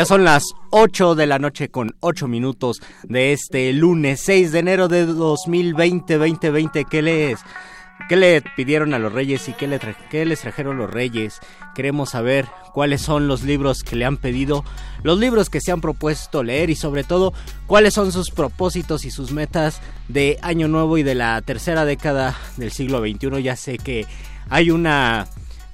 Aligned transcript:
Ya 0.00 0.06
son 0.06 0.24
las 0.24 0.54
8 0.70 1.14
de 1.14 1.26
la 1.26 1.38
noche 1.38 1.68
con 1.68 1.94
8 2.00 2.26
minutos 2.26 2.80
de 3.02 3.34
este 3.34 3.70
lunes 3.74 4.22
6 4.24 4.50
de 4.50 4.58
enero 4.60 4.88
de 4.88 5.04
2020, 5.04 6.16
2020. 6.16 6.86
¿Qué 6.86 7.02
les, 7.02 7.38
qué 8.08 8.16
le 8.16 8.40
pidieron 8.56 8.94
a 8.94 8.98
los 8.98 9.12
reyes 9.12 9.46
y 9.50 9.52
qué, 9.52 9.68
le 9.68 9.78
qué 10.10 10.24
les 10.24 10.40
trajeron 10.40 10.78
los 10.78 10.90
reyes? 10.90 11.40
Queremos 11.74 12.08
saber 12.08 12.46
cuáles 12.72 13.02
son 13.02 13.28
los 13.28 13.42
libros 13.42 13.82
que 13.82 13.94
le 13.94 14.06
han 14.06 14.16
pedido, 14.16 14.64
los 15.02 15.18
libros 15.18 15.50
que 15.50 15.60
se 15.60 15.70
han 15.70 15.82
propuesto 15.82 16.42
leer 16.42 16.70
y 16.70 16.76
sobre 16.76 17.04
todo 17.04 17.34
cuáles 17.66 17.92
son 17.92 18.10
sus 18.10 18.30
propósitos 18.30 19.04
y 19.04 19.10
sus 19.10 19.32
metas 19.32 19.82
de 20.08 20.38
año 20.40 20.66
nuevo 20.66 20.96
y 20.96 21.02
de 21.02 21.14
la 21.14 21.42
tercera 21.42 21.84
década 21.84 22.34
del 22.56 22.72
siglo 22.72 23.00
XXI. 23.00 23.42
Ya 23.42 23.54
sé 23.54 23.76
que 23.76 24.06
hay 24.48 24.70
una 24.70 25.26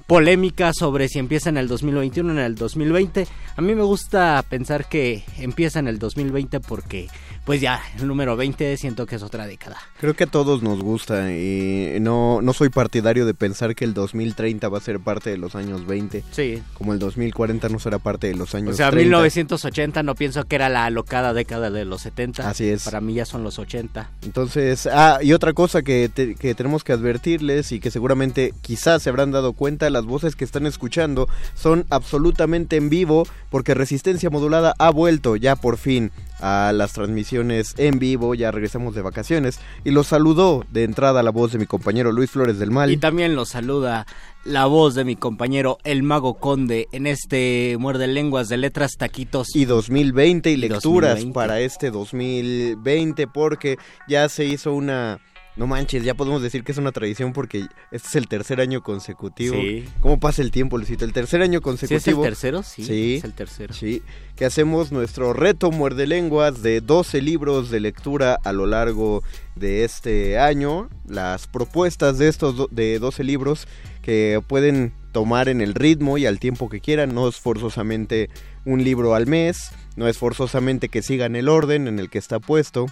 polémica 0.07 0.71
sobre 0.73 1.09
si 1.09 1.19
empieza 1.19 1.49
en 1.49 1.57
el 1.57 1.67
2021 1.67 2.29
o 2.29 2.31
en 2.31 2.39
el 2.39 2.55
2020. 2.55 3.27
A 3.55 3.61
mí 3.61 3.75
me 3.75 3.83
gusta 3.83 4.43
pensar 4.49 4.87
que 4.87 5.23
empieza 5.37 5.79
en 5.79 5.87
el 5.87 5.99
2020 5.99 6.61
porque 6.61 7.09
pues 7.47 7.61
ya, 7.61 7.81
el 7.97 8.05
número 8.07 8.35
20 8.35 8.75
siento 8.75 9.05
que 9.05 9.15
es 9.15 9.23
otra 9.23 9.47
década. 9.47 9.77
Creo 10.01 10.13
que 10.17 10.25
a 10.25 10.27
todos 10.27 10.61
nos 10.61 10.81
gusta 10.81 11.31
y 11.31 11.97
no, 12.01 12.41
no 12.41 12.51
soy 12.51 12.67
partidario 12.67 13.25
de 13.25 13.33
pensar 13.33 13.73
que 13.73 13.85
el 13.85 13.93
2030 13.93 14.67
va 14.67 14.77
a 14.77 14.81
ser 14.81 14.99
parte 14.99 15.29
de 15.29 15.37
los 15.37 15.55
años 15.55 15.87
20. 15.87 16.25
Sí. 16.29 16.61
Como 16.73 16.91
el 16.91 16.99
2040 16.99 17.69
no 17.69 17.79
será 17.79 17.99
parte 17.99 18.27
de 18.27 18.35
los 18.35 18.53
años 18.53 18.75
30. 18.75 18.89
O 18.89 18.91
sea, 18.91 18.91
1980 18.91 20.03
no 20.03 20.13
pienso 20.15 20.43
que 20.43 20.57
era 20.57 20.67
la 20.67 20.83
alocada 20.83 21.33
década 21.33 21.71
de 21.71 21.85
los 21.85 22.01
70. 22.01 22.49
Así 22.49 22.67
es. 22.67 22.83
Para 22.83 22.99
mí 22.99 23.13
ya 23.13 23.23
son 23.23 23.43
los 23.43 23.59
80. 23.59 24.11
Entonces, 24.23 24.85
ah, 24.91 25.19
y 25.21 25.31
otra 25.31 25.53
cosa 25.53 25.83
que, 25.83 26.11
que 26.37 26.53
tenemos 26.53 26.83
que 26.83 26.91
advertirles 26.91 27.71
y 27.71 27.79
que 27.79 27.91
seguramente 27.91 28.53
quizás 28.59 29.03
se 29.03 29.09
habrán 29.09 29.31
dado 29.31 29.53
cuenta, 29.53 29.89
las 29.89 30.03
voces 30.03 30.35
que 30.35 30.43
están 30.43 30.65
escuchando 30.65 31.29
son 31.55 31.85
absolutamente 31.91 32.75
en 32.75 32.89
vivo 32.89 33.25
porque 33.49 33.73
Resistencia 33.73 34.29
Modulada 34.29 34.75
ha 34.79 34.89
vuelto 34.89 35.37
ya 35.37 35.55
por 35.55 35.77
fin 35.77 36.11
a 36.39 36.71
las 36.73 36.93
transmisiones 36.93 37.73
en 37.77 37.99
vivo, 37.99 38.35
ya 38.35 38.51
regresamos 38.51 38.95
de 38.95 39.01
vacaciones 39.01 39.59
y 39.83 39.91
los 39.91 40.07
saludó 40.07 40.65
de 40.71 40.83
entrada 40.83 41.23
la 41.23 41.31
voz 41.31 41.51
de 41.51 41.59
mi 41.59 41.65
compañero 41.65 42.11
Luis 42.11 42.31
Flores 42.31 42.59
del 42.59 42.71
Mal. 42.71 42.91
Y 42.91 42.97
también 42.97 43.35
los 43.35 43.49
saluda 43.49 44.05
la 44.43 44.65
voz 44.65 44.95
de 44.95 45.03
mi 45.03 45.15
compañero 45.15 45.77
El 45.83 46.03
Mago 46.03 46.35
Conde 46.35 46.87
en 46.91 47.07
este 47.07 47.75
Muerde 47.79 48.07
Lenguas 48.07 48.47
de 48.49 48.57
Letras 48.57 48.93
Taquitos. 48.97 49.55
Y 49.55 49.65
2020 49.65 50.51
y, 50.51 50.57
lecturas 50.57 51.25
para 51.33 51.59
este 51.59 51.91
2020 51.91 53.27
porque 53.27 53.77
ya 54.07 54.29
se 54.29 54.45
hizo 54.45 54.73
una 54.73 55.19
no 55.57 55.65
manches, 55.65 56.03
ya 56.03 56.13
podemos 56.13 56.41
decir 56.41 56.63
que 56.63 56.71
es 56.71 56.77
una 56.77 56.91
tradición 56.91 57.33
porque 57.33 57.65
este 57.91 58.07
es 58.07 58.15
el 58.15 58.27
tercer 58.27 58.61
año 58.61 58.81
consecutivo. 58.83 59.55
Sí. 59.55 59.85
¿Cómo 60.01 60.19
pasa 60.19 60.43
el 60.43 60.51
tiempo, 60.51 60.77
Luisito? 60.77 61.03
El 61.03 61.13
tercer 61.13 61.41
año 61.41 61.61
consecutivo. 61.61 61.99
¿Sí 61.99 62.09
es 62.11 62.17
el 62.17 62.23
tercero? 62.23 62.63
Sí, 62.63 62.83
sí, 62.83 63.15
es 63.15 63.23
el 63.23 63.33
tercero. 63.33 63.73
Sí, 63.73 64.03
que 64.35 64.45
hacemos 64.45 64.91
nuestro 64.91 65.33
reto 65.33 65.71
muerde 65.71 66.05
lenguas 66.05 66.61
de 66.61 66.81
12 66.81 67.21
libros 67.21 67.71
de 67.71 67.79
lectura 67.79 68.37
a 68.43 68.53
lo 68.53 68.67
largo 68.67 69.23
de 69.55 69.83
este 69.83 70.37
año. 70.37 70.89
Las 71.07 71.47
propuestas 71.47 72.19
de 72.19 72.27
estos 72.27 72.67
de 72.69 72.99
12 72.99 73.23
libros 73.23 73.67
que 74.03 74.41
pueden 74.47 74.93
tomar 75.11 75.49
en 75.49 75.61
el 75.61 75.73
ritmo 75.73 76.19
y 76.19 76.27
al 76.27 76.39
tiempo 76.39 76.69
que 76.69 76.81
quieran, 76.81 77.15
no 77.15 77.27
es 77.27 77.37
forzosamente 77.37 78.29
un 78.65 78.83
libro 78.83 79.15
al 79.15 79.25
mes, 79.25 79.71
no 79.95 80.07
es 80.07 80.19
forzosamente 80.19 80.89
que 80.89 81.01
sigan 81.01 81.35
el 81.35 81.49
orden 81.49 81.87
en 81.87 81.97
el 81.97 82.11
que 82.11 82.19
está 82.19 82.39
puesto. 82.39 82.85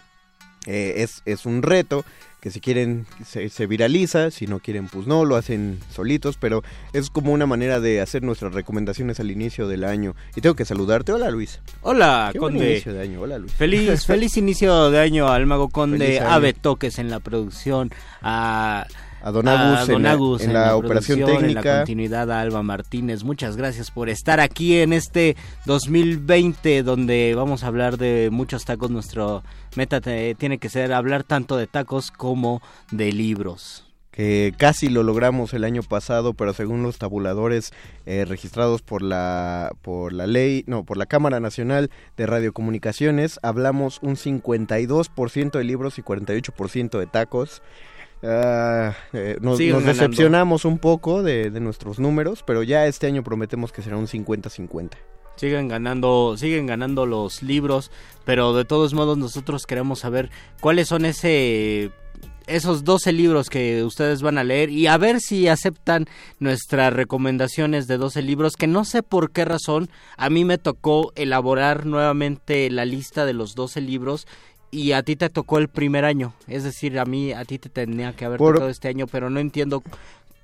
Eh, 0.65 1.03
es, 1.03 1.21
es 1.25 1.45
un 1.45 1.61
reto 1.61 2.03
que 2.45 2.51
si 2.51 2.59
quieren 2.59 3.07
se, 3.25 3.49
se, 3.49 3.65
viraliza, 3.65 4.29
si 4.29 4.45
no 4.45 4.59
quieren 4.59 4.87
pues 4.87 5.07
no, 5.07 5.25
lo 5.25 5.35
hacen 5.35 5.79
solitos, 5.91 6.37
pero 6.39 6.61
es 6.93 7.09
como 7.09 7.33
una 7.33 7.47
manera 7.47 7.79
de 7.79 8.01
hacer 8.01 8.21
nuestras 8.21 8.53
recomendaciones 8.53 9.19
al 9.19 9.31
inicio 9.31 9.67
del 9.67 9.83
año. 9.83 10.15
Y 10.35 10.41
tengo 10.41 10.53
que 10.55 10.63
saludarte, 10.63 11.11
hola 11.11 11.31
Luis. 11.31 11.59
Hola 11.81 12.29
Qué 12.31 12.37
Conde. 12.37 12.59
Buen 12.59 12.69
inicio 12.69 12.93
de 12.93 13.01
año, 13.01 13.21
hola 13.21 13.39
Luis. 13.39 13.51
Feliz, 13.51 14.05
feliz 14.05 14.37
inicio 14.37 14.91
de 14.91 14.99
año 14.99 15.27
al 15.27 15.47
Mago 15.47 15.69
Conde, 15.71 16.19
Ave 16.19 16.53
Toques 16.53 16.99
en 16.99 17.09
la 17.09 17.19
producción, 17.19 17.89
a... 18.21 18.85
A 19.25 19.31
Don 19.31 19.47
Agus, 19.47 19.89
a 19.89 19.91
Don 19.91 20.05
Agus 20.05 20.41
en, 20.43 20.53
la, 20.53 20.59
en, 20.59 20.61
la, 20.61 20.65
la 20.67 20.75
operación 20.75 21.19
técnica. 21.19 21.47
En 21.47 21.55
la 21.55 21.77
continuidad 21.77 22.31
a 22.31 22.41
Alba 22.41 22.61
Martínez. 22.61 23.23
Muchas 23.23 23.57
gracias 23.57 23.89
por 23.89 24.07
estar 24.07 24.39
aquí 24.39 24.77
en 24.77 24.93
este 24.93 25.35
2020 25.65 26.83
donde 26.83 27.33
vamos 27.35 27.63
a 27.63 27.67
hablar 27.67 27.97
de 27.97 28.29
muchos 28.31 28.65
tacos. 28.65 28.91
Nuestro 28.91 29.41
meta 29.75 29.99
te, 29.99 30.35
tiene 30.35 30.59
que 30.59 30.69
ser 30.69 30.93
hablar 30.93 31.23
tanto 31.23 31.57
de 31.57 31.65
tacos 31.65 32.11
como 32.11 32.61
de 32.91 33.11
libros 33.11 33.81
que 34.11 34.53
casi 34.57 34.87
lo 34.87 35.03
logramos 35.03 35.53
el 35.53 35.65
año 35.65 35.83
pasado, 35.83 36.33
pero 36.33 36.53
según 36.53 36.83
los 36.83 36.97
tabuladores 36.97 37.73
eh, 38.05 38.23
registrados 38.23 38.81
por 38.81 39.01
la 39.01 39.73
por 39.81 40.13
la 40.13 40.25
ley, 40.25 40.63
no, 40.67 40.85
por 40.85 40.95
la 40.95 41.05
Cámara 41.05 41.41
Nacional 41.41 41.89
de 42.15 42.25
Radiocomunicaciones, 42.25 43.39
hablamos 43.43 43.99
un 44.01 44.15
52% 44.15 45.51
de 45.51 45.63
libros 45.65 45.99
y 45.99 46.01
48% 46.01 46.97
de 46.97 47.07
tacos. 47.07 47.61
Uh, 48.25 48.91
eh, 49.13 49.37
nos, 49.39 49.59
nos 49.59 49.85
decepcionamos 49.85 50.65
un 50.65 50.79
poco 50.79 51.21
de, 51.21 51.51
de, 51.51 51.59
nuestros 51.59 51.99
números, 51.99 52.41
pero 52.41 52.63
ya 52.63 52.87
este 52.87 53.05
año 53.05 53.23
prometemos 53.23 53.71
que 53.71 53.83
será 53.83 53.97
un 53.97 54.07
50-50. 54.07 54.93
Siguen 55.35 55.67
ganando, 55.67 56.35
siguen 56.35 56.65
ganando 56.65 57.05
los 57.05 57.43
libros, 57.43 57.91
pero 58.23 58.55
de 58.55 58.65
todos 58.65 58.95
modos 58.95 59.19
nosotros 59.19 59.67
queremos 59.67 59.99
saber 59.99 60.31
cuáles 60.59 60.87
son 60.87 61.05
ese 61.05 61.91
esos 62.47 62.83
12 62.83 63.11
libros 63.11 63.49
que 63.49 63.83
ustedes 63.83 64.21
van 64.21 64.37
a 64.37 64.43
leer 64.43 64.69
y 64.69 64.87
a 64.87 64.97
ver 64.97 65.19
si 65.19 65.47
aceptan 65.47 66.05
nuestras 66.39 66.93
recomendaciones 66.93 67.87
de 67.87 67.97
12 67.97 68.21
libros 68.21 68.55
que 68.55 68.67
no 68.67 68.85
sé 68.85 69.01
por 69.01 69.31
qué 69.31 69.45
razón 69.45 69.89
a 70.15 70.29
mí 70.29 70.45
me 70.45 70.59
tocó 70.59 71.11
elaborar 71.15 71.87
nuevamente 71.87 72.69
la 72.69 72.85
lista 72.85 73.25
de 73.25 73.33
los 73.33 73.55
12 73.55 73.81
libros 73.81 74.27
y 74.71 74.91
a 74.91 75.03
ti 75.03 75.15
te 75.15 75.29
tocó 75.29 75.57
el 75.57 75.67
primer 75.67 76.05
año. 76.05 76.33
Es 76.47 76.63
decir, 76.63 76.99
a 76.99 77.05
mí, 77.05 77.31
a 77.31 77.45
ti 77.45 77.59
te 77.59 77.69
tenía 77.69 78.13
que 78.13 78.25
haber 78.25 78.37
Por... 78.37 78.55
tocado 78.55 78.69
este 78.69 78.87
año, 78.87 79.07
pero 79.07 79.29
no 79.29 79.39
entiendo 79.39 79.83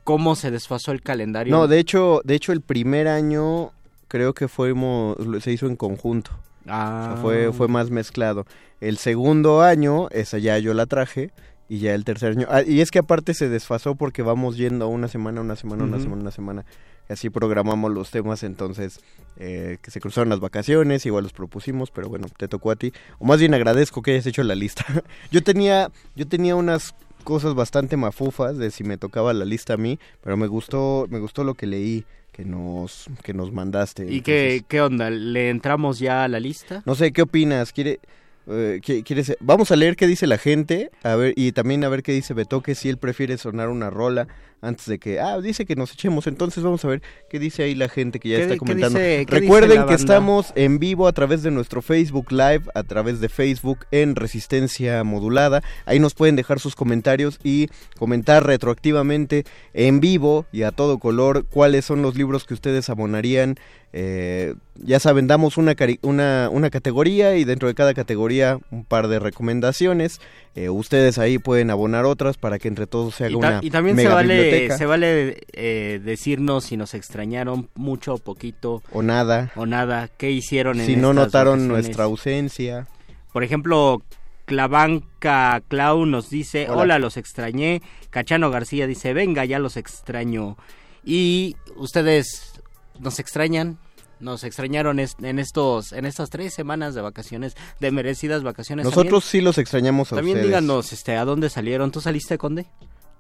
cómo 0.04 0.36
se 0.36 0.51
desfasó 0.51 0.92
el 0.92 1.01
calendario. 1.01 1.56
No, 1.56 1.68
de 1.68 1.80
hecho, 1.80 2.22
de 2.24 2.36
hecho 2.36 2.51
el 2.51 2.62
primer 2.62 3.08
año 3.08 3.72
creo 4.08 4.34
que 4.34 4.48
fuimos, 4.48 5.18
se 5.42 5.51
hizo 5.51 5.68
en 5.68 5.75
conjunto. 5.75 6.32
Ah. 6.68 7.01
O 7.01 7.13
sea, 7.13 7.22
fue, 7.22 7.54
fue 7.54 7.68
más 7.68 7.90
mezclado. 7.90 8.46
El 8.80 8.98
segundo 8.98 9.62
año, 9.62 10.10
esa 10.10 10.38
ya 10.38 10.58
yo 10.58 10.74
la 10.74 10.86
traje. 10.86 11.32
Y 11.70 11.80
ya 11.80 11.96
el 11.96 12.04
tercer 12.04 12.32
año. 12.32 12.48
Ah, 12.50 12.63
y 12.63 12.82
es 12.82 12.92
que 12.92 13.00
aparte 13.00 13.34
se 13.34 13.48
desfasó 13.48 13.96
porque 13.96 14.24
vamos 14.24 14.58
yendo 14.58 14.90
una 14.90 15.08
semana, 15.08 15.40
una 15.40 15.56
semana, 15.56 15.84
uh 15.84 15.88
-huh. 15.88 15.90
una 15.90 16.00
semana, 16.00 16.22
una 16.22 16.32
semana. 16.32 16.66
Así 17.12 17.30
programamos 17.30 17.91
los 17.91 18.12
temas, 18.12 18.44
entonces 18.44 19.00
eh, 19.38 19.77
que 19.82 19.91
se 19.91 20.00
cruzaron 20.00 20.30
las 20.30 20.39
vacaciones, 20.39 21.06
igual 21.06 21.24
los 21.24 21.34
propusimos, 21.34 21.91
pero 21.91 22.10
bueno, 22.10 22.27
te 22.38 22.48
tocó 22.48 22.72
a 22.72 22.75
ti. 22.75 22.94
O 23.20 23.25
más 23.25 23.39
bien 23.39 23.53
agradezco 23.53 24.01
que 24.01 24.12
hayas 24.12 24.25
hecho 24.25 24.44
la 24.44 24.56
lista. 24.56 24.86
yo 25.32 25.44
tenía, 25.44 25.91
yo 26.15 26.27
tenía 26.27 26.56
unas 26.56 26.96
cosas 27.24 27.53
bastante 27.53 27.98
mafufas 27.98 28.58
de 28.58 28.72
si 28.72 28.84
me 28.84 28.98
tocaba 28.98 29.34
la 29.34 29.46
lista 29.46 29.74
a 29.74 29.77
mí, 29.77 30.00
pero 30.24 30.38
me 30.38 30.48
gustó, 30.48 31.08
me 31.10 31.20
gustó 31.20 31.44
lo 31.44 31.53
que 31.53 31.68
leí 31.68 32.06
que 32.32 32.46
nos, 32.46 33.08
que 33.24 33.34
nos 33.34 33.51
mandaste. 33.51 34.03
¿Y 34.03 34.18
entonces, 34.18 34.24
qué, 34.24 34.65
qué 34.68 34.82
onda? 34.82 35.10
¿Le 35.10 35.50
entramos 35.50 36.00
ya 36.00 36.24
a 36.24 36.27
la 36.27 36.39
lista? 36.39 36.82
No 36.86 36.96
sé, 36.96 37.12
¿qué 37.12 37.22
opinas? 37.22 37.74
¿Quiere, 37.74 38.00
Uh, 38.48 38.80
¿quieres? 38.82 39.38
Vamos 39.39 39.70
a 39.72 39.75
leer 39.75 39.96
qué 39.96 40.08
dice 40.08 40.25
la 40.25 40.39
gente, 40.39 40.89
a 41.03 41.15
ver 41.15 41.34
y 41.38 41.51
también 41.51 41.84
a 41.84 41.89
ver 41.89 42.01
qué 42.01 42.12
dice 42.12 42.34
Betoque 42.34 42.74
si 42.74 42.89
él 42.89 42.98
prefiere 42.98 43.38
sonar 43.38 43.70
una 43.70 43.91
rola 43.91 44.27
antes 44.62 44.86
de 44.86 45.00
que 45.00 45.20
ah 45.20 45.39
dice 45.41 45.65
que 45.65 45.75
nos 45.75 45.91
echemos, 45.91 46.27
entonces 46.27 46.63
vamos 46.63 46.86
a 46.86 46.88
ver 46.88 47.01
qué 47.30 47.39
dice 47.39 47.63
ahí 47.63 47.75
la 47.75 47.89
gente 47.89 48.20
que 48.20 48.30
ya 48.30 48.38
está 48.39 48.58
comentando. 48.58 48.98
Dice, 49.00 49.25
Recuerden 49.27 49.86
que 49.86 49.94
estamos 49.94 50.53
en 50.56 50.80
vivo 50.80 51.08
a 51.08 51.12
través 51.13 51.44
de 51.44 51.51
nuestro 51.51 51.82
Facebook 51.82 52.32
Live, 52.32 52.63
a 52.74 52.84
través 52.84 53.20
de 53.20 53.30
Facebook 53.30 53.80
en 53.91 54.15
Resistencia 54.15 55.03
Modulada. 55.03 55.63
Ahí 55.86 56.00
nos 56.00 56.13
pueden 56.13 56.36
dejar 56.36 56.60
sus 56.60 56.75
comentarios 56.75 57.39
y 57.44 57.68
comentar 57.98 58.46
retroactivamente 58.46 59.46
en 59.74 60.00
vivo 60.00 60.46
y 60.51 60.63
a 60.63 60.72
todo 60.72 61.00
color 61.00 61.46
cuáles 61.50 61.86
son 61.86 62.01
los 62.01 62.15
libros 62.15 62.46
que 62.46 62.53
ustedes 62.53 62.89
abonarían 62.89 63.58
eh, 63.94 64.56
ya 64.75 65.00
saben, 65.00 65.27
damos 65.27 65.58
una, 65.58 65.75
una, 66.01 66.50
una 66.50 66.70
categoría 66.70 67.36
y 67.36 67.44
dentro 67.44 67.68
de 67.68 67.75
cada 67.75 67.94
categoría 67.94 68.58
un 68.72 68.86
par 68.86 69.08
de 69.08 69.20
recomendaciones. 69.20 70.22
Eh, 70.53 70.70
ustedes 70.70 71.17
ahí 71.17 71.38
pueden 71.38 71.70
abonar 71.70 72.03
otras 72.05 72.38
para 72.38 72.60
que 72.60 72.67
entre 72.67 72.86
todos 72.86 73.15
se 73.15 73.24
haga 73.25 73.31
Y, 73.31 73.36
una 73.36 73.60
y 73.63 73.70
también 73.70 73.96
se 73.96 74.03
mega 74.03 74.15
vale, 74.15 74.41
biblioteca. 74.43 74.77
se 74.77 74.86
vale 74.86 75.41
eh, 75.53 76.01
decirnos 76.03 76.65
si 76.65 76.75
nos 76.75 76.93
extrañaron 76.93 77.70
mucho 77.74 78.15
o 78.15 78.17
poquito 78.17 78.84
O 78.91 79.01
nada. 79.01 79.51
o 79.55 79.65
nada, 79.65 80.10
qué 80.17 80.29
hicieron 80.31 80.79
en 80.81 80.86
Si 80.86 80.96
no 80.98 81.12
estas 81.12 81.25
notaron 81.25 81.67
nuestra 81.70 82.03
ausencia. 82.03 82.88
Por 83.31 83.46
ejemplo, 83.46 84.01
Clavanca 84.43 85.62
Clau 85.70 86.05
nos 86.05 86.29
dice, 86.29 86.65
Hola. 86.70 86.81
hola. 86.81 87.00
los 87.00 87.15
extrañé. 87.15 87.81
Cachano 88.10 88.51
García 88.51 88.88
dice, 88.88 89.13
venga, 89.13 89.46
ya 89.46 89.58
los 89.60 89.77
extraño. 89.77 90.58
Y 91.05 91.55
ustedes 91.77 92.51
nos 93.00 93.20
extrañan, 93.20 93.77
nos 94.22 94.44
extrañaron 94.44 95.00
en 95.00 95.40
estos, 95.40 95.92
en 95.92 96.06
estas 96.06 96.30
tres 96.30 96.54
semanas 96.54 96.96
de 96.96 97.01
vacaciones, 97.01 97.56
de 97.80 97.92
merecidas 97.92 98.44
vacaciones. 98.44 98.86
Nosotros 98.86 99.25
sí 99.25 99.42
los 99.42 99.58
extrañamos 99.58 100.12
a 100.13 100.16
También, 100.16 100.38
también 100.38 100.54
ustedes. 100.56 100.62
díganos, 100.68 100.94
este, 100.94 101.18
¿a 101.18 101.25
dónde 101.25 101.50
salieron? 101.50 101.92
¿Tú 101.92 102.01
saliste, 102.01 102.38
Conde? 102.38 102.68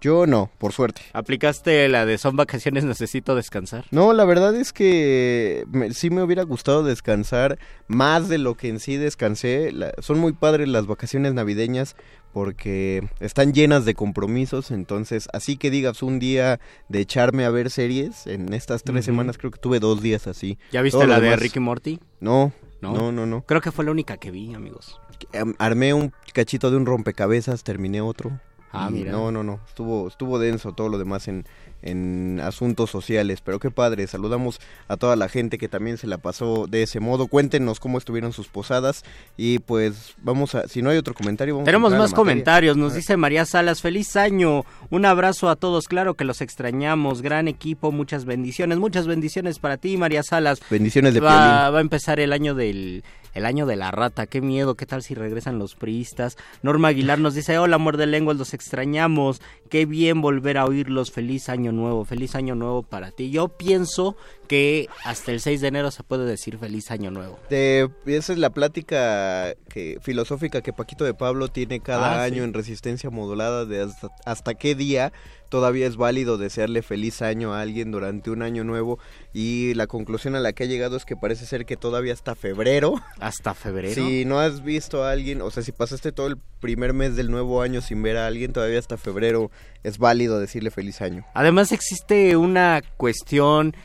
Yo 0.03 0.25
no, 0.25 0.49
por 0.57 0.71
suerte. 0.73 1.03
¿Aplicaste 1.13 1.87
la 1.87 2.07
de 2.07 2.17
son 2.17 2.35
vacaciones, 2.35 2.83
necesito 2.85 3.35
descansar? 3.35 3.85
No, 3.91 4.13
la 4.13 4.25
verdad 4.25 4.55
es 4.55 4.73
que 4.73 5.63
me- 5.71 5.93
sí 5.93 6.09
me 6.09 6.23
hubiera 6.23 6.41
gustado 6.41 6.83
descansar 6.83 7.59
más 7.87 8.27
de 8.27 8.39
lo 8.39 8.55
que 8.55 8.69
en 8.69 8.79
sí 8.79 8.97
descansé. 8.97 9.71
La- 9.71 9.93
son 9.99 10.17
muy 10.17 10.33
padres 10.33 10.67
las 10.69 10.87
vacaciones 10.87 11.35
navideñas 11.35 11.95
porque 12.33 13.07
están 13.19 13.53
llenas 13.53 13.85
de 13.85 13.93
compromisos. 13.93 14.71
Entonces, 14.71 15.27
así 15.33 15.57
que 15.57 15.69
digas 15.69 16.01
un 16.03 16.19
día 16.19 16.59
de 16.89 16.99
echarme 16.99 17.45
a 17.45 17.49
ver 17.49 17.69
series, 17.69 18.27
en 18.27 18.53
estas 18.53 18.83
tres 18.83 19.05
semanas 19.05 19.37
creo 19.37 19.51
que 19.51 19.59
tuve 19.59 19.79
dos 19.79 20.01
días 20.01 20.27
así. 20.27 20.57
¿Ya 20.71 20.81
viste 20.81 20.97
Todo 20.99 21.07
la 21.07 21.15
de 21.19 21.25
demás- 21.25 21.39
Ricky 21.39 21.59
Morty? 21.59 21.99
No, 22.19 22.51
¿No? 22.81 22.93
no, 22.93 23.11
no, 23.11 23.25
no. 23.25 23.41
Creo 23.45 23.61
que 23.61 23.71
fue 23.71 23.85
la 23.85 23.91
única 23.91 24.17
que 24.17 24.31
vi, 24.31 24.53
amigos. 24.53 24.99
Am- 25.39 25.55
Armé 25.59 25.93
un 25.93 26.11
cachito 26.33 26.71
de 26.71 26.77
un 26.77 26.85
rompecabezas, 26.85 27.63
terminé 27.63 28.01
otro. 28.01 28.39
Ah, 28.71 28.87
Y 28.89 28.93
mira. 28.93 29.11
No, 29.11 29.31
no, 29.31 29.43
no. 29.43 29.59
Estuvo, 29.67 30.07
estuvo 30.07 30.39
denso 30.39 30.73
todo 30.73 30.89
lo 30.89 30.97
demás 30.97 31.27
en, 31.27 31.45
en 31.81 32.39
asuntos 32.43 32.89
sociales. 32.89 33.41
Pero 33.41 33.59
qué 33.59 33.71
padre. 33.71 34.07
Saludamos 34.07 34.59
a 34.87 34.97
toda 34.97 35.15
la 35.15 35.29
gente 35.29 35.57
que 35.57 35.67
también 35.67 35.97
se 35.97 36.07
la 36.07 36.17
pasó 36.17 36.67
de 36.67 36.83
ese 36.83 36.99
modo. 36.99 37.27
Cuéntenos 37.27 37.79
cómo 37.79 37.97
estuvieron 37.97 38.33
sus 38.33 38.47
posadas. 38.47 39.03
Y 39.37 39.59
pues 39.59 40.15
vamos 40.21 40.55
a. 40.55 40.67
Si 40.67 40.81
no 40.81 40.89
hay 40.89 40.97
otro 40.97 41.13
comentario, 41.13 41.55
vamos 41.55 41.65
a 41.65 41.71
Tenemos 41.71 41.93
a 41.93 41.97
más 41.97 42.13
comentarios, 42.13 42.77
nos 42.77 42.93
dice 42.93 43.17
María 43.17 43.45
Salas, 43.45 43.81
feliz 43.81 44.15
año, 44.15 44.63
un 44.89 45.05
abrazo 45.05 45.49
a 45.49 45.55
todos, 45.55 45.87
claro 45.87 46.15
que 46.15 46.23
los 46.23 46.41
extrañamos, 46.41 47.21
gran 47.21 47.47
equipo, 47.47 47.91
muchas 47.91 48.25
bendiciones, 48.25 48.77
muchas 48.77 49.07
bendiciones 49.07 49.59
para 49.59 49.77
ti 49.77 49.97
María 49.97 50.23
Salas. 50.23 50.61
Bendiciones 50.69 51.13
de 51.13 51.19
va, 51.19 51.29
Piolín. 51.29 51.75
va 51.75 51.77
a 51.77 51.81
empezar 51.81 52.19
el 52.19 52.33
año 52.33 52.55
del 52.55 53.03
el 53.33 53.45
año 53.45 53.65
de 53.65 53.75
la 53.75 53.91
rata, 53.91 54.27
qué 54.27 54.41
miedo, 54.41 54.75
qué 54.75 54.85
tal 54.85 55.03
si 55.03 55.15
regresan 55.15 55.59
los 55.59 55.75
priistas. 55.75 56.37
Norma 56.63 56.89
Aguilar 56.89 57.19
nos 57.19 57.33
dice, 57.33 57.57
hola 57.57 57.75
amor 57.75 57.97
de 57.97 58.07
lenguas, 58.07 58.37
los 58.37 58.53
extrañamos, 58.53 59.41
qué 59.69 59.85
bien 59.85 60.21
volver 60.21 60.57
a 60.57 60.65
oírlos, 60.65 61.11
feliz 61.11 61.49
año 61.49 61.71
nuevo, 61.71 62.05
feliz 62.05 62.35
año 62.35 62.55
nuevo 62.55 62.83
para 62.83 63.11
ti. 63.11 63.29
Yo 63.31 63.47
pienso 63.49 64.15
que 64.47 64.89
hasta 65.05 65.31
el 65.31 65.39
6 65.39 65.61
de 65.61 65.67
enero 65.69 65.91
se 65.91 66.03
puede 66.03 66.25
decir 66.25 66.57
feliz 66.57 66.91
año 66.91 67.09
nuevo. 67.11 67.39
De- 67.49 67.89
esa 68.05 68.33
es 68.33 68.39
la 68.39 68.49
plática 68.49 69.53
que, 69.69 69.97
filosófica 70.01 70.61
que 70.61 70.73
Paquito 70.73 71.05
de 71.05 71.13
Pablo 71.13 71.47
tiene 71.47 71.79
cada 71.79 72.21
Ah, 72.23 72.27
sí. 72.27 72.33
año 72.33 72.43
en 72.43 72.53
resistencia 72.53 73.09
modulada 73.09 73.65
de 73.65 73.81
hasta, 73.83 74.09
hasta 74.25 74.53
qué 74.55 74.75
día 74.75 75.13
todavía 75.51 75.85
es 75.85 75.97
válido 75.97 76.39
desearle 76.39 76.81
feliz 76.81 77.21
año 77.21 77.53
a 77.53 77.61
alguien 77.61 77.91
durante 77.91 78.31
un 78.31 78.41
año 78.41 78.63
nuevo 78.63 78.97
y 79.33 79.75
la 79.75 79.85
conclusión 79.85 80.33
a 80.35 80.39
la 80.39 80.53
que 80.53 80.63
ha 80.63 80.65
llegado 80.67 80.97
es 80.97 81.05
que 81.05 81.15
parece 81.15 81.45
ser 81.45 81.67
que 81.67 81.77
todavía 81.77 82.13
hasta 82.13 82.33
febrero 82.33 82.95
Hasta 83.19 83.53
febrero. 83.53 83.93
si 83.93 84.25
no 84.25 84.39
has 84.39 84.63
visto 84.63 85.03
a 85.03 85.11
alguien 85.11 85.41
o 85.41 85.51
sea 85.51 85.61
si 85.61 85.71
pasaste 85.71 86.11
todo 86.11 86.25
el 86.27 86.37
primer 86.59 86.93
mes 86.93 87.15
del 87.15 87.29
nuevo 87.29 87.61
año 87.61 87.81
sin 87.81 88.01
ver 88.01 88.17
a 88.17 88.25
alguien 88.25 88.53
todavía 88.53 88.79
hasta 88.79 88.97
febrero 88.97 89.51
es 89.83 89.99
válido 89.99 90.39
decirle 90.39 90.71
feliz 90.71 91.01
año 91.01 91.23
Además 91.33 91.71
existe 91.71 92.35
una 92.37 92.81
cuestión, 92.97 93.75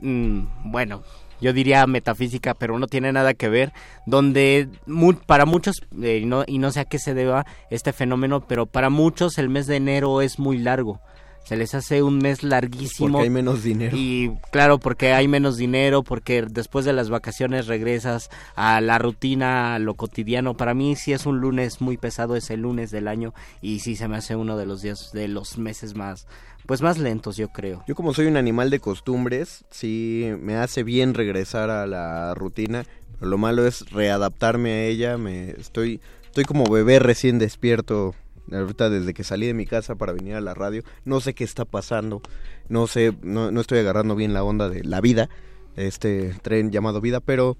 mm, 0.00 0.72
bueno, 0.72 1.02
yo 1.40 1.52
diría 1.52 1.86
metafísica, 1.86 2.54
pero 2.54 2.78
no 2.78 2.86
tiene 2.86 3.12
nada 3.12 3.32
que 3.34 3.48
ver, 3.48 3.72
donde 4.06 4.68
mu- 4.86 5.14
para 5.14 5.46
muchos, 5.46 5.76
eh, 6.02 6.20
y 6.22 6.26
no, 6.26 6.44
y 6.46 6.58
no 6.58 6.70
sé 6.70 6.80
a 6.80 6.84
qué 6.84 6.98
se 6.98 7.14
deba 7.14 7.46
este 7.70 7.92
fenómeno, 7.94 8.46
pero 8.46 8.66
para 8.66 8.90
muchos 8.90 9.38
el 9.38 9.48
mes 9.48 9.66
de 9.66 9.76
enero 9.76 10.20
es 10.20 10.38
muy 10.38 10.58
largo. 10.58 11.00
Se 11.44 11.56
les 11.56 11.74
hace 11.74 12.02
un 12.02 12.18
mes 12.18 12.42
larguísimo. 12.44 13.08
porque 13.12 13.24
hay 13.24 13.30
menos 13.30 13.64
dinero 13.64 13.96
Y 13.96 14.30
claro, 14.52 14.78
porque 14.78 15.12
hay 15.12 15.26
menos 15.26 15.56
dinero, 15.56 16.02
porque 16.04 16.42
después 16.48 16.84
de 16.84 16.92
las 16.92 17.10
vacaciones 17.10 17.66
regresas 17.66 18.30
a 18.54 18.80
la 18.80 18.98
rutina, 18.98 19.74
a 19.74 19.78
lo 19.78 19.94
cotidiano. 19.94 20.56
Para 20.56 20.74
mí 20.74 20.94
sí 20.94 21.12
es 21.12 21.26
un 21.26 21.40
lunes 21.40 21.80
muy 21.80 21.96
pesado, 21.96 22.36
es 22.36 22.50
el 22.50 22.60
lunes 22.60 22.90
del 22.90 23.08
año 23.08 23.34
y 23.60 23.80
sí 23.80 23.96
se 23.96 24.06
me 24.06 24.16
hace 24.16 24.36
uno 24.36 24.56
de 24.56 24.66
los 24.66 24.82
días, 24.82 25.10
de 25.12 25.28
los 25.28 25.58
meses 25.58 25.94
más, 25.94 26.26
pues 26.66 26.82
más 26.82 26.98
lentos 26.98 27.36
yo 27.36 27.48
creo. 27.48 27.82
Yo 27.86 27.94
como 27.94 28.14
soy 28.14 28.26
un 28.26 28.36
animal 28.36 28.70
de 28.70 28.78
costumbres, 28.78 29.64
sí 29.70 30.30
me 30.40 30.56
hace 30.56 30.84
bien 30.84 31.14
regresar 31.14 31.70
a 31.70 31.86
la 31.86 32.34
rutina, 32.34 32.84
pero 33.18 33.30
lo 33.30 33.38
malo 33.38 33.66
es 33.66 33.90
readaptarme 33.90 34.70
a 34.70 34.84
ella, 34.84 35.18
me 35.18 35.50
estoy 35.50 36.00
estoy 36.26 36.44
como 36.44 36.64
bebé 36.64 37.00
recién 37.00 37.40
despierto 37.40 38.14
ahorita 38.50 38.90
desde 38.90 39.14
que 39.14 39.24
salí 39.24 39.46
de 39.46 39.54
mi 39.54 39.66
casa 39.66 39.94
para 39.94 40.12
venir 40.12 40.34
a 40.34 40.40
la 40.40 40.54
radio, 40.54 40.82
no 41.04 41.20
sé 41.20 41.34
qué 41.34 41.44
está 41.44 41.64
pasando, 41.64 42.22
no 42.68 42.86
sé, 42.86 43.14
no, 43.22 43.50
no 43.50 43.60
estoy 43.60 43.78
agarrando 43.78 44.14
bien 44.16 44.32
la 44.32 44.44
onda 44.44 44.68
de 44.68 44.84
la 44.84 45.00
vida, 45.00 45.28
este 45.76 46.34
tren 46.42 46.70
llamado 46.70 47.00
vida, 47.00 47.20
pero 47.20 47.56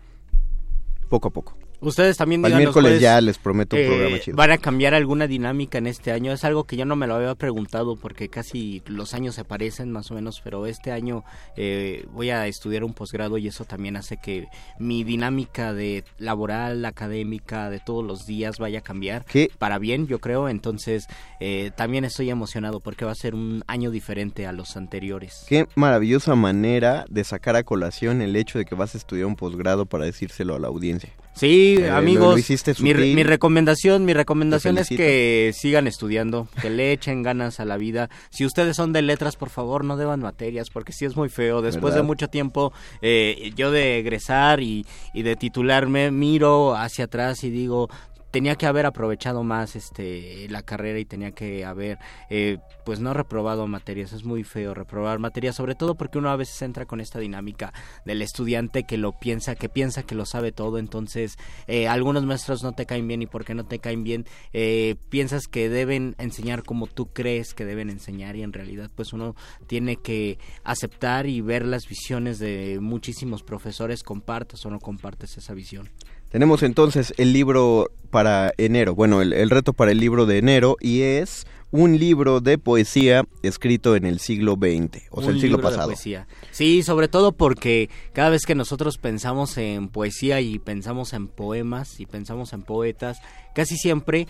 poco 1.08 1.28
a 1.28 1.30
poco. 1.32 1.59
Ustedes 1.80 2.16
también 2.18 2.44
Al 2.44 2.50
díganos, 2.50 2.74
miércoles 2.74 2.92
pues, 2.92 3.00
ya 3.00 3.20
les 3.20 3.38
prometo 3.38 3.76
un 3.76 3.82
eh, 3.82 3.86
programa 3.86 4.18
chido. 4.20 4.36
¿Van 4.36 4.50
a 4.50 4.58
cambiar 4.58 4.94
alguna 4.94 5.26
dinámica 5.26 5.78
en 5.78 5.86
este 5.86 6.12
año? 6.12 6.32
Es 6.32 6.44
algo 6.44 6.64
que 6.64 6.76
yo 6.76 6.84
no 6.84 6.94
me 6.94 7.06
lo 7.06 7.14
había 7.14 7.34
preguntado 7.34 7.96
porque 7.96 8.28
casi 8.28 8.82
los 8.86 9.14
años 9.14 9.34
se 9.34 9.44
parecen 9.44 9.90
más 9.90 10.10
o 10.10 10.14
menos, 10.14 10.40
pero 10.44 10.66
este 10.66 10.92
año 10.92 11.24
eh, 11.56 12.04
voy 12.12 12.30
a 12.30 12.46
estudiar 12.46 12.84
un 12.84 12.92
posgrado 12.92 13.38
y 13.38 13.48
eso 13.48 13.64
también 13.64 13.96
hace 13.96 14.18
que 14.18 14.48
mi 14.78 15.04
dinámica 15.04 15.72
de 15.72 16.04
laboral, 16.18 16.84
académica, 16.84 17.70
de 17.70 17.80
todos 17.80 18.04
los 18.04 18.26
días 18.26 18.58
vaya 18.58 18.80
a 18.80 18.82
cambiar. 18.82 19.24
¿Qué? 19.24 19.50
Para 19.58 19.78
bien, 19.78 20.06
yo 20.06 20.18
creo. 20.18 20.48
Entonces, 20.48 21.06
eh, 21.40 21.70
también 21.76 22.04
estoy 22.04 22.28
emocionado 22.28 22.80
porque 22.80 23.06
va 23.06 23.12
a 23.12 23.16
ser 23.16 23.34
un 23.34 23.64
año 23.66 23.90
diferente 23.90 24.46
a 24.46 24.52
los 24.52 24.76
anteriores. 24.76 25.46
Qué 25.48 25.66
maravillosa 25.76 26.34
manera 26.34 27.06
de 27.08 27.24
sacar 27.24 27.56
a 27.56 27.62
colación 27.62 28.20
el 28.20 28.36
hecho 28.36 28.58
de 28.58 28.66
que 28.66 28.74
vas 28.74 28.94
a 28.94 28.98
estudiar 28.98 29.26
un 29.26 29.36
posgrado 29.36 29.86
para 29.86 30.04
decírselo 30.04 30.54
a 30.54 30.58
la 30.58 30.68
audiencia. 30.68 31.10
Sí, 31.40 31.76
Eh, 31.78 31.88
amigos, 31.88 32.38
lo 32.50 32.84
mi, 32.84 32.92
mi 32.92 33.22
recomendación, 33.22 34.04
mi 34.04 34.12
recomendación 34.12 34.76
es 34.76 34.90
que 34.90 35.52
sigan 35.54 35.86
estudiando, 35.86 36.48
que 36.60 36.68
le 36.68 36.92
echen 36.92 37.22
ganas 37.22 37.60
a 37.60 37.64
la 37.64 37.78
vida. 37.78 38.10
Si 38.28 38.44
ustedes 38.44 38.76
son 38.76 38.92
de 38.92 39.00
letras, 39.00 39.36
por 39.36 39.48
favor, 39.48 39.82
no 39.82 39.96
deban 39.96 40.20
materias, 40.20 40.68
porque 40.68 40.92
sí 40.92 41.06
es 41.06 41.16
muy 41.16 41.30
feo. 41.30 41.62
Después 41.62 41.94
¿Verdad? 41.94 41.96
de 41.96 42.02
mucho 42.02 42.28
tiempo, 42.28 42.74
eh, 43.00 43.52
yo 43.56 43.70
de 43.70 44.00
egresar 44.00 44.60
y, 44.60 44.84
y 45.14 45.22
de 45.22 45.34
titularme, 45.34 46.10
miro 46.10 46.76
hacia 46.76 47.06
atrás 47.06 47.42
y 47.42 47.48
digo, 47.48 47.88
tenía 48.30 48.56
que 48.56 48.66
haber 48.66 48.86
aprovechado 48.86 49.42
más 49.42 49.76
este 49.76 50.48
la 50.48 50.62
carrera 50.62 50.98
y 50.98 51.04
tenía 51.04 51.32
que 51.32 51.64
haber 51.64 51.98
eh, 52.28 52.58
pues 52.84 53.00
no 53.00 53.14
reprobado 53.14 53.66
materias 53.66 54.12
es 54.12 54.24
muy 54.24 54.44
feo 54.44 54.74
reprobar 54.74 55.18
materias 55.18 55.56
sobre 55.56 55.74
todo 55.74 55.94
porque 55.94 56.18
uno 56.18 56.30
a 56.30 56.36
veces 56.36 56.60
entra 56.62 56.86
con 56.86 57.00
esta 57.00 57.18
dinámica 57.18 57.72
del 58.04 58.22
estudiante 58.22 58.84
que 58.84 58.96
lo 58.96 59.18
piensa 59.18 59.54
que 59.54 59.68
piensa 59.68 60.02
que 60.02 60.14
lo 60.14 60.26
sabe 60.26 60.52
todo 60.52 60.78
entonces 60.78 61.36
eh, 61.66 61.88
algunos 61.88 62.24
maestros 62.24 62.62
no 62.62 62.72
te 62.72 62.86
caen 62.86 63.08
bien 63.08 63.22
y 63.22 63.26
porque 63.26 63.54
no 63.54 63.64
te 63.64 63.78
caen 63.78 64.04
bien 64.04 64.26
eh, 64.52 64.96
piensas 65.08 65.46
que 65.46 65.68
deben 65.68 66.14
enseñar 66.18 66.62
como 66.62 66.86
tú 66.86 67.12
crees 67.12 67.54
que 67.54 67.64
deben 67.64 67.90
enseñar 67.90 68.36
y 68.36 68.42
en 68.42 68.52
realidad 68.52 68.90
pues 68.94 69.12
uno 69.12 69.34
tiene 69.66 69.96
que 69.96 70.38
aceptar 70.64 71.26
y 71.26 71.40
ver 71.40 71.64
las 71.64 71.88
visiones 71.88 72.38
de 72.38 72.78
muchísimos 72.80 73.42
profesores 73.42 74.02
compartas 74.02 74.64
o 74.66 74.70
no 74.70 74.78
compartes 74.78 75.36
esa 75.36 75.54
visión 75.54 75.88
Tenemos 76.30 76.62
entonces 76.62 77.12
el 77.16 77.32
libro 77.32 77.90
para 78.10 78.52
enero, 78.56 78.94
bueno, 78.94 79.20
el, 79.20 79.32
el 79.32 79.50
reto 79.50 79.72
para 79.72 79.90
el 79.92 79.98
libro 79.98 80.26
de 80.26 80.38
enero 80.38 80.76
y 80.80 81.02
es 81.02 81.46
un 81.72 81.98
libro 81.98 82.40
de 82.40 82.58
poesía 82.58 83.24
escrito 83.42 83.94
en 83.94 84.04
el 84.04 84.18
siglo 84.18 84.54
XX, 84.54 85.02
o 85.10 85.20
sea, 85.20 85.30
Un 85.30 85.34
el 85.36 85.40
siglo 85.40 85.56
libro 85.56 85.56
de 85.58 85.62
pasado. 85.62 85.88
poesía. 85.88 86.26
Sí, 86.50 86.82
sobre 86.82 87.08
todo 87.08 87.32
porque 87.32 87.88
cada 88.12 88.30
vez 88.30 88.42
que 88.46 88.54
nosotros 88.54 88.98
pensamos 88.98 89.56
en 89.56 89.88
poesía 89.88 90.40
y 90.40 90.58
pensamos 90.58 91.12
en 91.12 91.28
poemas 91.28 92.00
y 92.00 92.06
pensamos 92.06 92.52
en 92.52 92.62
poetas, 92.62 93.18
casi 93.54 93.76
siempre 93.76 94.26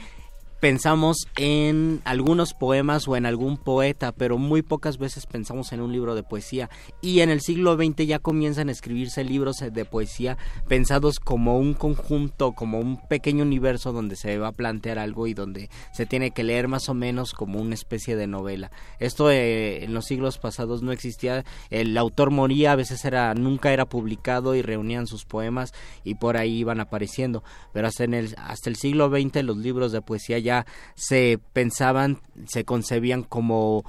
pensamos 0.60 1.26
en 1.36 2.02
algunos 2.04 2.52
poemas 2.52 3.08
o 3.08 3.16
en 3.16 3.24
algún 3.24 3.56
poeta, 3.56 4.12
pero 4.12 4.36
muy 4.36 4.60
pocas 4.60 4.98
veces 4.98 5.24
pensamos 5.24 5.72
en 5.72 5.80
un 5.80 5.90
libro 5.90 6.14
de 6.14 6.22
poesía. 6.22 6.68
Y 7.00 7.20
en 7.20 7.30
el 7.30 7.40
siglo 7.40 7.76
XX 7.76 8.06
ya 8.06 8.18
comienzan 8.18 8.68
a 8.68 8.72
escribirse 8.72 9.24
libros 9.24 9.56
de 9.56 9.84
poesía 9.86 10.36
pensados 10.68 11.18
como 11.18 11.58
un 11.58 11.72
conjunto, 11.72 12.52
como 12.52 12.78
un 12.78 12.98
pequeño 13.08 13.42
universo 13.42 13.92
donde 13.92 14.16
se 14.16 14.36
va 14.38 14.48
a 14.48 14.52
plantear 14.52 14.98
algo 14.98 15.26
y 15.26 15.34
donde 15.34 15.70
se 15.92 16.04
tiene 16.04 16.30
que 16.30 16.44
leer 16.44 16.68
más 16.68 16.88
o 16.90 16.94
menos 16.94 17.32
como 17.32 17.58
una 17.58 17.74
especie 17.74 18.14
de 18.14 18.26
novela. 18.26 18.70
Esto 18.98 19.30
eh, 19.30 19.84
en 19.84 19.94
los 19.94 20.04
siglos 20.04 20.36
pasados 20.36 20.82
no 20.82 20.92
existía. 20.92 21.44
El 21.70 21.96
autor 21.96 22.30
moría, 22.30 22.72
a 22.72 22.76
veces 22.76 23.04
era 23.06 23.32
nunca 23.34 23.72
era 23.72 23.86
publicado 23.86 24.54
y 24.54 24.60
reunían 24.60 25.06
sus 25.06 25.24
poemas 25.24 25.72
y 26.04 26.16
por 26.16 26.36
ahí 26.36 26.58
iban 26.58 26.80
apareciendo. 26.80 27.42
Pero 27.72 27.88
hasta 27.88 28.04
en 28.04 28.12
el 28.12 28.34
hasta 28.36 28.68
el 28.68 28.76
siglo 28.76 29.08
XX 29.08 29.42
los 29.42 29.56
libros 29.56 29.92
de 29.92 30.02
poesía 30.02 30.38
ya 30.38 30.49
se 30.94 31.38
pensaban, 31.52 32.18
se 32.46 32.64
concebían 32.64 33.22
como 33.22 33.84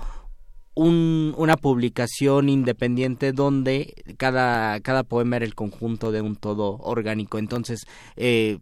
una 0.74 1.58
publicación 1.58 2.50
independiente 2.50 3.34
donde 3.34 3.94
cada, 4.18 4.80
cada 4.80 5.04
poema 5.04 5.36
era 5.36 5.46
el 5.46 5.56
conjunto 5.56 6.12
de 6.12 6.22
un 6.22 6.36
todo 6.36 6.78
orgánico. 6.78 7.38
Entonces, 7.38 7.86
eh, 8.16 8.60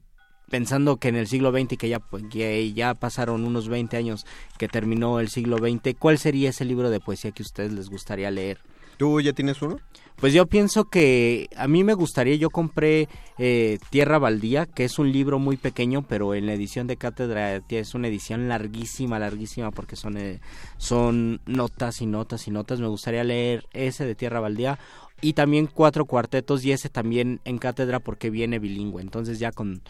pensando 0.50 0.98
que 0.98 1.10
en 1.10 1.16
el 1.16 1.28
siglo 1.28 1.52
XX, 1.52 1.78
que 1.78 1.90
ya, 1.90 2.02
que 2.32 2.74
ya 2.74 2.94
pasaron 2.96 3.46
unos 3.46 3.70
20 3.70 3.96
años 3.96 4.26
que 4.58 4.68
terminó 4.68 5.20
el 5.20 5.30
siglo 5.30 5.58
XX, 5.58 5.96
¿cuál 5.98 6.18
sería 6.18 6.50
ese 6.50 6.66
libro 6.66 6.90
de 6.90 7.00
poesía 7.00 7.32
que 7.32 7.44
a 7.44 7.46
ustedes 7.46 7.72
les 7.72 7.90
gustaría 7.90 8.32
leer? 8.32 8.60
¿Tú 8.98 9.22
ya 9.22 9.34
tienes 9.34 9.62
uno? 9.62 9.80
Pues 10.20 10.34
yo 10.34 10.48
pienso 10.48 10.86
que 10.86 11.48
a 11.56 11.70
mí 11.70 11.86
me 11.86 11.94
gustaría, 11.94 12.36
yo 12.36 12.50
compré 12.50 13.08
eh, 13.38 13.80
Tierra 13.90 14.20
Baldía, 14.20 14.66
que 14.66 14.84
es 14.84 15.00
un 15.00 15.14
libro 15.14 15.40
muy 15.40 15.56
pequeño, 15.56 16.02
pero 16.02 16.36
en 16.36 16.46
la 16.46 16.54
edición 16.54 16.88
de 16.88 16.98
cátedra 16.98 17.62
es 17.70 17.96
una 17.96 18.10
edición 18.10 18.50
larguísima, 18.50 19.18
larguísima, 19.18 19.72
porque 19.72 19.96
son, 19.96 20.18
eh, 20.18 20.42
son 20.78 21.40
notas 21.46 22.02
y 22.02 22.06
notas 22.06 22.50
y 22.50 22.52
notas. 22.52 22.82
Me 22.82 22.88
gustaría 22.88 23.24
leer 23.24 23.66
ese 23.72 24.06
de 24.06 24.16
Tierra 24.16 24.42
Baldía 24.42 24.78
y 25.22 25.34
también 25.34 25.68
cuatro 25.68 26.04
cuartetos 26.04 26.66
y 26.66 26.74
ese 26.74 26.90
también 26.90 27.40
en 27.46 27.58
cátedra 27.58 28.02
porque 28.02 28.30
viene 28.30 28.60
bilingüe. 28.60 29.02
Entonces 29.02 29.40
ya 29.40 29.54
con 29.54 29.82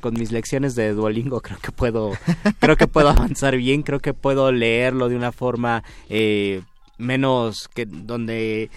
con 0.00 0.12
mis 0.12 0.30
lecciones 0.30 0.74
de 0.74 0.92
Duolingo 0.92 1.40
creo 1.40 1.58
que 1.58 1.72
puedo 1.72 2.12
creo 2.60 2.76
que 2.76 2.86
puedo 2.86 3.08
avanzar 3.08 3.56
bien 3.56 3.82
creo 3.82 3.98
que 3.98 4.12
puedo 4.12 4.52
leerlo 4.52 5.08
de 5.08 5.16
una 5.16 5.32
forma 5.32 5.82
eh, 6.10 6.60
menos 6.98 7.68
que 7.74 7.86
donde 7.86 8.70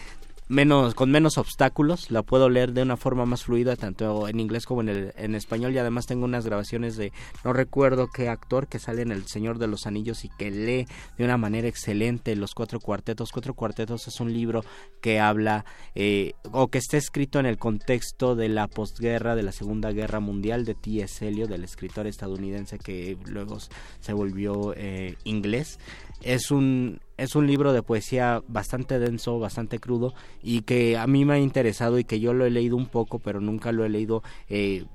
menos 0.50 0.96
con 0.96 1.12
menos 1.12 1.38
obstáculos 1.38 2.10
la 2.10 2.24
puedo 2.24 2.50
leer 2.50 2.74
de 2.74 2.82
una 2.82 2.98
forma 2.98 3.26
más 3.26 3.44
fluida 3.44 3.76
tanto 3.76 4.28
en 4.28 4.40
inglés 4.40 4.66
como 4.66 4.82
en, 4.82 4.90
el, 4.90 5.14
en 5.16 5.36
español 5.36 5.74
y 5.74 5.78
además 5.78 6.08
tengo 6.08 6.26
unas 6.26 6.46
grabaciones 6.46 6.98
de 6.98 7.14
no 7.46 7.54
recuerdo 7.54 8.08
qué 8.08 8.30
actor 8.30 8.68
que 8.68 8.80
sale 8.80 9.04
en 9.04 9.12
El 9.12 9.28
Señor 9.28 9.60
de 9.60 9.68
los 9.68 9.86
Anillos 9.86 10.26
y 10.26 10.30
que 10.30 10.50
lee 10.50 10.88
de 11.18 11.24
una 11.24 11.38
manera 11.38 11.68
excelente 11.68 12.36
los 12.36 12.56
cuatro 12.56 12.80
cuartetos 12.80 13.32
cuatro 13.32 13.54
cuartetos 13.54 14.08
es 14.08 14.20
un 14.20 14.34
libro 14.34 14.64
que 15.02 15.20
habla 15.20 15.66
eh, 15.94 16.34
o 16.52 16.68
que 16.70 16.80
está 16.80 16.98
escrito 16.98 17.40
en 17.40 17.46
el 17.46 17.60
contexto 17.60 18.36
de 18.36 18.50
la 18.50 18.68
posguerra 18.68 19.36
de 19.36 19.44
la 19.44 19.52
Segunda 19.52 19.92
Guerra 19.92 20.20
Mundial 20.20 20.66
de 20.66 20.74
T.S. 20.74 21.28
Eliot 21.28 21.48
del 21.48 21.64
escritor 21.64 22.08
estadounidense 22.08 22.80
que 22.80 23.18
luego 23.26 23.60
se 24.00 24.14
volvió 24.14 24.74
eh, 24.76 25.16
inglés 25.26 25.78
es 26.22 26.52
un 26.52 27.00
es 27.18 27.36
un 27.36 27.48
libro 27.48 27.74
de 27.74 27.84
poesía 27.84 28.42
bastante 28.48 28.98
denso, 28.98 29.40
bastante 29.40 29.80
crudo 29.80 30.14
y 30.42 30.62
que 30.62 30.98
a 30.98 31.06
mí 31.06 31.26
me 31.26 31.34
ha 31.34 31.40
interesado 31.40 32.00
y 32.00 32.06
que 32.06 32.20
yo 32.20 32.34
lo 32.34 32.46
he 32.46 32.50
leído 32.50 32.78
un 32.78 32.86
poco, 32.86 33.20
pero 33.20 33.42
nunca 33.42 33.74
lo 33.74 33.84
he 33.84 33.90
leído 33.90 34.24
eh, 34.48 34.86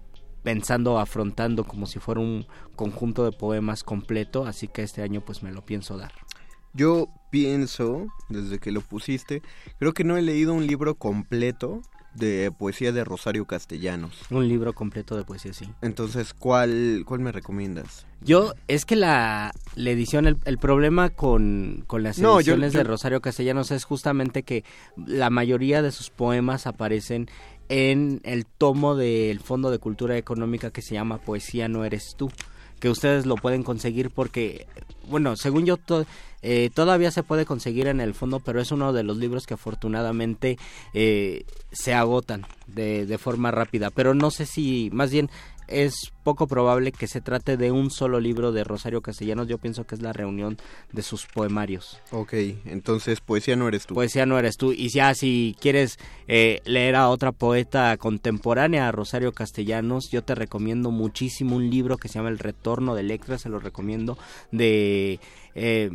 pensando, 0.43 0.99
afrontando 0.99 1.65
como 1.65 1.87
si 1.87 1.99
fuera 1.99 2.21
un 2.21 2.47
conjunto 2.77 3.25
de 3.25 3.33
poemas 3.33 3.83
completo, 3.83 4.47
así 4.47 4.69
que 4.69 4.83
este 4.83 5.03
año 5.03 5.21
pues 5.21 5.43
me 5.43 5.53
lo 5.53 5.65
pienso 5.67 5.99
dar. 5.99 6.13
Yo 6.73 7.09
pienso, 7.31 8.07
desde 8.29 8.59
que 8.59 8.73
lo 8.73 8.81
pusiste, 8.81 9.43
creo 9.79 9.93
que 9.93 10.03
no 10.03 10.17
he 10.17 10.23
leído 10.23 10.55
un 10.55 10.67
libro 10.67 10.97
completo 10.97 11.83
de 12.15 12.53
poesía 12.57 12.93
de 12.93 13.05
Rosario 13.05 13.45
Castellanos. 13.47 14.19
Un 14.31 14.49
libro 14.49 14.73
completo 14.73 15.17
de 15.17 15.25
poesía, 15.25 15.53
sí. 15.53 15.69
Entonces, 15.83 16.35
¿cuál, 16.35 17.05
cuál 17.07 17.21
me 17.21 17.33
recomiendas? 17.33 18.07
Yo, 18.21 18.55
es 18.69 18.85
que 18.85 18.97
la, 18.97 19.53
la 19.75 19.91
edición, 19.91 20.27
el, 20.27 20.39
el, 20.45 20.59
problema 20.59 21.11
con, 21.11 21.85
con 21.87 22.03
las 22.03 22.19
ediciones 22.19 22.73
de 22.73 22.85
Rosario 22.85 23.21
Castellanos 23.21 23.71
es 23.71 23.85
justamente 23.85 24.43
que 24.43 24.65
la 24.97 25.31
mayoría 25.31 25.83
de 25.83 25.93
sus 25.93 26.11
poemas 26.11 26.67
aparecen 26.67 27.29
en 27.69 28.21
el 28.25 28.47
tomo 28.47 28.95
del 28.95 29.41
Fondo 29.41 29.71
de 29.71 29.79
Cultura 29.79 30.17
Económica 30.17 30.71
que 30.71 30.83
se 30.83 30.95
llama 30.95 31.19
Poesía 31.19 31.69
no 31.69 31.85
eres 31.85 32.15
tú 32.17 32.31
que 32.81 32.91
ustedes 32.91 33.27
lo 33.27 33.37
pueden 33.37 33.63
conseguir 33.63 34.11
porque, 34.11 34.67
bueno, 35.09 35.37
según 35.37 35.67
yo, 35.67 35.79
eh, 36.43 36.71
todavía 36.75 37.11
se 37.11 37.23
puede 37.23 37.47
conseguir 37.47 37.87
en 37.87 38.01
el 38.01 38.15
fondo, 38.15 38.41
pero 38.41 38.61
es 38.61 38.71
uno 38.71 38.93
de 38.93 39.03
los 39.03 39.17
libros 39.17 39.47
que 39.47 39.55
afortunadamente 39.55 40.59
eh, 40.93 41.45
se 41.73 41.95
agotan 41.95 42.47
de, 42.67 43.07
de 43.07 43.19
forma 43.19 43.51
rápida. 43.51 43.91
Pero 43.91 44.15
no 44.15 44.31
sé 44.31 44.45
si, 44.45 44.91
más 44.93 45.11
bien, 45.11 45.31
es 45.69 46.13
poco 46.23 46.47
probable 46.47 46.93
que 46.93 47.07
se 47.07 47.21
trate 47.21 47.57
de 47.57 47.71
un 47.71 47.91
solo 47.91 48.21
libro 48.21 48.53
de 48.53 48.65
Rosario 48.65 49.03
Castellanos. 49.03 49.49
Yo 49.49 49.59
pienso 49.59 49.85
que 49.85 49.95
es 49.95 50.03
la 50.03 50.13
reunión 50.13 50.57
de 50.93 51.03
sus 51.03 51.27
poemarios. 51.27 52.01
Ok, 52.11 52.33
entonces 52.65 53.21
poesía 53.21 53.57
no 53.57 53.69
eres 53.69 53.87
tú. 53.87 53.95
Poesía 53.95 54.27
no 54.27 54.39
eres 54.39 54.57
tú. 54.57 54.73
Y 54.73 54.89
ya 54.89 55.15
si 55.15 55.57
quieres 55.61 55.99
eh, 56.29 56.61
leer 56.65 56.97
a 56.97 57.09
otra 57.09 57.33
poeta 57.33 57.97
contemporánea, 57.97 58.89
a 58.89 58.93
Rosario 58.93 59.33
Castellanos, 59.33 60.11
yo 60.11 60.23
te 60.23 60.35
recomiendo 60.35 60.91
muchísimo 60.91 61.57
un 61.57 61.71
libro 61.71 61.97
que 61.97 62.09
se 62.09 62.15
llama 62.15 62.31
El 62.31 62.39
Retorno 62.39 62.95
de 62.95 63.03
Electra, 63.03 63.39
se 63.39 63.49
lo 63.49 63.59
recomiendo, 63.59 64.19
de... 64.51 65.21
Eh, 65.55 65.91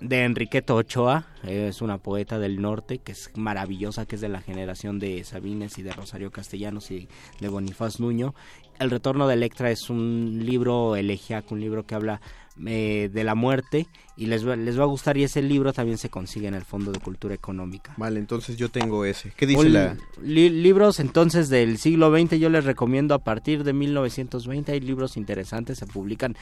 de 0.00 0.24
Enriqueto 0.24 0.76
Ochoa, 0.76 1.26
es 1.44 1.80
una 1.80 1.98
poeta 1.98 2.38
del 2.38 2.60
norte 2.60 2.98
que 2.98 3.12
es 3.12 3.30
maravillosa, 3.36 4.04
que 4.04 4.16
es 4.16 4.20
de 4.20 4.28
la 4.28 4.42
generación 4.42 4.98
de 4.98 5.24
Sabines 5.24 5.78
y 5.78 5.82
de 5.82 5.92
Rosario 5.92 6.30
Castellanos 6.30 6.90
y 6.90 7.08
de 7.40 7.48
Bonifaz 7.48 8.00
Nuño. 8.00 8.34
El 8.78 8.90
retorno 8.90 9.26
de 9.28 9.34
Electra 9.34 9.70
es 9.70 9.90
un 9.90 10.40
libro 10.44 10.96
elegiaco, 10.96 11.54
un 11.54 11.60
libro 11.60 11.86
que 11.86 11.94
habla 11.94 12.20
eh, 12.66 13.10
de 13.12 13.24
la 13.24 13.34
muerte 13.34 13.88
y 14.16 14.26
les 14.26 14.46
va, 14.46 14.54
les 14.54 14.78
va 14.78 14.84
a 14.84 14.86
gustar 14.86 15.16
y 15.16 15.24
ese 15.24 15.42
libro 15.42 15.72
también 15.72 15.98
se 15.98 16.08
consigue 16.08 16.46
en 16.46 16.54
el 16.54 16.64
Fondo 16.64 16.92
de 16.92 17.00
Cultura 17.00 17.34
Económica. 17.34 17.94
Vale, 17.96 18.20
entonces 18.20 18.56
yo 18.56 18.68
tengo 18.68 19.04
ese. 19.04 19.32
¿Qué 19.36 19.46
dice 19.46 19.68
la...? 19.68 19.96
libros 20.22 21.00
entonces 21.00 21.48
del 21.48 21.78
siglo 21.78 22.16
XX 22.16 22.38
yo 22.38 22.48
les 22.50 22.64
recomiendo 22.64 23.14
a 23.14 23.24
partir 23.24 23.64
de 23.64 23.72
1920 23.72 24.70
hay 24.70 24.80
libros 24.80 25.16
interesantes, 25.16 25.78
se 25.78 25.86
publican 25.86 26.36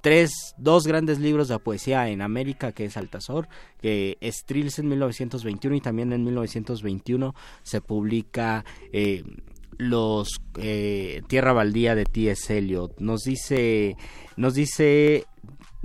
tres, 0.00 0.54
dos 0.56 0.86
grandes 0.86 1.18
libros 1.18 1.48
de 1.48 1.58
poesía 1.58 2.08
en 2.08 2.22
América, 2.22 2.72
que 2.72 2.84
es 2.84 2.96
Altazor, 2.96 3.48
que 3.80 4.18
es 4.20 4.44
Trills 4.44 4.78
en 4.78 4.88
1921 4.88 5.76
y 5.76 5.80
también 5.80 6.12
en 6.12 6.24
1921 6.24 7.34
se 7.62 7.80
publica 7.80 8.64
eh, 8.92 9.22
los 9.78 10.40
eh, 10.58 11.22
Tierra 11.28 11.52
Baldía 11.52 11.94
de 11.94 12.04
T.S. 12.04 12.56
Eliot. 12.56 12.98
Nos 12.98 13.22
dice, 13.22 13.96
nos 14.36 14.54
dice 14.54 15.26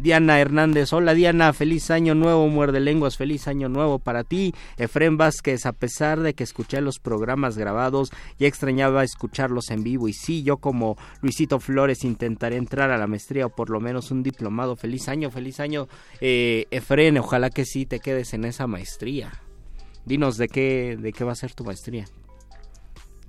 Diana 0.02 0.40
Hernández, 0.40 0.94
hola 0.94 1.14
Diana, 1.14 1.54
feliz 1.54 1.92
año 1.92 2.16
nuevo, 2.16 2.48
muerde 2.48 2.80
lenguas, 2.80 3.18
feliz 3.18 3.48
año 3.48 3.70
nuevo 3.70 4.00
para 4.00 4.24
ti. 4.24 4.54
Efren 4.78 5.16
Vázquez, 5.16 5.68
a 5.68 5.74
pesar 5.74 6.22
de 6.22 6.34
que 6.34 6.44
escuché 6.44 6.82
los 6.82 6.98
programas 6.98 7.56
grabados, 7.56 8.10
ya 8.40 8.48
extrañaba 8.48 9.04
escucharlos 9.04 9.70
en 9.70 9.84
vivo 9.84 10.08
y 10.08 10.14
sí, 10.14 10.42
yo 10.42 10.58
como 10.58 10.98
Luisito 11.22 11.60
Flores 11.60 12.04
intentaré 12.04 12.56
entrar 12.56 12.90
a 12.90 12.98
la 12.98 13.06
maestría 13.06 13.46
o 13.46 13.50
por 13.50 13.70
lo 13.70 13.80
menos 13.80 14.10
un 14.10 14.24
diplomado. 14.24 14.76
Feliz 14.76 15.08
año, 15.08 15.30
feliz 15.30 15.60
año, 15.60 15.88
eh, 16.20 16.66
Efren, 16.72 17.20
ojalá 17.20 17.52
que 17.52 17.66
sí 17.66 17.86
te 17.86 18.00
quedes 18.00 18.34
en 18.34 18.46
esa 18.46 18.66
maestría. 18.66 19.32
Dinos 20.06 20.38
de 20.38 20.48
qué, 20.48 20.98
de 21.00 21.14
qué 21.14 21.24
va 21.24 21.34
a 21.34 21.36
ser 21.36 21.54
tu 21.54 21.64
maestría 21.64 22.06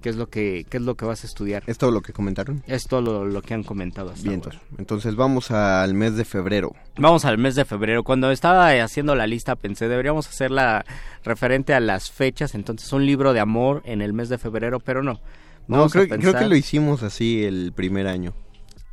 qué 0.03 0.11
es 0.11 0.17
lo 0.17 0.29
que 0.29 0.67
qué 0.69 0.77
es 0.77 0.83
lo 0.83 0.97
que 0.97 1.07
vas 1.07 1.25
a 1.25 1.27
estudiar. 1.27 1.63
¿Es 1.67 1.79
todo 1.79 1.91
lo 1.91 2.03
que 2.03 2.13
comentaron? 2.13 2.63
Es 2.67 2.85
todo 2.85 3.25
lo, 3.25 3.43
que 3.43 3.55
han 3.55 3.63
comentado 3.63 4.11
hasta 4.11 4.23
Bien, 4.23 4.35
entonces, 4.35 4.61
entonces 4.77 5.17
vamos 5.17 5.51
al 5.51 5.95
mes 5.95 6.17
de 6.17 6.25
febrero. 6.25 6.73
Vamos 6.99 7.25
al 7.25 7.39
mes 7.39 7.55
de 7.55 7.65
febrero. 7.65 8.05
Cuando 8.05 8.31
estaba 8.31 8.71
haciendo 8.83 9.15
la 9.15 9.27
lista 9.27 9.57
pensé, 9.57 9.89
deberíamos 9.89 10.29
hacerla 10.29 10.85
referente 11.25 11.73
a 11.73 11.81
las 11.81 12.11
fechas, 12.11 12.55
entonces 12.55 12.93
un 12.93 13.07
libro 13.07 13.33
de 13.33 13.41
amor 13.41 13.83
en 13.85 14.03
el 14.03 14.13
mes 14.13 14.29
de 14.29 14.37
febrero, 14.39 14.81
pero 14.81 15.03
no. 15.03 15.21
no, 15.69 15.89
creo, 15.89 16.09
creo 16.09 16.35
que 16.35 16.49
lo 16.49 16.57
hicimos 16.57 17.03
así 17.03 17.45
el 17.45 17.73
primer 17.75 18.07
año. 18.07 18.35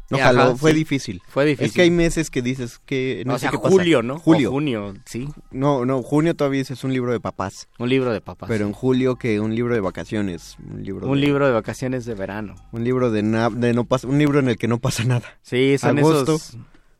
No, 0.09 0.57
fue 0.57 0.73
difícil. 0.73 1.21
Fue 1.27 1.45
difícil. 1.45 1.67
Es 1.67 1.73
que 1.73 1.81
hay 1.83 1.91
meses 1.91 2.29
que 2.29 2.41
dices 2.41 2.79
que 2.85 3.23
no, 3.25 3.37
sé 3.37 3.49
qué 3.49 3.57
julio, 3.57 4.01
¿no? 4.01 4.19
Julio. 4.19 4.51
junio, 4.51 4.93
sí. 5.05 5.27
No, 5.51 5.85
no, 5.85 6.01
junio 6.01 6.35
todavía 6.35 6.61
es 6.61 6.83
un 6.83 6.93
libro 6.93 7.11
de 7.11 7.19
papás. 7.19 7.67
Un 7.77 7.89
libro 7.89 8.11
de 8.11 8.21
papás. 8.21 8.49
Pero 8.49 8.65
en 8.65 8.73
julio 8.73 9.17
que 9.17 9.39
un 9.39 9.55
libro 9.55 9.73
de 9.73 9.81
vacaciones, 9.81 10.57
un 10.67 10.83
libro 10.83 11.07
Un 11.07 11.21
libro 11.21 11.45
de 11.45 11.53
vacaciones 11.53 12.05
de 12.05 12.15
verano. 12.15 12.55
Un 12.71 12.83
libro 12.83 13.11
de, 13.11 13.21
de 13.21 13.73
no 13.73 13.85
pasa 13.85 14.07
un 14.07 14.17
libro 14.17 14.39
en 14.39 14.49
el 14.49 14.57
que 14.57 14.67
no 14.67 14.79
pasa 14.79 15.03
nada. 15.03 15.39
Sí, 15.41 15.77
son 15.77 15.99
agosto. 15.99 16.35
Esos, 16.35 16.57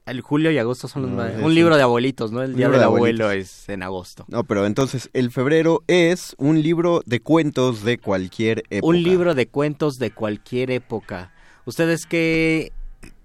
el 0.10 0.22
julio 0.22 0.52
y 0.52 0.58
agosto 0.58 0.88
son 0.88 1.04
los 1.04 1.12
más... 1.12 1.34
Un 1.42 1.54
libro 1.54 1.78
de 1.78 1.84
abuelitos, 1.84 2.32
¿no? 2.32 2.42
El 2.42 2.56
día 2.56 2.70
del 2.70 2.82
abuelo 2.82 3.32
es 3.32 3.70
en 3.70 3.84
agosto. 3.84 4.26
No, 4.28 4.44
pero 4.44 4.66
entonces 4.66 5.10
el 5.14 5.32
febrero 5.32 5.84
es 5.88 6.36
un 6.40 6.62
libro 6.62 7.02
de 7.06 7.22
cuentos 7.22 7.84
de 7.84 7.98
cualquier 8.00 8.64
época. 8.70 8.88
Un 8.88 9.04
libro 9.04 9.36
de 9.36 9.48
cuentos 9.48 10.00
de 10.00 10.12
cualquier 10.12 10.72
época. 10.72 11.32
¿Ustedes 11.66 12.06
qué 12.08 12.72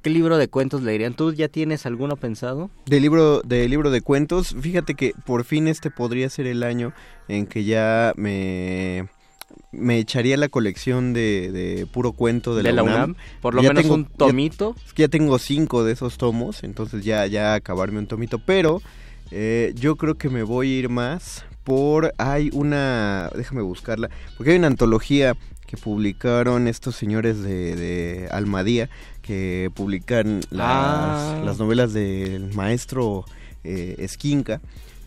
¿qué 0.05 0.11
libro 0.11 0.37
de 0.39 0.47
cuentos 0.47 0.83
leerían? 0.83 1.15
¿Tú 1.15 1.33
ya 1.33 1.49
tienes 1.49 1.87
alguno 1.87 2.15
pensado? 2.17 2.71
De 2.87 3.01
libro, 3.01 3.41
de 3.43 3.67
libro 3.69 3.91
de 3.91 4.01
cuentos, 4.03 4.55
fíjate 4.61 4.95
que 4.95 5.15
por 5.27 5.43
fin 5.45 5.67
este 5.67 5.91
podría 5.91 6.31
ser 6.31 6.47
el 6.47 6.63
año 6.63 6.93
en 7.27 7.47
que 7.47 7.65
ya 7.65 8.13
me 8.17 9.09
me 9.73 9.99
echaría 9.99 10.37
la 10.37 10.49
colección 10.49 11.13
de, 11.13 11.51
de 11.53 11.87
puro 11.87 12.13
cuento 12.13 12.55
de, 12.55 12.63
¿De 12.63 12.73
la, 12.73 12.83
UNAM. 12.85 12.95
UNAM? 12.97 13.15
Por 13.41 13.55
lo 13.55 13.63
Ya 13.63 13.71
menos 13.71 13.83
tengo- 13.83 13.95
un 13.97 14.05
ya- 14.09 14.17
tomito. 14.17 14.77
Es 14.87 14.93
que 14.93 15.03
ya 15.03 15.09
tengo 15.09 15.39
cinco 15.39 15.83
de 15.85 15.93
esos 15.93 16.17
tomos, 16.17 16.63
entonces 16.63 17.05
ya, 17.05 17.27
ya 17.27 17.55
acabarme 17.55 17.99
un 17.99 18.07
tomito. 18.07 18.39
Pero 18.39 18.83
eh, 19.33 19.73
yo 19.77 19.97
creo 19.97 20.15
que 20.17 20.29
me 20.29 20.43
voy 20.45 20.73
a 20.73 20.79
ir 20.79 20.89
más 20.91 21.45
por... 21.65 22.13
Hay 22.19 22.51
una... 22.53 23.31
Déjame 23.35 23.63
buscarla. 23.63 24.11
Porque 24.37 24.53
hay 24.53 24.59
una 24.59 24.69
antología 24.69 25.35
que 25.67 25.77
publicaron 25.77 26.69
estos 26.69 26.95
señores 26.95 27.43
de, 27.43 27.75
de 27.75 28.29
Almadía, 28.31 28.91
que 29.25 29.71
publican 29.75 30.41
las, 30.51 30.61
Ah. 30.61 31.43
las 31.45 31.59
novelas 31.59 31.93
del 31.93 32.53
maestro 32.55 33.25
eh, 33.65 33.97
Esquinca, 33.99 34.61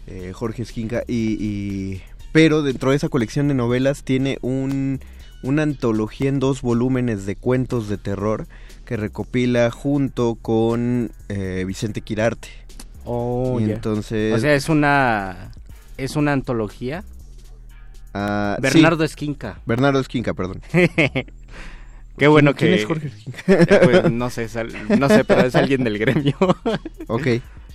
eh, 0.07 0.31
Jorge 0.33 0.63
Esquinca, 0.63 1.03
y, 1.07 1.37
y- 1.39 2.01
Pero 2.31 2.63
dentro 2.63 2.89
de 2.91 2.97
esa 2.97 3.09
colección 3.09 3.47
de 3.47 3.53
novelas 3.53 4.03
tiene 4.03 4.37
un, 4.41 4.99
una 5.43 5.61
antología 5.63 6.29
en 6.29 6.39
dos 6.39 6.61
volúmenes 6.61 7.25
de 7.25 7.35
cuentos 7.35 7.87
de 7.89 7.97
terror 7.97 8.47
que 8.85 8.97
recopila 8.97 9.69
junto 9.71 10.35
con 10.35 11.11
eh, 11.29 11.63
Vicente 11.67 12.01
Quirarte. 12.01 12.49
Oh, 13.05 13.59
y 13.59 13.71
entonces... 13.71 14.33
O 14.33 14.39
sea, 14.39 14.53
es 14.55 14.67
una 14.69 15.51
es 15.97 16.15
una 16.15 16.33
antología. 16.33 17.03
ah, 18.13 18.55
sí, 18.57 18.61
Bernardo 18.61 19.03
Esquinca. 19.03 19.59
Bernardo 19.65 19.99
Esquinca, 19.99 20.33
perdón. 20.33 20.61
Qué 22.17 22.27
bueno 22.27 22.55
¿Quién 22.55 22.71
que 22.71 22.79
es 22.81 22.85
Jorge? 22.85 23.11
Eh, 23.47 23.79
pues, 23.83 24.11
no 24.11 24.29
sé, 24.29 24.45
es 24.45 24.55
al- 24.55 24.73
no 24.99 25.07
sé, 25.07 25.23
pero 25.23 25.41
es 25.41 25.55
alguien 25.55 25.83
del 25.83 25.97
gremio. 25.99 26.35
ok. 27.07 27.27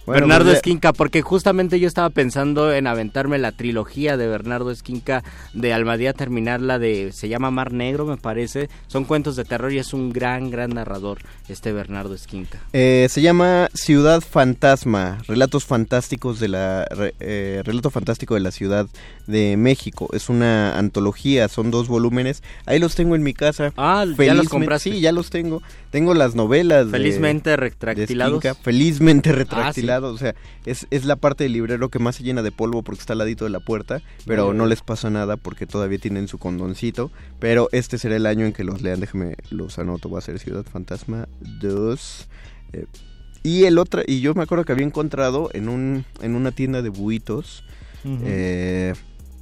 Bueno, 0.06 0.22
Bernardo 0.22 0.46
pues 0.46 0.56
Esquinca, 0.56 0.92
porque 0.92 1.22
justamente 1.22 1.78
yo 1.78 1.86
estaba 1.86 2.10
pensando 2.10 2.72
en 2.72 2.86
aventarme 2.86 3.38
la 3.38 3.52
trilogía 3.52 4.16
de 4.16 4.26
Bernardo 4.26 4.70
Esquinca 4.70 5.22
de 5.52 5.72
Almadía, 5.72 6.12
terminarla 6.12 6.78
de, 6.78 7.12
se 7.12 7.28
llama 7.28 7.50
Mar 7.50 7.72
Negro 7.72 8.04
me 8.06 8.16
parece, 8.16 8.68
son 8.86 9.04
cuentos 9.04 9.36
de 9.36 9.44
terror 9.44 9.72
y 9.72 9.78
es 9.78 9.92
un 9.92 10.12
gran, 10.12 10.50
gran 10.50 10.70
narrador 10.70 11.18
este 11.48 11.72
Bernardo 11.72 12.14
Esquinca. 12.14 12.60
Eh, 12.72 13.06
se 13.10 13.22
llama 13.22 13.68
Ciudad 13.74 14.22
Fantasma, 14.22 15.18
relatos 15.26 15.64
fantásticos 15.64 16.40
de 16.40 16.48
la 16.48 16.86
eh, 17.20 17.62
relato 17.64 17.90
fantástico 17.90 18.34
de 18.34 18.40
la 18.40 18.50
Ciudad 18.50 18.86
de 19.26 19.56
México. 19.56 20.08
Es 20.12 20.28
una 20.28 20.78
antología, 20.78 21.48
son 21.48 21.70
dos 21.70 21.88
volúmenes. 21.88 22.42
Ahí 22.66 22.78
los 22.78 22.94
tengo 22.94 23.14
en 23.14 23.22
mi 23.22 23.34
casa. 23.34 23.72
Ah, 23.76 24.04
ya 24.18 24.34
los 24.34 24.48
compraste. 24.48 24.92
Sí, 24.92 25.00
ya 25.00 25.12
los 25.12 25.30
tengo. 25.30 25.62
Tengo 25.90 26.14
las 26.14 26.34
novelas. 26.34 26.88
Felizmente 26.90 27.50
de 27.50 27.56
retractilados. 27.56 28.44
Esquinca, 28.44 28.54
felizmente 28.62 29.32
Ah, 29.32 29.72
O 30.00 30.16
sea, 30.18 30.34
es, 30.66 30.86
es 30.90 31.04
la 31.04 31.16
parte 31.16 31.44
del 31.44 31.52
librero 31.52 31.88
que 31.88 31.98
más 31.98 32.16
se 32.16 32.22
llena 32.24 32.42
de 32.42 32.52
polvo 32.52 32.82
porque 32.82 33.00
está 33.00 33.12
al 33.12 33.18
ladito 33.20 33.44
de 33.44 33.50
la 33.50 33.60
puerta. 33.60 34.00
Pero 34.26 34.52
no 34.54 34.66
les 34.66 34.80
pasa 34.82 35.10
nada 35.10 35.36
porque 35.36 35.66
todavía 35.66 35.98
tienen 35.98 36.28
su 36.28 36.38
condoncito. 36.38 37.10
Pero 37.38 37.68
este 37.72 37.98
será 37.98 38.16
el 38.16 38.26
año 38.26 38.46
en 38.46 38.52
que 38.52 38.64
los 38.64 38.82
lean. 38.82 39.00
Déjeme, 39.00 39.36
los 39.50 39.78
anoto. 39.78 40.08
Va 40.10 40.18
a 40.18 40.22
ser 40.22 40.38
Ciudad 40.38 40.64
Fantasma 40.64 41.28
2. 41.60 42.28
eh, 42.72 42.86
y 43.44 43.64
el 43.64 43.78
otro, 43.78 44.02
y 44.06 44.20
yo 44.20 44.34
me 44.34 44.42
acuerdo 44.44 44.64
que 44.64 44.70
había 44.72 44.86
encontrado 44.86 45.50
en 45.52 45.68
un 45.68 46.04
en 46.20 46.36
una 46.36 46.52
tienda 46.52 46.80
de 46.80 46.90
buitos 46.90 47.64
eh, 48.24 48.94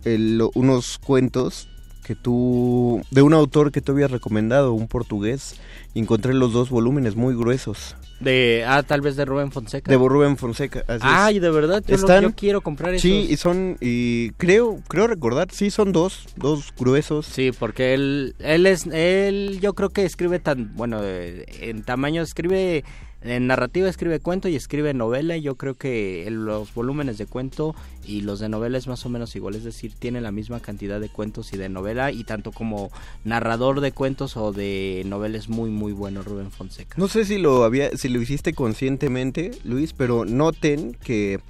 el- 0.04 0.42
unos 0.54 0.98
cuentos 0.98 1.68
que 2.10 2.16
tú 2.16 3.00
de 3.12 3.22
un 3.22 3.32
autor 3.34 3.70
que 3.70 3.80
tú 3.80 3.92
habías 3.92 4.10
recomendado, 4.10 4.72
un 4.72 4.88
portugués, 4.88 5.60
y 5.94 6.00
encontré 6.00 6.34
los 6.34 6.52
dos 6.52 6.68
volúmenes 6.68 7.14
muy 7.14 7.36
gruesos 7.36 7.94
de, 8.18 8.64
ah, 8.66 8.82
tal 8.82 9.00
vez 9.00 9.14
de 9.14 9.24
Rubén 9.24 9.52
Fonseca. 9.52 9.88
de 9.92 9.96
Rubén 9.96 10.36
Fonseca. 10.36 10.80
así 10.88 10.96
es. 10.96 11.02
Ay, 11.04 11.38
de 11.38 11.50
verdad, 11.52 11.84
yo, 11.86 11.94
lo- 11.96 12.00
Están- 12.00 12.22
yo 12.24 12.32
quiero 12.34 12.62
comprar 12.62 12.94
esos. 12.94 13.02
sí, 13.02 13.28
y 13.30 13.36
son 13.36 13.76
y 13.80 14.30
creo 14.32 14.80
creo 14.88 15.06
recordar, 15.06 15.52
sí 15.52 15.70
son 15.70 15.92
dos, 15.92 16.26
dos 16.34 16.74
gruesos. 16.76 17.26
Sí, 17.26 17.52
porque 17.56 17.94
él, 17.94 18.34
él 18.40 18.66
es, 18.66 18.86
él, 18.86 19.60
yo 19.62 19.74
creo 19.74 19.90
que 19.90 20.04
escribe 20.04 20.40
tan, 20.40 20.74
bueno, 20.74 20.98
eh, 21.04 21.46
en 21.60 21.82
tamaño 21.84 22.22
escribe, 22.22 22.82
en 23.22 23.46
narrativa 23.46 23.88
escribe 23.88 24.20
cuento 24.20 24.48
y 24.48 24.56
escribe 24.56 24.94
novela. 24.94 25.36
y 25.36 25.42
Yo 25.42 25.56
creo 25.56 25.74
que 25.74 26.26
los 26.30 26.72
volúmenes 26.74 27.18
de 27.18 27.26
cuento 27.26 27.74
y 28.04 28.22
los 28.22 28.40
de 28.40 28.48
novela 28.48 28.78
es 28.78 28.86
más 28.86 29.04
o 29.04 29.08
menos 29.08 29.36
igual, 29.36 29.54
es 29.54 29.64
decir, 29.64 29.92
tiene 29.98 30.20
la 30.20 30.32
misma 30.32 30.60
cantidad 30.60 31.00
de 31.00 31.08
cuentos 31.08 31.52
y 31.52 31.56
de 31.56 31.68
novela 31.68 32.12
y 32.12 32.24
tanto 32.24 32.52
como 32.52 32.90
narrador 33.24 33.80
de 33.80 33.92
cuentos 33.92 34.36
o 34.36 34.52
de 34.52 35.02
novela 35.06 35.36
es 35.38 35.48
muy 35.48 35.70
muy 35.70 35.92
bueno 35.92 36.22
Rubén 36.22 36.50
Fonseca. 36.50 36.94
No 36.96 37.08
sé 37.08 37.24
si 37.24 37.38
lo 37.38 37.64
había 37.64 37.96
si 37.96 38.08
lo 38.08 38.20
hiciste 38.20 38.52
conscientemente, 38.54 39.50
Luis, 39.64 39.92
pero 39.92 40.24
noten 40.24 40.96
que 41.04 41.40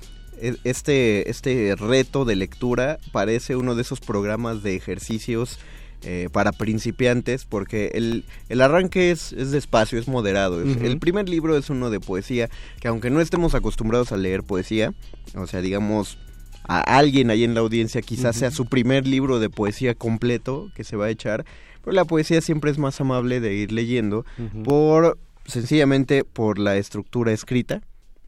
e- 0.41 0.57
este 0.65 1.31
este 1.31 1.77
reto 1.77 2.25
de 2.25 2.37
lectura 2.37 2.99
parece 3.13 3.57
uno 3.57 3.75
de 3.75 3.83
esos 3.83 4.01
programas 4.01 4.63
de 4.63 4.75
ejercicios 4.75 5.59
eh, 6.03 6.29
para 6.33 6.53
principiantes 6.53 7.45
porque 7.45 7.91
el, 7.95 8.25
el 8.49 8.61
arranque 8.61 9.11
es, 9.11 9.33
es 9.33 9.51
despacio, 9.51 9.99
es 9.99 10.09
moderado. 10.09 10.61
El 10.63 10.99
primer 10.99 11.29
libro 11.29 11.57
es 11.57 11.69
uno 11.71 11.91
de 11.91 12.01
poesía 12.01 12.49
que 12.81 12.89
aunque 12.89 13.11
no 13.11 13.21
estemos 13.21 13.55
acostumbrados 13.55 14.13
a 14.13 14.17
leer 14.17 14.43
poesía, 14.43 14.95
o 15.35 15.47
sea, 15.47 15.61
digamos 15.61 16.19
a 16.69 16.81
alguien 16.99 17.31
ahí 17.31 17.43
en 17.45 17.55
la 17.55 17.61
audiencia 17.61 18.03
quizás 18.03 18.37
sea 18.37 18.51
su 18.51 18.67
primer 18.67 19.07
libro 19.07 19.39
de 19.41 19.51
poesía 19.51 19.95
completo 19.95 20.71
que 20.75 20.85
se 20.85 20.97
va 20.97 21.07
a 21.07 21.11
echar, 21.11 21.45
pero 21.83 21.93
la 21.95 22.05
poesía 22.05 22.41
siempre 22.43 22.71
es 22.71 22.79
más 22.79 23.01
amable 23.01 23.41
de 23.41 23.55
ir 23.55 23.73
leyendo 23.73 24.25
por 24.63 25.19
sencillamente 25.47 26.25
por 26.25 26.59
la 26.59 26.77
estructura 26.77 27.33
escrita 27.33 27.81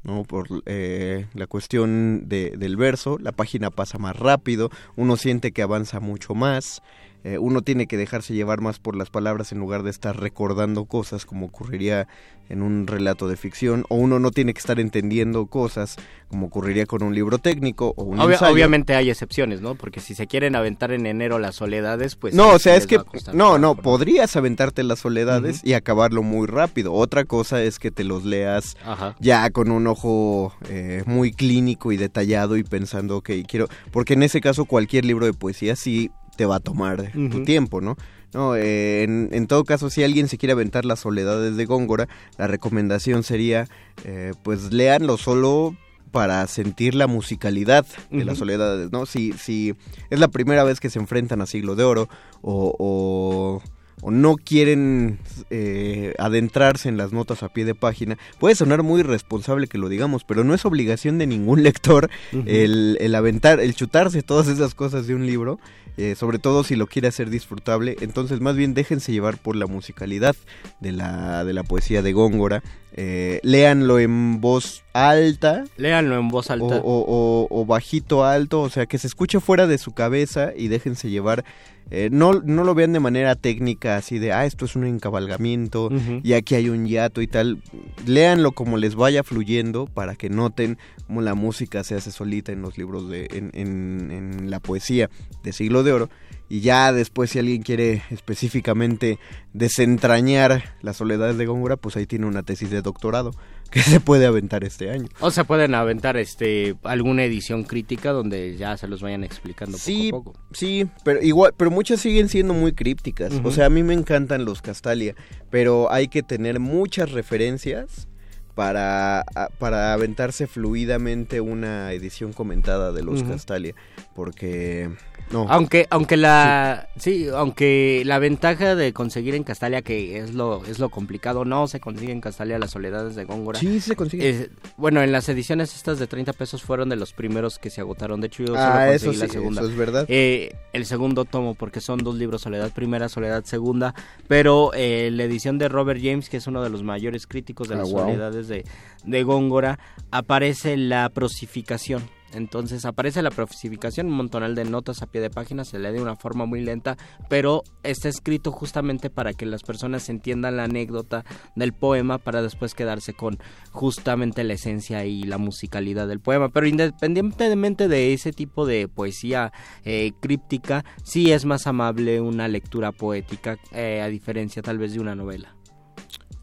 no 0.02 0.24
por 0.24 0.48
eh, 0.66 1.26
la 1.34 1.46
cuestión 1.46 2.24
de- 2.28 2.54
del 2.56 2.76
verso 2.76 3.18
la 3.20 3.30
página 3.30 3.70
pasa 3.70 3.98
más 3.98 4.16
rápido 4.16 4.70
uno 4.96 5.16
siente 5.16 5.52
que 5.52 5.62
avanza 5.62 6.00
mucho 6.00 6.34
más 6.34 6.82
eh, 7.24 7.38
uno 7.38 7.62
tiene 7.62 7.86
que 7.86 7.96
dejarse 7.96 8.34
llevar 8.34 8.60
más 8.60 8.78
por 8.78 8.96
las 8.96 9.10
palabras 9.10 9.52
en 9.52 9.58
lugar 9.58 9.82
de 9.82 9.90
estar 9.90 10.18
recordando 10.18 10.84
cosas 10.86 11.24
como 11.24 11.46
ocurriría 11.46 12.08
en 12.48 12.60
un 12.62 12.86
relato 12.86 13.28
de 13.28 13.36
ficción 13.36 13.84
o 13.88 13.94
uno 13.94 14.18
no 14.18 14.30
tiene 14.32 14.52
que 14.52 14.58
estar 14.58 14.78
entendiendo 14.80 15.46
cosas 15.46 15.96
como 16.28 16.46
ocurriría 16.48 16.84
con 16.86 17.02
un 17.02 17.14
libro 17.14 17.38
técnico 17.38 17.94
o 17.96 18.02
un 18.04 18.18
Obvia- 18.18 18.32
ensayo. 18.34 18.52
obviamente 18.52 18.94
hay 18.94 19.08
excepciones, 19.10 19.60
¿no? 19.60 19.74
Porque 19.76 20.00
si 20.00 20.14
se 20.14 20.26
quieren 20.26 20.56
aventar 20.56 20.92
en 20.92 21.06
enero 21.06 21.38
las 21.38 21.54
soledades, 21.54 22.16
pues... 22.16 22.34
no, 22.34 22.50
o 22.50 22.58
sea, 22.58 22.74
es 22.76 22.86
que 22.86 22.98
no, 23.32 23.56
no, 23.58 23.76
podrías 23.76 24.34
aventarte 24.36 24.82
las 24.82 24.98
soledades 24.98 25.60
y 25.64 25.74
acabarlo 25.74 26.22
muy 26.22 26.46
rápido. 26.46 26.92
Otra 26.92 27.24
cosa 27.24 27.62
es 27.62 27.78
que 27.78 27.90
te 27.90 28.04
los 28.04 28.24
leas 28.24 28.76
Ajá. 28.84 29.14
ya 29.20 29.48
con 29.50 29.70
un 29.70 29.86
ojo 29.86 30.52
eh, 30.68 31.04
muy 31.06 31.32
clínico 31.32 31.92
y 31.92 31.96
detallado 31.96 32.56
y 32.56 32.64
pensando, 32.64 33.18
ok, 33.18 33.30
quiero, 33.46 33.68
porque 33.92 34.14
en 34.14 34.24
ese 34.24 34.40
caso 34.40 34.64
cualquier 34.64 35.04
libro 35.04 35.26
de 35.26 35.32
poesía 35.32 35.76
sí 35.76 36.10
te 36.36 36.46
va 36.46 36.56
a 36.56 36.60
tomar 36.60 37.12
tu 37.12 37.44
tiempo, 37.44 37.80
¿no? 37.80 37.96
No, 38.32 38.56
eh, 38.56 39.02
en, 39.02 39.28
en 39.32 39.46
todo 39.46 39.64
caso, 39.64 39.90
si 39.90 40.02
alguien 40.02 40.26
se 40.26 40.38
quiere 40.38 40.52
aventar 40.52 40.86
las 40.86 41.00
soledades 41.00 41.56
de 41.56 41.66
Góngora, 41.66 42.08
la 42.38 42.46
recomendación 42.46 43.24
sería, 43.24 43.68
eh, 44.04 44.32
pues 44.42 44.72
léanlo 44.72 45.18
solo 45.18 45.76
para 46.12 46.46
sentir 46.46 46.94
la 46.94 47.06
musicalidad 47.06 47.86
de 48.10 48.24
las 48.24 48.38
soledades, 48.38 48.92
¿no? 48.92 49.06
Si, 49.06 49.32
si 49.32 49.74
es 50.10 50.20
la 50.20 50.28
primera 50.28 50.62
vez 50.62 50.78
que 50.78 50.90
se 50.90 50.98
enfrentan 50.98 51.40
a 51.40 51.46
Siglo 51.46 51.74
de 51.74 51.84
Oro 51.84 52.08
o, 52.42 52.74
o, 52.78 53.62
o 54.02 54.10
no 54.10 54.36
quieren 54.36 55.18
eh, 55.48 56.12
adentrarse 56.18 56.90
en 56.90 56.98
las 56.98 57.12
notas 57.12 57.42
a 57.42 57.48
pie 57.48 57.64
de 57.64 57.74
página, 57.74 58.18
puede 58.38 58.54
sonar 58.54 58.82
muy 58.82 59.00
irresponsable 59.00 59.68
que 59.68 59.78
lo 59.78 59.88
digamos, 59.88 60.24
pero 60.24 60.44
no 60.44 60.52
es 60.52 60.66
obligación 60.66 61.16
de 61.16 61.26
ningún 61.26 61.62
lector 61.64 62.10
el, 62.32 62.98
el 63.00 63.14
aventar, 63.14 63.60
el 63.60 63.74
chutarse 63.74 64.22
todas 64.22 64.48
esas 64.48 64.74
cosas 64.74 65.06
de 65.06 65.14
un 65.14 65.26
libro, 65.26 65.58
eh, 65.98 66.14
sobre 66.16 66.38
todo 66.38 66.64
si 66.64 66.74
lo 66.74 66.86
quiere 66.86 67.08
hacer 67.08 67.28
disfrutable, 67.28 67.96
entonces 68.00 68.40
más 68.40 68.56
bien 68.56 68.72
déjense 68.72 69.12
llevar 69.12 69.36
por 69.36 69.56
la 69.56 69.66
musicalidad 69.66 70.34
de 70.80 70.92
la, 70.92 71.44
de 71.44 71.52
la 71.52 71.64
poesía 71.64 72.00
de 72.00 72.14
Góngora, 72.14 72.62
eh, 72.94 73.40
léanlo 73.42 73.98
en 73.98 74.40
voz 74.40 74.84
alta, 74.92 75.64
Léanlo 75.76 76.18
en 76.18 76.28
voz 76.28 76.50
alta. 76.50 76.64
o, 76.66 76.78
o- 76.78 77.46
o- 77.50 77.60
o 77.60 77.64
bajito 77.66 78.24
alto, 78.24 78.60
o 78.62 78.68
sea, 78.70 78.86
que 78.86 78.98
se 78.98 79.06
escuche 79.06 79.40
fuera 79.40 79.66
de 79.66 79.78
su 79.78 79.92
cabeza 79.92 80.52
y 80.56 80.68
déjense 80.68 81.10
llevar. 81.10 81.44
eh, 81.90 82.08
no, 82.10 82.32
no 82.44 82.64
lo 82.64 82.74
vean 82.74 82.92
de 82.94 83.00
manera 83.00 83.34
técnica, 83.34 83.96
así 83.96 84.18
de, 84.18 84.32
ah, 84.32 84.46
esto 84.46 84.64
es 84.64 84.76
un 84.76 84.84
encabalgamiento 84.84 85.90
y 86.22 86.32
aquí 86.32 86.54
hay 86.54 86.68
un 86.70 86.86
hiato 86.86 87.20
y 87.20 87.26
tal. 87.26 87.60
Léanlo 88.06 88.52
como 88.52 88.78
les 88.78 88.94
vaya 88.94 89.22
fluyendo 89.22 89.86
para 89.86 90.14
que 90.14 90.30
noten 90.30 90.78
cómo 91.06 91.20
la 91.20 91.34
música 91.34 91.84
se 91.84 91.94
hace 91.94 92.10
solita 92.10 92.50
en 92.52 92.62
los 92.62 92.78
libros 92.78 93.10
de, 93.10 93.26
en, 93.32 93.50
en- 93.52 94.10
en 94.10 94.50
la 94.50 94.60
poesía 94.60 95.10
de 95.42 95.52
Siglo 95.52 95.82
de 95.82 95.92
Oro. 95.92 96.08
Y 96.52 96.60
ya 96.60 96.92
después 96.92 97.30
si 97.30 97.38
alguien 97.38 97.62
quiere 97.62 98.02
específicamente 98.10 99.18
desentrañar 99.54 100.74
las 100.82 100.98
soledades 100.98 101.38
de 101.38 101.46
Góngora, 101.46 101.78
pues 101.78 101.96
ahí 101.96 102.04
tiene 102.04 102.26
una 102.26 102.42
tesis 102.42 102.68
de 102.68 102.82
doctorado 102.82 103.30
que 103.70 103.80
se 103.80 104.00
puede 104.00 104.26
aventar 104.26 104.62
este 104.62 104.90
año. 104.90 105.08
O 105.20 105.30
se 105.30 105.44
pueden 105.44 105.74
aventar 105.74 106.18
este 106.18 106.74
alguna 106.82 107.24
edición 107.24 107.64
crítica 107.64 108.12
donde 108.12 108.58
ya 108.58 108.76
se 108.76 108.86
los 108.86 109.00
vayan 109.00 109.24
explicando 109.24 109.78
sí, 109.78 110.10
poco 110.10 110.28
a 110.28 110.32
poco. 110.34 110.46
Sí, 110.52 110.86
pero 111.04 111.22
igual, 111.22 111.54
pero 111.56 111.70
muchas 111.70 112.00
siguen 112.00 112.28
siendo 112.28 112.52
muy 112.52 112.74
crípticas. 112.74 113.32
O 113.42 113.50
sea, 113.50 113.64
a 113.64 113.70
mí 113.70 113.82
me 113.82 113.94
encantan 113.94 114.44
los 114.44 114.60
Castalia, 114.60 115.14
pero 115.48 115.90
hay 115.90 116.08
que 116.08 116.22
tener 116.22 116.60
muchas 116.60 117.12
referencias 117.12 118.08
para, 118.54 119.24
para 119.58 119.94
aventarse 119.94 120.46
fluidamente 120.46 121.40
una 121.40 121.92
edición 121.92 122.34
comentada 122.34 122.92
de 122.92 123.02
los. 123.02 123.22
Castalia, 123.22 123.74
porque 124.14 124.90
no. 125.32 125.46
Aunque, 125.48 125.86
aunque 125.90 126.16
la, 126.16 126.88
sí. 126.96 127.26
aunque 127.34 128.02
la 128.04 128.18
ventaja 128.18 128.74
de 128.74 128.92
conseguir 128.92 129.34
en 129.34 129.42
Castalia, 129.44 129.82
que 129.82 130.18
es 130.18 130.34
lo, 130.34 130.64
es 130.66 130.78
lo 130.78 130.90
complicado, 130.90 131.44
no 131.44 131.66
se 131.66 131.80
consigue 131.80 132.12
en 132.12 132.20
Castalia 132.20 132.58
las 132.58 132.70
soledades 132.72 133.14
de 133.14 133.24
Góngora. 133.24 133.58
Sí, 133.58 133.80
se 133.80 133.96
consigue. 133.96 134.28
Es- 134.28 134.50
bueno, 134.76 135.02
en 135.02 135.10
las 135.12 135.28
ediciones 135.28 135.74
estas 135.74 135.98
de 135.98 136.06
30 136.06 136.32
pesos 136.32 136.62
fueron 136.62 136.88
de 136.88 136.96
los 136.96 137.12
primeros 137.12 137.58
que 137.58 137.70
se 137.70 137.80
agotaron. 137.80 138.20
De 138.20 138.26
hecho, 138.28 138.44
yo 138.44 138.54
Ah, 138.56 138.72
solo 138.82 138.92
eso 138.92 139.06
conseguí 139.06 139.16
la 139.20 139.26
sí, 139.26 139.32
segunda. 139.32 139.60
eso 139.62 139.70
es 139.70 139.76
verdad. 139.76 140.04
Eh, 140.08 140.54
el 140.72 140.86
segundo 140.86 141.24
tomo, 141.24 141.54
porque 141.54 141.80
son 141.80 141.98
dos 141.98 142.14
libros, 142.16 142.42
Soledad 142.42 142.70
Primera, 142.72 143.08
Soledad 143.08 143.44
Segunda, 143.44 143.94
pero 144.28 144.70
eh, 144.74 145.10
la 145.12 145.24
edición 145.24 145.58
de 145.58 145.68
Robert 145.68 146.00
James, 146.02 146.28
que 146.28 146.36
es 146.38 146.46
uno 146.46 146.62
de 146.62 146.70
los 146.70 146.82
mayores 146.82 147.26
críticos 147.26 147.68
de 147.68 147.74
Ah, 147.74 147.78
las 147.78 147.90
wow. 147.90 148.00
soledades 148.02 148.48
de, 148.48 148.64
de 149.04 149.22
Góngora, 149.22 149.78
aparece 150.10 150.76
la 150.76 151.08
prosificación. 151.08 152.02
Entonces 152.32 152.84
aparece 152.84 153.22
la 153.22 153.30
prosificación, 153.30 154.06
un 154.06 154.14
montonal 154.14 154.54
de 154.54 154.64
notas 154.64 155.02
a 155.02 155.06
pie 155.06 155.20
de 155.20 155.30
página, 155.30 155.64
se 155.64 155.78
lee 155.78 155.92
de 155.92 156.02
una 156.02 156.16
forma 156.16 156.46
muy 156.46 156.60
lenta, 156.60 156.96
pero 157.28 157.62
está 157.82 158.08
escrito 158.08 158.52
justamente 158.52 159.10
para 159.10 159.32
que 159.32 159.46
las 159.46 159.62
personas 159.62 160.08
entiendan 160.08 160.56
la 160.56 160.64
anécdota 160.64 161.24
del 161.56 161.72
poema 161.72 162.18
para 162.18 162.42
después 162.42 162.74
quedarse 162.74 163.12
con 163.12 163.38
justamente 163.70 164.44
la 164.44 164.54
esencia 164.54 165.04
y 165.04 165.22
la 165.22 165.38
musicalidad 165.38 166.08
del 166.08 166.20
poema. 166.20 166.48
Pero 166.48 166.66
independientemente 166.66 167.88
de 167.88 168.12
ese 168.12 168.32
tipo 168.32 168.66
de 168.66 168.88
poesía 168.88 169.52
eh, 169.84 170.12
críptica, 170.20 170.84
sí 171.04 171.32
es 171.32 171.44
más 171.44 171.66
amable 171.66 172.20
una 172.20 172.48
lectura 172.48 172.92
poética, 172.92 173.58
eh, 173.72 174.00
a 174.02 174.08
diferencia 174.08 174.62
tal 174.62 174.78
vez 174.78 174.92
de 174.94 175.00
una 175.00 175.14
novela. 175.14 175.54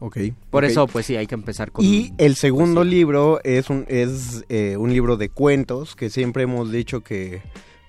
Ok. 0.00 0.16
Por 0.50 0.64
eso, 0.64 0.86
pues 0.86 1.06
sí, 1.06 1.16
hay 1.16 1.26
que 1.26 1.34
empezar 1.34 1.70
con... 1.70 1.84
Y 1.84 2.12
el 2.18 2.34
segundo 2.34 2.84
libro 2.84 3.40
es 3.44 3.70
un 3.70 3.84
es 3.88 4.44
eh, 4.48 4.76
un 4.76 4.92
libro 4.92 5.16
de 5.16 5.28
cuentos 5.28 5.94
que 5.94 6.10
siempre 6.10 6.42
hemos 6.42 6.72
dicho 6.72 7.02
que 7.02 7.42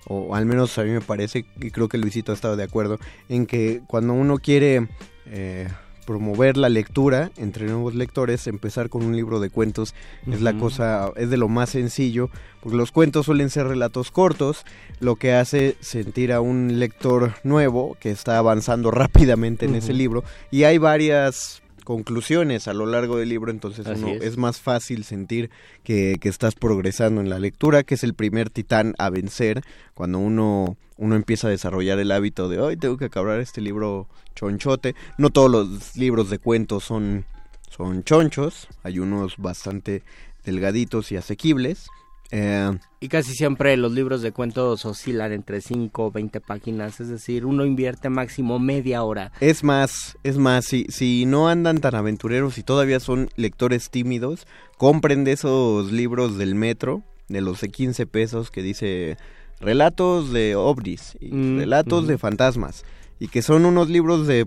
o 0.06 0.34
al 0.34 0.46
menos 0.46 0.76
a 0.78 0.84
mí 0.84 0.90
me 0.90 1.00
parece 1.00 1.46
y 1.60 1.70
creo 1.70 1.88
que 1.88 1.98
Luisito 1.98 2.32
ha 2.32 2.34
estado 2.34 2.56
de 2.56 2.64
acuerdo 2.64 2.98
en 3.28 3.46
que 3.46 3.82
cuando 3.86 4.12
uno 4.12 4.38
quiere 4.38 4.88
eh, 5.26 5.68
promover 6.04 6.56
la 6.56 6.68
lectura 6.68 7.30
entre 7.36 7.66
nuevos 7.66 7.94
lectores 7.94 8.46
empezar 8.46 8.88
con 8.88 9.04
un 9.04 9.14
libro 9.14 9.38
de 9.38 9.50
cuentos 9.50 9.94
es 10.26 10.40
la 10.40 10.54
cosa 10.54 11.12
es 11.16 11.30
de 11.30 11.36
lo 11.36 11.48
más 11.48 11.70
sencillo 11.70 12.30
porque 12.60 12.76
los 12.76 12.90
cuentos 12.90 13.26
suelen 13.26 13.48
ser 13.48 13.68
relatos 13.68 14.10
cortos 14.10 14.64
lo 14.98 15.14
que 15.14 15.34
hace 15.34 15.76
sentir 15.80 16.32
a 16.32 16.40
un 16.40 16.80
lector 16.80 17.34
nuevo 17.44 17.96
que 18.00 18.10
está 18.10 18.38
avanzando 18.38 18.90
rápidamente 18.90 19.66
en 19.66 19.76
ese 19.76 19.92
libro 19.92 20.24
y 20.50 20.64
hay 20.64 20.78
varias 20.78 21.61
conclusiones 21.84 22.68
a 22.68 22.74
lo 22.74 22.86
largo 22.86 23.16
del 23.16 23.28
libro, 23.28 23.50
entonces 23.50 23.86
uno 23.86 24.08
es. 24.08 24.22
es. 24.22 24.36
más 24.36 24.60
fácil 24.60 25.04
sentir 25.04 25.50
que, 25.82 26.16
que 26.20 26.28
estás 26.28 26.54
progresando 26.54 27.20
en 27.20 27.28
la 27.28 27.38
lectura, 27.38 27.82
que 27.82 27.94
es 27.94 28.04
el 28.04 28.14
primer 28.14 28.50
titán 28.50 28.94
a 28.98 29.10
vencer 29.10 29.62
cuando 29.94 30.18
uno, 30.18 30.76
uno 30.96 31.16
empieza 31.16 31.48
a 31.48 31.50
desarrollar 31.50 31.98
el 31.98 32.12
hábito 32.12 32.48
de 32.48 32.60
hoy 32.60 32.76
tengo 32.76 32.96
que 32.96 33.06
acabar 33.06 33.40
este 33.40 33.60
libro 33.60 34.08
chonchote. 34.34 34.94
No 35.18 35.30
todos 35.30 35.50
los 35.50 35.96
libros 35.96 36.30
de 36.30 36.38
cuentos 36.38 36.84
son, 36.84 37.24
son 37.70 38.04
chonchos, 38.04 38.68
hay 38.82 38.98
unos 38.98 39.36
bastante 39.36 40.02
delgaditos 40.44 41.12
y 41.12 41.16
asequibles. 41.16 41.88
Eh, 42.34 42.78
Y 42.98 43.08
casi 43.08 43.34
siempre 43.34 43.76
los 43.76 43.92
libros 43.92 44.22
de 44.22 44.32
cuentos 44.32 44.86
oscilan 44.86 45.32
entre 45.32 45.60
5 45.60 46.06
o 46.06 46.10
20 46.10 46.40
páginas, 46.40 46.98
es 46.98 47.08
decir, 47.08 47.44
uno 47.44 47.66
invierte 47.66 48.08
máximo 48.08 48.58
media 48.58 49.02
hora. 49.02 49.32
Es 49.40 49.62
más, 49.62 50.16
es 50.22 50.38
más, 50.38 50.64
si, 50.64 50.86
si 50.88 51.26
no 51.26 51.48
andan 51.48 51.78
tan 51.82 51.94
aventureros 51.94 52.56
y 52.56 52.62
todavía 52.62 53.00
son 53.00 53.28
lectores 53.36 53.90
tímidos, 53.90 54.46
compren 54.78 55.24
de 55.24 55.32
esos 55.32 55.92
libros 55.92 56.38
del 56.38 56.54
metro, 56.54 57.02
de 57.28 57.42
los 57.42 57.60
de 57.60 57.68
15 57.68 58.06
pesos 58.06 58.50
que 58.50 58.62
dice 58.62 59.18
relatos 59.60 60.32
de 60.32 60.56
ovnis 60.56 61.16
y 61.20 61.32
Mm, 61.32 61.58
relatos 61.58 62.06
de 62.06 62.16
fantasmas, 62.16 62.84
y 63.20 63.28
que 63.28 63.42
son 63.42 63.66
unos 63.66 63.90
libros 63.90 64.26
de 64.26 64.46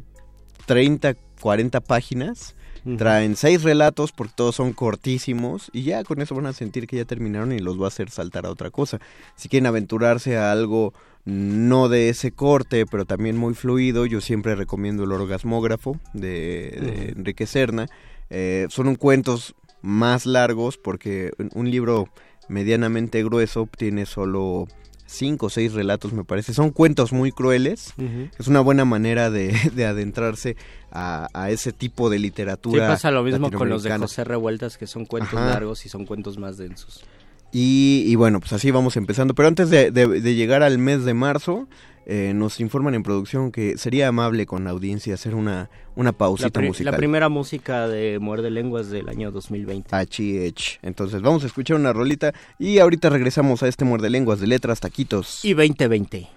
30, 0.65 1.15
40 1.39 1.81
páginas. 1.81 2.55
Traen 2.97 3.35
seis 3.35 3.63
relatos 3.63 4.11
porque 4.11 4.33
todos 4.35 4.55
son 4.55 4.73
cortísimos 4.73 5.71
y 5.73 5.83
ya 5.83 6.03
con 6.03 6.21
eso 6.21 6.35
van 6.35 6.45
a 6.45 6.53
sentir 6.53 6.85
que 6.85 6.97
ya 6.97 7.05
terminaron 7.05 7.51
y 7.51 7.59
los 7.59 7.81
va 7.81 7.85
a 7.85 7.87
hacer 7.87 8.11
saltar 8.11 8.45
a 8.45 8.51
otra 8.51 8.69
cosa. 8.69 8.99
Si 9.35 9.49
quieren 9.49 9.65
aventurarse 9.65 10.37
a 10.37 10.51
algo 10.51 10.93
no 11.25 11.89
de 11.89 12.09
ese 12.09 12.31
corte, 12.31 12.85
pero 12.85 13.05
también 13.05 13.37
muy 13.37 13.55
fluido, 13.55 14.05
yo 14.05 14.21
siempre 14.21 14.55
recomiendo 14.55 15.03
el 15.03 15.11
orgasmógrafo 15.11 15.99
de, 16.13 16.77
de. 16.79 17.13
Enrique 17.17 17.47
Serna. 17.47 17.87
Eh, 18.29 18.67
son 18.69 18.87
un 18.87 18.95
cuentos 18.95 19.55
más 19.81 20.27
largos 20.27 20.77
porque 20.77 21.31
un 21.53 21.71
libro 21.71 22.07
medianamente 22.47 23.23
grueso 23.23 23.67
tiene 23.75 24.05
solo 24.05 24.67
cinco 25.05 25.45
o 25.47 25.49
seis 25.49 25.73
relatos 25.73 26.13
me 26.13 26.23
parece. 26.23 26.53
Son 26.53 26.71
cuentos 26.71 27.13
muy 27.13 27.31
crueles. 27.31 27.93
Ujú. 27.97 28.29
Es 28.39 28.47
una 28.47 28.59
buena 28.61 28.85
manera 28.85 29.29
de, 29.29 29.53
de 29.73 29.85
adentrarse 29.85 30.55
a, 30.91 31.27
a 31.33 31.49
ese 31.51 31.71
tipo 31.71 32.09
de 32.09 32.17
Sí, 32.17 32.23
literatura. 32.23 32.87
pasa 32.87 33.11
lo 33.11 33.23
mismo 33.23 33.51
con 33.51 33.69
los 33.69 33.83
de. 33.83 33.95
José 33.97 34.23
Revueltas, 34.23 34.77
que 34.77 34.87
son 34.87 35.05
cuentos 35.05 35.33
Ajá. 35.39 35.49
largos 35.49 35.85
y 35.85 35.89
son 35.89 36.05
cuentos 36.05 36.37
más 36.37 36.57
densos. 36.57 37.03
Y, 37.51 38.03
y 38.07 38.15
bueno, 38.15 38.39
pues 38.41 38.51
así 38.53 38.71
vamos 38.71 38.97
empezando. 38.97 39.33
Pero 39.35 39.47
antes 39.47 39.69
de, 39.69 39.91
de- 39.91 40.19
de 40.19 40.35
llegar 40.35 40.61
al 40.63 40.77
mes 40.77 41.05
de 41.05 41.13
marzo, 41.13 41.67
eh, 42.05 42.33
nos 42.35 42.59
informan 42.59 42.93
en 42.95 43.03
producción 43.03 43.51
que 43.51 43.77
sería 43.77 44.07
amable 44.07 44.45
con 44.45 44.63
la 44.63 44.69
audiencia 44.71 45.13
hacer 45.15 45.35
una, 45.35 45.69
una 45.95 46.09
La, 46.09 46.17
pausita 46.17 46.49
pri- 46.59 46.67
musical. 46.67 46.91
la 46.91 46.97
primera 46.97 47.29
música 47.29 47.87
de 47.87 48.19
Muerde 48.19 48.51
Lenguas 48.51 48.89
del 48.89 49.09
año 49.09 49.31
2020. 49.31 49.89
HH. 49.95 50.79
Entonces 50.83 51.21
vamos 51.21 51.43
a 51.43 51.47
escuchar 51.47 51.77
una 51.77 51.93
rolita 51.93 52.33
y 52.59 52.79
ahorita 52.79 53.09
regresamos 53.09 53.63
a 53.63 53.67
este 53.67 53.85
muerde 53.85 54.09
lenguas 54.09 54.39
de 54.39 54.47
letras, 54.47 54.79
taquitos. 54.79 55.43
Y 55.43 55.53
2020. 55.53 56.27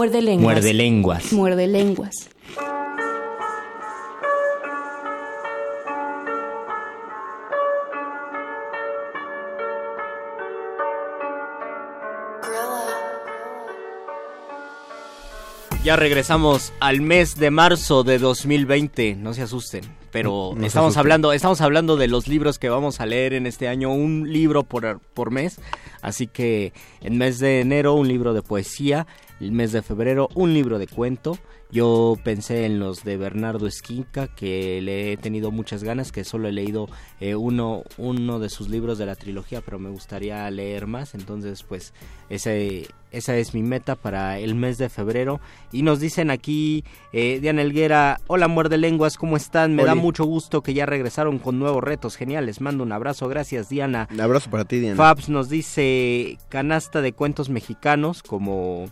Muerde 0.00 0.22
lenguas. 0.22 0.42
Muerde 0.54 0.72
lenguas. 0.72 1.32
Muerde 1.34 1.66
lenguas. 1.66 2.30
Ya 15.82 15.96
regresamos 15.96 16.74
al 16.78 17.00
mes 17.00 17.36
de 17.36 17.50
marzo 17.50 18.02
de 18.04 18.18
2020, 18.18 19.16
no 19.16 19.32
se 19.32 19.40
asusten, 19.40 19.80
pero 20.10 20.52
No 20.54 20.66
estamos 20.66 20.88
asusten. 20.88 21.00
hablando, 21.00 21.32
estamos 21.32 21.62
hablando 21.62 21.96
de 21.96 22.06
los 22.06 22.28
libros 22.28 22.58
que 22.58 22.68
vamos 22.68 23.00
a 23.00 23.06
leer 23.06 23.32
en 23.32 23.46
este 23.46 23.66
año, 23.66 23.90
un 23.90 24.30
libro 24.30 24.62
por, 24.62 25.00
por 25.14 25.30
mes, 25.30 25.58
así 26.02 26.26
que 26.26 26.74
en 27.00 27.16
mes 27.16 27.38
de 27.38 27.60
enero 27.60 27.94
un 27.94 28.08
libro 28.08 28.34
de 28.34 28.42
poesía, 28.42 29.06
el 29.40 29.52
mes 29.52 29.72
de 29.72 29.82
febrero 29.82 30.28
un 30.34 30.54
libro 30.54 30.78
de 30.78 30.86
cuento. 30.86 31.38
Yo 31.72 32.16
pensé 32.24 32.66
en 32.66 32.80
los 32.80 33.04
de 33.04 33.16
Bernardo 33.16 33.68
Esquinca, 33.68 34.26
que 34.26 34.80
le 34.82 35.12
he 35.12 35.16
tenido 35.16 35.52
muchas 35.52 35.84
ganas, 35.84 36.10
que 36.10 36.24
solo 36.24 36.48
he 36.48 36.52
leído 36.52 36.88
eh, 37.20 37.36
uno, 37.36 37.84
uno 37.96 38.40
de 38.40 38.48
sus 38.48 38.68
libros 38.68 38.98
de 38.98 39.06
la 39.06 39.14
trilogía, 39.14 39.60
pero 39.60 39.78
me 39.78 39.88
gustaría 39.88 40.50
leer 40.50 40.88
más. 40.88 41.14
Entonces, 41.14 41.62
pues, 41.62 41.94
ese, 42.28 42.88
esa 43.12 43.36
es 43.36 43.54
mi 43.54 43.62
meta 43.62 43.94
para 43.94 44.40
el 44.40 44.56
mes 44.56 44.78
de 44.78 44.88
febrero. 44.88 45.40
Y 45.70 45.82
nos 45.82 46.00
dicen 46.00 46.32
aquí, 46.32 46.84
eh, 47.12 47.38
Diana 47.40 47.62
Elguera, 47.62 48.20
hola 48.26 48.48
muerde 48.48 48.76
lenguas, 48.76 49.16
¿cómo 49.16 49.36
están? 49.36 49.76
Me 49.76 49.84
da 49.84 49.94
mucho 49.94 50.24
gusto 50.24 50.62
que 50.62 50.74
ya 50.74 50.86
regresaron 50.86 51.38
con 51.38 51.60
nuevos 51.60 51.84
retos 51.84 52.16
geniales. 52.16 52.60
Mando 52.60 52.82
un 52.82 52.90
abrazo, 52.90 53.28
gracias 53.28 53.68
Diana. 53.68 54.08
Un 54.12 54.20
abrazo 54.20 54.50
para 54.50 54.64
ti, 54.64 54.80
Diana. 54.80 54.96
Fabs 54.96 55.28
nos 55.28 55.48
dice 55.48 56.36
canasta 56.48 57.00
de 57.00 57.12
cuentos 57.12 57.48
mexicanos 57.48 58.24
como 58.24 58.86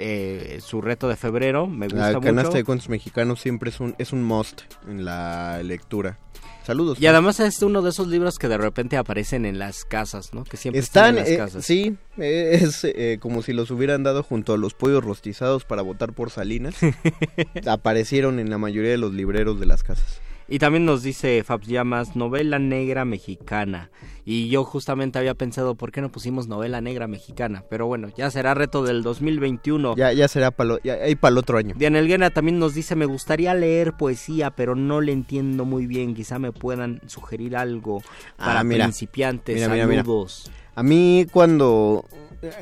eh, 0.00 0.58
su 0.60 0.80
reto 0.80 1.08
de 1.08 1.16
febrero. 1.16 1.66
Me 1.66 1.86
gusta 1.86 2.12
La 2.12 2.20
canasta 2.20 2.48
mucho. 2.50 2.56
de 2.58 2.64
cuentos 2.64 2.88
mexicanos 2.88 3.40
siempre 3.40 3.70
es 3.70 3.80
un, 3.80 3.94
es 3.98 4.12
un 4.12 4.22
must 4.24 4.62
en 4.88 5.04
la 5.04 5.62
lectura. 5.62 6.18
Saludos. 6.64 7.00
Y 7.00 7.06
además 7.06 7.40
es 7.40 7.62
uno 7.62 7.82
de 7.82 7.90
esos 7.90 8.06
libros 8.08 8.38
que 8.38 8.46
de 8.46 8.58
repente 8.58 8.96
aparecen 8.96 9.44
en 9.46 9.58
las 9.58 9.84
casas, 9.84 10.34
¿no? 10.34 10.44
Que 10.44 10.56
siempre 10.56 10.78
Están, 10.80 11.16
están, 11.18 11.26
en 11.26 11.34
eh, 11.34 11.38
las 11.38 11.46
casas. 11.48 11.64
sí, 11.66 11.96
eh, 12.18 12.58
es 12.62 12.84
eh, 12.84 13.18
como 13.20 13.42
si 13.42 13.52
los 13.52 13.70
hubieran 13.70 14.02
dado 14.02 14.22
junto 14.22 14.52
a 14.52 14.58
los 14.58 14.74
pollos 14.74 15.02
rostizados 15.02 15.64
para 15.64 15.82
votar 15.82 16.12
por 16.12 16.30
Salinas. 16.30 16.74
Aparecieron 17.66 18.38
en 18.38 18.50
la 18.50 18.58
mayoría 18.58 18.90
de 18.90 18.98
los 18.98 19.12
libreros 19.14 19.58
de 19.58 19.66
las 19.66 19.82
casas. 19.82 20.20
Y 20.50 20.58
también 20.58 20.84
nos 20.84 21.02
dice 21.04 21.42
Fabs 21.44 21.68
Llamas, 21.68 22.16
novela 22.16 22.58
negra 22.58 23.04
mexicana. 23.04 23.90
Y 24.24 24.48
yo 24.48 24.64
justamente 24.64 25.18
había 25.18 25.34
pensado, 25.34 25.76
¿por 25.76 25.92
qué 25.92 26.00
no 26.00 26.10
pusimos 26.10 26.48
novela 26.48 26.80
negra 26.80 27.06
mexicana? 27.06 27.64
Pero 27.70 27.86
bueno, 27.86 28.08
ya 28.16 28.30
será 28.30 28.52
reto 28.54 28.82
del 28.82 29.02
2021. 29.02 29.94
Ya, 29.96 30.12
ya 30.12 30.26
será 30.28 30.50
para 30.50 30.78
el 30.82 31.38
otro 31.38 31.56
año. 31.56 31.74
Diana 31.78 32.00
Elguena 32.00 32.30
también 32.30 32.58
nos 32.58 32.74
dice, 32.74 32.96
me 32.96 33.06
gustaría 33.06 33.54
leer 33.54 33.92
poesía, 33.94 34.50
pero 34.50 34.74
no 34.74 35.00
le 35.00 35.12
entiendo 35.12 35.64
muy 35.64 35.86
bien. 35.86 36.14
Quizá 36.14 36.38
me 36.40 36.52
puedan 36.52 37.00
sugerir 37.06 37.56
algo 37.56 38.02
para 38.36 38.60
Ah, 38.60 38.64
mira. 38.64 38.84
principiantes. 38.84 39.54
Mira, 39.54 39.68
mira, 39.68 39.86
mira. 39.86 40.02
Saludos. 40.02 40.50
A 40.74 40.82
mí 40.82 41.26
cuando 41.32 42.04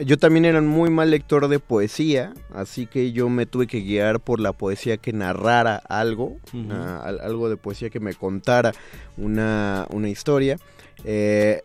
yo 0.05 0.19
también 0.19 0.45
era 0.45 0.59
un 0.59 0.67
muy 0.67 0.91
mal 0.91 1.11
lector 1.11 1.49
de 1.49 1.59
poesía, 1.61 2.33
así 2.53 2.87
que 2.87 3.13
yo 3.13 3.29
me 3.29 3.47
tuve 3.47 3.67
que 3.67 3.81
guiar 3.81 4.19
por 4.21 4.41
la 4.41 4.53
poesía 4.53 4.97
que 4.97 5.13
narrara 5.13 5.77
algo, 5.77 6.37
una- 6.53 6.99
al- 7.01 7.21
algo 7.21 7.49
de 7.49 7.57
poesía 7.57 7.89
que 7.91 8.01
me 8.01 8.15
contara 8.15 8.73
una, 9.17 9.87
una 9.91 10.09
historia. 10.09 10.59
Eh, 11.05 11.63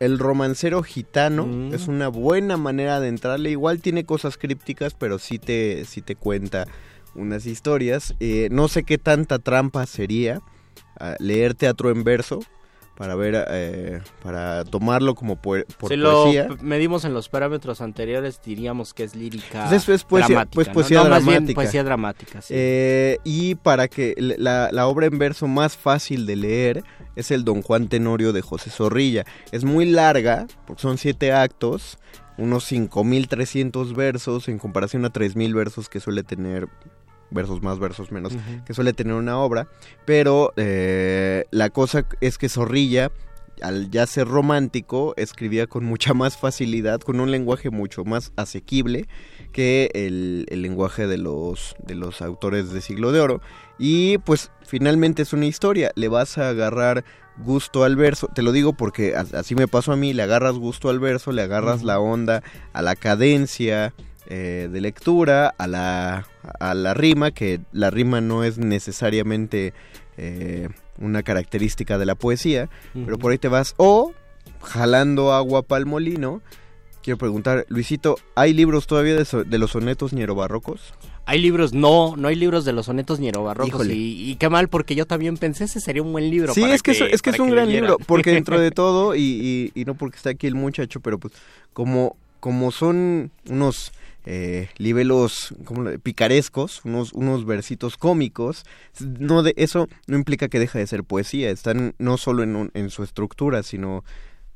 el 0.00 0.18
romancero 0.18 0.82
gitano 0.82 1.46
Mm. 1.46 1.72
es 1.74 1.88
una 1.88 2.08
buena 2.08 2.56
manera 2.56 3.00
de 3.00 3.08
entrarle. 3.08 3.50
Igual 3.50 3.80
tiene 3.80 4.04
cosas 4.04 4.36
crípticas, 4.36 4.92
pero 4.94 5.18
sí 5.18 5.38
te, 5.38 5.84
sí 5.86 6.02
te 6.02 6.16
cuenta 6.16 6.66
unas 7.14 7.46
historias. 7.46 8.14
Eh, 8.20 8.48
no 8.50 8.68
sé 8.68 8.82
qué 8.82 8.98
tanta 8.98 9.38
trampa 9.38 9.86
sería 9.86 10.40
ah, 11.00 11.14
leer 11.18 11.54
teatro 11.54 11.90
en 11.90 12.04
verso 12.04 12.40
para 12.96 13.14
ver, 13.16 13.44
eh, 13.50 14.00
para 14.22 14.64
tomarlo 14.64 15.14
como 15.14 15.36
por 15.36 15.66
si 15.88 15.96
lo 15.96 16.24
poesía. 16.24 16.48
p- 16.48 16.62
medimos 16.62 17.04
en 17.04 17.12
los 17.14 17.28
parámetros 17.28 17.80
anteriores, 17.80 18.40
diríamos 18.44 18.94
que 18.94 19.02
es 19.04 19.16
lírica 19.16 19.66
Pues 19.68 19.82
es- 19.82 19.88
es 19.88 20.04
poesía- 20.04 20.28
dramática, 20.28 20.54
pues 20.54 20.66
¿no? 20.68 20.72
poesía 20.74 20.98
No, 21.02 21.10
más 21.10 21.24
bien 21.24 21.34
dramática. 21.34 21.54
poesía 21.60 21.84
dramática, 21.84 22.40
sí. 22.42 22.54
Eh, 22.56 23.18
y 23.24 23.56
para 23.56 23.88
que 23.88 24.14
la, 24.18 24.70
la 24.70 24.86
obra 24.86 25.06
en 25.06 25.18
verso 25.18 25.48
más 25.48 25.76
fácil 25.76 26.24
de 26.26 26.36
leer 26.36 26.84
es 27.16 27.30
el 27.30 27.44
Don 27.44 27.62
Juan 27.62 27.88
Tenorio 27.88 28.32
de 28.32 28.42
José 28.42 28.70
Zorrilla. 28.70 29.24
Es 29.52 29.64
muy 29.64 29.86
larga, 29.86 30.46
porque 30.66 30.82
son 30.82 30.96
siete 30.98 31.32
actos, 31.32 31.98
unos 32.36 32.64
5.300 32.64 33.94
versos 33.94 34.48
en 34.48 34.58
comparación 34.58 35.04
a 35.04 35.10
3.000 35.10 35.54
versos 35.54 35.88
que 35.88 36.00
suele 36.00 36.22
tener, 36.22 36.68
versos 37.30 37.62
más, 37.62 37.78
versos 37.78 38.12
menos, 38.12 38.32
que 38.64 38.74
suele 38.74 38.92
tener 38.92 39.14
una 39.14 39.38
obra. 39.38 39.68
Pero 40.04 40.52
eh, 40.56 41.44
la 41.50 41.70
cosa 41.70 42.06
es 42.20 42.38
que 42.38 42.48
Zorrilla, 42.48 43.10
al 43.62 43.90
ya 43.90 44.06
ser 44.06 44.26
romántico, 44.28 45.14
escribía 45.16 45.66
con 45.66 45.84
mucha 45.84 46.12
más 46.14 46.36
facilidad, 46.36 47.00
con 47.00 47.20
un 47.20 47.30
lenguaje 47.30 47.70
mucho 47.70 48.04
más 48.04 48.32
asequible 48.36 49.06
que 49.52 49.90
el, 49.94 50.46
el 50.50 50.62
lenguaje 50.62 51.06
de 51.06 51.18
los, 51.18 51.76
de 51.86 51.94
los 51.94 52.20
autores 52.22 52.72
de 52.72 52.80
siglo 52.80 53.12
de 53.12 53.20
oro. 53.20 53.40
Y 53.78 54.18
pues 54.18 54.50
finalmente 54.66 55.22
es 55.22 55.32
una 55.32 55.46
historia, 55.46 55.92
le 55.94 56.08
vas 56.08 56.38
a 56.38 56.48
agarrar 56.48 57.04
gusto 57.38 57.82
al 57.82 57.96
verso, 57.96 58.28
te 58.32 58.42
lo 58.42 58.52
digo 58.52 58.74
porque 58.74 59.16
as- 59.16 59.34
así 59.34 59.56
me 59.56 59.66
pasó 59.66 59.90
a 59.92 59.96
mí, 59.96 60.12
le 60.12 60.22
agarras 60.22 60.54
gusto 60.54 60.88
al 60.88 61.00
verso, 61.00 61.32
le 61.32 61.42
agarras 61.42 61.82
la 61.82 61.98
onda 61.98 62.44
a 62.72 62.80
la 62.82 62.94
cadencia 62.94 63.92
eh, 64.26 64.68
de 64.72 64.80
lectura, 64.80 65.54
a 65.58 65.66
la, 65.66 66.26
a 66.60 66.74
la 66.74 66.94
rima, 66.94 67.30
que 67.30 67.60
la 67.72 67.90
rima 67.90 68.20
no 68.20 68.44
es 68.44 68.58
necesariamente 68.58 69.72
eh, 70.16 70.68
una 70.98 71.22
característica 71.22 71.98
de 71.98 72.06
la 72.06 72.14
poesía, 72.14 72.68
pero 73.04 73.18
por 73.18 73.32
ahí 73.32 73.38
te 73.38 73.48
vas, 73.48 73.74
o 73.76 74.12
jalando 74.60 75.32
agua 75.32 75.62
pa'l 75.62 75.86
molino. 75.86 76.40
Quiero 77.02 77.18
preguntar, 77.18 77.66
Luisito, 77.68 78.16
¿hay 78.34 78.54
libros 78.54 78.86
todavía 78.86 79.14
de, 79.14 79.26
so- 79.26 79.44
de 79.44 79.58
los 79.58 79.72
sonetos 79.72 80.14
nierobarrocos? 80.14 80.94
Hay 81.26 81.38
libros, 81.40 81.74
no, 81.74 82.16
no 82.16 82.28
hay 82.28 82.34
libros 82.36 82.64
de 82.64 82.72
los 82.72 82.86
sonetos 82.86 83.18
nierobarrocos 83.20 83.68
Híjole. 83.68 83.94
y, 83.94 84.30
y 84.30 84.36
qué 84.36 84.48
mal 84.48 84.68
porque 84.68 84.94
yo 84.94 85.06
también 85.06 85.36
pensé 85.36 85.64
ese 85.64 85.80
sería 85.80 86.02
un 86.02 86.12
buen 86.12 86.30
libro. 86.30 86.54
Sí, 86.54 86.62
para 86.62 86.74
es 86.74 86.82
que, 86.82 86.92
es- 86.92 87.00
es, 87.02 87.20
que 87.22 87.30
es 87.30 87.38
un 87.38 87.50
gran 87.50 87.70
libro, 87.70 87.98
porque 88.06 88.30
dentro 88.32 88.58
de 88.58 88.70
todo, 88.70 89.14
y, 89.14 89.20
y- 89.74 89.80
y 89.80 89.84
no 89.84 89.94
porque 89.94 90.16
está 90.16 90.30
aquí 90.30 90.46
el 90.46 90.54
muchacho, 90.54 91.00
pero 91.00 91.18
pues 91.18 91.34
como, 91.74 92.16
como 92.40 92.70
son 92.72 93.30
unos 93.50 93.92
eh, 94.24 94.68
libelos 94.78 95.54
como 95.64 95.90
picarescos, 96.02 96.80
unos, 96.84 97.12
unos 97.12 97.44
versitos 97.44 97.96
cómicos, 97.96 98.64
no 99.00 99.42
de, 99.42 99.54
eso 99.56 99.88
no 100.06 100.16
implica 100.16 100.48
que 100.48 100.58
deja 100.58 100.78
de 100.78 100.86
ser 100.86 101.04
poesía, 101.04 101.50
están 101.50 101.94
no 101.98 102.16
solo 102.16 102.42
en, 102.42 102.56
un- 102.56 102.70
en 102.74 102.90
su 102.90 103.02
estructura, 103.02 103.62
sino... 103.62 104.04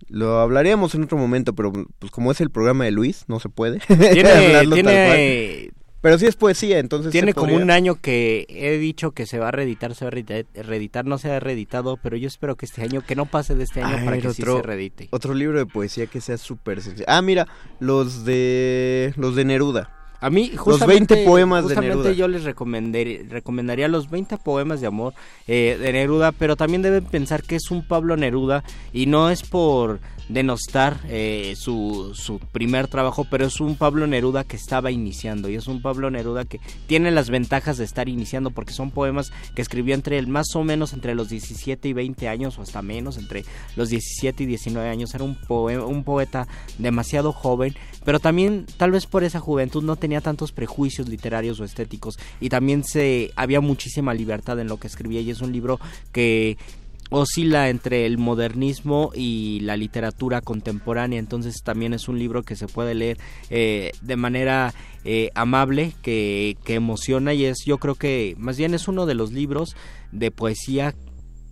Lo 0.07 0.39
hablaríamos 0.39 0.95
en 0.95 1.03
otro 1.03 1.19
momento, 1.19 1.57
pero 1.57 1.73
pues 1.99 2.13
como 2.13 2.31
es 2.31 2.41
el 2.41 2.51
programa 2.51 2.85
de 2.85 2.93
Luis, 2.93 3.25
no 3.27 3.41
se 3.41 3.49
puede. 3.49 3.81
tiene, 3.89 4.65
tiene, 4.73 5.71
Pero 6.09 6.19
sí 6.19 6.27
es 6.27 6.37
poesía, 6.37 6.79
entonces... 6.79 7.13
tiene 7.13 7.35
como 7.35 7.49
podría- 7.49 7.65
un 7.65 7.71
año 7.71 7.97
que 8.01 8.47
he 8.49 8.79
dicho 8.79 9.11
que 9.13 9.27
se 9.27 9.39
va 9.39 9.49
a 9.49 9.51
reeditar, 9.51 9.95
se 9.95 10.05
va 10.05 10.11
a 10.11 10.63
reeditar, 10.63 11.05
no 11.05 11.19
se 11.19 11.31
ha 11.31 11.39
reeditado, 11.39 11.99
pero 12.03 12.17
yo 12.17 12.27
espero 12.29 12.57
que 12.57 12.65
este 12.67 12.83
año, 12.83 13.03
que 13.07 13.15
no 13.15 13.27
pase 13.27 13.55
de 13.55 13.65
este 13.65 13.83
año 13.83 13.95
A 13.97 13.99
para 13.99 14.11
ver, 14.13 14.23
que 14.23 14.33
sí 14.33 14.43
se 14.43 14.63
reedite. 14.63 15.09
Otro 15.11 15.35
libro 15.35 15.59
de 15.59 15.67
poesía 15.67 16.07
que 16.07 16.21
sea 16.21 16.39
súper 16.39 16.81
sencillo. 16.81 17.05
Ah, 17.09 17.21
mira, 17.21 17.47
los 17.79 18.25
de 18.25 19.13
los 19.17 19.37
de 19.37 19.45
Neruda. 19.45 19.91
A 20.21 20.31
mí, 20.31 20.49
Los 20.53 20.61
justamente, 20.61 21.15
20 21.15 21.25
poemas 21.31 21.63
de 21.63 21.69
justamente 21.75 21.97
Neruda. 21.97 22.13
yo 22.13 22.27
les 22.27 22.43
recomendar- 22.45 23.29
recomendaría 23.29 23.87
los 23.87 24.11
20 24.11 24.37
poemas 24.39 24.81
de 24.81 24.89
amor 24.89 25.15
eh, 25.47 25.79
de 25.81 25.93
Neruda, 25.93 26.33
pero 26.33 26.57
también 26.57 26.83
deben 26.83 27.05
pensar 27.05 27.45
que 27.45 27.55
es 27.55 27.71
un 27.71 27.87
Pablo 27.87 28.17
Neruda 28.17 28.65
y 28.93 29.07
no 29.07 29.31
es 29.31 29.43
por 29.45 30.01
denostar 30.29 30.99
eh, 31.09 31.55
su, 31.57 32.13
su 32.15 32.39
primer 32.39 32.89
trabajo, 32.89 33.27
pero 33.31 33.47
es 33.47 33.61
un 33.61 33.77
Pablo 33.77 34.07
Neruda 34.07 34.45
que 34.45 34.57
estaba 34.57 34.91
iniciando 34.91 35.49
y 35.49 35.55
es 35.55 35.67
un 35.67 35.81
Pablo 35.83 36.11
Neruda 36.11 36.45
que 36.45 36.61
tiene 36.87 37.11
las 37.11 37.31
ventajas 37.31 37.79
de 37.79 37.85
estar 37.85 38.09
iniciando 38.09 38.51
porque 38.51 38.73
son 38.73 38.91
poemas 38.91 39.33
que 39.55 39.63
escribió 39.63 39.95
entre 39.95 40.19
el 40.19 40.27
más 40.27 40.47
o 40.55 40.65
menos 40.65 40.93
entre 40.93 41.15
los 41.15 41.29
17 41.29 41.89
y 41.89 41.93
20 41.93 42.29
años 42.29 42.59
o 42.59 42.63
hasta 42.63 42.83
menos, 42.83 43.17
entre 43.17 43.45
los 43.77 43.89
17 43.89 44.43
y 44.43 44.47
19 44.47 44.89
años. 44.89 45.15
Era 45.15 45.25
un, 45.25 45.37
poe- 45.37 45.79
un 45.85 46.05
poeta 46.05 46.47
demasiado 46.79 47.33
joven, 47.33 47.75
pero 48.05 48.21
también 48.21 48.67
tal 48.77 48.91
vez 48.91 49.07
por 49.07 49.25
esa 49.25 49.41
juventud 49.41 49.83
no 49.83 49.97
tenía 49.97 50.21
tantos 50.21 50.53
prejuicios 50.53 51.09
literarios 51.09 51.61
o 51.61 51.65
estéticos 51.65 52.19
y 52.41 52.49
también 52.49 52.85
se 52.85 53.33
había 53.37 53.61
muchísima 53.61 54.15
libertad 54.15 54.59
en 54.61 54.69
lo 54.69 54.79
que 54.79 54.87
escribía 54.87 55.21
y 55.21 55.31
es 55.31 55.41
un 55.41 55.53
libro 55.53 55.81
que 56.13 56.57
oscila 57.11 57.69
entre 57.69 58.07
el 58.07 58.19
modernismo 58.19 59.11
y 59.15 59.61
la 59.61 59.77
literatura 59.77 60.41
contemporánea, 60.41 61.19
entonces 61.19 61.63
también 61.63 61.95
es 61.95 62.09
un 62.09 62.19
libro 62.19 62.43
que 62.43 62.57
se 62.57 62.67
puede 62.67 62.95
leer 62.95 63.19
eh, 63.51 63.93
de 64.03 64.17
manera 64.17 64.75
eh, 65.05 65.31
amable, 65.35 65.95
que, 66.03 66.57
que 66.65 66.75
emociona 66.75 67.35
y 67.35 67.45
es 67.45 67.65
yo 67.65 67.79
creo 67.79 67.95
que 67.95 68.35
más 68.39 68.59
bien 68.59 68.75
es 68.75 68.89
uno 68.89 69.07
de 69.07 69.15
los 69.15 69.33
libros 69.33 69.77
de 70.13 70.31
poesía 70.31 70.95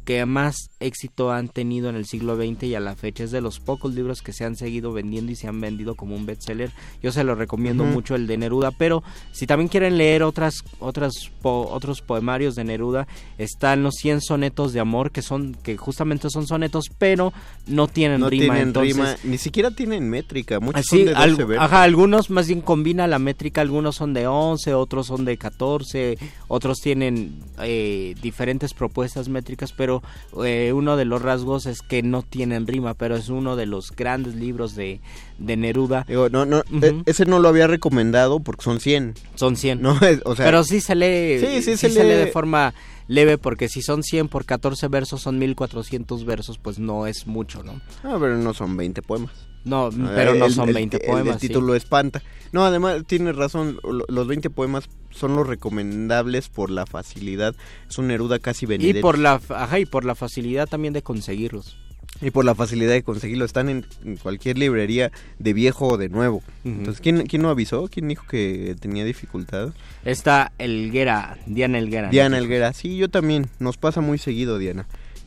que 0.07 0.24
más 0.24 0.57
éxito 0.80 1.30
han 1.32 1.48
tenido 1.48 1.90
en 1.90 1.96
el 1.96 2.07
siglo 2.07 2.36
XX 2.36 2.62
y 2.62 2.74
a 2.76 2.80
la 2.80 2.94
fecha. 2.94 3.24
Es 3.24 3.32
de 3.32 3.40
los 3.42 3.61
pocos 3.61 3.92
libros 3.94 4.22
que 4.22 4.32
se 4.32 4.44
han 4.44 4.57
seguido 4.57 4.92
vendiendo 4.92 5.32
y 5.32 5.36
se 5.36 5.48
han 5.48 5.61
vendido 5.61 5.96
como 5.96 6.14
un 6.16 6.24
bestseller. 6.24 6.70
Yo 7.02 7.12
se 7.12 7.24
lo 7.24 7.34
recomiendo 7.34 7.84
mucho 7.84 8.14
el 8.14 8.26
de 8.26 8.38
Neruda, 8.38 8.70
pero 8.70 9.02
si 9.32 9.46
también 9.46 9.68
quieren 9.68 9.98
leer 9.98 10.22
otras, 10.22 10.62
otras 10.78 11.12
po- 11.42 11.68
otros 11.70 12.00
poemarios 12.02 12.54
de 12.54 12.64
Neruda, 12.64 13.07
están 13.36 13.82
los 13.82 13.94
100 13.96 14.20
sonetos 14.22 14.72
de 14.72 14.80
amor, 14.80 15.11
que 15.11 15.20
son 15.22 15.54
que 15.62 15.76
justamente 15.76 16.30
son 16.30 16.46
sonetos, 16.46 16.86
pero 16.98 17.32
no 17.66 17.88
tienen 17.88 18.20
no 18.20 18.30
rima. 18.30 18.54
tienen 18.54 18.68
entonces, 18.68 18.94
rima, 18.96 19.16
ni 19.24 19.38
siquiera 19.38 19.72
tienen 19.72 20.09
métrica, 20.09 20.61
muchos 20.61 20.80
Así, 20.80 20.98
son 21.04 21.07
de 21.07 21.14
12 21.14 21.42
al- 21.54 21.59
ajá, 21.59 21.82
algunos 21.82 22.30
más 22.30 22.46
bien 22.46 22.61
combina 22.61 23.09
la 23.09 23.18
métrica, 23.18 23.61
algunos 23.61 23.96
son 23.96 24.14
de 24.14 24.28
11, 24.28 24.72
otros 24.74 25.09
son 25.09 25.24
de 25.24 25.36
14, 25.36 26.16
otros 26.46 26.78
tienen 26.78 27.40
eh, 27.61 28.14
diferentes 28.22 28.72
propuestas 28.72 29.28
métricas, 29.28 29.72
pero 29.72 29.95
eh, 30.44 30.72
uno 30.74 30.97
de 30.97 31.05
los 31.05 31.22
rasgos 31.22 31.66
es 31.66 31.82
que 31.82 32.03
no 32.03 32.22
tienen 32.22 32.66
rima, 32.66 32.94
pero 32.94 33.16
es 33.16 33.28
uno 33.28 33.57
de 33.57 33.66
los 33.66 33.90
grandes 33.94 34.34
libros 34.34 34.74
de, 34.74 35.01
de 35.38 35.57
Neruda. 35.57 36.05
Digo, 36.09 36.28
no, 36.28 36.44
no, 36.47 36.59
Ujú. 36.72 36.84
e- 36.84 37.03
ese 37.07 37.26
no 37.26 37.38
lo 37.38 37.49
había 37.49 37.66
recomendado 37.66 38.40
porque 38.40 38.62
son 38.64 38.80
100. 38.80 39.14
Son 39.34 39.57
100. 39.57 39.80
No, 39.82 39.99
es- 40.01 40.20
o 40.24 40.34
sea, 40.36 40.44
pero 40.47 40.64
sí 40.64 40.80
se 40.80 40.94
lee, 40.94 41.38
Sí, 41.40 41.47
sí, 41.47 41.62
sí 41.62 41.76
se 41.76 41.90
se 41.90 42.03
lee 42.05 42.09
lee. 42.11 42.14
de 42.16 42.26
forma 42.28 42.74
leve, 43.09 43.38
porque 43.38 43.68
si 43.68 43.82
son 43.82 44.03
100 44.03 44.28
por 44.28 44.44
14 44.44 44.88
versos, 44.88 45.22
son 45.22 45.38
1400 45.38 46.24
versos, 46.24 46.59
pues 46.59 46.78
no 46.78 47.07
es 47.07 47.26
mucho, 47.26 47.62
¿no? 47.62 47.80
ah, 48.03 48.16
pero 48.20 48.36
no 48.36 48.53
son 48.55 48.76
20 48.76 49.03
poemas. 49.03 49.30
No, 49.67 49.91
pero 50.14 50.35
no 50.35 50.47
El- 50.47 50.53
son 50.53 50.69
el- 50.69 50.75
20 50.75 50.97
el- 50.99 51.07
poemas. 51.11 51.35
El, 51.35 51.41
título 51.49 51.75
espanta. 51.75 52.23
No, 52.53 52.64
además 52.64 53.03
tienes 53.07 53.37
razón, 53.37 53.79
lo- 53.83 54.05
los 54.09 54.27
20 54.27 54.49
poemas 54.49 54.89
son 55.11 55.35
los 55.37 55.47
recomendables 55.47 56.49
por 56.49 56.71
la 56.71 56.87
facilidad. 56.87 57.55
Es 57.89 57.99
un 57.99 58.07
Neruda 58.07 58.39
casi 58.39 58.64
Y 58.64 58.69
venidero. 58.69 59.01
por 59.03 59.19
la, 59.19 59.41
ajá, 59.51 59.79
y 59.79 59.85
por 59.87 60.05
la 60.05 60.14
facilidad 60.14 60.69
también 60.69 60.95
de 60.95 61.03
conseguirlos. 61.03 61.77
Y 62.23 62.31
por 62.31 62.45
la 62.47 62.55
facilidad 62.55 62.93
de 62.93 63.03
conseguirlo. 63.03 63.45
Están 63.45 63.69
en, 63.69 63.85
en 64.05 64.17
cualquier 64.17 64.57
librería 64.57 65.11
de 65.39 65.53
viejo 65.53 65.87
o 65.89 65.97
de 65.99 66.09
nuevo. 66.09 66.43
Entonces, 66.64 67.03
¿quién, 67.03 67.27
¿quién 67.27 67.43
no 67.43 67.51
avisó? 67.51 67.89
¿Quién 67.89 68.09
dijo 68.09 68.25
que 68.27 68.75
tenía 68.81 69.05
dificultad? 69.05 69.71
Está 70.05 70.53
Elguera, 70.59 71.37
Diana 71.47 71.79
Elguera. 71.79 72.09
Diana 72.09 72.37
dijo. 72.37 72.45
Elguera. 72.47 72.73
Sí, 72.73 72.97
yo 72.97 73.11
también. 73.11 73.49
Nos 73.59 73.77
pasa 73.77 74.01
muy 74.01 74.17
seguido, 74.17 74.57
Diana. 74.59 74.87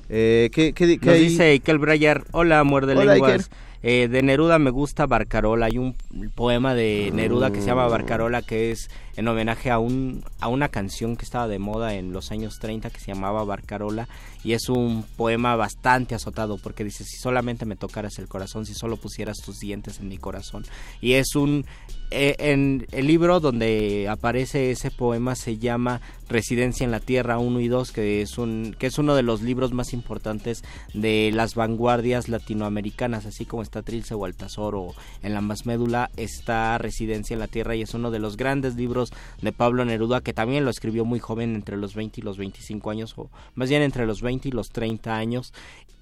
Eh, 0.09 0.49
¿qué, 0.51 0.73
qué, 0.73 0.97
qué 0.97 1.05
Nos 1.05 1.15
hay? 1.15 1.27
dice 1.29 1.53
Ikel 1.53 1.77
Breyer, 1.77 2.23
hola, 2.31 2.63
muerde 2.63 2.95
lenguas. 2.95 3.51
Eh, 3.81 4.07
de 4.09 4.21
Neruda 4.21 4.59
me 4.59 4.71
gusta 4.71 5.05
Barcarola. 5.05 5.67
Hay 5.67 5.77
un 5.77 5.95
poema 6.35 6.75
de 6.75 7.11
Neruda 7.13 7.51
que 7.51 7.61
se 7.61 7.67
llama 7.67 7.87
Barcarola 7.87 8.41
que 8.41 8.71
es 8.71 8.89
en 9.19 9.27
homenaje 9.27 9.69
a, 9.69 9.79
un, 9.79 10.23
a 10.39 10.47
una 10.47 10.69
canción 10.69 11.17
que 11.17 11.25
estaba 11.25 11.49
de 11.49 11.59
moda 11.59 11.93
en 11.95 12.13
los 12.13 12.31
años 12.31 12.57
30 12.59 12.89
que 12.89 13.01
se 13.01 13.07
llamaba 13.13 13.43
Barcarola. 13.43 14.07
Y 14.45 14.53
es 14.53 14.69
un 14.69 15.03
poema 15.17 15.57
bastante 15.57 16.15
azotado 16.15 16.57
porque 16.57 16.85
dice, 16.85 17.03
si 17.03 17.17
solamente 17.17 17.65
me 17.65 17.75
tocaras 17.75 18.17
el 18.17 18.29
corazón, 18.29 18.65
si 18.65 18.73
solo 18.73 18.95
pusieras 18.95 19.35
tus 19.43 19.59
dientes 19.59 19.99
en 19.99 20.07
mi 20.07 20.17
corazón. 20.17 20.63
Y 21.01 21.13
es 21.13 21.35
un... 21.35 21.65
eh, 22.11 22.37
en 22.39 22.87
el 22.93 23.07
libro 23.07 23.41
donde 23.41 24.07
aparece 24.09 24.71
ese 24.71 24.89
poema 24.89 25.35
se 25.35 25.57
llama 25.57 25.99
Residencia 26.29 26.85
en 26.85 26.91
la 26.91 27.01
Tierra 27.01 27.39
1 27.39 27.59
y 27.59 27.67
2, 27.67 27.91
que 27.91 28.21
es, 28.21 28.37
un, 28.37 28.73
que 28.79 28.87
es 28.87 28.97
uno 28.99 29.15
de 29.15 29.23
los 29.23 29.41
libros 29.41 29.73
más 29.73 29.91
importantes 29.91 30.63
de 30.93 31.31
las 31.33 31.55
vanguardias 31.55 32.29
latinoamericanas, 32.29 33.25
así 33.25 33.45
como 33.45 33.63
está 33.63 33.81
Trilce 33.81 34.13
o 34.13 34.23
Altazor 34.23 34.75
o 34.75 34.95
en 35.23 35.33
la 35.33 35.41
más 35.41 35.65
médula 35.65 36.09
está 36.15 36.77
Residencia 36.77 37.33
en 37.33 37.39
la 37.41 37.47
Tierra 37.47 37.75
y 37.75 37.81
es 37.81 37.93
uno 37.93 38.11
de 38.11 38.19
los 38.19 38.37
grandes 38.37 38.75
libros 38.75 39.08
de 39.41 39.51
Pablo 39.51 39.85
Neruda 39.85 40.21
que 40.21 40.33
también 40.33 40.65
lo 40.65 40.71
escribió 40.71 41.05
muy 41.05 41.19
joven 41.19 41.55
entre 41.55 41.77
los 41.77 41.95
20 41.95 42.21
y 42.21 42.23
los 42.23 42.37
25 42.37 42.89
años 42.89 43.13
o 43.17 43.29
más 43.55 43.69
bien 43.69 43.81
entre 43.81 44.05
los 44.05 44.21
20 44.21 44.49
y 44.49 44.51
los 44.51 44.69
30 44.69 45.15
años 45.15 45.53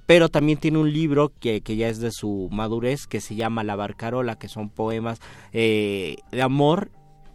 pero 0.07 0.29
también 0.29 0.57
tiene 0.57 0.79
un 0.79 0.91
libro 0.91 1.33
que, 1.39 1.61
que 1.61 1.75
ya 1.75 1.89
es 1.89 1.99
de 1.99 2.11
su 2.11 2.47
madurez 2.51 3.07
que 3.07 3.19
se 3.19 3.35
llama 3.35 3.65
La 3.65 3.75
Barcarola, 3.75 4.39
que 4.39 4.47
son 4.47 4.69
poemas 4.69 5.19
eh, 5.51 6.15
de 6.31 6.41
amor 6.41 6.89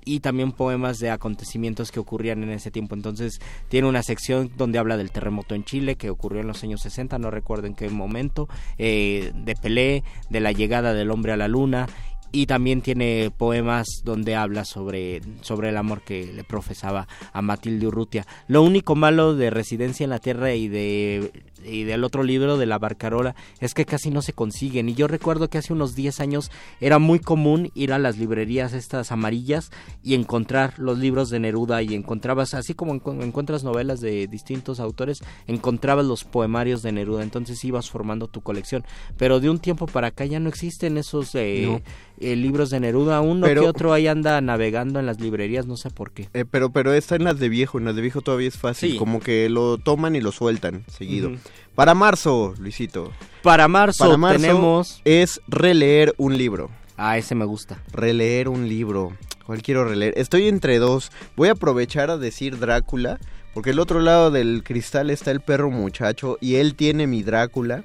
y 0.04 0.20
también 0.20 0.52
poemas 0.52 0.98
de 0.98 1.10
acontecimientos 1.10 1.92
que 1.92 2.00
ocurrían 2.00 2.42
en 2.42 2.50
ese 2.50 2.70
tiempo. 2.70 2.94
Entonces 2.94 3.40
tiene 3.68 3.88
una 3.88 4.02
sección 4.02 4.50
donde 4.56 4.78
habla 4.78 4.96
del 4.96 5.12
terremoto 5.12 5.54
en 5.54 5.64
Chile 5.64 5.96
que 5.96 6.10
ocurrió 6.10 6.40
en 6.40 6.48
los 6.48 6.62
años 6.64 6.80
60, 6.80 7.18
no 7.18 7.30
recuerdo 7.30 7.66
en 7.66 7.74
qué 7.74 7.88
momento, 7.88 8.48
eh, 8.78 9.32
de 9.34 9.54
Pelé, 9.54 10.02
de 10.30 10.40
la 10.40 10.52
llegada 10.52 10.94
del 10.94 11.10
hombre 11.10 11.32
a 11.32 11.36
la 11.36 11.48
luna 11.48 11.88
y 12.32 12.46
también 12.46 12.80
tiene 12.80 13.30
poemas 13.36 13.86
donde 14.04 14.34
habla 14.34 14.64
sobre, 14.64 15.20
sobre 15.42 15.68
el 15.68 15.76
amor 15.76 16.02
que 16.02 16.26
le 16.26 16.44
profesaba 16.44 17.06
a 17.32 17.42
Matilde 17.42 17.86
Urrutia. 17.86 18.26
Lo 18.48 18.62
único 18.62 18.96
malo 18.96 19.34
de 19.34 19.50
Residencia 19.50 20.04
en 20.04 20.10
la 20.10 20.18
Tierra 20.18 20.54
y 20.54 20.68
de 20.68 21.30
y 21.64 21.84
del 21.84 22.04
otro 22.04 22.22
libro 22.22 22.56
de 22.58 22.66
la 22.66 22.78
Barcarola 22.78 23.34
es 23.60 23.74
que 23.74 23.84
casi 23.84 24.10
no 24.10 24.22
se 24.22 24.32
consiguen 24.32 24.88
y 24.88 24.94
yo 24.94 25.06
recuerdo 25.08 25.48
que 25.48 25.58
hace 25.58 25.72
unos 25.72 25.94
10 25.94 26.20
años 26.20 26.50
era 26.80 26.98
muy 26.98 27.18
común 27.18 27.70
ir 27.74 27.92
a 27.92 27.98
las 27.98 28.18
librerías 28.18 28.72
estas 28.72 29.12
amarillas 29.12 29.70
y 30.02 30.14
encontrar 30.14 30.78
los 30.78 30.98
libros 30.98 31.30
de 31.30 31.40
Neruda 31.40 31.82
y 31.82 31.94
encontrabas 31.94 32.54
así 32.54 32.74
como 32.74 32.94
encu- 32.94 33.22
encuentras 33.22 33.64
novelas 33.64 34.00
de 34.00 34.26
distintos 34.26 34.80
autores 34.80 35.20
encontrabas 35.46 36.06
los 36.06 36.24
poemarios 36.24 36.82
de 36.82 36.92
Neruda 36.92 37.22
entonces 37.22 37.64
ibas 37.64 37.90
formando 37.90 38.28
tu 38.28 38.40
colección 38.40 38.84
pero 39.16 39.40
de 39.40 39.50
un 39.50 39.58
tiempo 39.58 39.86
para 39.86 40.08
acá 40.08 40.24
ya 40.24 40.40
no 40.40 40.48
existen 40.48 40.98
esos 40.98 41.34
eh, 41.34 41.62
No. 41.66 41.80
eh, 42.20 42.36
libros 42.36 42.70
de 42.70 42.80
Neruda 42.80 43.20
uno 43.20 43.46
Pero- 43.46 43.62
que 43.62 43.68
otro 43.68 43.92
ahí 43.92 44.06
anda 44.06 44.40
navegando 44.40 45.00
en 45.00 45.06
las 45.06 45.20
librerías 45.20 45.66
no 45.66 45.76
sé 45.76 45.90
por 45.90 46.10
qué 46.12 46.28
Eh, 46.34 46.44
pero, 46.50 46.70
pero 46.70 46.92
está 46.92 47.16
en 47.16 47.24
las 47.24 47.38
de 47.38 47.48
viejo, 47.48 47.78
en 47.78 47.84
las 47.84 47.94
de 47.96 48.02
viejo 48.02 48.20
todavía 48.22 48.48
es 48.48 48.56
fácil. 48.58 48.92
Sí. 48.92 48.96
Como 48.96 49.20
que 49.20 49.48
lo 49.48 49.78
toman 49.78 50.16
y 50.16 50.20
lo 50.20 50.32
sueltan 50.32 50.84
seguido. 50.88 51.30
Para 51.74 51.94
marzo, 51.94 52.54
Luisito. 52.58 53.12
para 53.42 53.66
marzo, 53.68 54.04
Para 54.04 54.16
marzo 54.16 54.40
tenemos 54.40 55.00
es 55.04 55.40
releer 55.48 56.14
un 56.18 56.36
libro. 56.36 56.70
ah 56.96 57.16
ese 57.18 57.34
me 57.34 57.44
gusta 57.44 57.78
Releer 57.92 58.48
un 58.48 58.68
libro. 58.68 59.12
¿Cuál 59.46 59.62
quiero 59.62 59.84
releer? 59.84 60.14
Estoy 60.16 60.48
entre 60.48 60.78
dos. 60.78 61.10
Voy 61.36 61.48
a 61.48 61.52
aprovechar 61.52 62.10
a 62.10 62.16
decir 62.18 62.58
Drácula. 62.58 63.18
Porque 63.54 63.68
el 63.70 63.80
otro 63.80 64.00
lado 64.00 64.30
del 64.30 64.62
cristal 64.64 65.10
está 65.10 65.30
el 65.30 65.40
perro 65.42 65.70
muchacho 65.70 66.38
y 66.40 66.54
él 66.54 66.74
tiene 66.74 67.06
mi 67.06 67.22
Drácula. 67.22 67.84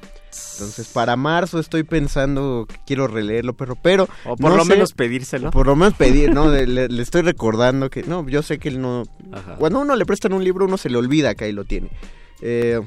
Entonces, 0.53 0.87
para 0.87 1.17
marzo 1.17 1.59
estoy 1.59 1.83
pensando 1.83 2.65
que 2.69 2.75
quiero 2.85 3.07
releerlo, 3.07 3.53
perro. 3.53 3.75
Pero, 3.81 4.07
o 4.23 4.37
por 4.37 4.51
no 4.51 4.55
lo 4.57 4.63
sé- 4.63 4.69
menos 4.69 4.93
pedírselo 4.93 5.51
por 5.51 5.65
lo 5.67 5.75
menos 5.75 5.95
pedir, 5.95 6.33
¿no? 6.33 6.49
Le, 6.49 6.85
estoy 7.01 7.21
recordando 7.21 7.89
que, 7.89 8.03
no, 8.03 8.25
yo 8.29 8.43
sé 8.43 8.59
que 8.59 8.69
él 8.69 8.79
no. 8.79 9.03
Ajá. 9.33 9.55
Cuando 9.55 9.79
a 9.79 9.81
uno 9.81 9.95
le 9.97 10.05
prestan 10.05 10.31
un 10.31 10.43
libro, 10.43 10.63
uno 10.65 10.77
se 10.77 10.89
le 10.89 10.97
olvida 10.97 11.35
que 11.35 11.43
ahí 11.45 11.51
lo 11.51 11.65
tiene. 11.65 11.89
Eh, 12.41 12.79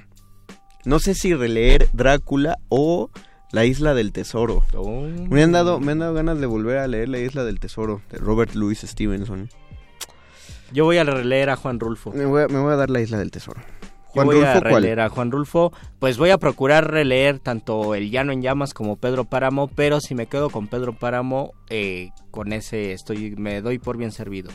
no 0.85 0.99
sé 0.99 1.15
si 1.15 1.35
releer 1.35 1.89
Drácula 1.93 2.59
o 2.69 3.11
La 3.53 3.65
Isla 3.65 3.95
del 3.95 4.13
Tesoro. 4.13 4.63
Oh. 4.75 5.03
Me 5.03 5.43
han 5.43 5.53
dado, 5.53 5.81
me 5.81 5.93
han 5.93 5.99
dado 5.99 6.15
ganas 6.15 6.41
de 6.41 6.47
volver 6.47 6.79
a 6.79 6.87
leer 6.87 7.09
La 7.09 7.19
Isla 7.19 7.45
del 7.45 7.61
Tesoro 7.61 8.01
de 8.11 8.19
Robert 8.19 8.55
Louis 8.55 8.81
Stevenson. 8.81 9.49
Yo 10.73 10.85
voy 10.85 10.99
a 10.99 11.05
releer 11.05 11.51
a 11.51 11.57
Juan 11.57 11.81
Rulfo. 11.81 12.13
Me 12.13 12.25
voy 12.25 12.43
a, 12.43 12.49
me 12.49 12.61
voy 12.61 12.73
a 12.73 12.77
dar 12.77 12.91
La 12.91 13.01
Isla 13.01 13.19
del 13.19 13.31
Tesoro. 13.31 13.61
Yo 13.61 14.23
Juan 14.25 14.27
voy 14.27 14.41
a 14.43 14.55
Rulfo, 14.55 14.61
¿cuál? 14.69 14.83
releer 14.83 15.01
a 15.01 15.09
Juan 15.09 15.31
Rulfo. 15.31 15.73
Pues 15.99 16.17
voy 16.17 16.31
a 16.31 16.39
procurar 16.39 16.91
releer 16.91 17.39
tanto 17.41 17.95
El 17.95 18.11
Llano 18.11 18.33
en 18.33 18.43
Llamas 18.43 18.73
como 18.73 18.97
Pedro 18.97 19.25
Páramo, 19.25 19.69
pero 19.69 20.01
si 20.01 20.15
me 20.15 20.27
quedo 20.27 20.51
con 20.51 20.69
Pedro 20.69 20.95
Páramo, 20.95 21.53
eh, 21.69 22.11
con 22.31 22.53
ese 22.53 22.93
estoy, 22.93 23.35
me 23.37 23.61
doy 23.63 23.79
por 23.79 23.97
bien 23.97 24.13
servido. 24.13 24.51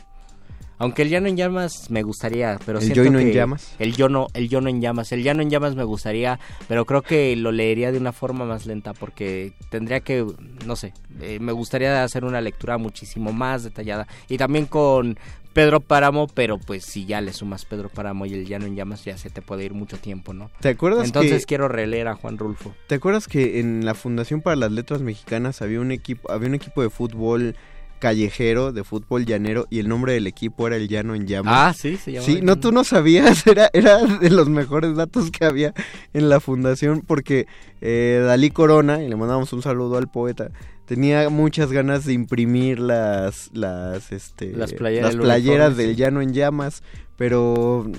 Aunque 0.77 1.03
el 1.03 1.09
llano 1.09 1.27
en 1.27 1.37
llamas 1.37 1.89
me 1.89 2.03
gustaría, 2.03 2.59
pero 2.65 2.79
¿El 2.79 2.85
siento 2.85 3.03
en 3.03 3.27
que- 3.27 3.33
llamas? 3.33 3.75
El 3.79 3.95
yono, 3.95 4.27
el 4.33 4.49
yono 4.49 4.69
en 4.69 4.81
llamas. 4.81 5.11
El 5.11 5.23
llano 5.23 5.41
en 5.41 5.49
llamas 5.49 5.75
me 5.75 5.83
gustaría, 5.83 6.39
pero 6.67 6.85
creo 6.85 7.01
que 7.01 7.35
lo 7.35 7.51
leería 7.51 7.91
de 7.91 7.97
una 7.97 8.11
forma 8.11 8.45
más 8.45 8.65
lenta 8.65 8.93
porque 8.93 9.53
tendría 9.69 10.01
que, 10.01 10.25
no 10.65 10.75
sé, 10.75 10.93
eh, 11.21 11.39
me 11.39 11.51
gustaría 11.51 12.03
hacer 12.03 12.25
una 12.25 12.41
lectura 12.41 12.77
muchísimo 12.77 13.31
más 13.31 13.63
detallada. 13.63 14.07
Y 14.27 14.37
también 14.37 14.65
con 14.65 15.17
Pedro 15.55 15.79
Páramo, 15.79 16.27
pero 16.27 16.57
pues 16.57 16.83
si 16.83 17.05
ya 17.05 17.21
le 17.21 17.31
sumas 17.31 17.63
Pedro 17.63 17.87
Páramo 17.87 18.25
y 18.25 18.33
el 18.33 18.45
llano 18.45 18.65
en 18.65 18.75
llamas 18.75 19.05
ya 19.05 19.17
se 19.17 19.29
te 19.29 19.41
puede 19.41 19.63
ir 19.63 19.73
mucho 19.73 19.97
tiempo, 19.97 20.33
¿no? 20.33 20.51
¿Te 20.59 20.67
acuerdas 20.67 21.05
Entonces 21.05 21.43
que, 21.43 21.47
quiero 21.47 21.69
releer 21.69 22.09
a 22.09 22.15
Juan 22.15 22.37
Rulfo. 22.37 22.75
¿Te 22.87 22.95
acuerdas 22.95 23.29
que 23.29 23.61
en 23.61 23.85
la 23.85 23.93
Fundación 23.93 24.41
para 24.41 24.57
las 24.57 24.73
Letras 24.73 25.01
Mexicanas 25.01 25.61
había 25.61 25.79
un 25.79 25.93
equipo, 25.93 26.29
había 26.29 26.49
un 26.49 26.55
equipo 26.55 26.81
de 26.81 26.89
fútbol 26.89 27.55
callejero, 27.99 28.71
de 28.71 28.83
fútbol 28.83 29.25
llanero, 29.25 29.67
y 29.69 29.79
el 29.79 29.87
nombre 29.87 30.13
del 30.13 30.27
equipo 30.27 30.67
era 30.67 30.75
el 30.75 30.87
Llano 30.87 31.15
en 31.15 31.27
Llamas? 31.27 31.53
Ah, 31.55 31.73
sí, 31.73 31.97
se 31.97 32.13
llama. 32.13 32.25
Sí, 32.25 32.39
no, 32.41 32.59
tú 32.59 32.71
no 32.71 32.83
sabías, 32.83 33.45
era, 33.47 33.69
era 33.73 33.99
de 34.05 34.29
los 34.29 34.49
mejores 34.49 34.95
datos 34.95 35.31
que 35.31 35.45
había 35.45 35.73
en 36.13 36.29
la 36.29 36.39
fundación, 36.39 37.01
porque 37.01 37.47
eh, 37.81 38.21
Dalí 38.25 38.51
Corona, 38.51 39.03
y 39.03 39.09
le 39.09 39.15
mandamos 39.15 39.51
un 39.53 39.61
saludo 39.61 39.97
al 39.97 40.07
poeta, 40.07 40.51
tenía 40.85 41.29
muchas 41.29 41.71
ganas 41.71 42.05
de 42.05 42.13
imprimir 42.13 42.79
las 42.79 43.49
las 43.53 44.11
este 44.11 44.51
Las 44.51 44.73
playeras, 44.73 45.13
el 45.13 45.19
playeras 45.19 45.67
uniforme, 45.67 45.83
del 45.83 45.95
sí. 45.95 46.01
llano 46.01 46.21
en 46.21 46.33
llamas, 46.33 46.83
pero 47.17 47.89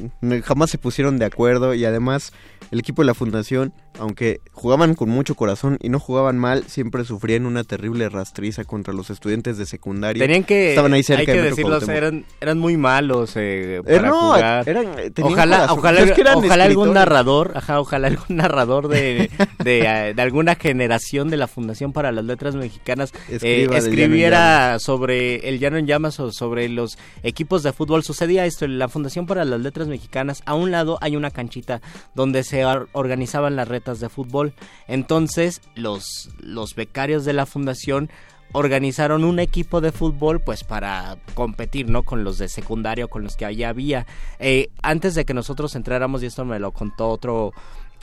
jamás 0.45 0.71
se 0.71 0.79
pusieron 0.79 1.19
de 1.19 1.25
acuerdo 1.25 1.75
y 1.75 1.85
además 1.85 2.33
el 2.71 2.81
equipo 2.81 3.03
de 3.03 3.07
la 3.07 3.15
fundación, 3.15 3.73
aunque 3.99 4.41
jugaban 4.53 4.95
con 4.95 5.09
mucho 5.09 5.35
corazón 5.35 5.79
y 5.81 5.89
no 5.89 5.99
jugaban 6.01 6.39
mal, 6.39 6.65
siempre 6.67 7.05
sufrían 7.05 7.47
una 7.47 7.65
terrible 7.65 8.09
rastriza 8.09 8.65
contra 8.65 8.93
los 8.95 9.11
estudiantes 9.11 9.59
de 9.59 9.67
secundaria. 9.67 10.23
Tenían 10.23 10.45
que, 10.45 10.71
estaban 10.71 10.93
ahí 10.93 11.03
cerca 11.03 11.21
hay 11.33 11.39
que 11.39 11.43
de 11.43 11.63
Cuauhtémoc. 11.63 11.89
eran, 11.97 12.25
eran 12.41 12.59
muy 12.59 12.77
malos 12.77 13.37
eh, 13.37 13.77
Eh, 13.77 13.83
para 13.85 14.09
no, 14.09 14.21
jugar. 14.33 14.69
eran- 14.69 14.95
tenían 15.15 15.33
ojalá, 15.33 15.57
corazón. 15.59 15.79
ojalá, 15.79 16.01
Es 16.01 16.13
que 16.13 16.21
eran 16.21 16.37
ojalá 16.39 16.65
algún 16.65 16.95
narrador, 16.95 17.53
ajá, 17.57 17.81
ojalá 17.81 18.09
algún 18.09 18.25
narrador 18.37 18.89
de, 18.89 19.31
de, 19.63 19.81
eh, 19.81 20.15
de 20.15 20.23
alguna 20.23 20.55
generación 20.55 21.29
de 21.29 21.37
la 21.37 21.47
Fundación 21.49 21.93
para 21.93 22.13
las 22.13 22.25
Letras 22.25 22.55
Mexicanas 22.55 23.13
eh, 23.29 23.67
escribiera 23.73 24.79
sobre 24.79 25.49
el 25.49 25.59
Llano 25.59 25.77
en 25.79 25.87
Llamas 25.87 26.21
o 26.21 26.33
sobre 26.33 26.69
los 26.69 26.99
equipos 27.23 27.63
de 27.63 27.73
fútbol. 27.73 28.03
Sucedía 28.05 28.47
esto, 28.47 28.65
en 28.65 28.79
la 28.79 28.89
Fundación 28.89 29.27
para 29.27 29.45
las 29.45 29.61
Letras 29.61 29.89
Mexicanas, 29.89 30.43
a 30.47 30.55
un 30.55 30.71
lado 30.71 30.99
hay 31.01 31.17
una 31.17 31.31
canchita 31.31 31.81
donde 32.15 32.45
se 32.45 32.65
or- 32.65 32.89
organizaban 32.93 33.57
las 33.57 33.69
de 33.95 34.09
fútbol. 34.09 34.55
Entonces, 34.89 35.61
los, 35.75 36.31
los 36.41 36.75
becarios 36.75 37.25
de 37.25 37.33
la 37.33 37.47
Fundación 37.47 38.11
organizaron 38.53 39.25
un 39.25 39.39
equipo 39.41 39.81
de 39.81 39.91
fútbol 39.93 40.41
pues 40.41 40.63
para 40.65 41.17
competir 41.35 41.89
no 41.89 42.05
con 42.05 42.23
los 42.25 42.39
de 42.39 42.49
secundario 42.49 43.09
con 43.09 43.25
los 43.25 43.37
que 43.37 43.45
allá 43.45 43.69
había. 43.71 44.07
Eh, 44.39 44.69
antes 44.83 45.15
de 45.15 45.25
que 45.25 45.35
nosotros 45.35 45.75
entráramos 45.75 46.23
y 46.23 46.27
esto 46.27 46.45
me 46.45 46.59
lo 46.61 46.73
contó 46.73 47.09
otro 47.09 47.53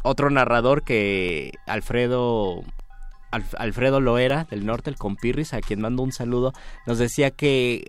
otro 0.04 0.30
narrador 0.30 0.84
que 0.84 1.52
Alfredo 1.66 2.62
Alf- 3.32 3.56
Alfredo 3.58 4.02
Loera 4.02 4.46
del 4.52 4.66
norte 4.66 4.90
el 4.90 4.98
compirris 4.98 5.54
a 5.54 5.62
quien 5.62 5.80
mando 5.80 6.04
un 6.04 6.12
saludo 6.12 6.52
nos 6.86 6.98
decía 6.98 7.32
que 7.32 7.86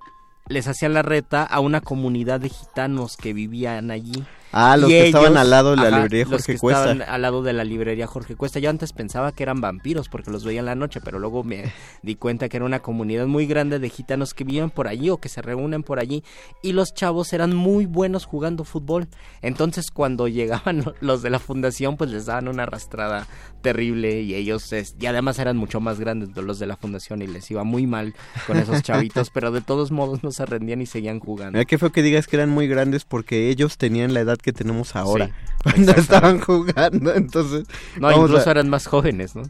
les 0.46 0.68
hacían 0.68 0.94
la 0.94 1.02
reta 1.02 1.42
a 1.42 1.58
una 1.58 1.80
comunidad 1.80 2.38
de 2.38 2.50
gitanos 2.50 3.16
que 3.16 3.32
vivían 3.32 3.90
allí 3.90 4.24
Ah, 4.54 4.76
los 4.76 4.88
y 4.90 4.92
que 4.92 5.06
estaban 5.06 5.36
al 5.36 5.50
lado 5.50 5.70
de 5.70 5.76
la 5.76 5.82
ajá, 5.88 5.96
librería 6.02 6.24
los 6.24 6.30
Jorge 6.32 6.52
que 6.54 6.58
Cuesta. 6.58 6.90
estaban 6.92 7.02
al 7.08 7.22
lado 7.22 7.42
de 7.42 7.52
la 7.52 7.64
librería 7.64 8.06
Jorge 8.06 8.36
Cuesta. 8.36 8.58
Yo 8.60 8.70
antes 8.70 8.92
pensaba 8.92 9.32
que 9.32 9.42
eran 9.42 9.60
vampiros 9.60 10.08
porque 10.08 10.30
los 10.30 10.44
veía 10.44 10.60
en 10.60 10.66
la 10.66 10.74
noche, 10.74 11.00
pero 11.04 11.18
luego 11.18 11.42
me 11.44 11.72
di 12.02 12.14
cuenta 12.14 12.48
que 12.48 12.56
era 12.56 12.66
una 12.66 12.80
comunidad 12.80 13.26
muy 13.26 13.46
grande 13.46 13.78
de 13.78 13.88
gitanos 13.88 14.34
que 14.34 14.44
viven 14.44 14.70
por 14.70 14.88
allí 14.88 15.10
o 15.10 15.18
que 15.18 15.28
se 15.28 15.42
reúnen 15.42 15.82
por 15.82 15.98
allí 15.98 16.22
y 16.62 16.72
los 16.72 16.94
chavos 16.94 17.32
eran 17.32 17.54
muy 17.54 17.86
buenos 17.86 18.24
jugando 18.26 18.64
fútbol. 18.64 19.08
Entonces 19.42 19.90
cuando 19.90 20.28
llegaban 20.28 20.84
lo- 20.84 20.94
los 21.00 21.22
de 21.22 21.30
la 21.30 21.38
fundación 21.38 21.96
pues 21.96 22.10
les 22.10 22.26
daban 22.26 22.48
una 22.48 22.62
arrastrada 22.64 23.26
terrible 23.62 24.20
y 24.22 24.34
ellos 24.34 24.72
es- 24.72 24.94
y 25.00 25.06
además 25.06 25.38
eran 25.38 25.56
mucho 25.56 25.80
más 25.80 25.98
grandes 25.98 26.34
de 26.34 26.42
los 26.42 26.58
de 26.58 26.66
la 26.66 26.76
fundación 26.76 27.22
y 27.22 27.26
les 27.26 27.50
iba 27.50 27.64
muy 27.64 27.86
mal 27.86 28.14
con 28.46 28.56
esos 28.58 28.82
chavitos, 28.82 29.30
pero 29.30 29.50
de 29.50 29.60
todos 29.62 29.90
modos 29.90 30.22
no 30.22 30.30
se 30.30 30.44
rendían 30.46 30.82
y 30.82 30.86
seguían 30.86 31.18
jugando. 31.20 31.52
Mira 31.52 31.64
qué 31.64 31.78
feo 31.78 31.90
que 31.92 32.02
digas 32.02 32.26
que 32.26 32.36
eran 32.36 32.50
muy 32.50 32.68
grandes 32.68 33.04
porque 33.04 33.48
ellos 33.50 33.78
tenían 33.78 34.12
la 34.14 34.20
edad 34.20 34.38
que 34.44 34.52
tenemos 34.52 34.94
ahora. 34.94 35.26
Sí, 35.26 35.32
cuando 35.64 35.92
estaban 35.92 36.38
jugando, 36.40 37.14
entonces... 37.14 37.64
No, 37.98 38.12
incluso 38.12 38.48
a- 38.48 38.52
eran 38.52 38.68
más 38.68 38.86
jóvenes, 38.86 39.34
¿no? 39.34 39.42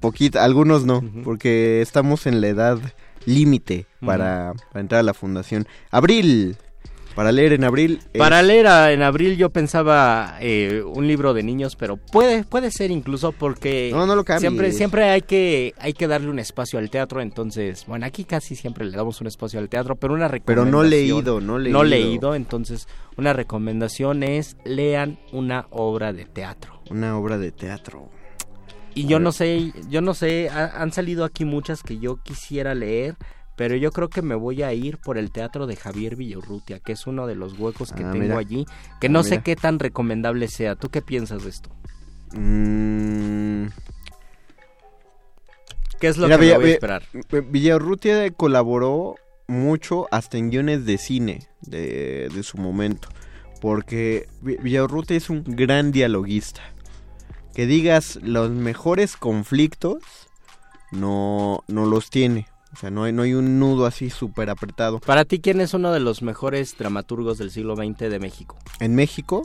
Poquito, 0.00 0.40
algunos 0.40 0.84
no, 0.84 1.02
porque 1.24 1.80
estamos 1.82 2.26
en 2.26 2.40
la 2.40 2.48
edad 2.48 2.78
límite 3.24 3.86
para, 4.04 4.52
para 4.70 4.80
entrar 4.80 5.00
a 5.00 5.02
la 5.02 5.14
fundación. 5.14 5.66
Abril, 5.90 6.56
para 7.16 7.32
leer 7.32 7.54
en 7.54 7.64
abril. 7.64 7.98
es- 8.12 8.18
Para 8.20 8.40
leer 8.42 8.68
a- 8.68 8.92
en 8.92 9.02
abril 9.02 9.36
yo 9.36 9.50
pensaba 9.50 10.36
eh, 10.40 10.82
un 10.86 11.08
libro 11.08 11.34
de 11.34 11.42
niños, 11.42 11.74
pero 11.74 11.96
puede 11.96 12.44
puede 12.44 12.70
ser 12.70 12.92
incluso 12.92 13.32
porque 13.32 13.90
No, 13.92 14.06
no 14.06 14.14
lo 14.14 14.22
siempre 14.38 14.70
siempre 14.70 15.04
hay 15.10 15.22
que 15.22 15.74
hay 15.78 15.92
que 15.94 16.06
darle 16.06 16.28
un 16.28 16.38
espacio 16.38 16.78
al 16.78 16.90
teatro, 16.90 17.20
entonces 17.20 17.84
bueno 17.88 18.06
aquí 18.06 18.24
casi 18.24 18.54
siempre 18.54 18.84
le 18.84 18.96
damos 18.96 19.20
un 19.20 19.26
espacio 19.26 19.58
al 19.58 19.68
teatro, 19.68 19.96
pero 19.96 20.14
una 20.14 20.28
Pero 20.28 20.32
recomendación 20.62 20.70
no 20.70 20.82
leído, 20.84 21.40
no 21.40 21.58
leído. 21.58 21.78
no 21.78 21.84
leído, 21.84 22.34
entonces 22.36 22.86
una 23.16 23.32
recomendación 23.32 24.22
es 24.22 24.56
lean 24.64 25.18
una 25.32 25.66
obra 25.70 26.12
de 26.12 26.26
teatro. 26.26 26.80
Una 26.90 27.18
obra 27.18 27.38
de 27.38 27.50
teatro. 27.50 28.10
Y 28.94 29.06
yo 29.06 29.18
no 29.18 29.32
sé, 29.32 29.72
yo 29.90 30.00
no 30.00 30.14
sé, 30.14 30.48
ha- 30.48 30.80
han 30.80 30.92
salido 30.92 31.24
aquí 31.24 31.44
muchas 31.44 31.82
que 31.82 31.98
yo 31.98 32.16
quisiera 32.22 32.74
leer, 32.74 33.14
pero 33.56 33.74
yo 33.76 33.90
creo 33.90 34.08
que 34.08 34.22
me 34.22 34.34
voy 34.34 34.62
a 34.62 34.72
ir 34.74 34.98
por 34.98 35.18
el 35.18 35.30
teatro 35.32 35.66
de 35.66 35.76
Javier 35.76 36.14
Villarrutia, 36.16 36.78
que 36.80 36.92
es 36.92 37.06
uno 37.06 37.26
de 37.26 37.34
los 37.34 37.58
huecos 37.58 37.92
que 37.92 38.04
Ah, 38.04 38.12
tengo 38.12 38.24
mira. 38.24 38.38
allí, 38.38 38.66
que 39.00 39.06
Ah, 39.08 39.10
no 39.10 39.22
sé 39.22 39.42
qué 39.42 39.56
tan 39.56 39.78
recomendable 39.78 40.48
sea. 40.48 40.76
¿Tú 40.76 40.90
qué 40.90 41.02
piensas 41.02 41.42
de 41.42 41.50
esto? 41.50 41.70
Mm, 42.34 43.66
¿Qué 46.00 46.08
es 46.08 46.18
lo 46.18 46.26
Mira, 46.26 46.36
que 46.36 46.40
me 46.40 46.46
Villa- 46.46 46.58
voy 46.58 46.70
a 46.70 46.72
esperar? 46.74 47.02
Villarrutia 47.50 48.30
colaboró 48.32 49.16
mucho 49.48 50.06
hasta 50.10 50.36
en 50.36 50.50
guiones 50.50 50.84
de 50.84 50.98
cine 50.98 51.48
de, 51.62 52.28
de 52.34 52.42
su 52.42 52.58
momento. 52.58 53.08
Porque 53.62 54.28
Vi- 54.42 54.58
Villarrutia 54.58 55.16
es 55.16 55.30
un 55.30 55.42
gran 55.44 55.92
dialoguista. 55.92 56.60
Que 57.54 57.64
digas 57.66 58.18
los 58.22 58.50
mejores 58.50 59.16
conflictos, 59.16 60.02
no, 60.92 61.60
no 61.68 61.86
los 61.86 62.10
tiene. 62.10 62.46
O 62.76 62.78
sea, 62.78 62.90
no 62.90 63.04
hay, 63.04 63.12
no 63.12 63.22
hay 63.22 63.32
un 63.32 63.58
nudo 63.58 63.86
así 63.86 64.10
súper 64.10 64.50
apretado. 64.50 65.00
Para 65.00 65.24
ti, 65.24 65.38
¿quién 65.40 65.62
es 65.62 65.72
uno 65.72 65.92
de 65.92 66.00
los 66.00 66.20
mejores 66.20 66.76
dramaturgos 66.76 67.38
del 67.38 67.50
siglo 67.50 67.74
XX 67.74 68.10
de 68.10 68.18
México? 68.18 68.58
En 68.80 68.94
México 68.94 69.42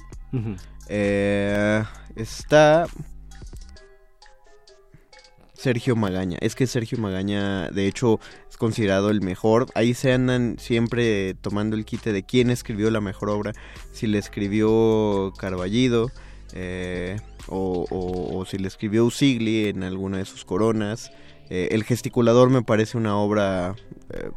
eh, 0.89 1.82
está 2.17 2.88
Sergio 5.53 5.95
Magaña. 5.95 6.38
Es 6.41 6.55
que 6.55 6.65
Sergio 6.67 6.97
Magaña, 6.97 7.69
de 7.69 7.88
hecho, 7.88 8.19
es 8.49 8.57
considerado 8.57 9.09
el 9.11 9.21
mejor. 9.21 9.67
Ahí 9.75 9.93
se 9.93 10.11
andan 10.11 10.57
siempre 10.59 11.36
tomando 11.36 11.75
el 11.75 11.86
quite 11.86 12.11
de 12.11 12.23
quién 12.23 12.49
escribió 12.49 12.89
la 12.91 12.99
mejor 13.01 13.29
obra. 13.29 13.53
Si 13.93 14.07
le 14.07 14.17
escribió 14.17 15.32
Carballido 15.38 16.09
eh, 16.53 17.17
o, 17.47 17.86
o- 17.89 18.38
o 18.39 18.45
si 18.45 18.57
le 18.57 18.67
escribió 18.67 19.05
Usigli 19.05 19.67
en 19.67 19.84
alguna 19.84 20.17
de 20.17 20.25
sus 20.25 20.43
coronas. 20.45 21.11
Eh, 21.54 21.68
el 21.72 21.84
gesticulador 21.84 22.49
me 22.49 22.62
parece 22.62 22.97
una 22.97 23.18
obra 23.18 23.76
eh, 24.10 24.30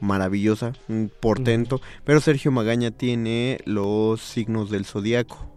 maravillosa, 0.00 0.72
un 0.88 1.10
portento. 1.20 1.80
Pero 2.04 2.20
Sergio 2.20 2.50
Magaña 2.50 2.90
tiene 2.90 3.58
los 3.64 4.20
signos 4.20 4.70
del 4.70 4.84
zodiaco 4.84 5.52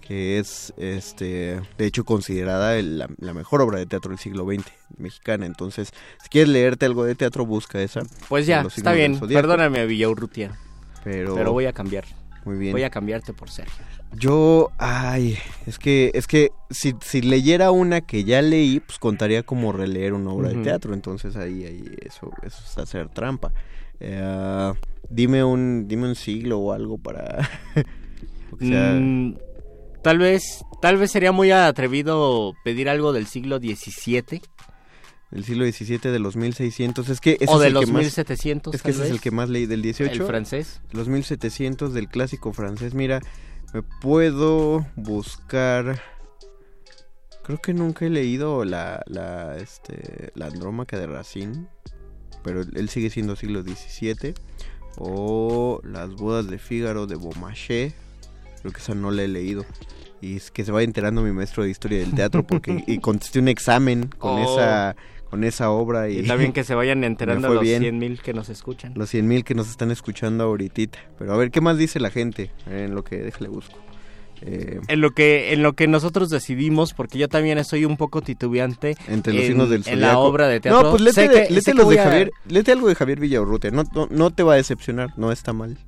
que 0.00 0.40
es 0.40 0.74
este 0.78 1.60
de 1.78 1.86
hecho 1.86 2.04
considerada 2.04 2.76
el- 2.76 2.98
la, 2.98 3.08
la 3.18 3.32
mejor 3.34 3.62
obra 3.62 3.78
de 3.78 3.86
teatro 3.86 4.10
del 4.10 4.18
siglo 4.18 4.44
XX 4.44 4.64
mexicana. 4.98 5.46
Entonces, 5.46 5.92
si 6.22 6.28
quieres 6.28 6.48
leerte 6.50 6.84
algo 6.86 7.04
de 7.04 7.14
teatro, 7.14 7.46
busca 7.46 7.80
esa. 7.80 8.02
Pues 8.28 8.46
ya, 8.46 8.62
está 8.62 8.92
bien. 8.92 9.18
Perdóname, 9.20 9.86
Villaurrutia, 9.86 10.58
Pero, 11.04 11.34
pero 11.36 11.52
voy 11.52 11.66
a 11.66 11.72
cambiar. 11.72 12.04
muy 12.44 12.56
bien. 12.58 12.72
Voy 12.72 12.82
a 12.82 12.90
cambiarte 12.90 13.32
por 13.32 13.48
Sergio. 13.48 13.84
Yo, 14.18 14.70
ay, 14.78 15.38
es 15.66 15.78
que 15.78 16.10
es 16.14 16.26
que 16.26 16.50
si, 16.70 16.94
si 17.00 17.22
leyera 17.22 17.70
una 17.70 18.02
que 18.02 18.24
ya 18.24 18.42
leí, 18.42 18.80
pues 18.80 18.98
contaría 18.98 19.42
como 19.42 19.72
releer 19.72 20.12
una 20.12 20.30
obra 20.30 20.50
de 20.50 20.56
teatro. 20.62 20.92
Entonces 20.94 21.34
ahí, 21.36 21.64
ahí 21.64 21.84
eso, 22.04 22.30
eso 22.42 22.62
es 22.64 22.78
hacer 22.78 23.08
trampa. 23.08 23.52
Eh, 24.00 24.72
dime 25.08 25.44
un 25.44 25.86
dime 25.88 26.08
un 26.08 26.14
siglo 26.14 26.58
o 26.58 26.72
algo 26.72 26.98
para 26.98 27.48
o 28.52 28.58
sea, 28.58 28.94
Mm, 28.94 29.36
tal 30.02 30.18
vez, 30.18 30.64
tal 30.80 30.96
vez 30.96 31.10
sería 31.12 31.30
muy 31.32 31.52
atrevido 31.52 32.52
pedir 32.64 32.88
algo 32.88 33.12
del 33.12 33.26
siglo 33.26 33.58
XVII 33.58 34.42
del 35.30 35.44
siglo 35.44 35.64
XVII 35.64 36.10
de 36.10 36.18
los 36.18 36.36
1600 36.36 37.08
es 37.08 37.20
que 37.20 37.36
ese 37.40 37.50
o 37.50 37.54
es 37.54 37.60
de 37.60 37.66
el 37.68 37.74
los 37.74 37.84
que 37.86 37.92
más 37.92 38.02
1700. 38.02 38.74
es 38.74 38.82
que 38.82 38.90
ese 38.90 39.04
es 39.04 39.10
el 39.10 39.20
que 39.20 39.30
más 39.30 39.48
leí 39.48 39.66
del 39.66 39.80
18 39.82 40.12
El 40.12 40.22
francés. 40.24 40.80
los 40.90 41.08
1700 41.08 41.94
del 41.94 42.08
clásico 42.08 42.52
francés. 42.52 42.92
Mira, 42.94 43.20
me 43.72 43.82
puedo 43.82 44.86
buscar. 44.96 46.00
Creo 47.42 47.58
que 47.58 47.74
nunca 47.74 48.04
he 48.06 48.10
leído 48.10 48.64
la, 48.64 49.02
la, 49.06 49.56
este, 49.56 50.30
la 50.34 50.46
Andrómaca 50.46 50.98
de 50.98 51.06
Racine, 51.06 51.66
pero 52.44 52.62
él 52.62 52.88
sigue 52.88 53.10
siendo 53.10 53.34
siglo 53.36 53.62
XVII. 53.62 54.34
O 54.98 55.80
Las 55.84 56.14
bodas 56.14 56.48
de 56.48 56.58
Fígaro 56.58 57.06
de 57.06 57.16
Beaumarchais. 57.16 57.94
Creo 58.60 58.72
que 58.72 58.80
esa 58.80 58.94
no 58.94 59.10
la 59.10 59.22
he 59.22 59.28
leído. 59.28 59.64
Y 60.20 60.36
es 60.36 60.50
que 60.52 60.64
se 60.64 60.70
va 60.70 60.82
enterando 60.82 61.22
mi 61.22 61.32
maestro 61.32 61.64
de 61.64 61.70
historia 61.70 61.98
del 61.98 62.14
teatro 62.14 62.46
porque 62.46 62.84
y 62.86 62.98
contesté 63.00 63.40
un 63.40 63.48
examen 63.48 64.06
con 64.18 64.38
Oh. 64.40 64.54
esa 64.54 64.94
con 65.32 65.44
esa 65.44 65.70
obra 65.70 66.10
y, 66.10 66.18
Y 66.18 66.26
también 66.26 66.52
que 66.52 66.62
se 66.62 66.74
vayan 66.74 67.04
enterando 67.04 67.48
los. 67.54 67.64
100 67.66 67.98
mil 67.98 68.20
que 68.20 68.34
nos 68.34 68.50
escuchan. 68.50 68.92
los 68.96 69.08
100 69.08 69.26
mil 69.26 69.44
que 69.44 69.54
nos 69.54 69.70
están 69.70 69.90
escuchando 69.90 70.44
ahorita. 70.44 70.98
Pero 71.18 71.32
a 71.32 71.38
ver, 71.38 71.50
¿qué 71.50 71.62
más 71.62 71.78
dice 71.78 72.00
la 72.00 72.10
gente? 72.10 72.50
En 72.70 72.94
lo 72.94 73.02
que 73.02 73.16
déjale 73.16 73.48
busco. 73.48 73.78
Eh, 74.42 74.78
En 74.88 75.00
lo 75.00 75.12
que 75.12 75.54
en 75.54 75.62
lo 75.62 75.72
que 75.72 75.86
nosotros 75.86 76.28
decidimos, 76.28 76.92
porque 76.92 77.16
yo 77.16 77.28
también 77.30 77.56
estoy 77.56 77.86
un 77.86 77.96
poco 77.96 78.20
titubeante 78.20 78.94
entre 79.08 79.32
los 79.32 79.42
en, 79.44 79.48
signos 79.48 79.70
del 79.70 79.84
en 79.86 80.00
la 80.02 80.08
zodiaco. 80.08 80.20
obra 80.20 80.48
de 80.48 80.60
teatro. 80.60 80.82
No, 80.82 80.90
pues 80.90 81.00
léete, 81.00 81.14
Sé 81.22 81.28
que- 81.48 81.54
léete 81.54 81.74
los 81.74 81.88
de 81.88 81.98
a- 81.98 82.04
Javier, 82.04 82.30
léete 82.48 82.72
algo 82.72 82.88
de 82.88 82.94
Javier 82.94 83.20
Villaurrutia, 83.20 83.70
no, 83.70 83.84
no, 83.94 84.06
no 84.10 84.30
te 84.32 84.42
va 84.42 84.52
a 84.52 84.56
decepcionar, 84.56 85.10
no 85.16 85.32
está 85.32 85.54
mal. 85.54 85.78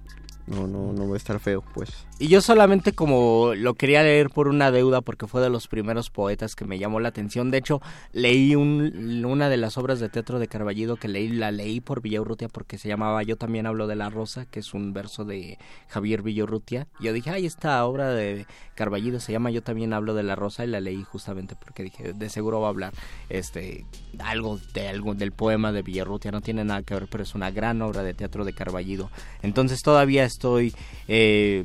No, 0.46 0.66
no, 0.66 0.92
no 0.92 1.08
va 1.08 1.14
a 1.14 1.16
estar 1.16 1.40
feo, 1.40 1.62
pues. 1.74 1.90
Y 2.18 2.28
yo 2.28 2.40
solamente 2.40 2.92
como 2.92 3.54
lo 3.56 3.74
quería 3.74 4.02
leer 4.02 4.30
por 4.30 4.46
una 4.46 4.70
deuda 4.70 5.00
porque 5.00 5.26
fue 5.26 5.40
de 5.40 5.50
los 5.50 5.68
primeros 5.68 6.10
poetas 6.10 6.54
que 6.54 6.64
me 6.64 6.78
llamó 6.78 7.00
la 7.00 7.08
atención. 7.08 7.50
De 7.50 7.58
hecho, 7.58 7.80
leí 8.12 8.54
un, 8.54 9.24
una 9.24 9.48
de 9.48 9.56
las 9.56 9.78
obras 9.78 10.00
de 10.00 10.08
teatro 10.08 10.38
de 10.38 10.46
Carballido 10.46 10.96
que 10.96 11.08
leí, 11.08 11.28
la 11.28 11.50
leí 11.50 11.80
por 11.80 12.02
Villaurrutia 12.02 12.48
porque 12.48 12.78
se 12.78 12.88
llamaba 12.88 13.22
Yo 13.22 13.36
también 13.36 13.66
hablo 13.66 13.86
de 13.86 13.96
la 13.96 14.10
rosa, 14.10 14.46
que 14.46 14.60
es 14.60 14.74
un 14.74 14.92
verso 14.92 15.24
de 15.24 15.58
Javier 15.88 16.22
Villaurrutia. 16.22 16.86
Yo 17.00 17.12
dije, 17.12 17.30
ay, 17.30 17.46
esta 17.46 17.84
obra 17.84 18.10
de 18.10 18.46
Carballido 18.74 19.20
se 19.20 19.32
llama 19.32 19.50
Yo 19.50 19.62
también 19.62 19.92
hablo 19.92 20.14
de 20.14 20.22
la 20.22 20.36
rosa 20.36 20.64
y 20.64 20.68
la 20.68 20.80
leí 20.80 21.02
justamente 21.02 21.56
porque 21.56 21.82
dije, 21.82 22.12
de 22.12 22.28
seguro 22.28 22.60
va 22.60 22.68
a 22.68 22.70
hablar 22.70 22.92
este 23.28 23.86
algo 24.18 24.60
de 24.72 24.88
algo 24.88 25.14
del 25.14 25.32
poema 25.32 25.72
de 25.72 25.82
Villarrutia, 25.82 26.30
no 26.30 26.42
tiene 26.42 26.64
nada 26.64 26.82
que 26.82 26.94
ver, 26.94 27.08
pero 27.10 27.22
es 27.24 27.34
una 27.34 27.50
gran 27.50 27.82
obra 27.82 28.02
de 28.02 28.14
teatro 28.14 28.44
de 28.44 28.52
Carballido. 28.52 29.10
Entonces 29.42 29.82
todavía 29.82 30.24
estoy 30.34 30.74
eh, 31.08 31.64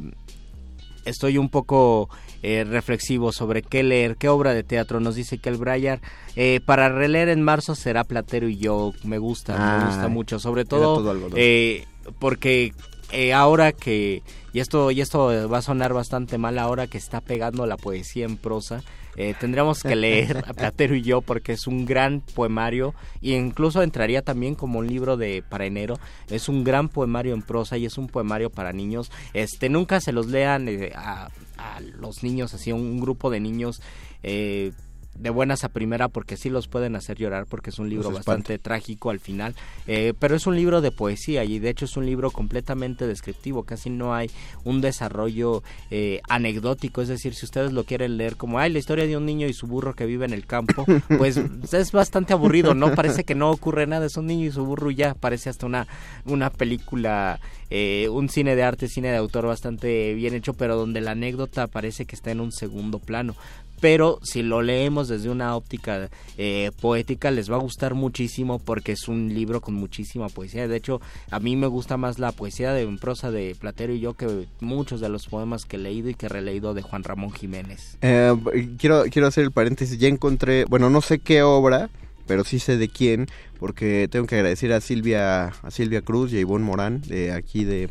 estoy 1.06 1.38
un 1.38 1.50
poco 1.50 2.10
eh, 2.42 2.64
reflexivo 2.64 3.32
sobre 3.32 3.62
qué 3.62 3.84
leer, 3.84 4.16
qué 4.16 4.30
obra 4.30 4.54
de 4.54 4.64
teatro. 4.64 5.00
Nos 5.00 5.16
dice 5.16 5.38
que 5.38 5.50
el 5.50 5.58
Brayar, 5.58 6.00
eh, 6.36 6.62
para 6.66 6.90
releer 6.90 7.30
en 7.30 7.42
marzo 7.42 7.76
será 7.76 8.04
Platero 8.04 8.48
y 8.48 8.58
yo. 8.58 8.94
Me 9.04 9.18
gusta, 9.18 9.80
me 9.80 9.86
gusta 9.86 10.08
mucho. 10.08 10.40
Sobre 10.40 10.66
todo 10.66 11.04
eh, 11.36 11.86
porque 12.20 12.74
eh, 13.12 13.34
ahora 13.34 13.74
que, 13.74 14.24
y 14.54 14.60
esto, 14.60 14.92
y 14.92 15.02
esto 15.02 15.50
va 15.50 15.58
a 15.58 15.62
sonar 15.62 15.94
bastante 15.94 16.38
mal, 16.38 16.58
ahora 16.60 16.88
que 16.88 16.98
está 16.98 17.22
pegando 17.22 17.66
la 17.66 17.78
poesía 17.78 18.26
en 18.26 18.38
prosa, 18.38 18.84
eh, 19.22 19.36
tendríamos 19.38 19.84
que 19.84 19.98
leer 19.98 20.38
a 20.48 20.54
Platero 20.54 20.96
y 20.96 21.02
yo 21.02 21.20
porque 21.20 21.52
es 21.52 21.68
un 21.68 21.86
gran 21.86 22.22
poemario 22.22 22.96
e 23.22 23.32
incluso 23.32 23.84
entraría 23.84 24.22
también 24.22 24.56
como 24.56 24.80
un 24.80 24.88
libro 24.88 25.18
de 25.18 25.44
para 25.48 25.66
enero. 25.66 26.00
Es 26.30 26.48
un 26.48 26.64
gran 26.64 26.88
poemario 26.88 27.34
en 27.34 27.42
prosa 27.42 27.78
y 27.78 27.86
es 27.86 27.98
un 27.98 28.08
poemario 28.08 28.50
para 28.50 28.72
niños. 28.72 29.12
Este 29.34 29.68
nunca 29.68 30.00
se 30.00 30.14
los 30.14 30.28
lean 30.28 30.70
eh, 30.70 30.94
a, 30.96 31.28
a 31.58 31.82
los 31.82 32.24
niños 32.24 32.54
así 32.54 32.72
un 32.72 33.02
grupo 33.02 33.30
de 33.30 33.42
niños. 33.42 33.82
eh, 34.24 34.72
de 35.20 35.30
buenas 35.30 35.64
a 35.64 35.70
primera 35.70 36.08
porque 36.08 36.38
sí 36.38 36.50
los 36.50 36.68
pueden 36.68 36.96
hacer 36.96 37.18
llorar 37.18 37.46
porque 37.46 37.70
es 37.70 37.80
un 37.80 37.90
libro 37.90 38.10
bastante 38.12 38.58
trágico 38.58 39.10
al 39.10 39.20
final. 39.20 39.54
Eh, 39.86 40.14
pero 40.18 40.36
es 40.36 40.48
un 40.48 40.56
libro 40.56 40.82
de 40.82 40.92
poesía 40.92 41.44
y 41.44 41.60
de 41.60 41.70
hecho 41.70 41.86
es 41.86 41.98
un 41.98 42.06
libro 42.06 42.32
completamente 42.32 43.06
descriptivo. 43.06 43.64
Casi 43.64 43.90
no 43.90 44.16
hay 44.16 44.32
un 44.64 44.82
desarrollo 44.82 45.62
eh, 45.92 46.22
anecdótico. 46.30 47.02
Es 47.02 47.10
decir 47.10 47.36
si 47.36 47.46
ustedes 47.46 47.74
lo 47.74 47.84
quieren 47.84 48.18
leer 48.18 48.38
como 48.38 48.60
ay 48.60 48.72
la 48.72 48.80
historia 48.80 49.06
de 49.06 49.18
un 49.18 49.26
niño 49.26 49.48
y 49.48 49.54
su 49.54 49.68
burro 49.68 49.94
que 49.94 50.06
vive 50.06 50.26
en 50.26 50.34
el 50.34 50.46
campo 50.46 50.86
pues 51.18 51.38
es 51.38 51.92
bastante 51.92 52.34
aburrido 52.34 52.74
no 52.74 52.96
parece 52.96 53.26
que 53.26 53.36
no 53.36 53.52
ocurre 53.52 53.88
nada. 53.88 54.06
Es 54.06 54.18
un 54.18 54.28
niño 54.28 54.48
y 54.48 54.52
su 54.52 54.66
burro 54.66 54.90
y 54.90 54.96
ya. 54.96 55.16
Parece 55.16 55.50
hasta 55.50 55.66
una 55.66 55.88
una 56.26 56.50
película 56.50 57.40
eh, 57.70 58.08
un 58.10 58.30
cine 58.30 58.56
de 58.56 58.64
arte 58.64 58.88
cine 58.88 59.12
de 59.12 59.18
autor 59.18 59.46
bastante 59.46 60.14
bien 60.14 60.34
hecho 60.34 60.54
pero 60.54 60.76
donde 60.76 61.02
la 61.02 61.12
anécdota 61.12 61.68
parece 61.68 62.06
que 62.06 62.16
está 62.16 62.32
en 62.32 62.40
un 62.40 62.52
segundo 62.52 63.00
plano 63.00 63.36
pero 63.80 64.20
si 64.24 64.42
lo 64.42 64.62
leemos 64.62 65.08
desde 65.08 65.30
una 65.30 65.56
óptica 65.56 66.10
eh, 66.38 66.72
poética 66.82 67.32
les 67.32 67.52
va 67.52 67.56
a 67.56 67.60
gustar 67.60 67.94
muchísimo 67.94 68.60
porque 68.60 68.94
es 68.94 69.08
un 69.08 69.34
libro 69.34 69.62
con 69.62 69.74
muchísima 69.74 70.30
poesía. 70.30 70.68
De 70.68 70.78
hecho, 70.78 71.02
a 71.32 71.40
mí 71.40 71.56
me 71.56 71.68
gusta 71.68 71.98
más 71.98 72.20
la 72.20 72.32
poesía 72.32 72.74
de 72.74 72.82
en 72.82 72.98
prosa 72.98 73.32
de 73.32 73.56
Platero 73.60 73.94
y 73.94 74.00
yo 74.00 74.14
que 74.14 74.48
muchos 74.60 75.02
de 75.02 75.10
los 75.10 75.28
poemas 75.28 75.66
que 75.66 75.78
he 75.78 75.80
leído 75.80 76.10
y 76.10 76.16
que 76.16 76.26
he 76.26 76.30
releído 76.30 76.74
de 76.74 76.82
Juan 76.82 77.04
Ramón 77.04 77.32
Jiménez. 77.32 77.98
Eh, 78.02 78.34
quiero, 78.78 79.04
quiero 79.12 79.28
hacer 79.28 79.44
el 79.44 79.52
paréntesis. 79.52 79.98
Ya 79.98 80.08
encontré, 80.08 80.66
bueno, 80.66 80.90
no 80.90 81.02
sé 81.02 81.20
qué 81.20 81.44
obra, 81.44 81.90
pero 82.28 82.44
sí 82.44 82.60
sé 82.60 82.78
de 82.78 82.90
quién, 82.90 83.28
porque 83.60 84.08
tengo 84.10 84.28
que 84.28 84.36
agradecer 84.36 84.74
a 84.74 84.82
Silvia, 84.82 85.48
a 85.48 85.72
Silvia 85.72 86.02
Cruz 86.02 86.34
y 86.34 86.38
a 86.38 86.42
Ivonne 86.42 86.66
Morán, 86.66 87.02
de 87.02 87.32
aquí 87.32 87.64
de 87.64 87.90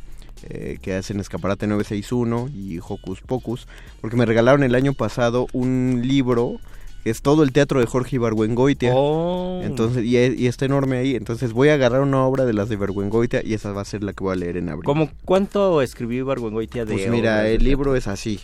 eh, 0.48 0.78
que 0.80 0.94
hacen 0.94 1.20
Escaparate 1.20 1.66
961 1.66 2.50
y 2.54 2.78
Hocus 2.78 3.20
Pocus, 3.20 3.66
porque 4.00 4.16
me 4.16 4.26
regalaron 4.26 4.62
el 4.62 4.74
año 4.74 4.92
pasado 4.94 5.46
un 5.52 6.02
libro 6.04 6.56
que 7.04 7.10
es 7.10 7.22
todo 7.22 7.42
el 7.44 7.52
teatro 7.52 7.78
de 7.80 7.86
Jorge 7.86 8.16
Ibargüengoitia. 8.16 8.92
Oh. 8.94 9.60
Entonces, 9.62 10.04
y, 10.04 10.16
y 10.16 10.46
está 10.46 10.64
enorme 10.64 10.98
ahí. 10.98 11.14
Entonces 11.14 11.52
voy 11.52 11.68
a 11.68 11.74
agarrar 11.74 12.00
una 12.02 12.24
obra 12.24 12.44
de 12.44 12.52
las 12.52 12.68
de 12.68 12.74
Ibargüengoitia 12.74 13.42
y 13.44 13.54
esa 13.54 13.72
va 13.72 13.82
a 13.82 13.84
ser 13.84 14.02
la 14.02 14.12
que 14.12 14.24
voy 14.24 14.32
a 14.32 14.36
leer 14.36 14.56
en 14.56 14.68
abril. 14.68 14.84
¿Cómo, 14.84 15.08
¿Cuánto 15.24 15.80
escribió 15.80 16.18
Ibargüengoitia 16.20 16.84
de 16.84 16.92
Pues 16.94 17.08
mira, 17.08 17.48
el 17.48 17.62
libro 17.62 17.94
es 17.94 18.08
así. 18.08 18.40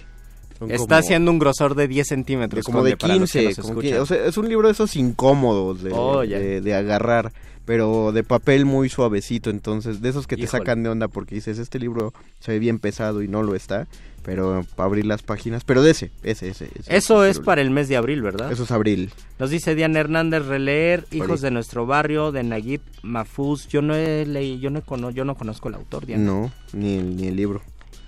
Son 0.59 0.71
Está 0.71 0.99
haciendo 0.99 1.33
un 1.33 1.41
grosor 1.41 1.75
de 1.75 1.89
10 1.89 2.07
de 2.07 2.09
centímetros. 2.09 2.65
como 2.65 2.85
de 2.85 2.93
Conde, 2.93 2.97
para 2.99 3.17
los 3.17 3.33
que 3.33 3.41
15, 3.41 3.49
nos 3.49 3.57
como 3.69 3.81
escuchan. 3.81 3.99
15, 3.99 4.01
o 4.01 4.07
sea, 4.07 4.27
es 4.29 4.37
un 4.39 4.49
libro 4.49 4.69
de 4.69 4.73
esos 4.73 4.95
incómodos 4.95 5.83
de, 5.83 5.91
Oh, 5.93 6.23
ya. 6.23 6.39
de, 6.39 6.61
de 6.61 6.75
agarrar, 6.75 7.33
pero 7.65 8.13
de 8.13 8.25
papel 8.25 8.65
muy 8.65 8.89
suavecito, 8.89 9.51
entonces 9.51 10.01
de 10.01 10.09
esos 10.09 10.27
que 10.27 10.37
te 10.37 10.43
Híjole. 10.43 10.61
sacan 10.61 10.83
de 10.83 10.91
onda 10.91 11.09
porque 11.09 11.35
dices, 11.35 11.59
este 11.59 11.79
libro 11.79 12.13
se 12.41 12.53
ve 12.53 12.59
bien 12.59 12.79
pesado 12.79 13.23
y 13.23 13.29
no 13.29 13.43
lo 13.43 13.55
está, 13.55 13.87
pero 14.23 14.65
para 14.75 14.87
abrir 14.87 15.07
las 15.07 15.23
páginas, 15.23 15.65
pero 15.65 15.83
de 15.83 15.91
ese, 15.91 16.11
ese, 16.23 16.49
ese. 16.49 16.71
ese 16.79 16.97
Eso 16.97 17.25
es 17.25 17.41
para 17.41 17.61
el 17.61 17.71
mes 17.71 17.89
de 17.89 17.97
abril, 17.97 18.23
¿verdad? 18.23 18.51
Eso 18.51 18.65
es 18.65 18.71
abril. 18.71 19.11
Nos 19.39 19.51
dice 19.51 19.75
Diana 19.75 20.01
Hernández 20.01 20.47
releer 20.47 21.05
Hijos 21.11 21.41
de 21.41 21.51
nuestro 21.51 21.87
barrio 21.87 22.33
de 22.33 22.43
Naguib 22.43 22.81
Mahfouz. 23.03 23.69
Yo 23.69 23.83
no 23.83 23.95
he 23.95 24.25
leído, 24.27 24.59
yo 24.59 24.71
no 24.71 25.11
yo 25.11 25.25
no 25.25 25.35
conozco 25.35 25.69
el 25.69 25.75
autor, 25.75 26.07
Diana. 26.07 26.25
No, 26.25 26.53
ni 26.73 26.97
el, 26.97 27.17
ni 27.17 27.29
el 27.29 27.37
libro. 27.37 27.63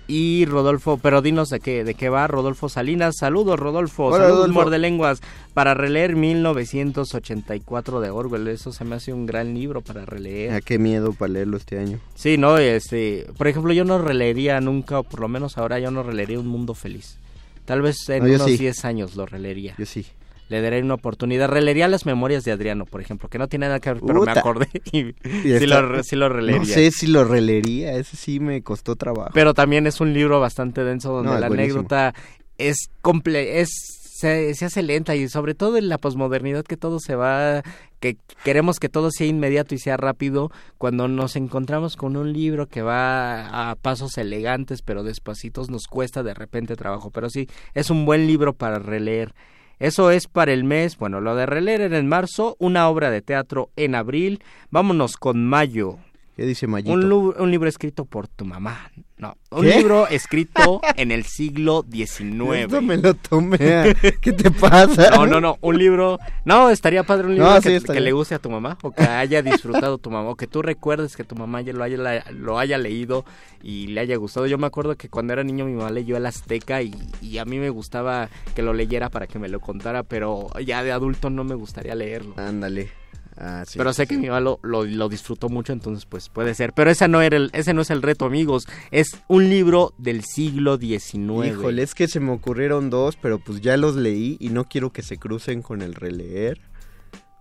Y 0.09 0.45
Rodolfo, 0.45 0.97
pero 1.01 1.21
dinos 1.21 1.49
de 1.49 1.59
qué 1.59 1.83
de 1.83 1.93
qué 1.93 2.07
va 2.07 2.27
Rodolfo 2.27 2.69
Salinas. 2.69 3.15
Saludos 3.19 3.59
Rodolfo, 3.59 4.05
Hola, 4.05 4.17
saludos 4.19 4.37
Rodolfo. 4.47 4.53
muerde 4.61 4.77
lenguas 4.79 5.21
para 5.53 5.73
releer 5.73 6.15
1984 6.15 7.99
de 7.99 8.09
Orwell. 8.09 8.47
Eso 8.47 8.71
se 8.71 8.85
me 8.85 8.95
hace 8.95 9.13
un 9.13 9.25
gran 9.25 9.53
libro 9.53 9.81
para 9.81 10.05
releer. 10.05 10.53
Ah, 10.53 10.61
qué 10.61 10.79
miedo 10.79 11.13
para 11.13 11.33
leerlo 11.33 11.57
este 11.57 11.77
año. 11.79 11.99
Sí, 12.15 12.37
no, 12.37 12.57
este, 12.57 13.27
por 13.37 13.47
ejemplo, 13.47 13.73
yo 13.73 13.83
no 13.85 13.97
releería 13.99 14.61
nunca, 14.61 14.99
o 14.99 15.03
por 15.03 15.19
lo 15.19 15.27
menos 15.27 15.57
ahora 15.57 15.79
yo 15.79 15.91
no 15.91 16.03
releería 16.03 16.39
Un 16.39 16.47
Mundo 16.47 16.73
Feliz. 16.73 17.17
Tal 17.65 17.81
vez 17.81 17.97
en 18.09 18.23
No, 18.23 18.29
unos 18.35 18.43
sí. 18.47 18.57
10 18.57 18.85
años 18.85 19.15
lo 19.15 19.25
releería. 19.25 19.75
Yo 19.77 19.85
sí. 19.85 20.05
Le 20.49 20.61
daré 20.61 20.81
una 20.81 20.93
oportunidad. 20.93 21.49
Releería 21.49 21.87
las 21.87 22.05
memorias 22.05 22.43
de 22.43 22.51
Adriano, 22.51 22.85
por 22.85 23.01
ejemplo, 23.01 23.29
que 23.29 23.37
no 23.37 23.47
tiene 23.47 23.65
nada 23.67 23.79
que 23.79 23.93
ver, 23.93 24.01
pero 24.05 24.21
me 24.21 24.31
acordé 24.31 24.69
y, 24.91 24.99
Y 24.99 25.13
sí, 25.59 25.65
lo, 25.67 25.81
re- 25.87 26.03
sí 26.03 26.15
lo 26.15 26.29
releería. 26.29 26.59
No 26.59 26.65
sé 26.65 26.91
si 26.91 27.07
lo 27.07 27.23
releería, 27.25 27.93
ese 27.93 28.15
sí 28.17 28.39
me 28.39 28.61
costó 28.63 28.95
trabajo. 28.95 29.31
Pero 29.33 29.53
también 29.53 29.87
es 29.87 29.99
un 29.99 30.13
libro 30.13 30.39
bastante 30.39 30.83
denso 30.83 31.11
donde 31.11 31.31
No, 31.33 31.39
la 31.39 31.47
buenísimo. 31.47 31.79
anécdota 31.79 32.13
es 32.57 32.89
comple 33.01 33.59
es 33.61 33.69
se, 34.17 34.55
se 34.55 34.65
hace 34.65 34.81
lenta 34.81 35.15
y 35.15 35.29
sobre 35.29 35.53
todo 35.53 35.77
en 35.77 35.89
la 35.89 35.99
posmodernidad 35.99 36.63
que 36.63 36.75
todo 36.75 36.99
se 36.99 37.13
va 37.15 37.61
que 37.99 38.17
queremos 38.43 38.79
que 38.79 38.89
todo 38.89 39.11
sea 39.11 39.27
inmediato 39.27 39.75
y 39.75 39.77
sea 39.77 39.95
rápido 39.95 40.49
cuando 40.79 41.07
nos 41.07 41.35
encontramos 41.35 41.95
con 41.95 42.17
un 42.17 42.33
libro 42.33 42.65
que 42.67 42.81
va 42.81 43.69
a 43.69 43.75
pasos 43.75 44.17
elegantes 44.17 44.81
pero 44.81 45.03
despacitos 45.03 45.69
nos 45.69 45.85
cuesta 45.85 46.23
de 46.23 46.33
repente 46.33 46.75
trabajo 46.75 47.11
pero 47.11 47.29
sí 47.29 47.47
es 47.75 47.91
un 47.91 48.05
buen 48.07 48.25
libro 48.25 48.53
para 48.53 48.79
releer 48.79 49.35
eso 49.79 50.11
es 50.11 50.27
para 50.27 50.53
el 50.53 50.63
mes, 50.63 50.97
bueno, 50.97 51.21
lo 51.21 51.35
de 51.35 51.45
releer 51.45 51.93
en 51.93 52.07
marzo, 52.07 52.55
una 52.59 52.89
obra 52.89 53.11
de 53.11 53.21
teatro 53.21 53.69
en 53.75 53.93
abril, 53.93 54.41
vámonos 54.71 55.17
con 55.17 55.45
mayo, 55.45 55.97
¿Qué 56.37 56.45
dice 56.45 56.67
Mayito? 56.67 56.93
un, 56.93 57.33
un 57.37 57.49
libro 57.51 57.67
escrito 57.67 58.05
por 58.05 58.27
tu 58.27 58.45
mamá. 58.45 58.91
No, 59.17 59.35
un 59.49 59.63
¿Qué? 59.63 59.77
libro 59.79 60.07
escrito 60.07 60.79
en 60.95 61.09
el 61.11 61.23
siglo 61.23 61.83
XIX. 61.91 62.21
Esto 62.57 62.81
me 62.83 62.97
lo 62.97 63.15
tomé. 63.15 63.55
a- 63.73 63.93
¿Qué 64.21 64.31
te 64.33 64.51
pasa? 64.51 65.09
No, 65.09 65.25
no, 65.25 65.41
no, 65.41 65.57
un 65.61 65.79
libro. 65.79 66.19
No, 66.45 66.69
estaría 66.69 67.01
padre 67.01 67.25
un 67.25 67.33
libro 67.33 67.49
No, 67.55 67.59
que, 67.59 67.79
sí, 67.79 67.85
que 67.87 67.99
le 67.99 68.11
guste 68.11 68.35
a 68.35 68.39
tu 68.39 68.51
mamá 68.51 68.77
o 68.83 68.91
que 68.91 69.01
haya 69.01 69.41
disfrutado 69.41 69.97
tu 69.97 70.11
mamá 70.11 70.29
o 70.29 70.35
que 70.35 70.45
tú 70.45 70.61
recuerdes 70.61 71.17
que 71.17 71.23
tu 71.23 71.35
mamá 71.35 71.61
ya 71.61 71.73
lo 71.73 71.83
haya, 71.83 72.23
lo 72.31 72.59
haya 72.59 72.77
leído 72.77 73.25
y 73.63 73.87
le 73.87 74.01
haya 74.01 74.15
gustado. 74.17 74.45
Yo 74.45 74.59
me 74.59 74.67
acuerdo 74.67 74.95
que 74.95 75.09
cuando 75.09 75.33
era 75.33 75.43
niño 75.43 75.65
mi 75.65 75.73
mamá 75.73 75.89
leyó 75.89 76.17
El 76.17 76.27
Azteca 76.27 76.83
y, 76.83 76.93
y 77.19 77.39
a 77.39 77.45
mí 77.45 77.57
me 77.57 77.71
gustaba 77.71 78.29
que 78.55 78.61
lo 78.61 78.73
leyera 78.73 79.09
para 79.09 79.25
que 79.25 79.39
me 79.39 79.49
lo 79.49 79.59
contara, 79.59 80.03
pero 80.03 80.49
ya 80.63 80.83
de 80.83 80.91
adulto 80.91 81.31
no 81.31 81.43
me 81.43 81.55
gustaría 81.55 81.95
leerlo. 81.95 82.35
Ándale. 82.37 82.91
Ah, 83.39 83.63
sí. 83.67 83.77
Pero 83.77 83.93
sé 83.93 84.07
que 84.07 84.17
mi 84.17 84.27
mamá 84.27 84.39
lo, 84.39 84.59
lo, 84.63 84.83
lo 84.83 85.09
disfrutó 85.09 85.47
mucho, 85.47 85.71
entonces 85.71 86.05
pues 86.05 86.29
puede 86.29 86.55
ser. 86.55 86.73
Pero 86.73 86.89
ese 86.89 87.07
no, 87.07 87.21
era 87.21 87.37
el, 87.37 87.51
ese 87.53 87.73
no 87.73 87.81
es 87.81 87.91
el 87.91 88.01
reto, 88.01 88.25
amigos. 88.25 88.67
Es 88.89 89.17
un 89.27 89.49
libro 89.49 89.93
del 89.97 90.23
siglo 90.23 90.77
XIX. 90.77 91.47
Híjole, 91.47 91.83
es 91.83 91.93
que 91.93 92.07
se 92.07 92.19
me 92.19 92.31
ocurrieron 92.31 92.89
dos, 92.89 93.15
pero 93.15 93.37
pues 93.39 93.61
ya 93.61 93.77
los 93.77 93.95
leí 93.95 94.37
y 94.39 94.49
no 94.49 94.65
quiero 94.65 94.91
que 94.91 95.03
se 95.03 95.17
crucen 95.17 95.61
con 95.61 95.81
el 95.81 95.93
releer. 95.93 96.59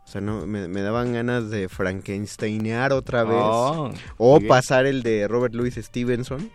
O 0.05 0.09
sea, 0.09 0.20
no, 0.20 0.47
me, 0.47 0.68
me 0.68 0.82
daban 0.82 1.14
ganas 1.14 1.51
de 1.51 1.68
Frankensteinear 1.68 2.92
otra 2.92 3.24
vez. 3.24 3.38
Oh, 3.40 3.90
o 4.18 4.40
pasar 4.40 4.86
el 4.86 5.03
de 5.03 5.26
Robert 5.26 5.55
Louis 5.55 5.74
Stevenson, 5.74 6.51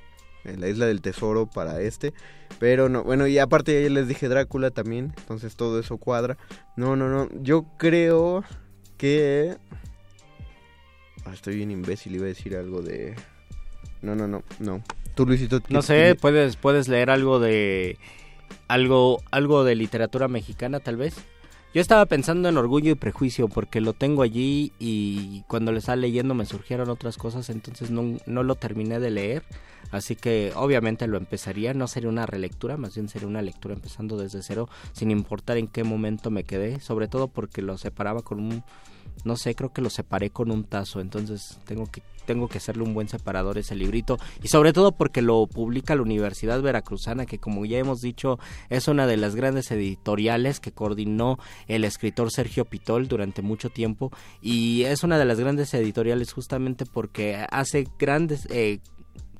eh, 0.46 0.56
La 0.58 0.70
Isla 0.70 0.86
del 0.86 1.02
Tesoro 1.02 1.48
para 1.48 1.82
este. 1.82 2.14
Pero 2.60 2.88
no, 2.88 3.04
bueno, 3.04 3.28
y 3.28 3.40
aparte 3.40 3.84
ya 3.84 3.90
les 3.90 4.08
dije 4.08 4.30
Drácula 4.30 4.72
también, 4.72 5.14
entonces 5.18 5.56
todo 5.56 5.80
eso 5.80 5.98
cuadra. 5.98 6.38
No, 6.78 6.96
no, 6.96 7.10
no, 7.10 7.28
yo 7.42 7.66
creo 7.78 8.46
que... 9.02 9.58
Ah, 11.26 11.34
estoy 11.34 11.56
bien 11.56 11.72
imbécil, 11.72 12.16
iba 12.16 12.26
a 12.26 12.28
decir 12.28 12.56
algo 12.56 12.82
de... 12.84 13.16
No, 14.04 14.16
no, 14.16 14.28
no, 14.28 14.44
no. 14.60 14.84
Tú, 15.16 15.26
Luisito... 15.26 15.60
¿qué- 15.62 15.74
No 15.74 15.82
sé, 15.82 16.16
puedes, 16.16 16.56
puedes 16.56 16.88
leer 16.88 17.10
algo 17.10 17.40
de 17.40 17.98
algo, 18.68 19.22
algo 19.32 19.64
de 19.64 19.76
literatura 19.76 20.28
mexicana, 20.28 20.80
tal 20.80 20.98
vez. 20.98 21.16
Yo 21.74 21.82
estaba 21.82 22.06
pensando 22.06 22.48
en 22.50 22.58
Orgullo 22.58 22.92
y 22.92 22.96
Prejuicio 22.96 23.48
porque 23.48 23.82
lo 23.82 23.94
tengo 23.94 24.22
allí 24.24 24.72
y 24.78 25.42
cuando 25.48 25.72
lo 25.72 25.80
estaba 25.80 25.96
leyendo 25.96 26.34
me 26.36 26.46
surgieron 26.46 26.90
otras 26.90 27.18
cosas, 27.18 27.50
entonces 27.50 27.90
no, 27.92 28.18
no 28.26 28.44
lo 28.44 28.56
terminé 28.56 29.00
de 29.00 29.10
leer. 29.10 29.44
Así 29.92 30.16
que 30.16 30.52
obviamente 30.56 31.08
lo 31.08 31.18
empezaría, 31.18 31.74
no 31.74 31.88
sería 31.88 32.10
una 32.10 32.26
relectura, 32.26 32.78
más 32.78 32.96
bien 32.96 33.10
sería 33.10 33.28
una 33.28 33.42
lectura 33.42 33.74
empezando 33.74 34.18
desde 34.18 34.42
cero, 34.44 34.70
sin 34.94 35.12
importar 35.12 35.58
en 35.58 35.68
qué 35.68 35.84
momento 35.84 36.30
me 36.30 36.44
quedé, 36.44 36.80
sobre 36.80 37.08
todo 37.08 37.28
porque 37.30 37.62
lo 37.62 37.78
separaba 37.78 38.22
con 38.22 38.40
un, 38.40 38.64
no 39.24 39.38
sé, 39.38 39.56
creo 39.56 39.72
que 39.72 39.82
lo 39.82 39.90
separé 39.90 40.30
con 40.30 40.52
un 40.52 40.64
tazo, 40.64 41.00
entonces 41.00 41.60
tengo 41.66 41.86
que 41.86 42.02
tengo 42.26 42.48
que 42.48 42.60
hacerle 42.60 42.84
un 42.84 42.94
buen 42.94 43.08
separador 43.08 43.58
ese 43.58 43.76
librito. 43.76 44.18
Y 44.44 44.48
sobre 44.48 44.74
todo 44.74 44.92
porque 44.92 45.22
lo 45.22 45.48
publica 45.48 45.96
la 45.96 46.02
Universidad 46.02 46.62
Veracruzana 46.62 47.26
que 47.26 47.40
como 47.40 47.66
ya 47.66 47.80
hemos 47.80 48.00
dicho 48.00 48.40
es 48.70 48.88
una 48.88 49.08
de 49.08 49.18
las 49.18 49.36
grandes 49.36 49.72
editoriales 49.72 50.60
que 50.60 50.72
coordinó 50.72 51.40
el 51.68 51.84
escritor 51.84 52.32
Sergio 52.32 52.66
Pitol 52.66 53.08
durante 53.08 53.42
mucho 53.42 53.70
tiempo. 53.70 54.12
Y 54.42 54.84
es 54.84 55.04
una 55.04 55.18
de 55.18 55.26
las 55.26 55.40
grandes 55.40 55.74
editoriales 55.74 56.32
justamente 56.32 56.86
porque 56.86 57.46
hace 57.50 57.88
grandes 58.00 58.48
eh, 58.50 58.80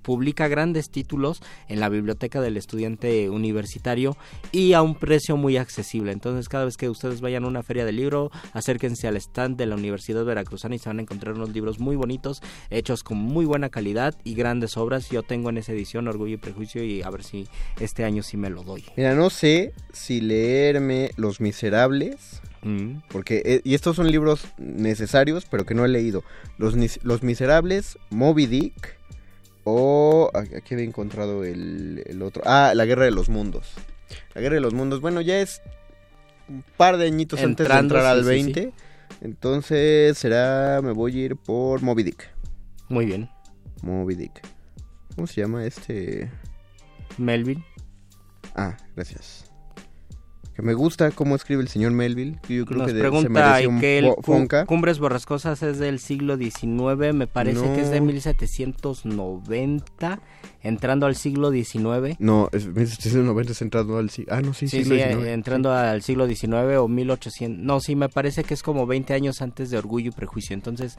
publica 0.02 0.48
grandes 0.48 0.90
títulos 0.90 1.42
en 1.68 1.80
la 1.80 1.90
biblioteca 1.90 2.42
del 2.42 2.58
estudiante 2.58 3.30
universitario 3.30 4.18
y 4.52 4.74
a 4.74 4.82
un 4.82 4.96
precio 4.96 5.38
muy 5.38 5.58
accesible. 5.58 6.12
Entonces, 6.12 6.50
cada 6.50 6.66
vez 6.66 6.78
que 6.78 6.90
ustedes 6.90 7.22
vayan 7.22 7.44
a 7.44 7.48
una 7.48 7.64
feria 7.64 7.86
de 7.86 7.92
libro, 7.92 8.32
acérquense 8.54 9.08
al 9.08 9.18
stand 9.18 9.58
de 9.58 9.66
la 9.66 9.76
Universidad 9.76 10.26
Veracruzana 10.26 10.76
y 10.76 10.80
se 10.80 10.90
van 10.90 11.00
a 11.00 11.02
encontrar 11.02 11.36
unos 11.36 11.50
libros 11.50 11.80
muy 11.80 11.96
bonitos, 11.96 12.42
hechos 12.70 13.04
con 13.04 13.18
muy 13.18 13.46
buena 13.46 13.70
calidad 13.70 14.16
y 14.24 14.36
grandes 14.36 14.78
obras. 14.78 15.10
Yo 15.10 15.24
tengo 15.24 15.50
en 15.50 15.58
esa 15.58 15.74
edición 15.74 16.08
Orgullo 16.08 16.36
y 16.36 16.38
Prejuicio 16.38 16.84
y 16.84 17.02
a 17.02 17.10
ver 17.10 17.24
si 17.24 17.48
este 17.80 18.04
año 18.04 18.24
sí 18.24 18.38
me 18.38 18.50
lo 18.50 18.64
doy. 18.64 18.84
Mira, 18.96 19.16
no 19.16 19.30
sé 19.30 19.74
si 19.94 20.22
leerme 20.22 21.12
Los 21.18 21.42
Miserables. 21.42 22.42
Mm. 22.64 23.02
Porque, 23.10 23.42
eh, 23.44 23.62
y 23.64 23.74
estos 23.74 23.96
son 23.96 24.12
libros 24.12 24.46
necesarios, 24.58 25.46
pero 25.50 25.66
que 25.66 25.74
no 25.74 25.84
he 25.84 25.88
leído. 25.88 26.24
Los, 26.58 26.76
Los 27.04 27.24
Miserables, 27.24 27.98
Moby 28.12 28.46
Dick, 28.46 29.01
o 29.64 30.32
aquí 30.34 30.74
había 30.74 30.86
encontrado 30.86 31.44
el, 31.44 32.04
el 32.06 32.22
otro. 32.22 32.44
Ah, 32.46 32.74
La 32.76 32.86
Guerra 32.86 33.06
de 33.06 33.12
los 33.12 33.30
Mundos. 33.30 33.74
La 34.34 34.42
Guerra 34.42 34.56
de 34.56 34.62
los 34.62 34.74
Mundos, 34.74 35.02
bueno, 35.02 35.22
ya 35.22 35.40
es 35.40 35.62
un 36.48 36.64
par 36.78 36.98
de 36.98 37.08
añitos 37.08 37.40
Entrando, 37.40 37.64
antes 37.64 37.68
de 37.68 37.80
entrar 37.80 38.06
al 38.06 38.20
sí, 38.20 38.44
sí, 38.44 38.54
20. 38.54 38.74
Entonces 39.22 40.18
será, 40.18 40.82
me 40.82 40.92
voy 40.92 41.18
a 41.18 41.26
ir 41.26 41.36
por 41.36 41.82
Moby 41.82 42.04
Dick. 42.04 42.30
Muy 42.90 43.06
bien. 43.06 43.30
Moby 43.82 44.16
Dick. 44.16 44.42
¿Cómo 45.16 45.28
se 45.28 45.42
llama 45.42 45.66
este? 45.66 46.30
Melvin. 47.18 47.64
Ah, 48.56 48.78
gracias. 48.96 49.51
Que 50.56 50.62
me 50.62 50.74
gusta 50.74 51.12
cómo 51.12 51.36
escribe 51.36 51.62
el 51.62 51.70
señor 51.70 51.92
Melville. 51.94 52.38
Que 52.46 52.56
yo 52.56 52.66
creo 52.66 52.80
Nos 52.80 52.88
que 52.88 52.94
de- 52.94 53.00
se 53.00 53.04
pregunta 53.04 53.30
merece 53.30 53.68
un 53.68 53.80
que 53.80 54.00
el 54.00 54.06
fo- 54.06 54.24
Fonca. 54.24 54.66
Cumbres 54.66 55.00
Borrascosas 55.00 55.64
es 55.64 55.80
del 55.80 56.00
siglo 56.00 56.36
XIX, 56.38 57.14
me 57.14 57.28
parece 57.28 57.66
No. 57.66 57.74
que 57.74 57.82
es 57.82 57.90
de 57.90 58.02
1790, 58.02 60.22
entrando 60.62 61.06
al 61.06 61.16
siglo 61.16 61.52
XIX. 61.52 62.16
No, 62.20 62.50
es 62.52 62.68
1790 62.68 63.52
es 63.54 63.62
entrando 63.62 63.98
al 63.98 64.10
siglo. 64.10 64.34
Ah, 64.34 64.42
no, 64.42 64.54
sí, 64.54 64.68
Sí, 64.68 64.84
siglo 64.84 64.96
sí, 64.96 65.02
XIX. 65.02 65.28
eh, 65.28 65.34
entrando 65.34 65.72
al 65.74 66.02
siglo 66.02 66.28
XIX 66.28 66.78
o 66.78 66.88
1800. 66.88 67.64
No, 67.64 67.80
sí, 67.80 67.96
me 67.96 68.10
parece 68.10 68.44
que 68.44 68.54
es 68.54 68.64
como 68.64 68.86
20 68.86 69.14
años 69.14 69.42
antes 69.42 69.70
de 69.70 69.78
Orgullo 69.78 70.10
y 70.10 70.12
Prejuicio. 70.12 70.54
Entonces, 70.54 70.98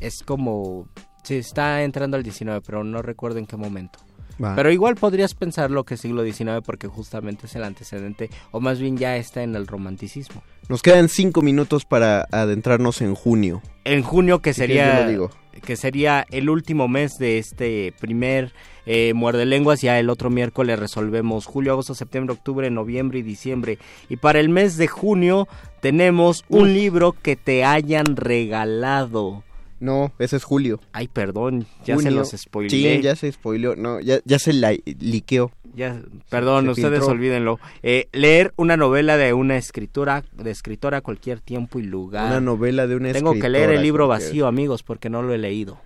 es 0.00 0.22
como. 0.24 0.88
Sí, 1.22 1.36
está 1.36 1.82
entrando 1.84 2.16
al 2.16 2.24
XIX, 2.24 2.60
pero 2.64 2.84
no 2.84 3.02
recuerdo 3.02 3.38
en 3.38 3.46
qué 3.46 3.56
momento. 3.56 3.98
Va. 4.42 4.54
Pero 4.56 4.72
igual 4.72 4.96
podrías 4.96 5.34
pensar 5.34 5.70
lo 5.70 5.84
que 5.84 5.94
es 5.94 6.00
siglo 6.00 6.24
XIX 6.24 6.60
porque 6.64 6.88
justamente 6.88 7.46
es 7.46 7.54
el 7.54 7.64
antecedente, 7.64 8.30
o 8.50 8.60
más 8.60 8.78
bien 8.78 8.96
ya 8.96 9.16
está 9.16 9.42
en 9.42 9.54
el 9.54 9.66
romanticismo. 9.66 10.42
Nos 10.68 10.82
quedan 10.82 11.08
cinco 11.08 11.42
minutos 11.42 11.84
para 11.84 12.26
adentrarnos 12.30 13.02
en 13.02 13.14
junio. 13.14 13.62
En 13.84 14.02
junio, 14.02 14.40
que 14.40 14.54
sería, 14.54 15.06
digo. 15.06 15.30
que 15.62 15.76
sería 15.76 16.26
el 16.30 16.48
último 16.48 16.88
mes 16.88 17.18
de 17.18 17.38
este 17.38 17.92
primer 18.00 18.52
eh, 18.86 19.12
Muerde 19.14 19.44
Lenguas, 19.44 19.82
ya 19.82 19.98
el 19.98 20.10
otro 20.10 20.30
miércoles 20.30 20.78
resolvemos 20.78 21.46
julio, 21.46 21.72
agosto, 21.72 21.94
septiembre, 21.94 22.34
octubre, 22.34 22.70
noviembre 22.70 23.18
y 23.18 23.22
diciembre. 23.22 23.78
Y 24.08 24.16
para 24.16 24.40
el 24.40 24.48
mes 24.48 24.76
de 24.76 24.88
junio 24.88 25.48
tenemos 25.80 26.44
un 26.48 26.72
libro 26.72 27.12
que 27.12 27.36
te 27.36 27.64
hayan 27.64 28.16
regalado. 28.16 29.42
No, 29.80 30.12
ese 30.18 30.36
es 30.36 30.44
julio. 30.44 30.80
Ay, 30.92 31.08
perdón, 31.08 31.66
ya 31.84 31.98
se 31.98 32.10
los 32.10 32.30
spoileé. 32.30 32.96
Sí, 32.96 33.02
ya 33.02 33.16
se 33.16 33.30
spoileó. 33.30 33.76
No, 33.76 34.00
ya, 34.00 34.20
ya 34.24 34.38
se 34.38 34.52
la 34.52 34.72
liqueó. 35.00 35.50
Ya, 35.74 36.00
perdón, 36.30 36.66
se 36.66 36.70
ustedes 36.70 37.00
filtró. 37.00 37.12
olvídenlo. 37.12 37.60
Eh, 37.82 38.08
leer 38.12 38.52
una 38.56 38.76
novela 38.76 39.16
de 39.16 39.32
una 39.32 39.56
escritura, 39.56 40.24
de 40.32 40.50
escritora 40.50 40.98
a 40.98 41.00
cualquier 41.00 41.40
tiempo 41.40 41.78
y 41.78 41.82
lugar. 41.82 42.26
Una 42.26 42.40
novela 42.40 42.86
de 42.86 42.96
una 42.96 43.12
Tengo 43.12 43.32
que 43.32 43.48
leer 43.48 43.64
escritora, 43.64 43.74
el 43.74 43.82
libro 43.82 44.08
vacío, 44.08 44.46
amigos, 44.46 44.82
porque 44.82 45.10
no 45.10 45.22
lo 45.22 45.34
he 45.34 45.38
leído. 45.38 45.78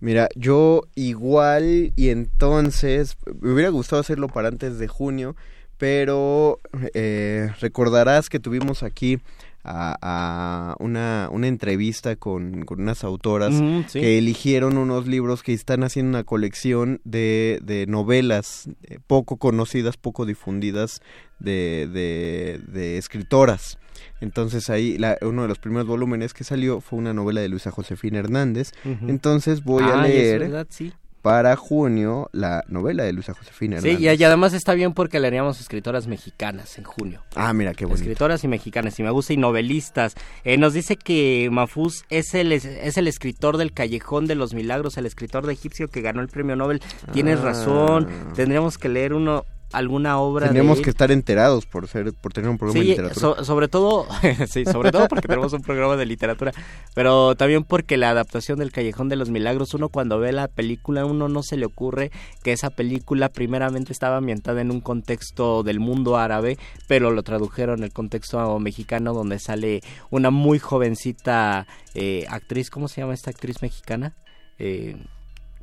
Mira, 0.00 0.28
yo 0.34 0.82
igual 0.94 1.92
y 1.94 2.08
entonces 2.08 3.16
me 3.40 3.52
hubiera 3.52 3.68
gustado 3.68 4.00
hacerlo 4.00 4.28
para 4.28 4.48
antes 4.48 4.78
de 4.78 4.88
junio, 4.88 5.36
pero 5.76 6.58
eh, 6.94 7.50
recordarás 7.60 8.30
que 8.30 8.40
tuvimos 8.40 8.82
aquí 8.82 9.18
a, 9.62 9.96
a 10.00 10.76
una, 10.78 11.28
una 11.30 11.46
entrevista 11.48 12.16
con, 12.16 12.64
con 12.64 12.80
unas 12.80 13.04
autoras 13.04 13.54
sí. 13.88 14.00
que 14.00 14.18
eligieron 14.18 14.78
unos 14.78 15.06
libros 15.06 15.42
que 15.42 15.52
están 15.52 15.82
haciendo 15.84 16.10
una 16.10 16.24
colección 16.24 17.00
de, 17.04 17.60
de 17.62 17.86
novelas 17.86 18.68
eh, 18.84 18.98
poco 19.06 19.36
conocidas, 19.36 19.96
poco 19.96 20.24
difundidas 20.26 21.02
de, 21.38 21.88
de, 21.92 22.60
de 22.72 22.98
escritoras. 22.98 23.78
Entonces 24.20 24.70
ahí 24.70 24.96
la- 24.98 25.18
uno 25.22 25.42
de 25.42 25.48
los 25.48 25.58
primeros 25.58 25.86
volúmenes 25.86 26.32
que 26.34 26.44
salió 26.44 26.80
fue 26.80 26.98
una 26.98 27.12
novela 27.12 27.40
de 27.40 27.48
Luisa 27.48 27.70
Josefina 27.70 28.18
Hernández. 28.18 28.72
Entonces 29.06 29.62
voy 29.62 29.84
a 29.84 29.96
es 30.06 30.10
leer 30.14 30.40
verdad, 30.40 30.66
sí. 30.70 30.92
Para 31.22 31.54
junio 31.56 32.28
la 32.32 32.64
novela 32.68 33.04
de 33.04 33.12
Luisa 33.12 33.34
Josefina 33.34 33.80
Sí, 33.80 33.96
y, 33.98 34.08
y 34.08 34.24
además 34.24 34.52
está 34.54 34.72
bien 34.74 34.94
porque 34.94 35.20
leeríamos 35.20 35.60
escritoras 35.60 36.06
mexicanas 36.06 36.78
en 36.78 36.84
junio. 36.84 37.22
Ah, 37.34 37.52
mira 37.52 37.74
qué 37.74 37.84
bonito. 37.84 38.02
Escritoras 38.02 38.42
y 38.44 38.48
mexicanas, 38.48 38.98
y 38.98 39.02
me 39.02 39.10
gusta, 39.10 39.32
y 39.32 39.36
novelistas. 39.36 40.14
Eh, 40.44 40.56
nos 40.56 40.72
dice 40.72 40.96
que 40.96 41.48
Mafuz 41.52 42.04
es 42.08 42.34
el, 42.34 42.52
es, 42.52 42.64
es 42.64 42.96
el 42.96 43.06
escritor 43.08 43.56
del 43.58 43.72
Callejón 43.72 44.26
de 44.26 44.34
los 44.34 44.54
Milagros, 44.54 44.96
el 44.96 45.06
escritor 45.06 45.46
de 45.46 45.52
egipcio 45.52 45.88
que 45.88 46.00
ganó 46.00 46.22
el 46.22 46.28
premio 46.28 46.56
Nobel. 46.56 46.80
Tienes 47.12 47.40
Ah. 47.40 47.44
razón, 47.44 48.08
tendríamos 48.34 48.78
que 48.78 48.88
leer 48.88 49.12
uno 49.12 49.44
alguna 49.72 50.18
obra 50.18 50.46
Tendríamos 50.46 50.78
de 50.78 50.84
que 50.84 50.90
estar 50.90 51.10
enterados 51.10 51.66
por 51.66 51.86
ser 51.88 52.12
por 52.14 52.32
tener 52.32 52.50
un 52.50 52.58
programa 52.58 52.80
de 52.80 52.86
literatura. 52.86 53.20
so- 53.36 53.44
sobre 53.44 53.68
todo, 53.68 54.06
sí, 54.50 54.64
sobre 54.64 54.90
todo 54.92 55.06
porque 55.08 55.28
tenemos 55.28 55.52
un 55.52 55.62
programa 55.62 55.96
de 55.96 56.06
literatura, 56.06 56.52
pero 56.94 57.34
también 57.36 57.64
porque 57.64 57.96
la 57.96 58.10
adaptación 58.10 58.58
del 58.58 58.72
Callejón 58.72 59.08
de 59.08 59.16
los 59.16 59.30
Milagros, 59.30 59.74
uno 59.74 59.88
cuando 59.88 60.18
ve 60.18 60.32
la 60.32 60.48
película, 60.48 61.04
uno 61.06 61.28
no 61.28 61.42
se 61.42 61.56
le 61.56 61.66
ocurre 61.66 62.10
que 62.42 62.52
esa 62.52 62.70
película 62.70 63.28
primeramente 63.28 63.92
estaba 63.92 64.16
ambientada 64.16 64.60
en 64.60 64.70
un 64.70 64.80
contexto 64.80 65.62
del 65.62 65.80
mundo 65.80 66.16
árabe, 66.16 66.58
pero 66.88 67.10
lo 67.10 67.22
tradujeron 67.22 67.78
en 67.78 67.84
el 67.84 67.92
contexto 67.92 68.58
mexicano 68.58 69.12
donde 69.14 69.38
sale 69.38 69.80
una 70.10 70.30
muy 70.30 70.58
jovencita 70.58 71.66
eh, 71.94 72.26
actriz, 72.28 72.70
¿cómo 72.70 72.88
se 72.88 73.00
llama 73.00 73.14
esta 73.14 73.30
actriz 73.30 73.62
mexicana? 73.62 74.14
Eh, 74.58 74.96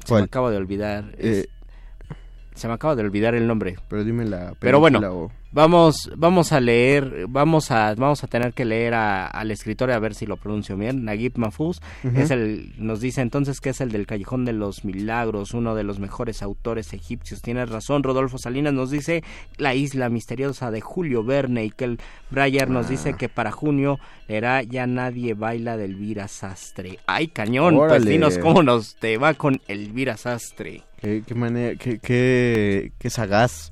se 0.05 0.14
me 0.14 0.22
acaba 0.22 0.49
de 0.51 0.58
olvidar. 0.58 1.12
Eh, 1.18 1.47
se 2.58 2.68
me 2.68 2.74
acaba 2.74 2.95
de 2.95 3.03
olvidar 3.03 3.36
el 3.36 3.47
nombre. 3.47 3.76
pero 3.88 4.03
dime 4.03 4.26
la 4.26 4.53
Pero 4.60 4.80
bueno, 4.80 4.99
o- 4.99 5.32
Vamos, 5.49 6.12
vamos 6.18 6.51
a 6.51 6.60
leer, 6.60 7.26
vamos 7.30 7.72
a, 7.72 7.95
vamos 7.95 8.22
a 8.24 8.28
tener 8.28 8.53
que 8.53 8.66
leer 8.66 8.93
a- 8.93 9.26
al 9.26 9.49
escritor 9.49 9.89
a 9.91 9.97
ver 9.97 10.14
si 10.14 10.26
lo 10.26 10.36
pronuncio 10.36 10.76
bien. 10.76 11.05
Naguib 11.05 11.38
Mahfouz 11.38 11.80
es 12.16 12.32
el, 12.32 12.74
nos 12.78 12.99
dice 12.99 13.22
entonces 13.22 13.62
que 13.62 13.70
es 13.70 13.80
el 13.80 13.91
del 13.91 14.05
Callejón 14.05 14.43
de 14.43 14.51
los 14.51 14.84
Milagros, 14.84 15.53
uno 15.53 15.74
de 15.74 15.84
los 15.84 15.99
mejores 15.99 16.43
autores 16.43 16.91
egipcios. 16.93 17.41
Tienes 17.41 17.70
razón, 17.70 18.03
Rodolfo 18.03 18.38
Salinas 18.38 18.74
nos 18.74 18.91
dice 18.91 19.24
La 19.58 19.74
isla 19.74 20.10
misteriosa 20.10 20.70
de 20.70 20.82
Julio 20.82 21.24
Verne 21.24 21.64
y 21.64 21.72
que 21.72 21.86
el 21.86 21.99
Breyer 22.30 22.70
nos 22.70 22.89
dice 22.89 23.12
Ah. 23.12 23.18
que 23.18 23.30
para 23.30 23.51
junio 23.53 23.99
era 24.28 24.62
Ya 24.64 24.86
nadie 24.86 25.34
baila 25.34 25.78
de 25.78 25.86
Elvira 25.86 26.28
Sastre. 26.28 26.99
Ay, 27.08 27.30
cañón, 27.30 27.78
pues 27.78 28.03
dinos 28.05 28.38
cómo 28.38 28.64
nos 28.64 28.95
te 28.97 29.18
va 29.18 29.34
con 29.34 29.62
Elvira 29.70 30.18
Sastre. 30.18 30.84
Qué, 31.01 31.23
qué 31.25 31.35
manera 31.35 31.75
qué, 31.77 31.99
qué, 31.99 32.91
qué 32.99 33.09
sagaz. 33.09 33.71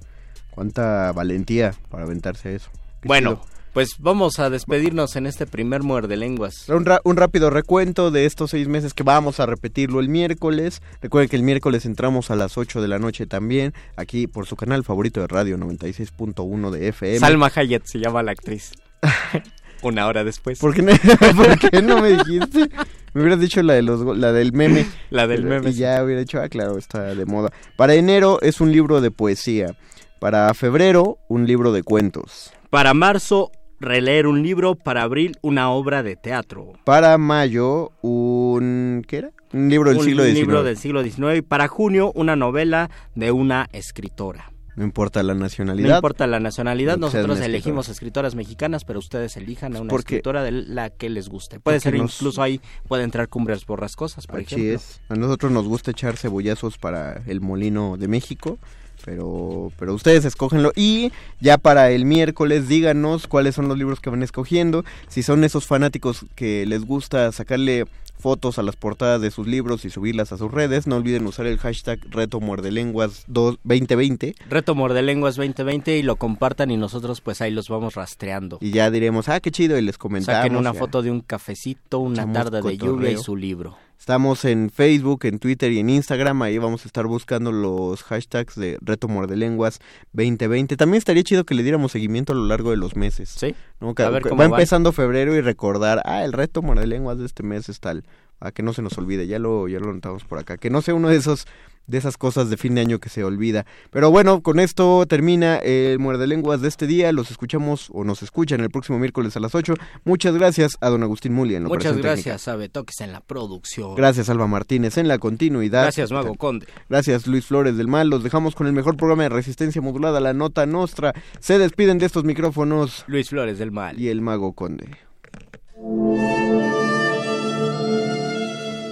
Cuánta 0.52 1.12
valentía 1.12 1.74
para 1.90 2.04
aventarse 2.04 2.56
eso. 2.56 2.70
Qué 3.02 3.08
Bueno, 3.10 3.32
chido. 3.42 3.46
pues 3.74 3.90
vamos 4.00 4.40
a 4.40 4.50
despedirnos 4.50 5.18
en 5.18 5.26
este 5.28 5.46
primer 5.46 5.84
muerde 5.84 6.16
lenguas. 6.16 6.70
Un, 6.70 6.86
ra- 6.86 7.02
un 7.04 7.18
rápido 7.18 7.50
recuento 7.50 8.10
de 8.10 8.26
estos 8.26 8.52
seis 8.52 8.70
meses 8.70 8.94
que 8.94 9.04
vamos 9.04 9.42
a 9.42 9.46
repetirlo 9.46 10.00
el 10.00 10.08
miércoles. 10.08 10.82
Recuerden 11.02 11.28
que 11.30 11.36
el 11.36 11.44
miércoles 11.44 11.86
entramos 11.86 12.32
a 12.32 12.38
las 12.38 12.58
8 12.58 12.82
de 12.82 12.88
la 12.88 13.00
noche 13.00 13.26
también, 13.26 13.74
aquí 13.98 14.28
por 14.28 14.46
su 14.48 14.56
canal 14.56 14.86
favorito 14.86 15.20
de 15.20 15.28
radio 15.28 15.58
96.1 15.58 16.70
de 16.72 16.88
FM. 16.88 17.20
Salma 17.20 17.52
Hayek 17.54 17.84
se 17.86 18.00
llama 18.00 18.24
la 18.24 18.32
actriz. 18.32 18.72
Una 19.86 20.08
hora 20.08 20.24
después. 20.24 20.58
¿Por 20.58 20.74
qué, 20.74 20.82
no, 20.82 20.94
por 21.36 21.60
qué 21.60 21.82
no 21.84 22.02
me 22.02 22.18
dijiste? 22.18 22.70
Me 23.14 23.22
hubieras 23.22 23.40
dicho 23.40 23.62
la, 23.62 23.74
de 23.74 23.84
los, 23.84 24.18
la 24.18 24.32
del 24.32 24.52
meme. 24.52 24.88
La 25.12 25.28
del 25.28 25.44
meme. 25.44 25.70
Y 25.70 25.74
ya 25.74 26.04
hubiera 26.04 26.22
dicho, 26.22 26.42
ah, 26.42 26.50
claro, 26.50 26.80
está 26.80 27.14
de 27.14 27.26
moda. 27.26 27.52
Para 27.76 27.94
enero 27.94 28.40
es 28.42 28.62
un 28.62 28.72
libro 28.72 29.00
de 29.00 29.12
poesía. 29.12 29.78
Para 30.20 30.52
febrero, 30.56 31.20
un 31.30 31.46
libro 31.46 31.72
de 31.72 31.84
cuentos. 31.84 32.52
Para 32.72 32.96
marzo, 32.96 33.52
releer 33.80 34.26
un 34.26 34.42
libro, 34.42 34.74
para 34.74 35.04
abril 35.04 35.38
una 35.44 35.70
obra 35.70 36.02
de 36.02 36.16
teatro. 36.16 36.74
Para 36.84 37.18
mayo, 37.20 37.92
un... 38.02 39.06
¿qué 39.08 39.18
era? 39.18 39.32
Un 39.54 39.70
libro 39.70 39.90
del 39.92 40.00
un 40.00 40.04
siglo 40.04 40.24
XIX. 40.24 40.40
libro 40.40 40.64
del 40.64 40.78
siglo 40.78 41.04
XIX. 41.04 41.38
Y 41.38 41.42
para 41.44 41.68
junio, 41.68 42.12
una 42.16 42.36
novela 42.36 42.90
de 43.14 43.32
una 43.32 43.70
escritora. 43.72 44.52
No 44.76 44.84
importa 44.84 45.24
la 45.24 45.34
nacionalidad. 45.34 45.90
No 45.90 45.96
importa 45.96 46.28
la 46.28 46.40
nacionalidad, 46.40 46.98
nosotros 46.98 47.40
elegimos 47.40 47.88
escritoras 47.90 48.36
mexicanas, 48.36 48.84
pero 48.84 49.00
ustedes 49.00 49.38
elijan 49.38 49.76
a 49.76 49.82
una 49.82 49.90
Porque- 49.90 50.16
escritora 50.16 50.44
de 50.44 50.52
la 50.52 50.90
que 50.90 51.10
les 51.10 51.30
guste. 51.30 51.60
Puede 51.60 51.80
ser 51.80 51.96
nos- 51.96 52.16
incluso 52.18 52.42
ahí, 52.42 52.60
puede 52.88 53.04
entrar 53.04 53.30
Cumbres 53.30 53.66
Borrascosas, 53.66 54.28
por 54.28 54.42
Así 54.42 54.56
ejemplo. 54.56 54.76
es. 54.76 55.02
A 55.10 55.16
nosotros 55.16 55.52
nos 55.52 55.66
gusta 55.68 55.92
echar 55.92 56.18
cebollazos 56.18 56.78
para 56.78 57.22
el 57.26 57.40
molino 57.42 57.96
de 57.98 58.08
México. 58.08 58.58
Pero, 59.06 59.72
pero 59.78 59.94
ustedes 59.94 60.26
escógenlo. 60.26 60.72
Y 60.76 61.12
ya 61.40 61.58
para 61.60 61.92
el 61.92 62.06
miércoles, 62.06 62.68
díganos 62.68 63.28
cuáles 63.28 63.56
son 63.56 63.68
los 63.68 63.78
libros 63.78 64.00
que 64.00 64.10
van 64.10 64.24
escogiendo. 64.24 64.84
Si 65.08 65.22
son 65.22 65.44
esos 65.44 65.68
fanáticos 65.68 66.26
que 66.36 66.66
les 66.66 66.84
gusta 66.84 67.32
sacarle 67.32 67.86
fotos 68.18 68.58
a 68.58 68.64
las 68.64 68.76
portadas 68.76 69.22
de 69.22 69.30
sus 69.30 69.46
libros 69.46 69.86
y 69.86 69.92
subirlas 69.92 70.32
a 70.32 70.38
sus 70.38 70.52
redes, 70.52 70.88
no 70.88 70.96
olviden 70.96 71.28
usar 71.28 71.46
el 71.46 71.60
hashtag 71.60 72.00
Reto 72.10 72.40
Muerde 72.40 72.72
Lenguas 72.72 73.26
2020. 73.28 74.36
Reto 74.50 74.74
Mordelenguas 74.74 75.36
2020 75.36 75.98
y 75.98 76.02
lo 76.02 76.16
compartan 76.16 76.72
y 76.72 76.78
nosotros 76.78 77.22
pues 77.22 77.42
ahí 77.42 77.52
los 77.52 77.70
vamos 77.70 77.94
rastreando. 77.94 78.58
Y 78.62 78.72
ya 78.72 78.90
diremos, 78.90 79.30
ah, 79.30 79.40
qué 79.40 79.52
chido, 79.52 79.78
y 79.78 79.84
les 79.84 80.00
comentamos. 80.00 80.42
Saquen 80.42 80.56
una 80.56 80.74
ya. 80.74 80.80
foto 80.80 81.04
de 81.04 81.12
un 81.12 81.22
cafecito, 81.22 82.00
una 82.00 82.24
Echamos 82.24 82.34
tarde 82.34 82.62
de 82.64 82.78
lluvia 82.78 83.12
y 83.12 83.18
su 83.18 83.36
libro. 83.36 83.78
Estamos 84.06 84.46
en 84.46 84.70
Facebook, 84.70 85.26
en 85.26 85.40
Twitter 85.40 85.72
y 85.72 85.80
en 85.80 85.90
Instagram. 85.90 86.40
Ahí 86.44 86.60
vamos 86.60 86.86
a 86.86 86.88
estar 86.88 87.08
buscando 87.08 87.52
los 87.52 88.04
hashtags 88.04 88.54
de 88.54 88.78
Reto 88.80 89.08
Muerde 89.08 89.36
Lenguas 89.36 89.80
2020. 90.14 90.78
También 90.78 91.00
estaría 91.00 91.24
chido 91.24 91.44
que 91.44 91.56
le 91.56 91.64
diéramos 91.64 91.94
seguimiento 91.94 92.32
a 92.32 92.36
lo 92.36 92.46
largo 92.46 92.70
de 92.70 92.78
los 92.78 92.96
meses. 92.96 93.30
Sí. 93.30 93.56
¿no? 93.80 93.96
A 93.98 94.10
ver 94.12 94.24
Va 94.24 94.30
cómo 94.30 94.44
van. 94.44 94.52
empezando 94.52 94.92
febrero 94.92 95.36
y 95.36 95.42
recordar, 95.42 96.04
ah, 96.06 96.24
el 96.24 96.34
Reto 96.34 96.62
Muerde 96.62 96.86
Lenguas 96.86 97.18
de 97.18 97.26
este 97.26 97.42
mes 97.42 97.68
es 97.68 97.80
tal. 97.80 98.04
A 98.40 98.52
que 98.52 98.62
no 98.62 98.74
se 98.74 98.84
nos 98.84 98.96
olvide, 99.00 99.26
ya 99.26 99.40
lo, 99.40 99.68
ya 99.68 99.80
lo 99.80 99.92
notamos 99.92 100.24
por 100.24 100.38
acá. 100.38 100.58
Que 100.58 100.70
no 100.70 100.84
sea 100.84 100.94
uno 100.94 101.10
de 101.10 101.16
esos 101.16 101.48
de 101.88 101.98
esas 101.98 102.18
cosas 102.18 102.50
de 102.50 102.58
fin 102.58 102.76
de 102.76 102.82
año 102.82 103.00
que 103.00 103.10
se 103.10 103.24
olvida. 103.24 103.66
Pero 103.92 104.12
bueno, 104.12 104.42
con 104.42 104.60
esto 104.60 105.06
termina 105.06 105.58
el 105.58 106.00
Muerde 106.00 106.28
Lenguas 106.28 106.62
de 106.62 106.68
este 106.68 106.88
día. 106.88 107.12
Los 107.12 107.32
escuchamos 107.32 107.90
o 107.94 108.04
nos 108.04 108.24
escuchan 108.24 108.62
el 108.62 108.70
próximo 108.70 109.00
miércoles 109.00 109.36
a 109.38 109.40
las 109.40 109.56
8. 109.56 109.74
Muchas 110.04 110.34
gracias 110.36 110.78
a 110.82 110.90
don 110.90 111.04
Agustín 111.04 111.34
Muli 111.34 111.56
en 111.56 111.64
la 111.64 111.70
Muchas 111.70 111.92
operación 111.92 112.02
técnica. 112.02 112.30
gracias, 112.32 112.48
Abe 112.48 112.70
Toques 112.70 113.02
en 113.02 113.12
la 113.12 113.22
producción. 113.22 113.96
Gracias, 113.96 114.30
Alba 114.30 114.48
Martínez, 114.48 114.98
en 114.98 115.08
la 115.08 115.18
continuidad. 115.18 115.84
Gracias, 115.84 116.12
Mago 116.12 116.36
Conde. 116.36 116.68
Gracias, 116.90 117.28
Luis 117.28 117.46
Flores 117.46 117.78
del 117.78 117.88
Mal. 117.88 118.10
Los 118.10 118.24
dejamos 118.24 118.56
con 118.56 118.68
el 118.68 118.74
mejor 118.74 118.98
programa 118.98 119.24
de 119.24 119.30
resistencia 119.30 119.82
modulada, 119.82 120.20
la 120.20 120.34
Nota 120.34 120.66
Nostra. 120.66 121.14
Se 121.40 121.58
despiden 121.58 121.98
de 121.98 122.06
estos 122.08 122.24
micrófonos 122.24 123.04
Luis 123.08 123.30
Flores 123.30 123.60
del 123.60 123.72
Mal. 123.72 124.00
y 124.00 124.10
el 124.10 124.22
Mago 124.22 124.54
Conde. 124.54 124.86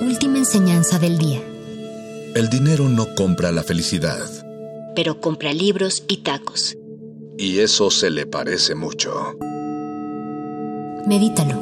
Última 0.02 0.38
enseñanza 0.38 1.00
del 1.00 1.18
día. 1.18 1.42
El 2.36 2.50
dinero 2.50 2.90
no 2.90 3.14
compra 3.14 3.52
la 3.52 3.62
felicidad. 3.62 4.26
Pero 4.96 5.22
compra 5.22 5.54
libros 5.54 6.04
y 6.08 6.24
tacos. 6.24 6.76
Y 7.38 7.60
eso 7.60 7.92
se 7.92 8.10
le 8.10 8.26
parece 8.26 8.74
mucho. 8.74 9.38
Medítalo. 11.06 11.62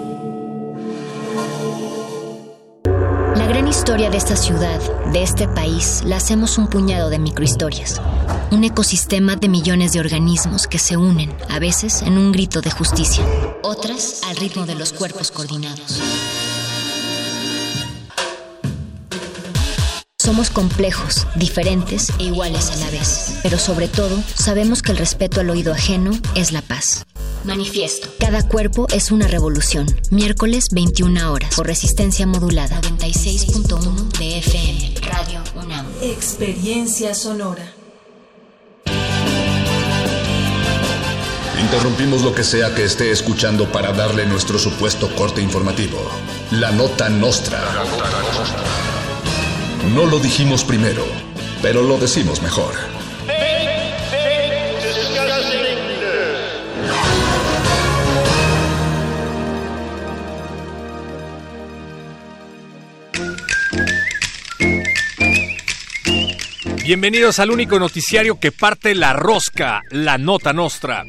La 3.36 3.46
gran 3.48 3.68
historia 3.68 4.10
de 4.10 4.16
esta 4.16 4.38
ciudad, 4.38 4.80
de 5.12 5.24
este 5.24 5.50
país, 5.50 6.04
la 6.06 6.16
hacemos 6.16 6.58
un 6.58 6.70
puñado 6.70 7.10
de 7.10 7.20
microhistorias. 7.20 8.02
Un 8.52 8.64
ecosistema 8.64 9.36
de 9.36 9.50
millones 9.50 9.92
de 9.92 10.00
organismos 10.00 10.68
que 10.68 10.80
se 10.80 10.96
unen, 10.96 11.34
a 11.50 11.60
veces 11.60 12.02
en 12.02 12.18
un 12.18 12.32
grito 12.32 12.62
de 12.62 12.72
justicia, 12.72 13.26
otras 13.62 14.22
al 14.24 14.38
ritmo 14.38 14.66
de 14.66 14.76
los 14.76 14.94
cuerpos 14.94 15.32
coordinados. 15.32 16.00
Somos 20.22 20.52
complejos, 20.52 21.26
diferentes 21.36 22.10
e 22.20 22.26
iguales 22.26 22.70
a 22.70 22.76
la 22.76 22.92
vez, 22.92 23.40
pero 23.42 23.58
sobre 23.58 23.88
todo 23.88 24.22
sabemos 24.36 24.84
que 24.84 24.92
el 24.92 25.00
respeto 25.00 25.42
al 25.42 25.50
oído 25.50 25.74
ajeno 25.74 26.12
es 26.36 26.52
la 26.52 26.62
paz. 26.62 27.08
Manifiesto. 27.44 28.08
Cada 28.20 28.48
cuerpo 28.48 28.86
es 28.94 29.12
una 29.12 29.26
revolución. 29.26 29.88
Miércoles 30.12 30.66
21 30.74 31.32
horas 31.32 31.56
por 31.56 31.66
resistencia 31.66 32.28
modulada 32.28 32.80
96.1 32.82 34.20
de 34.20 34.38
FM. 34.38 34.94
Radio 35.02 35.42
UNAM. 35.56 35.88
Experiencia 36.04 37.16
sonora. 37.16 37.74
Interrumpimos 41.60 42.22
lo 42.22 42.36
que 42.36 42.44
sea 42.44 42.76
que 42.76 42.84
esté 42.84 43.10
escuchando 43.10 43.72
para 43.72 43.92
darle 43.92 44.28
nuestro 44.28 44.60
supuesto 44.60 45.10
corte 45.16 45.42
informativo. 45.42 45.98
La 46.52 46.72
nota 46.72 47.10
nostra. 47.10 47.60
No 49.90 50.06
lo 50.06 50.20
dijimos 50.20 50.64
primero, 50.64 51.04
pero 51.62 51.82
lo 51.82 51.98
decimos 51.98 52.42
mejor. 52.42 52.76
Bienvenidos 66.84 67.40
al 67.40 67.50
único 67.52 67.80
noticiario 67.80 68.40
que 68.40 68.52
parte 68.52 68.94
la 68.94 69.14
rosca, 69.14 69.82
la 69.90 70.18
nota 70.20 70.54
nostra. 70.54 71.06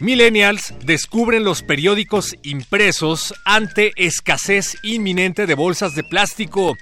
Millennials 0.00 0.74
descubren 0.84 1.44
los 1.44 1.62
periódicos 1.62 2.34
impresos 2.42 3.34
ante 3.44 3.92
escasez 3.96 4.78
inminente 4.82 5.46
de 5.46 5.54
bolsas 5.54 5.94
de 5.94 6.02
plástico. 6.02 6.76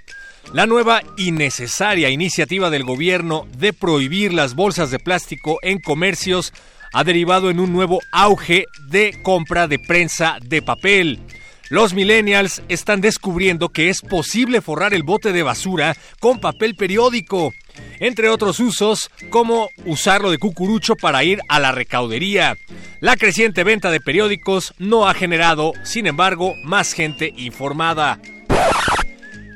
La 0.52 0.66
nueva 0.66 1.02
y 1.18 1.30
necesaria 1.30 2.08
iniciativa 2.08 2.70
del 2.70 2.82
gobierno 2.82 3.46
de 3.58 3.74
prohibir 3.74 4.32
las 4.32 4.54
bolsas 4.54 4.90
de 4.90 4.98
plástico 4.98 5.58
en 5.62 5.78
comercios 5.78 6.54
ha 6.94 7.04
derivado 7.04 7.50
en 7.50 7.60
un 7.60 7.70
nuevo 7.70 8.00
auge 8.12 8.64
de 8.88 9.20
compra 9.22 9.68
de 9.68 9.78
prensa 9.78 10.38
de 10.42 10.62
papel. 10.62 11.20
Los 11.68 11.92
millennials 11.92 12.62
están 12.70 13.02
descubriendo 13.02 13.68
que 13.68 13.90
es 13.90 14.00
posible 14.00 14.62
forrar 14.62 14.94
el 14.94 15.02
bote 15.02 15.34
de 15.34 15.42
basura 15.42 15.94
con 16.18 16.40
papel 16.40 16.76
periódico, 16.76 17.52
entre 18.00 18.30
otros 18.30 18.58
usos 18.58 19.10
como 19.28 19.68
usarlo 19.84 20.30
de 20.30 20.38
cucurucho 20.38 20.96
para 20.96 21.24
ir 21.24 21.40
a 21.50 21.60
la 21.60 21.72
recaudería. 21.72 22.56
La 23.00 23.16
creciente 23.16 23.64
venta 23.64 23.90
de 23.90 24.00
periódicos 24.00 24.72
no 24.78 25.06
ha 25.06 25.12
generado, 25.12 25.74
sin 25.82 26.06
embargo, 26.06 26.54
más 26.64 26.94
gente 26.94 27.34
informada. 27.36 28.18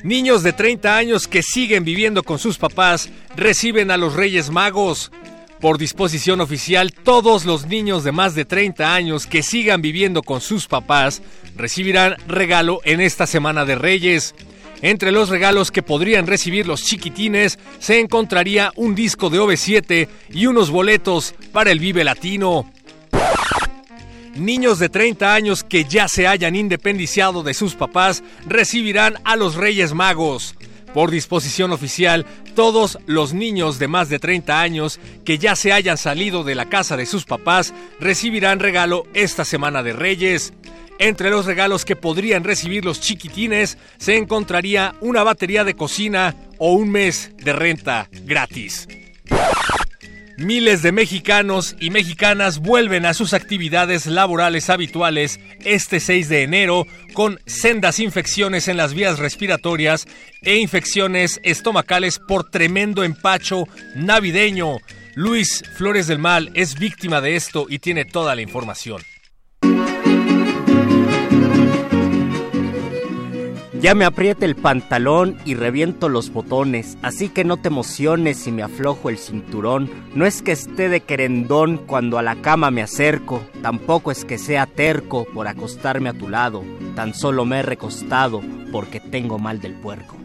Niños 0.02 0.42
de 0.42 0.52
30 0.52 0.96
años 0.96 1.28
que 1.28 1.42
siguen 1.42 1.84
viviendo 1.84 2.24
con 2.24 2.40
sus 2.40 2.58
papás 2.58 3.08
reciben 3.36 3.92
a 3.92 3.96
los 3.96 4.14
Reyes 4.14 4.50
Magos. 4.50 5.12
Por 5.60 5.78
disposición 5.78 6.40
oficial, 6.40 6.92
todos 6.92 7.44
los 7.44 7.66
niños 7.66 8.02
de 8.02 8.10
más 8.10 8.34
de 8.34 8.44
30 8.44 8.94
años 8.94 9.28
que 9.28 9.44
sigan 9.44 9.80
viviendo 9.80 10.24
con 10.24 10.40
sus 10.40 10.66
papás 10.66 11.22
recibirán 11.56 12.16
regalo 12.26 12.80
en 12.84 13.00
esta 13.00 13.28
Semana 13.28 13.64
de 13.64 13.76
Reyes. 13.76 14.34
Entre 14.80 15.12
los 15.12 15.28
regalos 15.28 15.70
que 15.70 15.84
podrían 15.84 16.26
recibir 16.26 16.66
los 16.66 16.82
chiquitines 16.82 17.60
se 17.78 18.00
encontraría 18.00 18.72
un 18.74 18.96
disco 18.96 19.30
de 19.30 19.38
OV7 19.38 20.08
y 20.30 20.46
unos 20.46 20.70
boletos 20.70 21.36
para 21.52 21.70
el 21.70 21.78
Vive 21.78 22.02
Latino. 22.02 22.68
Niños 24.34 24.78
de 24.78 24.88
30 24.88 25.34
años 25.34 25.62
que 25.62 25.84
ya 25.84 26.08
se 26.08 26.26
hayan 26.26 26.56
independiciado 26.56 27.42
de 27.42 27.52
sus 27.52 27.74
papás 27.74 28.22
recibirán 28.46 29.16
a 29.24 29.36
los 29.36 29.56
Reyes 29.56 29.92
Magos. 29.92 30.54
Por 30.94 31.10
disposición 31.10 31.70
oficial, 31.70 32.26
todos 32.54 32.98
los 33.06 33.34
niños 33.34 33.78
de 33.78 33.88
más 33.88 34.08
de 34.08 34.18
30 34.18 34.60
años 34.60 35.00
que 35.24 35.38
ya 35.38 35.54
se 35.54 35.72
hayan 35.72 35.98
salido 35.98 36.44
de 36.44 36.54
la 36.54 36.66
casa 36.66 36.96
de 36.96 37.06
sus 37.06 37.24
papás 37.24 37.74
recibirán 38.00 38.58
regalo 38.58 39.04
esta 39.12 39.44
semana 39.44 39.82
de 39.82 39.92
Reyes. 39.92 40.54
Entre 40.98 41.30
los 41.30 41.46
regalos 41.46 41.84
que 41.84 41.96
podrían 41.96 42.44
recibir 42.44 42.84
los 42.84 43.00
chiquitines 43.00 43.76
se 43.98 44.16
encontraría 44.16 44.94
una 45.00 45.22
batería 45.22 45.64
de 45.64 45.74
cocina 45.74 46.36
o 46.58 46.72
un 46.72 46.90
mes 46.90 47.32
de 47.36 47.52
renta 47.52 48.08
gratis. 48.24 48.88
Miles 50.42 50.82
de 50.82 50.90
mexicanos 50.90 51.76
y 51.78 51.90
mexicanas 51.90 52.58
vuelven 52.58 53.06
a 53.06 53.14
sus 53.14 53.32
actividades 53.32 54.06
laborales 54.06 54.70
habituales 54.70 55.38
este 55.64 56.00
6 56.00 56.28
de 56.28 56.42
enero 56.42 56.86
con 57.12 57.38
sendas 57.46 58.00
infecciones 58.00 58.66
en 58.66 58.76
las 58.76 58.92
vías 58.92 59.20
respiratorias 59.20 60.08
e 60.42 60.56
infecciones 60.56 61.38
estomacales 61.44 62.18
por 62.18 62.50
tremendo 62.50 63.04
empacho 63.04 63.68
navideño. 63.94 64.78
Luis 65.14 65.62
Flores 65.76 66.08
del 66.08 66.18
Mal 66.18 66.50
es 66.54 66.76
víctima 66.76 67.20
de 67.20 67.36
esto 67.36 67.66
y 67.68 67.78
tiene 67.78 68.04
toda 68.04 68.34
la 68.34 68.42
información. 68.42 69.00
Ya 73.82 73.96
me 73.96 74.04
aprieta 74.04 74.44
el 74.44 74.54
pantalón 74.54 75.36
y 75.44 75.56
reviento 75.56 76.08
los 76.08 76.32
botones, 76.32 76.96
así 77.02 77.28
que 77.28 77.42
no 77.42 77.56
te 77.56 77.66
emociones 77.66 78.38
si 78.38 78.52
me 78.52 78.62
aflojo 78.62 79.10
el 79.10 79.18
cinturón. 79.18 79.90
No 80.14 80.24
es 80.24 80.40
que 80.40 80.52
esté 80.52 80.88
de 80.88 81.00
querendón 81.00 81.78
cuando 81.78 82.16
a 82.16 82.22
la 82.22 82.36
cama 82.36 82.70
me 82.70 82.80
acerco, 82.80 83.42
tampoco 83.60 84.12
es 84.12 84.24
que 84.24 84.38
sea 84.38 84.66
terco 84.66 85.24
por 85.34 85.48
acostarme 85.48 86.10
a 86.10 86.12
tu 86.12 86.28
lado, 86.28 86.62
tan 86.94 87.12
solo 87.12 87.44
me 87.44 87.58
he 87.58 87.62
recostado 87.62 88.40
porque 88.70 89.00
tengo 89.00 89.40
mal 89.40 89.60
del 89.60 89.72
puerco. 89.72 90.16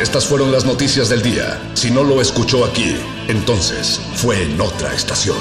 Estas 0.00 0.26
fueron 0.26 0.52
las 0.52 0.64
noticias 0.64 1.08
del 1.08 1.22
día. 1.22 1.60
Si 1.74 1.90
no 1.90 2.04
lo 2.04 2.20
escuchó 2.20 2.64
aquí, 2.64 2.94
entonces 3.26 4.00
fue 4.14 4.44
en 4.44 4.60
otra 4.60 4.94
estación. 4.94 5.38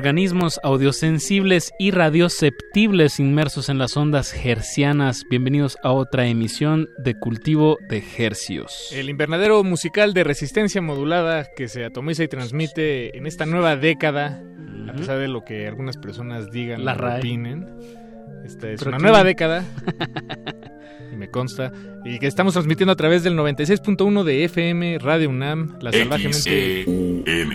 Organismos 0.00 0.58
audiosensibles 0.62 1.74
y 1.78 1.90
radioceptibles 1.90 3.20
inmersos 3.20 3.68
en 3.68 3.76
las 3.76 3.98
ondas 3.98 4.34
hercianas. 4.34 5.24
Bienvenidos 5.28 5.76
a 5.82 5.92
otra 5.92 6.26
emisión 6.26 6.88
de 6.96 7.18
Cultivo 7.18 7.76
de 7.90 8.02
Hercios. 8.16 8.88
El 8.94 9.10
invernadero 9.10 9.62
musical 9.62 10.14
de 10.14 10.24
resistencia 10.24 10.80
modulada 10.80 11.48
que 11.54 11.68
se 11.68 11.84
atomiza 11.84 12.24
y 12.24 12.28
transmite 12.28 13.18
en 13.18 13.26
esta 13.26 13.44
nueva 13.44 13.76
década, 13.76 14.42
a 14.88 14.94
pesar 14.94 15.18
de 15.18 15.28
lo 15.28 15.44
que 15.44 15.68
algunas 15.68 15.98
personas 15.98 16.50
digan 16.50 16.86
La 16.86 16.94
opinen. 16.94 17.68
Esta 18.42 18.70
es 18.70 18.78
Pero 18.78 18.92
una 18.96 19.00
nueva 19.00 19.22
década. 19.22 19.66
y 21.12 21.16
me 21.16 21.30
consta. 21.30 21.72
Y 22.04 22.18
que 22.18 22.26
estamos 22.26 22.54
transmitiendo 22.54 22.92
a 22.92 22.96
través 22.96 23.22
del 23.22 23.36
96.1 23.36 24.24
de 24.24 24.44
FM 24.44 24.98
Radio 24.98 25.30
UNAM, 25.30 25.78
la 25.80 25.92
salvajemente 25.92 26.84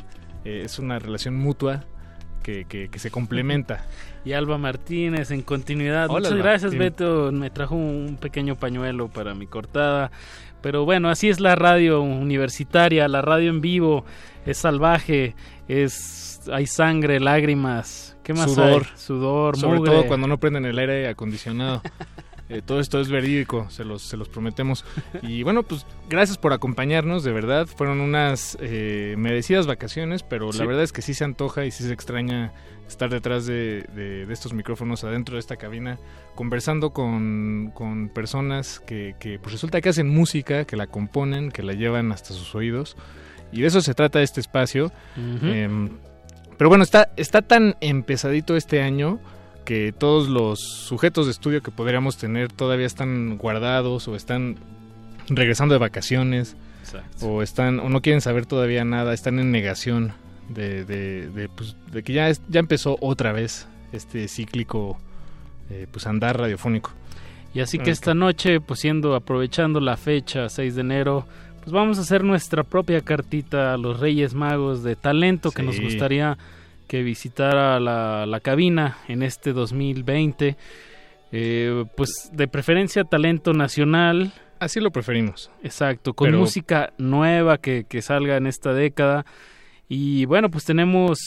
Eh, 0.45 0.63
es 0.65 0.79
una 0.79 0.97
relación 0.97 1.35
mutua 1.35 1.83
que, 2.41 2.65
que- 2.65 2.89
que 2.89 2.99
se 2.99 3.11
complementa. 3.11 3.85
Y 4.23 4.33
Alba 4.33 4.59
Martínez 4.59 5.31
en 5.31 5.41
continuidad. 5.41 6.05
Hola, 6.07 6.19
Muchas 6.19 6.31
Alba. 6.33 6.43
gracias. 6.43 6.75
Beto. 6.77 7.31
Me 7.31 7.49
trajo 7.49 7.73
un 7.75 8.17
pequeño 8.21 8.55
pañuelo 8.55 9.07
para 9.07 9.33
mi 9.33 9.47
cortada. 9.47 10.11
Pero 10.61 10.85
bueno, 10.85 11.09
así 11.09 11.27
es 11.29 11.39
la 11.39 11.55
radio 11.55 12.01
universitaria, 12.01 13.07
la 13.07 13.23
radio 13.23 13.49
en 13.49 13.61
vivo. 13.61 14.05
Es 14.45 14.59
salvaje, 14.59 15.33
es 15.67 16.39
hay 16.51 16.67
sangre, 16.67 17.19
lágrimas. 17.19 18.15
¿Qué 18.23 18.33
más 18.35 18.53
Sudor. 18.53 18.83
hay? 18.83 18.97
Sudor, 18.97 19.57
Sobre 19.57 19.77
mugre. 19.79 19.91
todo 19.91 20.07
cuando 20.07 20.27
no 20.27 20.37
prenden 20.37 20.65
el 20.65 20.77
aire 20.77 21.07
acondicionado. 21.07 21.81
Eh, 22.51 22.61
todo 22.65 22.79
esto 22.79 22.99
es 22.99 23.09
verídico, 23.09 23.69
se 23.69 23.83
los, 23.85 24.01
se 24.01 24.17
los 24.17 24.29
prometemos. 24.29 24.85
Y 25.23 25.43
bueno, 25.43 25.63
pues 25.63 25.85
gracias 26.09 26.37
por 26.37 26.53
acompañarnos, 26.53 27.23
de 27.23 27.31
verdad. 27.31 27.67
Fueron 27.67 28.01
unas 28.01 28.57
eh, 28.61 29.15
merecidas 29.17 29.67
vacaciones, 29.67 30.23
pero 30.23 30.51
Sí. 30.51 30.59
la 30.59 30.65
verdad 30.65 30.83
es 30.83 30.91
que 30.91 31.01
sí 31.01 31.13
se 31.13 31.23
antoja 31.23 31.65
y 31.65 31.71
sí 31.71 31.83
se 31.83 31.93
extraña 31.93 32.51
estar 32.87 33.09
detrás 33.09 33.45
de, 33.45 33.85
de- 33.95 34.25
de 34.25 34.33
estos 34.33 34.53
micrófonos, 34.53 35.03
adentro 35.05 35.35
de 35.35 35.39
esta 35.39 35.55
cabina, 35.55 35.97
conversando 36.35 36.91
con, 36.91 37.71
con 37.73 38.09
personas 38.09 38.81
que, 38.81 39.15
que, 39.19 39.39
pues 39.39 39.53
resulta 39.53 39.79
que 39.79 39.87
hacen 39.89 40.09
música, 40.09 40.65
que 40.65 40.75
la 40.75 40.87
componen, 40.87 41.51
que 41.51 41.63
la 41.63 41.71
llevan 41.73 42.11
hasta 42.11 42.33
sus 42.33 42.53
oídos. 42.53 42.97
Y 43.53 43.61
de 43.61 43.67
eso 43.67 43.79
se 43.81 43.93
trata 43.93 44.21
este 44.21 44.41
espacio. 44.41 44.91
Em, 45.17 45.89
pero 46.57 46.69
bueno, 46.69 46.83
está, 46.83 47.11
está 47.17 47.41
tan 47.41 47.75
empezadito 47.81 48.55
este 48.57 48.81
año 48.81 49.19
que 49.65 49.93
todos 49.97 50.27
los 50.27 50.59
sujetos 50.59 51.25
de 51.27 51.31
estudio 51.31 51.61
que 51.61 51.71
podríamos 51.71 52.17
tener 52.17 52.51
todavía 52.51 52.85
están 52.87 53.37
guardados 53.37 54.07
o 54.07 54.15
están 54.15 54.57
regresando 55.29 55.73
de 55.73 55.79
vacaciones 55.79 56.55
Exacto. 56.83 57.27
o 57.27 57.41
están 57.41 57.79
o 57.79 57.89
no 57.89 58.01
quieren 58.01 58.21
saber 58.21 58.45
todavía 58.45 58.83
nada, 58.85 59.13
están 59.13 59.39
en 59.39 59.51
negación 59.51 60.13
de, 60.49 60.83
de, 60.83 61.29
de, 61.29 61.47
pues, 61.49 61.75
de 61.91 62.03
que 62.03 62.13
ya, 62.13 62.29
es- 62.29 62.41
ya 62.49 62.59
empezó 62.59 62.97
otra 63.01 63.31
vez 63.31 63.67
este 63.93 64.27
cíclico 64.27 64.97
eh, 65.69 65.87
pues 65.91 66.07
andar 66.07 66.37
radiofónico. 66.39 66.91
Y 67.53 67.59
así 67.59 67.77
que 67.79 67.91
esta 67.91 68.13
noche, 68.13 68.59
pues 68.61 68.79
siendo 68.79 69.13
aprovechando 69.15 69.79
la 69.81 69.97
fecha 69.97 70.47
6 70.49 70.75
de 70.75 70.81
enero, 70.81 71.25
pues 71.59 71.71
vamos 71.71 71.97
a 71.97 72.01
hacer 72.01 72.23
nuestra 72.23 72.63
propia 72.63 73.01
cartita 73.01 73.73
a 73.73 73.77
los 73.77 73.99
Reyes 73.99 74.33
Magos 74.33 74.83
de 74.83 74.95
talento 74.95 75.51
que 75.51 75.61
nos 75.61 75.79
gustaría 75.79 76.37
que 76.91 77.03
visitara 77.03 77.79
la, 77.79 78.25
la 78.25 78.41
cabina 78.41 78.97
en 79.07 79.23
este 79.23 79.53
2020. 79.53 80.57
Eh, 81.31 81.85
pues 81.95 82.29
de 82.33 82.49
preferencia 82.49 83.05
talento 83.05 83.53
nacional. 83.53 84.33
Así 84.59 84.81
lo 84.81 84.91
preferimos. 84.91 85.49
Exacto, 85.63 86.13
con 86.13 86.27
Pero- 86.27 86.39
música 86.39 86.91
nueva 86.97 87.59
que, 87.59 87.85
que 87.87 88.01
salga 88.01 88.35
en 88.35 88.45
esta 88.45 88.73
década. 88.73 89.25
Y 89.87 90.25
bueno, 90.25 90.51
pues 90.51 90.65
tenemos... 90.65 91.17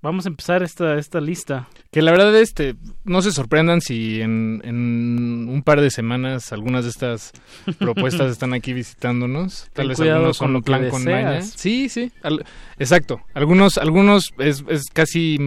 Vamos 0.00 0.26
a 0.26 0.28
empezar 0.28 0.62
esta, 0.62 0.96
esta 0.96 1.20
lista. 1.20 1.68
Que 1.90 2.02
la 2.02 2.12
verdad, 2.12 2.36
este, 2.40 2.76
no 3.04 3.20
se 3.20 3.32
sorprendan 3.32 3.80
si 3.80 4.20
en, 4.20 4.60
en 4.64 5.48
un 5.48 5.62
par 5.64 5.80
de 5.80 5.90
semanas 5.90 6.52
algunas 6.52 6.84
de 6.84 6.90
estas 6.90 7.32
propuestas 7.80 8.30
están 8.30 8.54
aquí 8.54 8.72
visitándonos. 8.72 9.64
Tal 9.72 9.86
Ten 9.86 9.88
vez 9.88 10.00
algunos 10.00 10.38
con 10.38 10.46
son 10.46 10.52
lo 10.52 10.62
plan 10.62 10.88
con 10.88 11.04
maña. 11.04 11.42
Sí, 11.42 11.88
sí. 11.88 12.12
al- 12.22 12.44
exacto. 12.78 13.20
Algunos, 13.34 13.76
algunos 13.76 14.30
es, 14.38 14.62
es 14.68 14.84
casi 14.92 15.36
mm, 15.38 15.42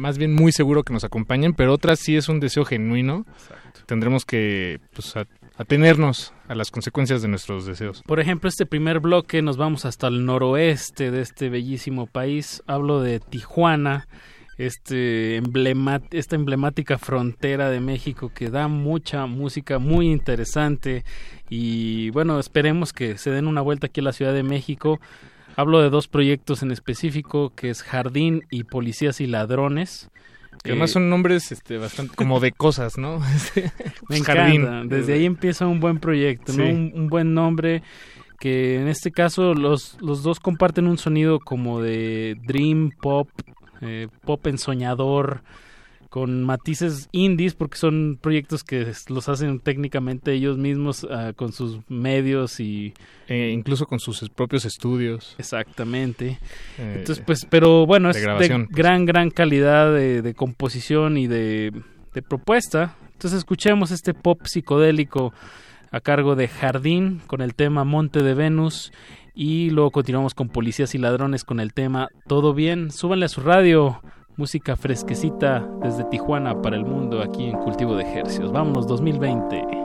más 0.00 0.18
bien 0.18 0.34
muy 0.34 0.52
seguro 0.52 0.82
que 0.82 0.92
nos 0.92 1.04
acompañen, 1.04 1.54
pero 1.54 1.72
otras 1.72 1.98
sí 1.98 2.14
es 2.14 2.28
un 2.28 2.40
deseo 2.40 2.66
genuino. 2.66 3.24
Tendremos 3.86 4.26
que 4.26 4.80
pues, 4.92 5.16
a- 5.16 5.26
atenernos 5.58 6.32
a 6.46 6.54
las 6.54 6.70
consecuencias 6.70 7.20
de 7.20 7.28
nuestros 7.28 7.66
deseos. 7.66 8.02
Por 8.06 8.20
ejemplo, 8.20 8.48
este 8.48 8.64
primer 8.64 9.00
bloque 9.00 9.42
nos 9.42 9.56
vamos 9.56 9.84
hasta 9.84 10.06
el 10.06 10.24
noroeste 10.24 11.10
de 11.10 11.20
este 11.20 11.50
bellísimo 11.50 12.06
país. 12.06 12.62
Hablo 12.66 13.02
de 13.02 13.18
Tijuana, 13.20 14.06
este 14.56 15.42
esta 16.12 16.36
emblemática 16.36 16.96
frontera 16.96 17.70
de 17.70 17.80
México 17.80 18.30
que 18.34 18.50
da 18.50 18.68
mucha 18.68 19.26
música 19.26 19.78
muy 19.78 20.10
interesante. 20.10 21.04
Y 21.50 22.10
bueno, 22.10 22.38
esperemos 22.38 22.92
que 22.92 23.18
se 23.18 23.30
den 23.30 23.48
una 23.48 23.60
vuelta 23.60 23.88
aquí 23.88 24.00
a 24.00 24.04
la 24.04 24.12
Ciudad 24.12 24.32
de 24.32 24.44
México. 24.44 25.00
Hablo 25.56 25.82
de 25.82 25.90
dos 25.90 26.06
proyectos 26.06 26.62
en 26.62 26.70
específico, 26.70 27.52
que 27.56 27.70
es 27.70 27.82
Jardín 27.82 28.44
y 28.48 28.62
Policías 28.62 29.20
y 29.20 29.26
Ladrones. 29.26 30.08
Que 30.68 30.72
además 30.72 30.90
Eh, 30.90 30.92
son 30.94 31.10
nombres 31.10 31.50
este, 31.52 31.78
bastante 31.78 32.14
como 32.14 32.40
de 32.40 32.52
cosas, 32.52 32.98
¿no? 32.98 33.20
Me 34.08 34.20
Jardín. 34.20 34.62
encanta. 34.62 34.96
Desde 34.96 35.14
ahí 35.14 35.24
empieza 35.24 35.66
un 35.66 35.80
buen 35.80 35.98
proyecto, 35.98 36.52
¿no? 36.52 36.64
Un 36.64 37.08
buen 37.08 37.34
nombre 37.34 37.82
que 38.40 38.80
en 38.80 38.86
este 38.88 39.10
caso 39.10 39.54
los, 39.54 39.96
los 40.00 40.22
dos 40.22 40.38
comparten 40.38 40.86
un 40.86 40.96
sonido 40.98 41.40
como 41.40 41.80
de 41.82 42.36
dream 42.46 42.90
pop, 43.00 43.28
eh, 43.80 44.06
pop 44.24 44.46
ensoñador, 44.46 45.42
con 46.08 46.42
matices 46.42 47.08
indies 47.12 47.54
porque 47.54 47.76
son 47.76 48.18
proyectos 48.20 48.64
que 48.64 48.92
los 49.08 49.28
hacen 49.28 49.60
técnicamente 49.60 50.32
ellos 50.32 50.56
mismos 50.56 51.06
ah, 51.10 51.32
con 51.36 51.52
sus 51.52 51.78
medios 51.88 52.60
y 52.60 52.94
Eh, 53.30 53.50
incluso 53.52 53.84
con 53.84 54.00
sus 54.00 54.26
propios 54.30 54.64
estudios. 54.64 55.34
Exactamente. 55.36 56.38
Eh, 56.78 56.94
Entonces, 57.00 57.22
pues, 57.26 57.44
pero 57.44 57.84
bueno, 57.84 58.10
de 58.10 58.18
es 58.18 58.24
de 58.24 58.34
pues. 58.36 58.68
gran, 58.70 59.04
gran 59.04 59.30
calidad 59.30 59.92
de, 59.92 60.22
de 60.22 60.32
composición 60.34 61.18
y 61.18 61.26
de, 61.26 61.72
de 62.14 62.22
propuesta. 62.22 62.96
Entonces, 63.12 63.40
escuchemos 63.40 63.90
este 63.90 64.14
pop 64.14 64.40
psicodélico 64.46 65.34
a 65.90 66.00
cargo 66.00 66.36
de 66.36 66.48
Jardín 66.48 67.20
con 67.26 67.42
el 67.42 67.54
tema 67.54 67.84
Monte 67.84 68.22
de 68.22 68.32
Venus. 68.32 68.92
Y 69.34 69.68
luego 69.70 69.90
continuamos 69.90 70.32
con 70.32 70.48
Policías 70.48 70.94
y 70.94 70.98
Ladrones 70.98 71.44
con 71.44 71.60
el 71.60 71.74
tema 71.74 72.08
Todo 72.26 72.54
Bien. 72.54 72.90
Súbanle 72.90 73.26
a 73.26 73.28
su 73.28 73.42
radio. 73.42 74.00
Música 74.38 74.76
fresquecita 74.76 75.68
desde 75.82 76.04
Tijuana 76.04 76.62
para 76.62 76.76
el 76.76 76.84
mundo 76.84 77.20
aquí 77.22 77.46
en 77.48 77.58
Cultivo 77.58 77.96
de 77.96 78.04
Ejercios. 78.04 78.52
Vámonos 78.52 78.86
2020. 78.86 79.77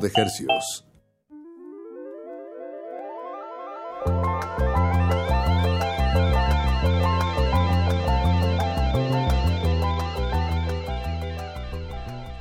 De 0.00 0.10
hercios. 0.14 0.84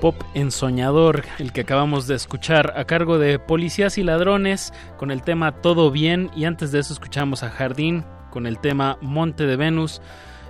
Pop 0.01 0.15
ensoñador, 0.33 1.25
el 1.39 1.51
que 1.51 1.61
acabamos 1.61 2.07
de 2.07 2.15
escuchar 2.15 2.73
a 2.77 2.85
cargo 2.85 3.17
de 3.19 3.37
Policías 3.37 3.97
y 3.97 4.03
Ladrones 4.03 4.71
con 4.97 5.11
el 5.11 5.23
tema 5.23 5.61
Todo 5.61 5.91
Bien 5.91 6.31
y 6.33 6.45
antes 6.45 6.71
de 6.71 6.79
eso 6.79 6.93
escuchamos 6.93 7.43
a 7.43 7.49
Jardín 7.49 8.05
con 8.29 8.47
el 8.47 8.59
tema 8.59 8.97
Monte 9.01 9.45
de 9.45 9.57
Venus, 9.57 10.01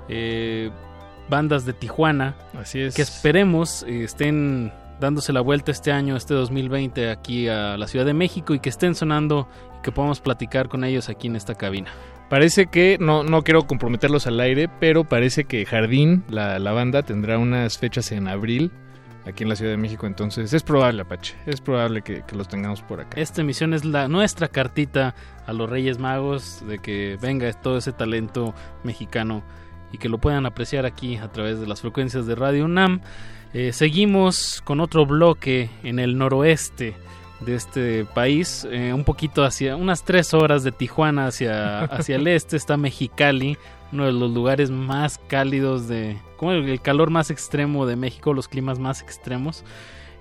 eh, 0.07 0.69
bandas 1.29 1.65
de 1.65 1.73
Tijuana, 1.73 2.35
Así 2.59 2.79
es. 2.79 2.93
que 2.93 3.01
esperemos 3.01 3.83
eh, 3.87 4.03
estén 4.03 4.71
dándose 4.99 5.33
la 5.33 5.41
vuelta 5.41 5.71
este 5.71 5.91
año, 5.91 6.15
este 6.15 6.33
2020 6.33 7.09
aquí 7.09 7.47
a 7.47 7.77
la 7.77 7.87
Ciudad 7.87 8.05
de 8.05 8.13
México 8.13 8.53
y 8.53 8.59
que 8.59 8.69
estén 8.69 8.95
sonando 8.95 9.47
y 9.77 9.81
que 9.81 9.91
podamos 9.91 10.19
platicar 10.21 10.69
con 10.69 10.83
ellos 10.83 11.09
aquí 11.09 11.27
en 11.27 11.35
esta 11.35 11.55
cabina. 11.55 11.91
Parece 12.29 12.67
que, 12.67 12.97
no, 12.99 13.23
no 13.23 13.41
quiero 13.43 13.65
comprometerlos 13.65 14.27
al 14.27 14.39
aire, 14.39 14.69
pero 14.79 15.03
parece 15.03 15.45
que 15.45 15.65
Jardín, 15.65 16.23
la, 16.29 16.59
la 16.59 16.71
banda, 16.71 17.01
tendrá 17.01 17.39
unas 17.39 17.79
fechas 17.79 18.11
en 18.11 18.27
abril 18.27 18.71
aquí 19.25 19.43
en 19.43 19.49
la 19.49 19.55
Ciudad 19.55 19.71
de 19.71 19.77
México. 19.77 20.05
Entonces 20.05 20.53
es 20.53 20.63
probable, 20.63 21.01
Apache, 21.01 21.35
es 21.45 21.61
probable 21.61 22.01
que, 22.01 22.23
que 22.27 22.35
los 22.35 22.47
tengamos 22.47 22.81
por 22.81 23.01
acá. 23.01 23.19
Esta 23.19 23.41
emisión 23.41 23.73
es 23.73 23.85
la 23.85 24.07
nuestra 24.07 24.47
cartita 24.47 25.15
a 25.47 25.53
los 25.53 25.69
Reyes 25.69 25.97
Magos 25.97 26.63
de 26.67 26.79
que 26.79 27.17
venga 27.19 27.51
todo 27.53 27.77
ese 27.77 27.93
talento 27.93 28.53
mexicano 28.83 29.43
y 29.91 29.97
que 29.97 30.09
lo 30.09 30.19
puedan 30.19 30.45
apreciar 30.45 30.85
aquí 30.85 31.17
a 31.17 31.31
través 31.31 31.59
de 31.59 31.67
las 31.67 31.81
frecuencias 31.81 32.27
de 32.27 32.35
Radio 32.35 32.65
UNAM. 32.65 33.01
Eh, 33.53 33.73
seguimos 33.73 34.61
con 34.63 34.79
otro 34.79 35.05
bloque 35.05 35.69
en 35.83 35.99
el 35.99 36.17
noroeste 36.17 36.93
de 37.39 37.55
este 37.55 38.05
país, 38.05 38.67
eh, 38.69 38.93
un 38.93 39.03
poquito 39.03 39.43
hacia 39.43 39.75
unas 39.75 40.03
tres 40.03 40.33
horas 40.33 40.63
de 40.63 40.71
Tijuana 40.71 41.27
hacia, 41.27 41.79
hacia 41.85 42.17
el 42.17 42.27
este 42.27 42.57
está 42.57 42.77
Mexicali, 42.77 43.57
uno 43.91 44.05
de 44.05 44.11
los 44.11 44.31
lugares 44.31 44.69
más 44.69 45.19
cálidos 45.27 45.87
de, 45.87 46.17
como 46.37 46.51
el, 46.51 46.79
calor 46.81 47.09
más 47.09 47.31
extremo 47.31 47.85
de 47.85 47.95
México, 47.95 48.33
los 48.33 48.47
climas 48.47 48.77
más 48.77 49.01
extremos. 49.01 49.63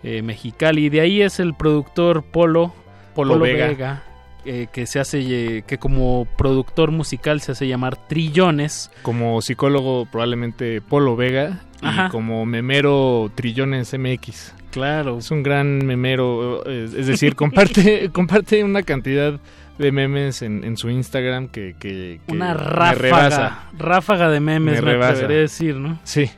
eh, 0.02 0.22
Mexicali. 0.22 0.86
Y 0.86 0.88
de 0.88 1.00
ahí 1.00 1.22
es 1.22 1.40
el 1.40 1.55
productor 1.55 2.22
Polo, 2.22 2.72
Polo 3.14 3.38
Vega. 3.38 4.05
eh, 4.44 4.68
que 4.72 4.86
se 4.86 5.00
hace, 5.00 5.64
que 5.66 5.78
como 5.78 6.26
productor 6.38 6.92
musical 6.92 7.40
se 7.40 7.52
hace 7.52 7.66
llamar 7.66 7.96
Trillones. 8.09 8.90
Como 9.02 9.42
psicólogo 9.42 10.06
probablemente 10.06 10.80
Polo 10.80 11.16
Vega 11.16 11.68
Ajá. 11.82 12.06
y 12.06 12.10
como 12.10 12.44
memero 12.46 13.30
Trillones 13.34 13.92
MX. 13.98 14.55
Claro. 14.70 15.18
Es 15.18 15.30
un 15.30 15.42
gran 15.42 15.84
memero, 15.86 16.62
eh, 16.66 16.84
es 16.96 17.06
decir, 17.06 17.34
comparte, 17.36 18.10
comparte 18.12 18.62
una 18.64 18.82
cantidad 18.82 19.38
de 19.78 19.92
memes 19.92 20.42
en, 20.42 20.64
en 20.64 20.76
su 20.76 20.90
Instagram 20.90 21.48
que, 21.48 21.76
que- 21.78 22.20
que 22.26 22.32
Una 22.32 22.48
me 22.48 22.55
ráfaga, 22.55 22.92
rebasa. 22.94 23.59
ráfaga 23.78 24.28
de 24.28 24.40
memes, 24.40 24.82
me, 24.82 24.90
a 25.05 25.12
decir, 25.14 25.76
¿no? 25.76 25.98
Sí. 26.05 26.28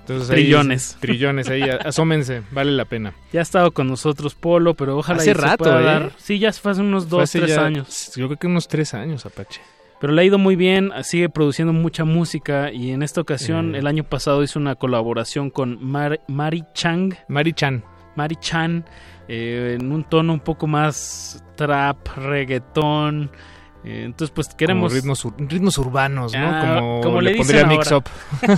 Entonces, 0.00 0.30
ahí 0.30 0.36
Trillones. 0.44 0.92
es- 0.92 0.96
trillones, 1.00 1.48
ahí, 1.50 1.60
asómense, 1.62 2.40
vale 2.50 2.72
la 2.72 2.86
pena. 2.86 3.12
Ya 3.30 3.40
ha 3.40 3.42
estado 3.42 3.72
con 3.72 3.88
nosotros 3.88 4.34
Polo, 4.34 4.72
pero 4.72 4.96
ojalá 4.96 5.18
Hace 5.18 5.34
se 5.34 5.34
rato, 5.34 5.64
pueda 5.64 5.80
¿eh? 5.80 5.84
dar. 5.84 6.12
Sí, 6.16 6.38
ya 6.38 6.50
fue 6.54 6.72
hace 6.72 6.80
unos 6.80 7.10
dos, 7.10 7.24
hace 7.24 7.40
tres 7.40 7.56
ya- 7.56 7.66
años. 7.66 8.12
Yo 8.16 8.26
creo 8.26 8.38
que 8.38 8.46
unos 8.46 8.68
tres 8.68 8.94
años, 8.94 9.26
Apache. 9.26 9.60
Pero 10.00 10.12
le 10.12 10.22
ha 10.22 10.24
ido 10.24 10.38
muy 10.38 10.54
bien, 10.54 10.92
sigue 11.02 11.28
produciendo 11.28 11.72
mucha 11.72 12.04
música 12.04 12.70
y 12.72 12.92
en 12.92 13.02
esta 13.02 13.20
ocasión, 13.20 13.74
Eh. 13.74 13.78
el 13.78 13.86
año 13.88 14.04
pasado 14.04 14.42
hizo 14.44 14.58
una 14.58 14.76
colaboración 14.76 15.50
con 15.50 15.78
Mar- 15.84 16.20
Mari 16.28 16.62
Chang. 16.72 17.14
Mari 17.26 17.52
Chan. 17.52 17.82
Mari 18.14 18.36
Chan, 18.36 18.84
eh, 19.28 19.76
en 19.80 19.90
un 19.92 20.04
tono 20.04 20.32
un 20.32 20.40
poco 20.40 20.66
más 20.66 21.44
trap, 21.56 21.98
reggaetón. 22.16 23.30
Eh, 23.84 24.02
entonces, 24.04 24.32
pues 24.34 24.48
queremos... 24.54 24.90
Como 24.92 24.94
ritmos, 25.00 25.26
ritmos 25.50 25.78
urbanos, 25.78 26.32
¿no? 26.32 26.38
Ah, 26.46 26.76
como, 26.78 27.00
como 27.00 27.20
le, 27.20 27.30
le 27.32 27.36
pondría 27.38 27.64
Mix. 27.66 27.92
Up. 27.92 28.04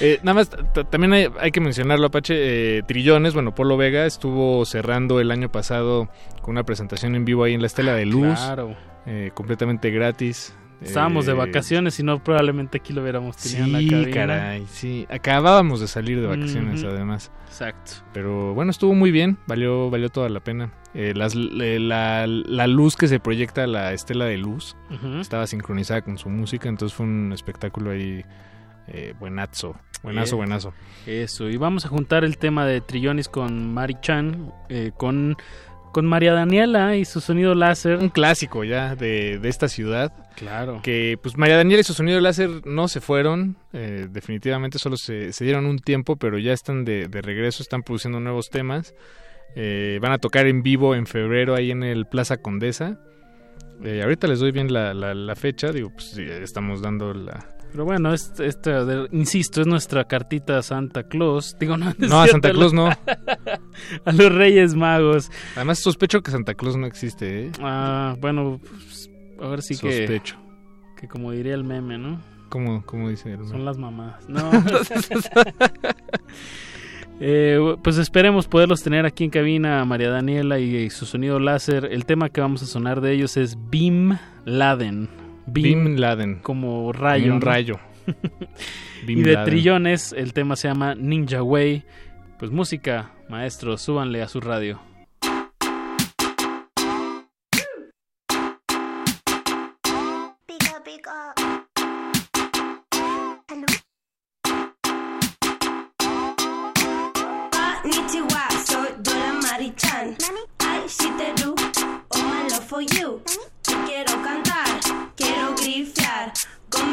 Eh, 0.00 0.18
nada 0.22 0.34
más, 0.34 0.50
también 0.90 1.12
hay, 1.14 1.28
hay 1.40 1.50
que 1.50 1.60
mencionarlo, 1.60 2.06
Apache. 2.08 2.34
eh, 2.78 2.82
Trillones, 2.86 3.32
bueno, 3.34 3.54
Polo 3.54 3.76
Vega 3.78 4.04
estuvo 4.04 4.64
cerrando 4.66 5.20
el 5.20 5.30
año 5.30 5.50
pasado 5.50 6.08
con 6.42 6.52
una 6.52 6.64
presentación 6.64 7.14
en 7.14 7.24
vivo 7.24 7.44
ahí 7.44 7.54
en 7.54 7.60
la 7.62 7.66
Estela 7.66 7.94
de 7.94 8.04
Luz. 8.06 8.38
Claro. 8.38 8.76
eh, 9.06 9.30
completamente 9.34 9.90
gratis. 9.90 10.54
Estábamos 10.82 11.24
de 11.24 11.32
Eh, 11.32 11.34
vacaciones 11.36 11.98
y 11.98 12.02
no 12.02 12.22
probablemente 12.22 12.76
aquí 12.78 12.92
lo 12.92 13.00
hubiéramos 13.00 13.38
tenido 13.38 13.64
en 13.64 13.72
la 13.72 13.78
Sí, 13.78 13.88
cabina. 13.88 14.10
caray, 14.12 14.66
sí. 14.68 15.06
Acabábamos 15.08 15.80
de 15.80 15.88
salir 15.88 16.20
de 16.20 16.26
vacaciones, 16.26 16.84
además. 16.84 17.32
Exacto. 17.46 17.92
Pero 18.12 18.52
bueno, 18.52 18.70
estuvo 18.70 18.92
muy 18.94 19.10
bien, 19.10 19.38
valió, 19.46 19.88
valió 19.88 20.10
toda 20.10 20.28
la 20.28 20.40
pena. 20.40 20.70
Eh, 20.98 21.12
las- 21.14 21.34
la, 21.34 22.26
la 22.26 22.66
luz 22.66 22.96
que 22.96 23.06
se 23.06 23.20
proyecta 23.20 23.66
la 23.66 23.92
estela 23.92 24.24
de 24.24 24.38
luz 24.38 24.76
estaba 25.20 25.46
sincronizada 25.46 26.00
con 26.00 26.16
su 26.16 26.30
música, 26.30 26.70
entonces 26.70 26.96
fue 26.96 27.04
un 27.04 27.32
espectáculo 27.34 27.90
ahí 27.90 28.24
eh, 28.88 29.12
buenazo, 29.20 29.76
buenazo, 30.02 30.36
Bien. 30.36 30.48
buenazo. 30.48 30.72
Eso, 31.06 31.50
y 31.50 31.56
vamos 31.58 31.84
a 31.84 31.88
juntar 31.88 32.24
el 32.24 32.38
tema 32.38 32.64
de 32.64 32.80
Trillones 32.80 33.28
con 33.28 33.74
Mari 33.74 33.96
Chan, 34.00 34.50
eh, 34.70 34.92
con, 34.96 35.36
con 35.92 36.06
María 36.06 36.32
Daniela 36.32 36.96
y 36.96 37.04
su 37.04 37.20
sonido 37.20 37.54
láser. 37.54 37.98
Un 37.98 38.08
clásico 38.08 38.64
ya 38.64 38.94
de, 38.96 39.38
de 39.38 39.48
esta 39.50 39.68
ciudad. 39.68 40.12
Claro. 40.36 40.80
Que 40.82 41.18
pues 41.22 41.36
María 41.36 41.56
Daniela 41.58 41.80
y 41.80 41.84
su 41.84 41.92
sonido 41.94 42.20
láser 42.20 42.64
no 42.66 42.88
se 42.88 43.00
fueron, 43.02 43.58
eh, 43.74 44.06
definitivamente 44.10 44.78
solo 44.78 44.96
se, 44.96 45.32
se 45.34 45.44
dieron 45.44 45.66
un 45.66 45.78
tiempo, 45.78 46.16
pero 46.16 46.38
ya 46.38 46.52
están 46.54 46.84
de, 46.86 47.08
de 47.08 47.20
regreso, 47.22 47.62
están 47.62 47.82
produciendo 47.82 48.18
nuevos 48.20 48.48
temas. 48.48 48.94
Eh, 49.56 49.98
van 50.02 50.12
a 50.12 50.18
tocar 50.18 50.46
en 50.46 50.62
vivo 50.62 50.94
en 50.94 51.06
febrero 51.06 51.54
ahí 51.54 51.70
en 51.70 51.82
el 51.82 52.06
Plaza 52.06 52.36
Condesa. 52.36 53.00
Eh, 53.82 54.02
ahorita 54.02 54.26
les 54.28 54.38
doy 54.40 54.52
bien 54.52 54.72
la, 54.72 54.92
la- 54.94 55.14
la 55.14 55.34
fecha, 55.34 55.72
digo, 55.72 55.90
pues 55.90 56.10
sí, 56.10 56.22
estamos 56.22 56.80
dando 56.82 57.12
la... 57.14 57.52
Pero 57.72 57.84
bueno, 57.84 58.14
este, 58.14 58.46
este, 58.46 58.70
insisto, 59.12 59.60
es 59.60 59.66
nuestra 59.66 60.04
cartita 60.04 60.56
a 60.58 60.62
Santa 60.62 61.02
Claus. 61.02 61.56
Digo, 61.58 61.76
no, 61.76 61.92
No, 61.98 62.22
a 62.22 62.26
Santa 62.28 62.52
Claus 62.52 62.72
no. 62.72 62.86
a 64.04 64.12
los 64.12 64.32
Reyes 64.32 64.74
Magos. 64.74 65.30
Además 65.56 65.78
sospecho 65.80 66.22
que 66.22 66.30
Santa 66.30 66.54
Claus 66.54 66.76
no 66.76 66.86
existe, 66.86 67.46
¿eh? 67.46 67.52
Ah, 67.60 68.14
bueno, 68.20 68.60
pues, 68.62 69.10
a 69.42 69.48
ver 69.48 69.62
si 69.62 69.74
Sospecho. 69.74 70.36
que... 70.36 70.46
Que 71.02 71.08
como 71.08 71.32
diría 71.32 71.52
el 71.54 71.64
meme, 71.64 71.98
¿no? 71.98 72.20
¿Cómo, 72.48 72.82
cómo 72.86 73.10
dice 73.10 73.32
el 73.34 73.46
Son 73.48 73.64
las 73.66 73.76
mamás. 73.76 74.26
No. 74.28 74.50
Eh, 77.18 77.76
pues 77.82 77.96
esperemos 77.98 78.46
poderlos 78.46 78.82
tener 78.82 79.06
aquí 79.06 79.24
en 79.24 79.30
cabina, 79.30 79.84
María 79.84 80.10
Daniela 80.10 80.58
y, 80.58 80.76
y 80.76 80.90
su 80.90 81.06
sonido 81.06 81.38
láser. 81.38 81.88
El 81.90 82.04
tema 82.04 82.28
que 82.28 82.40
vamos 82.40 82.62
a 82.62 82.66
sonar 82.66 83.00
de 83.00 83.12
ellos 83.12 83.36
es 83.36 83.56
Beam 83.70 84.18
Laden. 84.44 85.08
Bin 85.46 86.00
Laden. 86.00 86.40
Como 86.42 86.92
rayo. 86.92 87.32
Un 87.32 87.40
¿no? 87.40 87.44
rayo. 87.44 87.78
Y 89.06 89.22
de 89.22 89.34
Laden. 89.34 89.44
Trillones, 89.44 90.12
el 90.12 90.32
tema 90.32 90.56
se 90.56 90.66
llama 90.66 90.96
Ninja 90.96 91.40
Way. 91.40 91.84
Pues 92.38 92.50
música, 92.50 93.12
maestro, 93.28 93.78
súbanle 93.78 94.20
a 94.20 94.26
su 94.26 94.40
radio. 94.40 94.80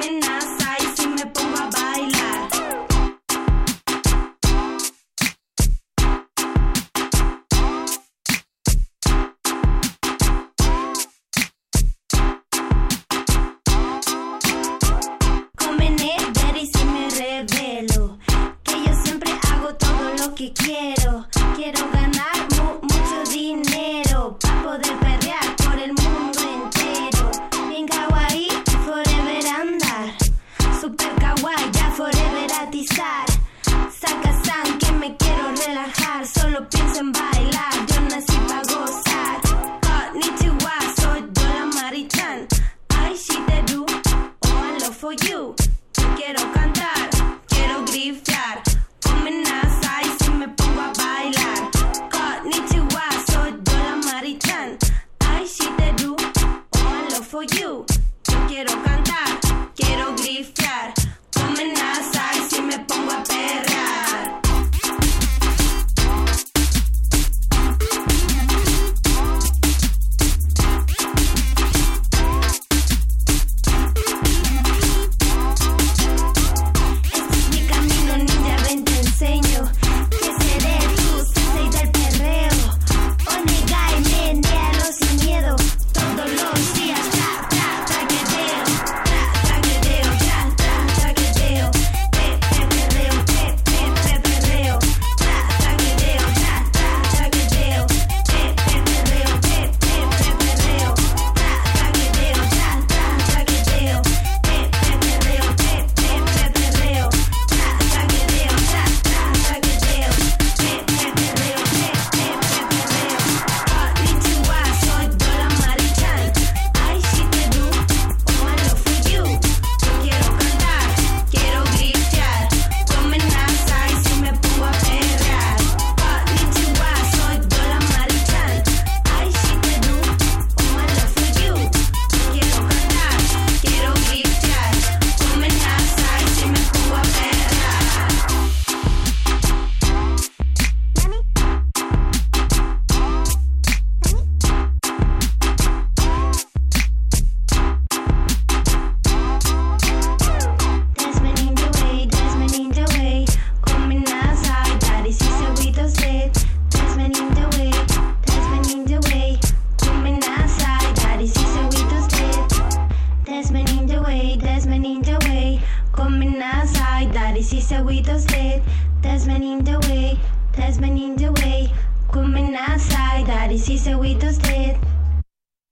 and 0.06 0.26
I 0.26 0.62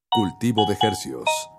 Cultivo 0.09 0.65
de 0.65 0.73
ejercicios. 0.73 1.50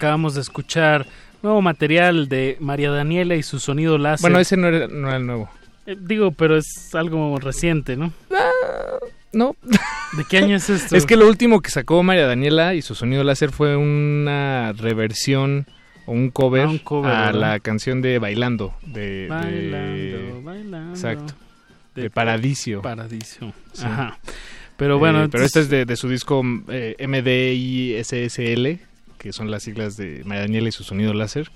acabamos 0.00 0.34
de 0.34 0.40
escuchar 0.40 1.06
nuevo 1.42 1.60
material 1.60 2.26
de 2.26 2.56
María 2.58 2.90
Daniela 2.90 3.36
y 3.36 3.42
su 3.42 3.58
sonido 3.58 3.98
láser. 3.98 4.22
Bueno, 4.22 4.40
ese 4.40 4.56
no 4.56 4.68
era, 4.68 4.88
no 4.88 5.08
era 5.08 5.18
el 5.18 5.26
nuevo. 5.26 5.50
Eh, 5.84 5.94
digo, 6.00 6.32
pero 6.32 6.56
es 6.56 6.94
algo 6.94 7.36
reciente, 7.38 7.98
¿no? 7.98 8.10
Ah, 8.32 8.48
no. 9.34 9.56
¿De 10.16 10.24
qué 10.24 10.38
año 10.38 10.56
es 10.56 10.70
esto? 10.70 10.96
es 10.96 11.04
que 11.04 11.16
lo 11.16 11.28
último 11.28 11.60
que 11.60 11.70
sacó 11.70 12.02
María 12.02 12.26
Daniela 12.26 12.74
y 12.74 12.80
su 12.80 12.94
sonido 12.94 13.24
láser 13.24 13.52
fue 13.52 13.76
una 13.76 14.72
reversión 14.72 15.66
o 16.06 16.12
un 16.12 16.30
cover, 16.30 16.80
ah, 17.04 17.28
a 17.28 17.32
la 17.32 17.60
canción 17.60 18.00
de 18.00 18.18
Bailando. 18.18 18.74
De, 18.80 19.26
bailando, 19.28 20.42
bailando. 20.42 20.94
Exacto. 20.94 21.34
De, 21.94 22.02
de 22.04 22.10
Paradiso. 22.10 22.80
Paradiso. 22.80 23.52
Ajá. 23.82 24.18
Pero 24.78 24.98
bueno. 24.98 25.24
Eh, 25.24 25.28
pero 25.30 25.44
este 25.44 25.60
es 25.60 25.68
de, 25.68 25.96
su 25.96 26.08
disco 26.08 26.42
eh, 26.70 26.96
MDISSL 27.06 28.88
que 29.20 29.32
son 29.34 29.50
las 29.50 29.62
siglas 29.62 29.98
de 29.98 30.22
María 30.24 30.42
Daniela 30.44 30.70
y 30.70 30.72
su 30.72 30.82
sonido 30.82 31.12
láser. 31.12 31.52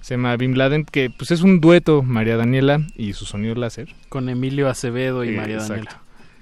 Se 0.00 0.14
llama 0.14 0.36
Bim 0.36 0.54
Laden, 0.54 0.84
que 0.84 1.08
pues 1.08 1.30
es 1.30 1.40
un 1.42 1.60
dueto 1.60 2.02
María 2.02 2.36
Daniela 2.36 2.80
y 2.96 3.12
su 3.14 3.24
sonido 3.24 3.54
láser. 3.54 3.94
Con 4.08 4.28
Emilio 4.28 4.68
Acevedo 4.68 5.24
y 5.24 5.28
Eh, 5.28 5.36
María 5.36 5.54
exacto. 5.54 5.74
Daniela. 5.74 6.00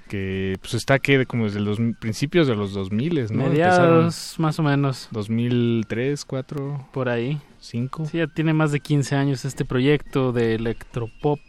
Que 0.09 0.57
pues 0.61 0.73
está 0.73 0.99
que 0.99 1.25
como 1.25 1.45
desde 1.45 1.59
los 1.59 1.77
principios 1.99 2.47
de 2.47 2.55
los 2.55 2.73
2000, 2.73 3.27
¿no? 3.31 3.47
Mediados, 3.47 4.35
más 4.39 4.59
o 4.59 4.63
menos. 4.63 5.07
2003, 5.11 6.25
4, 6.25 6.89
por 6.91 7.07
ahí. 7.07 7.39
5. 7.59 8.05
Sí, 8.07 8.17
ya 8.17 8.27
tiene 8.27 8.53
más 8.53 8.71
de 8.71 8.79
15 8.79 9.15
años 9.15 9.45
este 9.45 9.63
proyecto 9.65 10.33
de 10.33 10.55
electropop. 10.55 11.39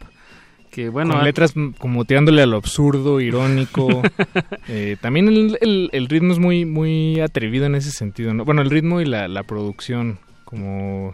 Que 0.75 0.89
bueno, 0.89 1.11
con 1.13 1.21
ha- 1.21 1.23
letras 1.23 1.53
como 1.77 2.03
tirándole 2.03 2.41
a 2.41 2.45
lo 2.45 2.57
absurdo, 2.57 3.21
irónico. 3.21 3.87
Eh, 4.67 4.97
también 4.99 5.27
el, 5.29 5.57
el- 5.61 5.89
el 5.93 6.07
ritmo 6.07 6.33
es 6.33 6.39
muy 6.39 6.65
muy 6.65 7.19
atrevido 7.21 7.65
en 7.67 7.75
ese 7.75 7.91
sentido. 7.91 8.33
¿no? 8.33 8.43
Bueno, 8.45 8.61
el 8.61 8.69
ritmo 8.69 8.99
y 8.99 9.05
la, 9.05 9.27
la 9.27 9.43
producción 9.43 10.17
como 10.43 11.13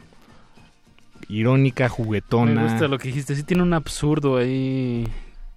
irónica, 1.29 1.89
juguetona. 1.89 2.53
Me 2.53 2.63
gusta 2.63 2.87
lo 2.87 2.97
que 2.97 3.09
dijiste. 3.09 3.35
Sí 3.35 3.43
tiene 3.43 3.63
un 3.63 3.73
absurdo 3.73 4.37
ahí. 4.37 5.07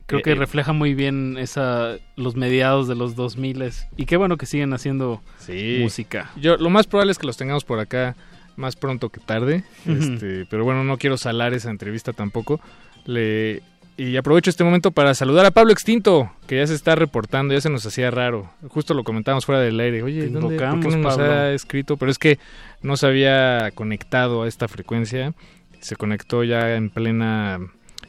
Creo 0.06 0.20
Eh, 0.20 0.22
que 0.22 0.32
eh. 0.32 0.34
refleja 0.34 0.72
muy 0.72 0.94
bien 0.94 1.36
esa 1.38 1.96
los 2.16 2.36
mediados 2.36 2.88
de 2.88 2.94
los 2.94 3.14
2000 3.16 3.70
y 3.96 4.04
qué 4.04 4.16
bueno 4.18 4.36
que 4.36 4.44
siguen 4.46 4.72
haciendo 4.74 5.22
Sí. 5.38 5.78
música. 5.80 6.30
Yo 6.36 6.56
lo 6.58 6.68
más 6.68 6.86
probable 6.86 7.12
es 7.12 7.18
que 7.18 7.26
los 7.26 7.36
tengamos 7.38 7.64
por 7.64 7.78
acá 7.80 8.14
más 8.56 8.76
pronto 8.76 9.08
que 9.08 9.20
tarde. 9.20 9.64
Este, 9.86 10.44
pero 10.50 10.62
bueno, 10.64 10.84
no 10.84 10.98
quiero 10.98 11.16
salar 11.16 11.54
esa 11.54 11.70
entrevista 11.70 12.12
tampoco. 12.12 12.60
Le 13.06 13.62
y 13.96 14.16
aprovecho 14.16 14.50
este 14.50 14.64
momento 14.64 14.90
para 14.90 15.14
saludar 15.14 15.46
a 15.46 15.50
Pablo 15.50 15.72
Extinto, 15.72 16.30
que 16.46 16.56
ya 16.56 16.66
se 16.66 16.74
está 16.74 16.94
reportando, 16.94 17.54
ya 17.54 17.60
se 17.60 17.70
nos 17.70 17.86
hacía 17.86 18.10
raro. 18.10 18.50
Justo 18.68 18.94
lo 18.94 19.04
comentábamos 19.04 19.46
fuera 19.46 19.60
del 19.60 19.78
aire. 19.78 20.02
Oye, 20.02 20.28
¿dónde, 20.28 20.56
¿por 20.56 20.80
qué 20.80 20.88
no 20.88 20.96
nos 20.98 21.16
Pablo. 21.16 21.32
ha 21.32 21.52
escrito? 21.52 21.96
Pero 21.96 22.10
es 22.10 22.18
que 22.18 22.38
no 22.82 22.96
se 22.96 23.06
había 23.06 23.70
conectado 23.74 24.42
a 24.42 24.48
esta 24.48 24.66
frecuencia. 24.68 25.32
Se 25.80 25.96
conectó 25.96 26.42
ya 26.44 26.74
en 26.74 26.90
plena 26.90 27.60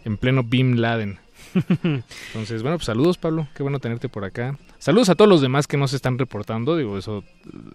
en 0.05 0.17
pleno 0.17 0.43
Bin 0.43 0.81
Laden. 0.81 1.19
Entonces, 2.27 2.61
bueno, 2.61 2.77
pues 2.77 2.85
saludos 2.85 3.17
Pablo, 3.17 3.47
qué 3.55 3.63
bueno 3.63 3.79
tenerte 3.79 4.09
por 4.09 4.25
acá. 4.25 4.57
Saludos 4.77 5.09
a 5.09 5.15
todos 5.15 5.29
los 5.29 5.41
demás 5.41 5.67
que 5.67 5.77
no 5.77 5.87
se 5.87 5.95
están 5.95 6.17
reportando, 6.17 6.77
digo, 6.77 6.97
eso 6.97 7.23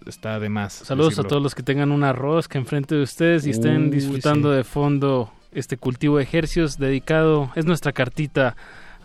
está 0.05 0.39
de 0.39 0.49
más. 0.49 0.73
Saludos 0.73 1.19
a 1.19 1.23
todos 1.23 1.41
los 1.41 1.55
que 1.55 1.63
tengan 1.63 1.91
un 1.91 2.03
arroz 2.03 2.47
que 2.47 2.57
enfrente 2.57 2.95
de 2.95 3.03
ustedes 3.03 3.45
y 3.45 3.51
estén 3.51 3.85
Uy, 3.85 3.89
disfrutando 3.89 4.51
sí. 4.51 4.57
de 4.57 4.63
fondo 4.63 5.31
este 5.51 5.77
cultivo 5.77 6.17
de 6.17 6.23
ejercios 6.23 6.77
dedicado, 6.77 7.51
es 7.55 7.65
nuestra 7.65 7.91
cartita 7.91 8.55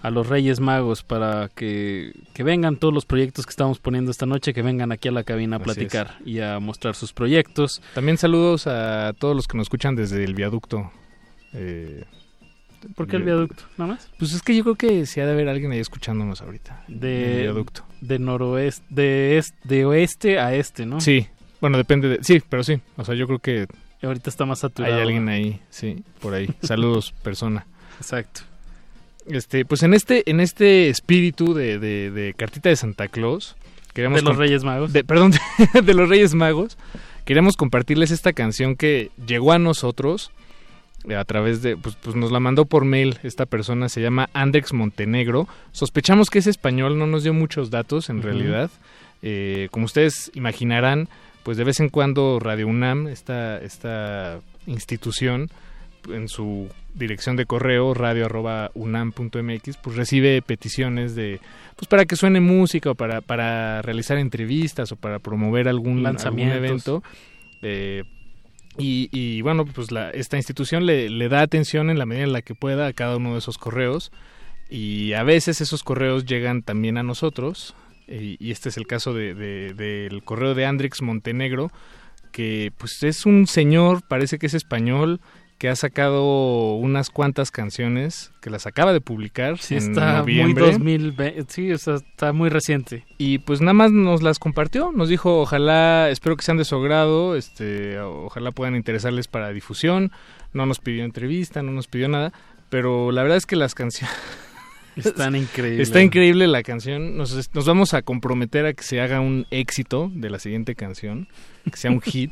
a 0.02 0.10
los 0.10 0.28
Reyes 0.28 0.60
Magos 0.60 1.02
para 1.02 1.48
que, 1.54 2.12
que 2.34 2.42
vengan 2.44 2.76
todos 2.76 2.94
los 2.94 3.06
proyectos 3.06 3.44
que 3.46 3.50
estamos 3.50 3.80
poniendo 3.80 4.10
esta 4.10 4.26
noche, 4.26 4.54
que 4.54 4.62
vengan 4.62 4.92
aquí 4.92 5.08
a 5.08 5.12
la 5.12 5.24
cabina 5.24 5.56
a 5.56 5.58
platicar 5.58 6.18
y 6.24 6.40
a 6.40 6.60
mostrar 6.60 6.94
sus 6.94 7.12
proyectos. 7.12 7.82
También 7.94 8.16
saludos 8.18 8.66
a 8.66 9.14
todos 9.18 9.34
los 9.34 9.48
que 9.48 9.56
nos 9.56 9.64
escuchan 9.64 9.96
desde 9.96 10.22
el 10.22 10.34
viaducto. 10.34 10.92
Eh, 11.54 12.04
¿Por 12.94 13.08
qué 13.08 13.16
el 13.16 13.24
viaducto? 13.24 13.64
¿Nada 13.78 13.94
más? 13.94 14.08
Pues 14.18 14.32
es 14.32 14.42
que 14.42 14.54
yo 14.54 14.62
creo 14.62 14.76
que 14.76 15.06
sí 15.06 15.18
ha 15.20 15.26
de 15.26 15.32
haber 15.32 15.48
alguien 15.48 15.72
ahí 15.72 15.80
escuchándonos 15.80 16.40
ahorita. 16.40 16.84
De, 16.86 17.36
El 17.38 17.42
viaducto. 17.44 17.82
de 18.00 18.18
noroeste, 18.20 18.84
de, 18.90 19.38
est- 19.38 19.56
de 19.64 19.86
oeste 19.86 20.38
a 20.38 20.54
este, 20.54 20.86
¿no? 20.86 21.00
Sí, 21.00 21.26
bueno, 21.60 21.78
depende 21.78 22.08
de... 22.08 22.18
Sí, 22.22 22.40
pero 22.48 22.62
sí. 22.62 22.78
O 22.96 23.04
sea, 23.04 23.16
yo 23.16 23.26
creo 23.26 23.38
que 23.40 23.66
Ahorita 24.02 24.30
está 24.30 24.44
más 24.46 24.60
saturado. 24.60 24.94
hay 24.94 25.00
alguien 25.00 25.28
ahí, 25.28 25.60
sí, 25.70 26.02
por 26.20 26.34
ahí. 26.34 26.48
Saludos, 26.62 27.12
persona. 27.22 27.66
Exacto. 27.98 28.42
Este, 29.26 29.64
pues 29.64 29.82
en 29.82 29.94
este, 29.94 30.28
en 30.30 30.38
este 30.40 30.88
espíritu 30.88 31.52
de, 31.54 31.78
de, 31.78 32.10
de 32.10 32.34
cartita 32.34 32.68
de 32.68 32.76
Santa 32.76 33.08
Claus, 33.08 33.56
queremos 33.92 34.20
De 34.20 34.28
los 34.28 34.36
Reyes 34.36 34.62
Magos. 34.62 34.92
de- 34.92 35.02
perdón, 35.02 35.32
de 35.84 35.94
los 35.94 36.08
Reyes 36.08 36.34
Magos, 36.34 36.76
queremos 37.24 37.56
compartirles 37.56 38.10
esta 38.12 38.32
canción 38.32 38.76
que 38.76 39.10
llegó 39.26 39.52
a 39.52 39.58
nosotros 39.58 40.30
a 41.16 41.24
través 41.24 41.62
de, 41.62 41.76
pues, 41.76 41.96
pues 41.96 42.14
nos 42.16 42.30
la 42.32 42.40
mandó 42.40 42.66
por 42.66 42.84
mail 42.84 43.18
esta 43.22 43.46
persona, 43.46 43.88
se 43.88 44.00
llama 44.00 44.28
Andrex 44.32 44.72
Montenegro. 44.72 45.46
Sospechamos 45.72 46.30
que 46.30 46.38
es 46.40 46.46
español, 46.48 46.98
no 46.98 47.06
nos 47.06 47.22
dio 47.22 47.32
muchos 47.32 47.70
datos 47.70 48.10
en 48.10 48.22
realidad. 48.22 48.70
Eh, 49.22 49.68
como 49.70 49.86
ustedes 49.86 50.30
imaginarán, 50.34 51.08
pues 51.46 51.56
de 51.56 51.62
vez 51.62 51.78
en 51.78 51.90
cuando 51.90 52.40
Radio 52.40 52.66
UNAM, 52.66 53.06
esta, 53.06 53.58
esta 53.58 54.40
institución, 54.66 55.48
en 56.08 56.26
su 56.26 56.68
dirección 56.92 57.36
de 57.36 57.46
correo 57.46 57.94
radio@unam.mx 57.94 59.76
pues 59.76 59.94
recibe 59.94 60.42
peticiones 60.42 61.14
de 61.14 61.38
pues 61.76 61.86
para 61.86 62.04
que 62.04 62.16
suene 62.16 62.40
música 62.40 62.90
o 62.90 62.94
para, 62.96 63.20
para 63.20 63.80
realizar 63.82 64.18
entrevistas 64.18 64.90
o 64.90 64.96
para 64.96 65.20
promover 65.20 65.68
algún, 65.68 66.02
Lanzamientos. 66.02 66.56
evento 66.56 67.02
Eh, 67.62 68.02
y, 68.76 69.08
y, 69.12 69.40
bueno 69.42 69.66
pues 69.66 69.92
la, 69.92 70.10
esta 70.10 70.36
institución 70.38 70.84
le, 70.84 71.08
le 71.08 71.28
da 71.28 71.42
atención 71.42 71.90
en 71.90 71.98
la 72.00 72.06
medida 72.06 72.24
en 72.24 72.32
la 72.32 72.42
que 72.42 72.56
pueda 72.56 72.88
a 72.88 72.92
cada 72.92 73.18
uno 73.18 73.34
de 73.34 73.38
esos 73.38 73.56
correos 73.56 74.10
y 74.68 75.12
a 75.12 75.22
veces 75.22 75.60
esos 75.60 75.84
correos 75.84 76.24
llegan 76.24 76.62
también 76.62 76.98
a 76.98 77.04
nosotros 77.04 77.76
y, 78.08 78.36
y 78.38 78.50
este 78.52 78.68
es 78.68 78.76
el 78.76 78.86
caso 78.86 79.12
de, 79.14 79.34
de- 79.34 79.74
del 79.74 80.22
correo 80.24 80.54
de 80.54 80.66
Andrix 80.66 81.02
Montenegro 81.02 81.70
que 82.32 82.70
pues 82.76 83.02
es 83.02 83.24
un 83.24 83.46
señor, 83.46 84.02
parece 84.06 84.38
que 84.38 84.46
es 84.46 84.52
español, 84.54 85.20
que 85.56 85.70
ha 85.70 85.76
sacado 85.76 86.74
unas 86.74 87.08
cuantas 87.08 87.50
canciones, 87.50 88.30
que 88.42 88.50
las 88.50 88.66
acaba 88.66 88.92
de 88.92 89.00
publicar 89.00 89.56
Sí, 89.56 89.76
en 89.76 89.90
está 89.92 90.18
noviembre. 90.18 90.64
muy 90.64 90.72
2020. 90.98 91.44
Sí, 91.48 91.72
o 91.72 91.78
sea, 91.78 91.94
está 91.94 92.34
muy 92.34 92.50
reciente. 92.50 93.06
Y 93.16 93.38
pues 93.38 93.62
nada 93.62 93.72
más 93.72 93.90
nos 93.90 94.22
las 94.22 94.38
compartió, 94.38 94.92
nos 94.92 95.08
dijo, 95.08 95.40
ojalá, 95.40 96.10
espero 96.10 96.36
que 96.36 96.44
sean 96.44 96.58
de 96.58 96.66
su 96.66 96.74
agrado, 96.76 97.36
este, 97.36 97.98
ojalá 98.00 98.50
puedan 98.50 98.76
interesarles 98.76 99.28
para 99.28 99.50
difusión, 99.50 100.12
no 100.52 100.66
nos 100.66 100.78
pidió 100.78 101.04
entrevista, 101.04 101.62
no 101.62 101.72
nos 101.72 101.86
pidió 101.88 102.08
nada, 102.10 102.34
pero 102.68 103.12
la 103.12 103.22
verdad 103.22 103.38
es 103.38 103.46
que 103.46 103.56
las 103.56 103.74
canciones... 103.74 104.14
Está 105.82 106.02
increíble 106.02 106.46
la 106.46 106.62
canción. 106.62 107.16
Nos, 107.16 107.50
nos 107.54 107.66
vamos 107.66 107.92
a 107.94 108.02
comprometer 108.02 108.66
a 108.66 108.72
que 108.72 108.82
se 108.82 109.00
haga 109.00 109.20
un 109.20 109.46
éxito 109.50 110.10
de 110.14 110.30
la 110.30 110.38
siguiente 110.38 110.74
canción, 110.74 111.28
que 111.64 111.76
sea 111.76 111.90
un 111.90 112.00
hit. 112.02 112.30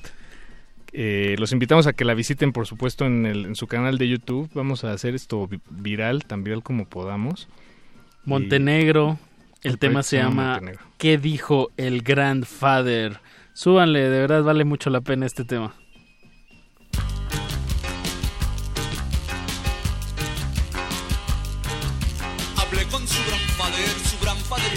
Eh, 0.96 1.34
los 1.38 1.52
invitamos 1.52 1.86
a 1.88 1.92
que 1.92 2.04
la 2.04 2.14
visiten, 2.14 2.52
por 2.52 2.66
supuesto, 2.66 3.04
en, 3.04 3.26
el- 3.26 3.46
en 3.46 3.56
su 3.56 3.66
canal 3.66 3.98
de 3.98 4.08
YouTube. 4.08 4.48
Vamos 4.54 4.84
a 4.84 4.92
hacer 4.92 5.14
esto 5.14 5.46
vi- 5.48 5.60
viral, 5.70 6.24
tan 6.24 6.44
viral 6.44 6.62
como 6.62 6.86
podamos. 6.88 7.48
Montenegro. 8.24 9.18
El, 9.62 9.72
el 9.72 9.78
tema 9.78 10.02
se 10.02 10.18
llama 10.18 10.30
llama 10.30 10.50
Montenegro. 10.52 10.80
¿Qué 10.98 11.18
dijo 11.18 11.70
el 11.76 12.02
Grandfather? 12.02 13.18
Súbanle, 13.54 14.00
de 14.08 14.20
verdad 14.20 14.42
vale 14.42 14.64
mucho 14.64 14.90
la 14.90 15.00
pena 15.00 15.26
este 15.26 15.44
tema. 15.44 15.74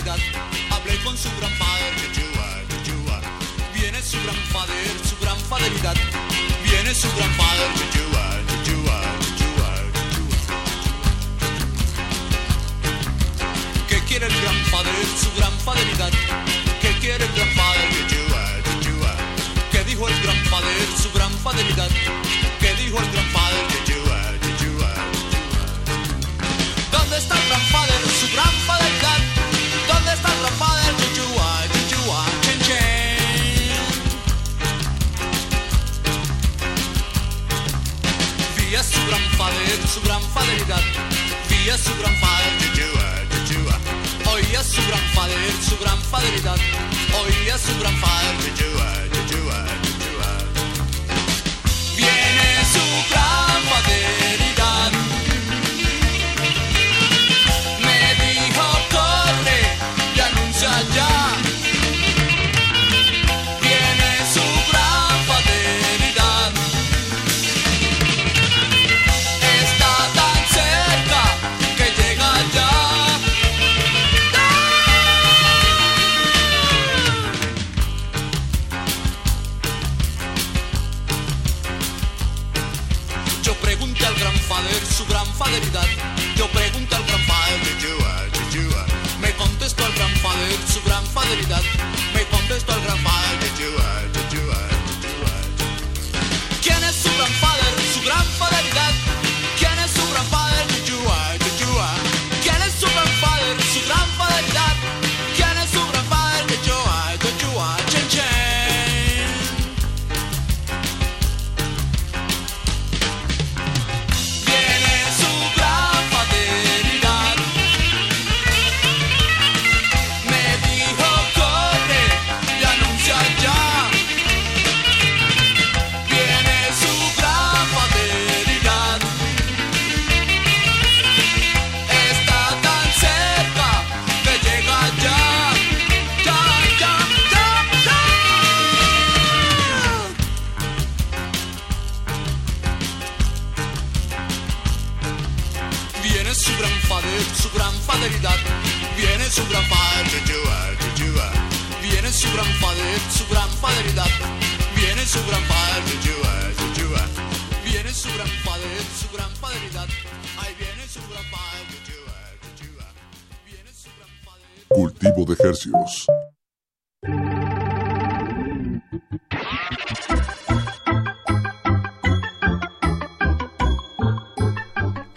Hablé 0.06 0.96
con 1.04 1.18
su 1.18 1.28
gran 1.40 1.52
padre. 1.58 1.88
Viene 3.74 4.02
su 4.04 4.18
gran 4.24 4.36
padre, 4.54 4.76
su 5.10 5.18
gran 5.20 5.38
faderidad. 5.50 5.96
Viene 6.64 6.94
su 6.94 7.08
gran 7.16 7.32
padre, 7.36 7.64
Yeshua. 7.78 8.28
¿Qué 13.88 14.00
quiere 14.08 14.28
el 14.28 14.42
gran 14.42 14.56
padre, 14.72 14.92
su 15.20 15.34
gran 15.36 15.52
faderidad? 15.66 16.12
¿Qué 16.80 16.92
quiere 17.00 17.26
el 17.26 17.34
gran 17.34 17.50
padre, 17.56 17.90
Yeshua, 17.92 18.44
Yeshua? 18.82 19.16
¿Qué 19.72 19.84
dijo 19.84 20.08
el 20.08 20.22
gran 20.22 20.44
padre, 20.52 20.74
su 21.02 21.12
gran 21.12 21.32
faderidad? 21.40 21.90
¿Qué 22.60 22.74
dijo 22.76 23.00
el 23.00 23.12
gran 23.12 23.34
padre? 23.34 23.58
¿Dónde 26.92 27.18
está 27.18 27.36
el 27.42 27.48
gran 27.50 27.62
padre, 27.72 27.94
su 28.20 28.28
gran 28.36 28.57
gran. 40.08 40.82
Vía 41.50 41.78
su 41.78 41.94
gran 42.00 42.16
padre, 42.20 42.52
Yeshua, 42.62 43.08
Yeshua. 43.32 43.80
Oía 44.32 44.64
su 44.64 44.82
gran 44.88 45.04
padre, 45.14 45.36
su 45.68 45.78
gran 45.78 46.02
faderidad. 46.02 46.58
Oía 47.22 47.58
su 47.58 47.78
gran 47.80 47.96
Yeshua. 49.84 50.30
Viene 51.98 52.48
su 52.74 53.12
gran. 53.12 53.87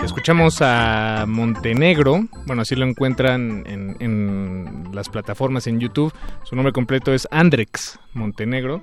Escuchamos 0.03 0.59
a 0.61 1.25
Montenegro, 1.27 2.21
bueno, 2.47 2.63
así 2.63 2.75
lo 2.77 2.87
encuentran 2.87 3.65
en, 3.67 3.97
en 4.01 4.91
las 4.93 5.09
plataformas 5.09 5.67
en 5.67 5.81
YouTube. 5.81 6.13
Su 6.45 6.57
nombre 6.57 6.73
completo 6.73 7.13
es 7.15 7.27
Andrex 7.31 7.99
Montenegro. 8.13 8.81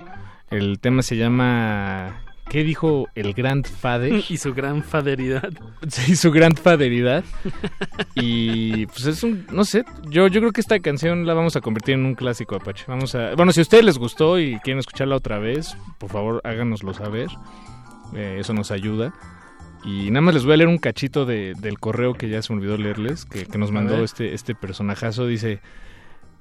El 0.50 0.80
tema 0.80 1.02
se 1.02 1.16
llama 1.16 2.22
¿Qué 2.50 2.64
dijo 2.64 3.08
el 3.14 3.34
Grandfather? 3.34 4.22
Y 4.30 4.36
su 4.38 4.54
gran 4.54 4.82
faderidad. 4.82 5.50
Sí, 5.88 6.16
su 6.16 6.30
Grandfatheridad. 6.30 7.24
Y 8.14 8.86
pues 8.86 9.06
es 9.06 9.22
un, 9.22 9.46
no 9.52 9.64
sé, 9.64 9.84
yo, 10.08 10.26
yo 10.28 10.40
creo 10.40 10.52
que 10.52 10.60
esta 10.60 10.78
canción 10.80 11.26
la 11.26 11.34
vamos 11.34 11.56
a 11.56 11.60
convertir 11.60 11.94
en 11.94 12.04
un 12.04 12.14
clásico 12.14 12.56
Apache. 12.56 12.84
Vamos 12.88 13.14
a, 13.14 13.34
bueno, 13.34 13.52
si 13.52 13.60
a 13.60 13.62
ustedes 13.62 13.84
les 13.84 13.98
gustó 13.98 14.38
y 14.38 14.58
quieren 14.60 14.78
escucharla 14.80 15.16
otra 15.16 15.38
vez, 15.38 15.76
por 15.98 16.10
favor 16.10 16.40
háganoslo 16.44 16.94
saber. 16.94 17.28
Eh, 18.14 18.36
eso 18.40 18.54
nos 18.54 18.70
ayuda. 18.70 19.12
Y 19.84 20.10
nada 20.10 20.22
más 20.22 20.34
les 20.34 20.44
voy 20.44 20.54
a 20.54 20.56
leer 20.56 20.68
un 20.68 20.78
cachito 20.78 21.24
de- 21.24 21.54
del 21.60 21.78
correo 21.78 22.14
que 22.14 22.28
ya 22.28 22.42
se 22.42 22.52
me 22.52 22.58
olvidó 22.58 22.76
leerles, 22.76 23.24
que, 23.24 23.46
que 23.46 23.58
nos 23.58 23.70
mandó 23.70 24.02
este, 24.02 24.34
este 24.34 24.54
personajazo. 24.54 25.26
Dice, 25.26 25.60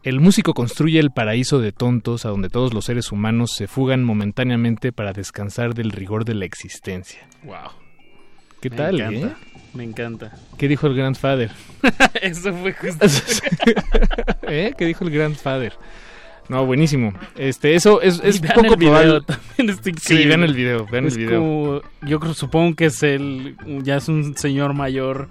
el 0.08 0.20
músico 0.20 0.54
construye 0.54 1.00
el 1.00 1.12
paraíso 1.12 1.60
de 1.60 1.72
tontos 1.72 2.26
a 2.26 2.30
donde 2.30 2.50
todos 2.50 2.74
los 2.74 2.86
seres 2.86 3.12
humanos 3.12 3.52
se 3.56 3.68
fugan 3.68 4.04
momentáneamente 4.04 4.92
para 4.92 5.14
descansar 5.14 5.74
del 5.74 5.92
rigor 5.92 6.24
de 6.26 6.36
la 6.36 6.46
existencia. 6.46 7.28
Wow. 7.44 7.72
¿Qué 8.62 8.70
Me 8.70 8.76
tal? 8.76 9.00
encanta, 9.02 9.28
eh? 9.28 9.34
Me 9.74 9.84
encanta. 9.84 10.32
¿Qué 10.58 10.68
dijo 10.68 10.88
el 10.88 10.96
Grandfather? 10.96 11.52
Eso 12.22 12.54
fue 12.54 12.74
justo. 12.74 13.06
¿Eh? 14.48 14.74
¿Qué 14.78 14.86
dijo 14.86 15.04
el 15.04 15.12
Grandfather? 15.12 15.74
No, 16.50 16.66
buenísimo. 16.66 17.14
Este, 17.36 17.76
eso 17.76 18.02
es, 18.02 18.22
es 18.24 18.40
vean 18.40 18.56
poco 18.56 18.74
el 18.76 18.80
video 18.80 18.94
probable. 18.94 19.22
también, 19.58 19.70
está 19.78 19.92
Sí, 20.02 20.26
vean 20.26 20.44
el 20.44 20.54
video, 20.54 20.88
vean 20.90 21.08
Es 21.08 21.14
el 21.18 21.26
video. 21.26 21.40
como- 21.42 21.82
yo 22.04 22.20
creo, 22.22 22.34
supongo 22.34 22.74
que 22.78 22.86
es 22.86 23.04
él, 23.04 23.58
ya 23.84 23.98
es 23.98 24.08
un 24.08 24.38
señor 24.38 24.74
mayor 24.74 25.28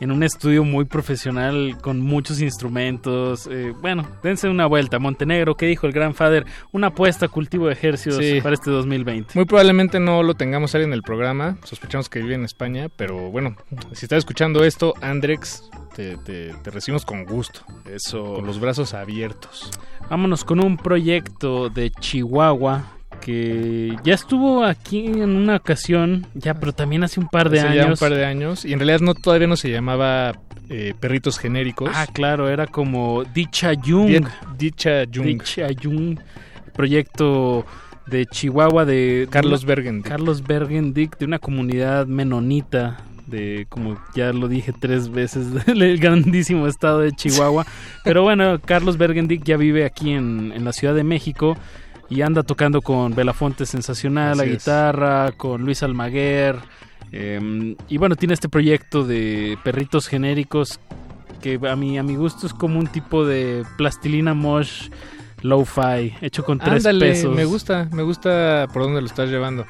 en 0.00 0.10
un 0.12 0.22
estudio 0.22 0.64
muy 0.64 0.84
profesional 0.84 1.76
con 1.80 2.00
muchos 2.00 2.40
instrumentos. 2.40 3.48
eh, 3.50 3.72
bueno, 3.80 4.06
dense 4.22 4.48
una 4.48 4.66
vuelta. 4.66 4.98
Montenegro, 4.98 5.56
¿qué 5.56 5.66
dijo 5.66 5.86
el 5.86 5.92
Grandfather? 5.92 6.44
Una 6.72 6.88
apuesta 6.88 7.26
a 7.26 7.28
cultivo 7.28 7.66
de 7.66 7.72
ejercicios 7.72 8.16
Sí. 8.24 8.40
para 8.40 8.54
este 8.54 8.70
2020. 8.70 9.32
Muy 9.34 9.44
probablemente 9.44 9.98
no 10.00 10.22
lo 10.22 10.34
tengamos 10.34 10.74
ahí 10.74 10.82
en 10.84 10.92
el 10.92 11.02
programa. 11.02 11.58
Sospechamos 11.64 12.08
que 12.08 12.20
vive 12.20 12.34
en 12.34 12.44
España, 12.44 12.88
pero 12.94 13.30
bueno, 13.30 13.56
si 13.92 14.06
estás 14.06 14.18
escuchando 14.18 14.64
esto, 14.64 14.94
Andrex, 15.00 15.68
te, 15.94 16.16
te- 16.18 16.52
te 16.62 16.70
recibimos 16.70 17.04
con 17.04 17.24
gusto. 17.24 17.60
Eso. 17.90 18.34
Con 18.34 18.46
los 18.46 18.60
brazos 18.60 18.94
abiertos. 18.94 19.70
Vámonos 20.10 20.44
con 20.44 20.64
un 20.64 20.76
proyecto 20.76 21.68
de 21.70 21.90
Chihuahua 21.90 22.84
que 23.28 23.94
ya 24.04 24.14
estuvo 24.14 24.64
aquí 24.64 25.04
en 25.04 25.36
una 25.36 25.56
ocasión, 25.56 26.26
ya, 26.32 26.54
pero 26.54 26.72
también 26.72 27.04
hace 27.04 27.20
un 27.20 27.28
par 27.28 27.50
de 27.50 27.58
Hace 27.58 27.68
años. 27.68 27.84
ya 27.84 27.90
un 27.92 27.96
par 27.98 28.14
de 28.14 28.24
años. 28.24 28.64
Y 28.64 28.72
en 28.72 28.78
realidad 28.78 29.00
no 29.00 29.12
todavía 29.12 29.46
no 29.46 29.56
se 29.56 29.70
llamaba 29.70 30.32
eh, 30.70 30.94
Perritos 30.98 31.38
Genéricos. 31.38 31.90
Ah, 31.92 32.06
claro, 32.10 32.48
era 32.48 32.66
como 32.66 33.24
Dicha 33.24 33.72
Jung. 33.74 34.08
Di- 34.08 34.24
Dicha 34.56 35.04
Jung. 35.12 35.26
Dicha 35.26 35.66
Jung. 35.82 36.18
Proyecto 36.72 37.66
de 38.06 38.24
Chihuahua 38.24 38.86
de 38.86 39.28
Carlos 39.30 39.66
Bergendick. 39.66 40.08
Carlos 40.08 40.42
Bergendick 40.42 41.18
de 41.18 41.26
una 41.26 41.38
comunidad 41.38 42.06
menonita 42.06 42.96
de 43.26 43.66
como 43.68 43.98
ya 44.14 44.32
lo 44.32 44.48
dije 44.48 44.72
tres 44.72 45.10
veces 45.10 45.48
del 45.66 45.98
grandísimo 45.98 46.66
estado 46.66 47.00
de 47.00 47.12
Chihuahua. 47.12 47.66
Pero 48.04 48.22
bueno, 48.22 48.58
Carlos 48.64 48.96
Bergendick 48.96 49.44
ya 49.44 49.58
vive 49.58 49.84
aquí 49.84 50.12
en, 50.12 50.50
en 50.56 50.64
la 50.64 50.72
Ciudad 50.72 50.94
de 50.94 51.04
México 51.04 51.58
y 52.10 52.22
anda 52.22 52.42
tocando 52.42 52.80
con 52.82 53.14
Belafonte 53.14 53.66
Sensacional, 53.66 54.36
la 54.38 54.44
es. 54.44 54.50
guitarra, 54.52 55.32
con 55.36 55.62
Luis 55.64 55.82
Almaguer. 55.82 56.56
eh, 57.12 57.74
y 57.88 57.96
bueno, 57.98 58.16
tiene 58.16 58.34
este 58.34 58.48
proyecto 58.48 59.04
de 59.04 59.56
perritos 59.64 60.06
genéricos 60.08 60.80
que 61.42 61.58
a 61.70 61.76
mi, 61.76 61.98
a 61.98 62.02
mi 62.02 62.16
gusto 62.16 62.46
es 62.46 62.52
como 62.54 62.78
un 62.78 62.86
tipo 62.88 63.24
de 63.24 63.64
plastilina 63.76 64.34
mosh 64.34 64.88
lo-fi 65.42 66.14
hecho 66.20 66.44
con 66.44 66.58
tres 66.58 66.84
Ándale, 66.84 67.10
pesos. 67.12 67.34
me 67.34 67.44
gusta, 67.44 67.88
me 67.92 68.02
gusta 68.02 68.66
por 68.72 68.82
dónde 68.82 69.00
lo 69.00 69.06
estás 69.06 69.30
llevando. 69.30 69.64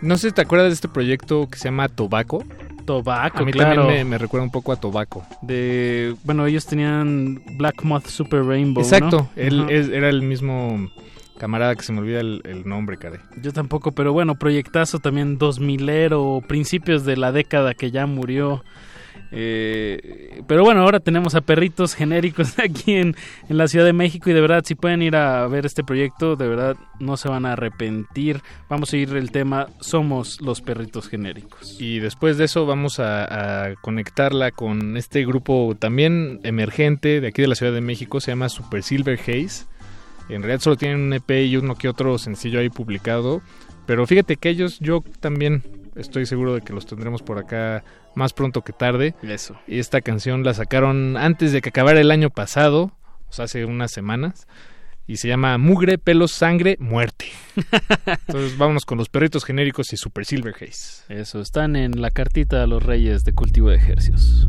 No 0.00 0.16
sé 0.16 0.28
si 0.28 0.34
te 0.34 0.42
acuerdas 0.42 0.68
de 0.68 0.74
este 0.74 0.88
proyecto 0.88 1.48
que 1.50 1.58
se 1.58 1.64
llama 1.64 1.88
Tobaco. 1.88 2.44
Tobaco, 2.84 3.38
A 3.40 3.44
mí 3.44 3.50
claro. 3.52 3.82
también 3.82 4.06
me, 4.06 4.10
me 4.12 4.18
recuerda 4.18 4.44
un 4.44 4.52
poco 4.52 4.70
a 4.72 4.76
Tobaco. 4.76 5.26
De, 5.42 6.14
bueno, 6.24 6.46
ellos 6.46 6.66
tenían 6.66 7.42
Black 7.56 7.82
Moth 7.82 8.06
Super 8.06 8.44
Rainbow. 8.44 8.82
Exacto, 8.82 9.28
¿no? 9.36 9.42
él 9.42 9.66
es- 9.70 9.88
era 9.88 10.08
el 10.08 10.22
mismo 10.22 10.88
camarada 11.38 11.74
que 11.74 11.82
se 11.82 11.92
me 11.92 12.00
olvida 12.00 12.20
el, 12.20 12.42
el 12.44 12.68
nombre, 12.68 12.98
caray. 12.98 13.20
Yo 13.40 13.52
tampoco, 13.52 13.92
pero 13.92 14.12
bueno, 14.12 14.34
proyectazo 14.34 14.98
también 14.98 15.38
2000ero, 15.38 16.46
principios 16.46 17.04
de 17.04 17.16
la 17.16 17.32
década 17.32 17.74
que 17.74 17.90
ya 17.90 18.06
murió. 18.06 18.62
Eh, 19.30 20.42
pero 20.46 20.64
bueno, 20.64 20.82
ahora 20.82 21.00
tenemos 21.00 21.34
a 21.34 21.42
perritos 21.42 21.94
genéricos 21.94 22.58
aquí 22.64 22.94
en, 22.94 23.14
en 23.48 23.56
la 23.58 23.68
Ciudad 23.68 23.84
de 23.84 23.92
México 23.92 24.30
y 24.30 24.32
de 24.32 24.40
verdad, 24.40 24.62
si 24.64 24.74
pueden 24.74 25.02
ir 25.02 25.16
a 25.16 25.46
ver 25.46 25.66
este 25.66 25.84
proyecto, 25.84 26.36
de 26.36 26.48
verdad 26.48 26.76
no 26.98 27.16
se 27.16 27.28
van 27.28 27.46
a 27.46 27.52
arrepentir. 27.52 28.40
Vamos 28.68 28.92
a 28.92 28.96
ir 28.96 29.14
el 29.16 29.30
tema 29.30 29.68
Somos 29.80 30.40
los 30.40 30.60
perritos 30.60 31.08
genéricos. 31.08 31.76
Y 31.80 31.98
después 31.98 32.38
de 32.38 32.44
eso 32.44 32.66
vamos 32.66 33.00
a, 33.00 33.64
a 33.64 33.74
conectarla 33.76 34.50
con 34.50 34.96
este 34.96 35.24
grupo 35.24 35.76
también 35.78 36.40
emergente 36.44 37.20
de 37.20 37.28
aquí 37.28 37.42
de 37.42 37.48
la 37.48 37.54
Ciudad 37.54 37.72
de 37.72 37.80
México, 37.80 38.20
se 38.20 38.32
llama 38.32 38.48
Super 38.48 38.82
Silver 38.82 39.18
Haze. 39.20 39.66
En 40.28 40.42
realidad 40.42 40.60
solo 40.60 40.76
tienen 40.76 41.00
un 41.00 41.12
EP 41.12 41.30
y 41.30 41.56
uno 41.56 41.74
que 41.74 41.88
otro 41.88 42.18
sencillo 42.18 42.60
ahí 42.60 42.68
publicado. 42.68 43.42
Pero 43.86 44.06
fíjate 44.06 44.36
que 44.36 44.50
ellos, 44.50 44.78
yo 44.80 45.02
también 45.20 45.62
estoy 45.96 46.26
seguro 46.26 46.54
de 46.54 46.60
que 46.60 46.72
los 46.72 46.86
tendremos 46.86 47.22
por 47.22 47.38
acá 47.38 47.84
más 48.14 48.32
pronto 48.32 48.62
que 48.62 48.72
tarde. 48.72 49.14
Eso. 49.22 49.58
Y 49.66 49.78
esta 49.78 50.00
canción 50.00 50.44
la 50.44 50.54
sacaron 50.54 51.16
antes 51.16 51.52
de 51.52 51.60
que 51.60 51.70
acabara 51.70 52.00
el 52.00 52.10
año 52.10 52.30
pasado, 52.30 52.92
o 53.28 53.32
sea, 53.32 53.46
hace 53.46 53.64
unas 53.64 53.90
semanas. 53.90 54.46
Y 55.06 55.16
se 55.16 55.28
llama 55.28 55.56
Mugre, 55.56 55.96
Pelos, 55.96 56.32
Sangre, 56.32 56.76
Muerte. 56.80 57.26
Entonces 58.26 58.58
vámonos 58.58 58.84
con 58.84 58.98
los 58.98 59.08
perritos 59.08 59.42
genéricos 59.42 59.90
y 59.94 59.96
Super 59.96 60.26
Silver 60.26 60.54
Haze. 60.54 61.04
Eso, 61.08 61.40
están 61.40 61.76
en 61.76 62.02
la 62.02 62.10
cartita 62.10 62.62
a 62.62 62.66
los 62.66 62.82
reyes 62.82 63.24
de 63.24 63.32
cultivo 63.32 63.70
de 63.70 63.76
ejercicios. 63.76 64.48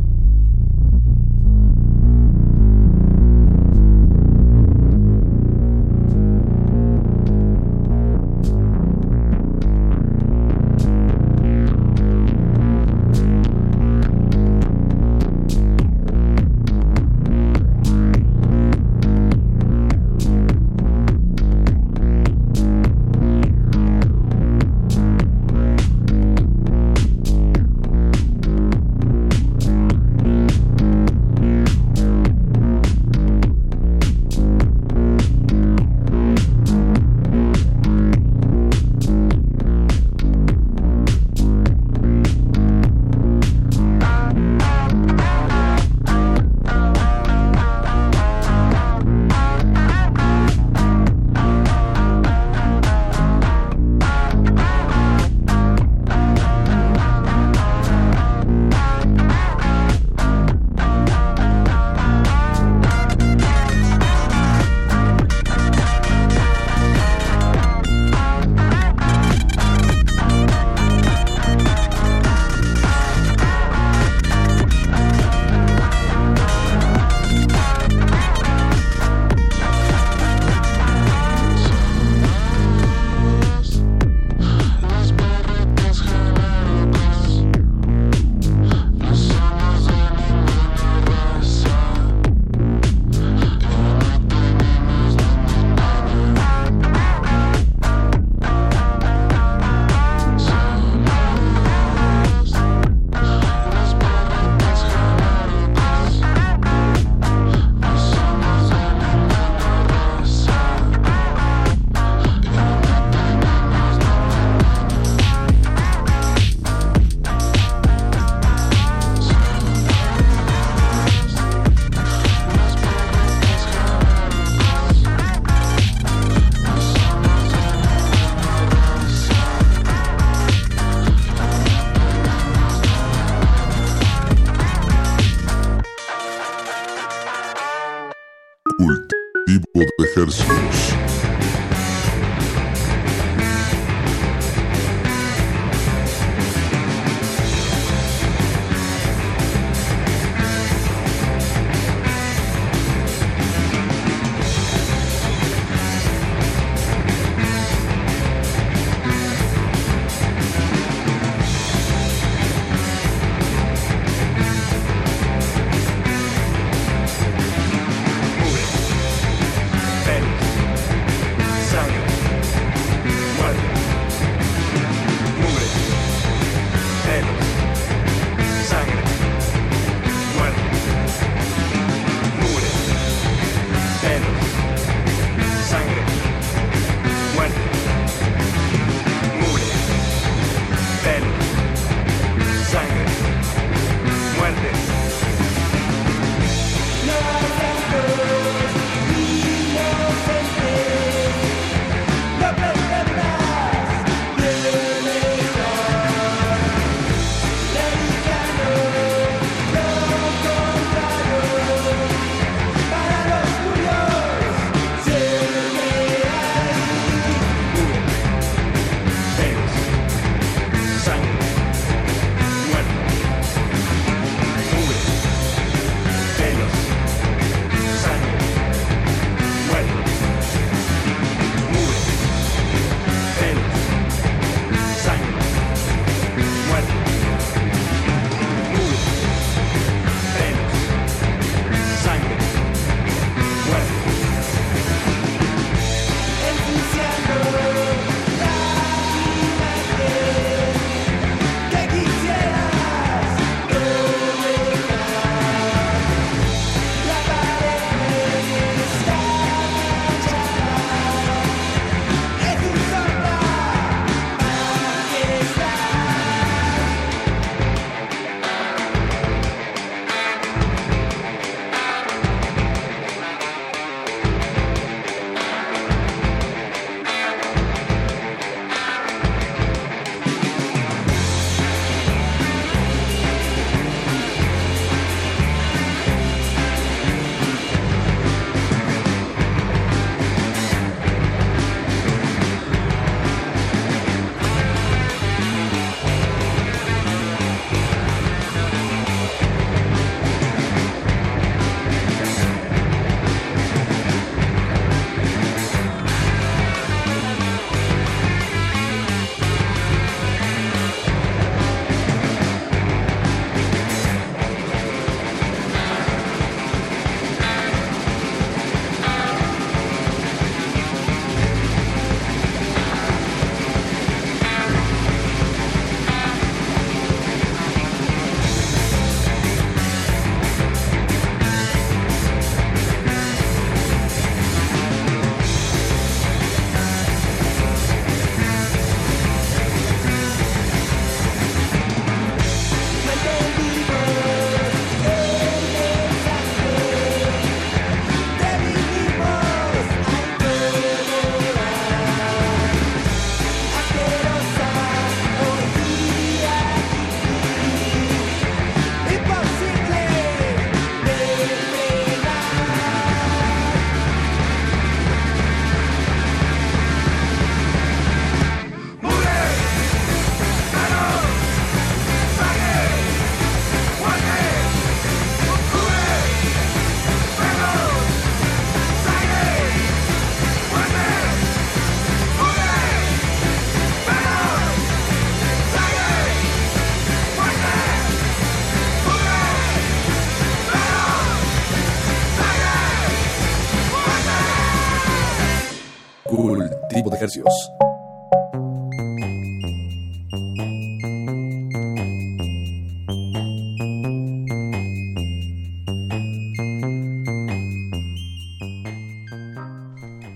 Cultivo 397.20 397.44
de 397.44 397.44
ejercicios. 397.44 397.72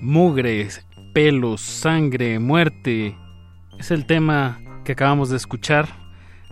Mugre, 0.02 0.68
pelos, 1.14 1.62
sangre, 1.62 2.40
muerte. 2.40 3.16
Es 3.80 3.92
el 3.92 4.06
tema 4.06 4.62
que 4.86 4.92
acabamos 4.92 5.30
de 5.30 5.38
escuchar 5.38 5.88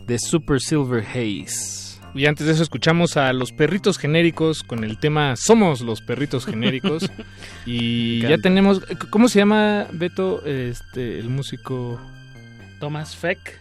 de 0.07 0.17
Super 0.17 0.59
Silver 0.59 1.05
Haze. 1.05 1.91
Y 2.13 2.25
antes 2.25 2.45
de 2.45 2.53
eso 2.53 2.63
escuchamos 2.63 3.15
a 3.15 3.31
los 3.31 3.53
perritos 3.53 3.97
genéricos 3.97 4.63
con 4.63 4.83
el 4.83 4.99
tema 4.99 5.35
Somos 5.37 5.81
los 5.81 6.01
perritos 6.01 6.45
genéricos. 6.45 7.09
y 7.65 8.21
ya 8.21 8.37
tenemos. 8.37 8.81
¿Cómo 9.09 9.27
se 9.29 9.39
llama, 9.39 9.87
Beto, 9.91 10.45
este, 10.45 11.19
el 11.19 11.29
músico? 11.29 11.99
Thomas 12.79 13.15
Feck. 13.15 13.59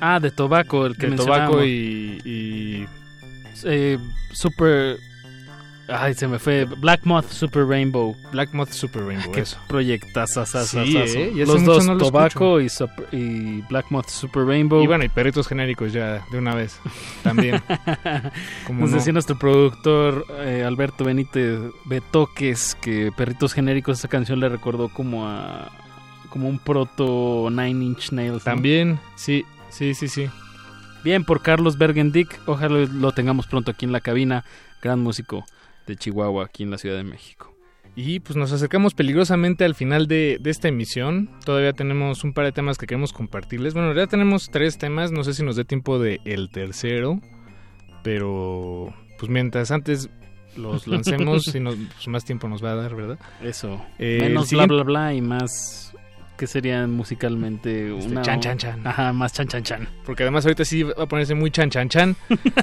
Ah, 0.00 0.18
de 0.20 0.30
Tobacco, 0.30 0.86
el 0.86 0.96
que 0.96 1.06
de. 1.08 1.16
Tobacco 1.16 1.64
y. 1.64 2.20
y- 2.24 2.86
Eh, 3.64 3.98
super. 4.32 4.96
Ay, 5.88 6.12
se 6.12 6.28
me 6.28 6.38
fue. 6.38 6.66
Black 6.66 7.04
Moth 7.04 7.30
Super 7.30 7.64
Rainbow. 7.66 8.14
Black 8.30 8.52
Moth 8.52 8.72
Super 8.72 9.04
Rainbow, 9.04 9.32
Qué 9.32 9.40
eso. 9.40 9.56
proyectazazazazo. 9.68 10.84
Sí, 10.84 10.96
¿eh? 10.98 11.32
Los 11.46 11.64
dos, 11.64 11.86
no 11.86 11.94
lo 11.94 12.04
Tobacco 12.04 12.60
y, 12.60 12.68
y 13.10 13.62
Black 13.62 13.86
Moth 13.90 14.08
Super 14.10 14.44
Rainbow. 14.44 14.82
Y 14.82 14.86
bueno, 14.86 15.04
y 15.04 15.08
perritos 15.08 15.48
genéricos 15.48 15.94
ya 15.94 16.22
de 16.30 16.38
una 16.38 16.54
vez. 16.54 16.78
También. 17.22 17.62
Como 18.66 18.80
Nos 18.80 18.90
no. 18.90 18.96
decía 18.96 19.14
nuestro 19.14 19.38
productor 19.38 20.26
eh, 20.40 20.62
Alberto 20.66 21.04
Benítez 21.04 21.58
Betoques 21.86 22.76
que 22.82 23.10
Perritos 23.16 23.54
Genéricos 23.54 23.98
esa 23.98 24.08
canción 24.08 24.40
le 24.40 24.48
recordó 24.50 24.90
como 24.90 25.26
a 25.26 25.70
como 26.28 26.50
un 26.50 26.58
proto 26.58 27.48
Nine 27.50 27.82
Inch 27.82 28.12
Nails. 28.12 28.34
¿no? 28.34 28.40
También, 28.40 29.00
sí, 29.16 29.46
sí, 29.70 29.94
sí, 29.94 30.08
sí. 30.08 30.28
Bien 31.02 31.24
por 31.24 31.40
Carlos 31.40 31.78
Bergendick, 31.78 32.38
ojalá 32.44 32.80
lo 32.80 33.12
tengamos 33.12 33.46
pronto 33.46 33.70
aquí 33.70 33.86
en 33.86 33.92
la 33.92 34.00
cabina, 34.02 34.44
gran 34.82 35.00
músico 35.00 35.46
de 35.88 35.96
Chihuahua 35.96 36.44
aquí 36.44 36.62
en 36.62 36.70
la 36.70 36.78
Ciudad 36.78 36.96
de 36.96 37.04
México. 37.04 37.52
Y 37.96 38.20
pues 38.20 38.36
nos 38.36 38.52
acercamos 38.52 38.94
peligrosamente 38.94 39.64
al 39.64 39.74
final 39.74 40.06
de, 40.06 40.38
de 40.40 40.50
esta 40.50 40.68
emisión. 40.68 41.30
Todavía 41.44 41.72
tenemos 41.72 42.22
un 42.22 42.32
par 42.32 42.44
de 42.44 42.52
temas 42.52 42.78
que 42.78 42.86
queremos 42.86 43.12
compartirles. 43.12 43.74
Bueno, 43.74 43.92
ya 43.92 44.06
tenemos 44.06 44.50
tres 44.52 44.78
temas. 44.78 45.10
No 45.10 45.24
sé 45.24 45.34
si 45.34 45.42
nos 45.42 45.56
dé 45.56 45.64
tiempo 45.64 45.98
de 45.98 46.20
el 46.24 46.50
tercero. 46.50 47.20
Pero 48.04 48.94
pues 49.18 49.30
mientras 49.30 49.72
antes 49.72 50.08
los 50.56 50.86
lancemos, 50.86 51.52
y 51.54 51.60
nos, 51.60 51.74
pues, 51.74 52.06
más 52.08 52.24
tiempo 52.24 52.48
nos 52.48 52.62
va 52.64 52.72
a 52.72 52.76
dar, 52.76 52.94
¿verdad? 52.94 53.18
Eso. 53.42 53.84
Eh, 53.98 54.18
Menos 54.20 54.50
bla 54.52 54.66
bla 54.66 54.84
bla 54.84 55.14
y 55.14 55.20
más 55.20 55.92
que 56.36 56.46
serían 56.46 56.92
musicalmente 56.92 57.98
Este, 57.98 58.12
una 58.12 58.22
chan, 58.22 58.40
chan, 58.40 58.58
chan. 58.58 58.86
Ajá, 58.86 59.12
más 59.12 59.32
chan 59.32 59.48
chan 59.48 59.64
chan. 59.64 59.88
Porque 60.06 60.22
además 60.22 60.44
ahorita 60.46 60.64
sí 60.64 60.84
va 60.84 61.02
a 61.02 61.06
ponerse 61.06 61.34
muy 61.34 61.50
chan 61.50 61.68
chan 61.68 61.88
chan. 61.88 62.16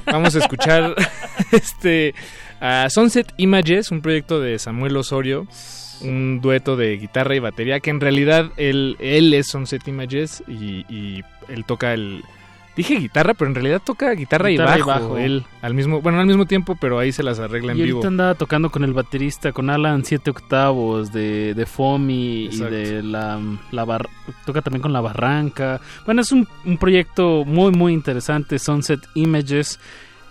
Vamos 0.05 0.35
a 0.35 0.39
escuchar 0.39 0.95
este 1.51 2.15
a 2.61 2.89
Sunset 2.89 3.33
Images, 3.37 3.91
un 3.91 4.01
proyecto 4.01 4.39
de 4.39 4.57
Samuel 4.59 4.97
Osorio, 4.97 5.47
un 6.01 6.39
dueto 6.41 6.75
de 6.75 6.97
guitarra 6.97 7.35
y 7.35 7.39
batería 7.39 7.79
que 7.79 7.89
en 7.89 8.01
realidad 8.01 8.51
él, 8.57 8.97
él 8.99 9.33
es 9.33 9.47
Sunset 9.47 9.87
Images 9.87 10.43
y, 10.47 10.85
y 10.93 11.23
él 11.47 11.65
toca 11.65 11.93
el 11.93 12.21
dije 12.75 12.95
guitarra, 12.95 13.33
pero 13.33 13.47
en 13.47 13.55
realidad 13.55 13.81
toca 13.85 14.11
guitarra, 14.11 14.49
Guitarra 14.49 14.73
y, 14.77 14.79
y 14.81 14.83
bajo, 14.83 14.89
bajo. 14.89 15.17
él 15.17 15.45
al 15.61 15.73
mismo 15.73 16.01
bueno 16.01 16.19
al 16.19 16.25
mismo 16.25 16.45
tiempo, 16.45 16.75
pero 16.81 16.99
ahí 16.99 17.13
se 17.13 17.23
las 17.23 17.39
arregla 17.39 17.71
en 17.71 17.77
y 17.77 17.83
vivo. 17.83 17.99
ahorita 17.99 18.07
andaba 18.09 18.35
tocando 18.35 18.69
con 18.69 18.83
el 18.83 18.91
baterista, 18.91 19.53
con 19.53 19.69
Alan 19.69 20.03
7 20.03 20.29
octavos 20.29 21.13
de, 21.13 21.53
de 21.53 21.65
Fomi 21.65 22.49
y 22.51 22.57
de 22.59 23.01
la, 23.01 23.39
la 23.71 23.85
Bar- 23.85 24.09
toca 24.45 24.61
también 24.61 24.81
con 24.81 24.91
la 24.91 24.99
Barranca. 24.99 25.79
Bueno, 26.05 26.19
es 26.21 26.33
un, 26.33 26.45
un 26.65 26.77
proyecto 26.77 27.45
muy 27.45 27.71
muy 27.71 27.93
interesante, 27.93 28.59
Sunset 28.59 28.99
Images, 29.13 29.79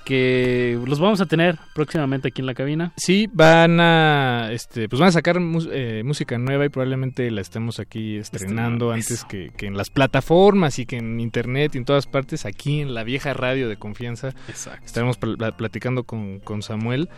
que 0.04 0.78
los 0.86 1.00
vamos 1.00 1.20
a 1.20 1.26
tener 1.26 1.58
próximamente 1.74 2.28
aquí 2.28 2.42
en 2.42 2.46
la 2.46 2.54
cabina. 2.54 2.92
Sí, 2.96 3.28
van 3.32 3.80
a, 3.80 4.50
este, 4.52 4.88
pues 4.88 5.00
van 5.00 5.08
a 5.08 5.12
sacar 5.12 5.38
eh, 5.72 6.02
música 6.04 6.38
nueva 6.38 6.66
y 6.66 6.68
probablemente 6.68 7.30
la 7.30 7.40
estemos 7.40 7.80
aquí 7.80 8.16
estrenando 8.16 8.92
antes 8.92 9.24
que, 9.24 9.50
que 9.56 9.66
en 9.66 9.76
las 9.76 9.90
plataformas 9.90 10.78
y 10.78 10.86
que 10.86 10.96
en 10.98 11.20
internet 11.20 11.74
y 11.74 11.78
en 11.78 11.84
todas 11.84 12.06
partes, 12.06 12.44
aquí 12.46 12.80
en 12.80 12.94
la 12.94 13.04
vieja 13.04 13.34
radio 13.34 13.68
de 13.68 13.76
confianza. 13.76 14.28
Exacto. 14.48 14.84
Estaremos 14.84 15.16
pl- 15.16 15.36
pl- 15.36 15.52
platicando 15.52 16.04
con, 16.04 16.40
con 16.40 16.62
Samuel. 16.62 17.08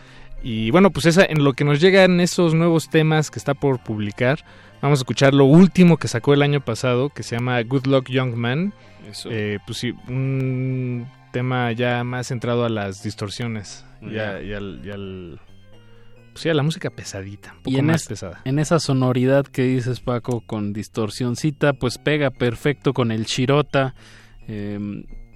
Y 0.43 0.69
bueno, 0.71 0.91
pues 0.91 1.07
esa, 1.07 1.25
en 1.25 1.43
lo 1.43 1.53
que 1.53 1.63
nos 1.63 1.81
llegan 1.81 2.19
esos 2.19 2.53
nuevos 2.53 2.89
temas 2.89 3.31
que 3.31 3.39
está 3.39 3.55
por 3.55 3.83
publicar, 3.83 4.45
vamos 4.83 4.99
a 4.99 5.01
escuchar 5.01 5.33
lo 5.33 5.45
último 5.45 5.97
que 5.97 6.07
sacó 6.07 6.33
el 6.33 6.43
año 6.43 6.61
pasado, 6.61 7.09
que 7.09 7.23
se 7.23 7.35
llama 7.35 7.61
Good 7.63 7.87
Luck 7.87 8.07
Young 8.09 8.35
Man. 8.35 8.71
Eso. 9.09 9.29
Eh, 9.31 9.57
pues 9.65 9.79
sí, 9.79 9.93
un 10.07 11.07
tema 11.37 11.71
ya 11.71 12.03
más 12.03 12.27
centrado 12.27 12.65
a 12.65 12.69
las 12.69 13.03
distorsiones 13.03 13.85
y, 14.01 14.11
Ya. 14.13 14.35
a- 14.35 14.41
y 14.41 14.53
al, 14.53 14.81
y 14.83 14.89
al- 14.91 15.39
pues 16.31 16.41
sí, 16.43 16.49
a 16.49 16.53
la 16.53 16.63
música 16.63 16.89
pesadita, 16.89 17.51
un 17.53 17.57
poco 17.63 17.71
Y 17.71 17.79
en, 17.79 17.85
más 17.87 18.01
es- 18.03 18.07
pesada. 18.07 18.41
en 18.45 18.59
esa 18.59 18.79
sonoridad 18.79 19.45
que 19.45 19.63
dices 19.63 19.99
Paco 19.99 20.41
con 20.45 20.73
distorsioncita, 20.73 21.73
pues 21.73 21.97
pega 21.97 22.29
perfecto 22.31 22.93
con 22.93 23.11
el 23.11 23.25
Shirota. 23.25 23.95
Eh, 24.47 24.79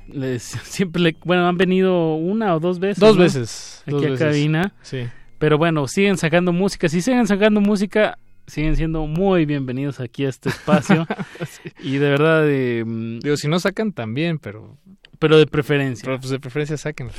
les- 0.07 0.43
siempre 0.63 1.01
le, 1.01 1.15
bueno, 1.25 1.47
han 1.47 1.57
venido 1.57 2.15
una 2.15 2.55
o 2.55 2.59
dos 2.59 2.79
veces. 2.79 2.99
Dos 2.99 3.15
¿no? 3.17 3.23
veces, 3.23 3.81
Aquí 3.85 3.91
dos 3.91 4.05
a 4.05 4.09
veces. 4.09 4.19
cabina. 4.27 4.73
Sí. 4.81 5.07
Pero 5.39 5.57
bueno, 5.57 5.87
siguen 5.87 6.17
sacando 6.17 6.51
música. 6.53 6.87
Si 6.87 7.01
siguen 7.01 7.25
sacando 7.25 7.61
música, 7.61 8.19
siguen 8.45 8.75
siendo 8.75 9.07
muy 9.07 9.45
bienvenidos 9.47 9.99
aquí 9.99 10.25
a 10.25 10.29
este 10.29 10.49
espacio. 10.49 11.07
Y 11.83 11.93
de 11.97 12.09
verdad, 12.09 12.43
eh, 12.47 12.83
Digo, 13.23 13.37
si 13.37 13.47
no 13.47 13.59
sacan 13.59 13.91
también, 13.91 14.37
pero 14.37 14.77
pero 15.21 15.37
de 15.37 15.45
preferencia. 15.47 16.03
Pero, 16.03 16.19
pues 16.19 16.31
de 16.31 16.39
preferencia 16.39 16.75
sáquenla. 16.77 17.13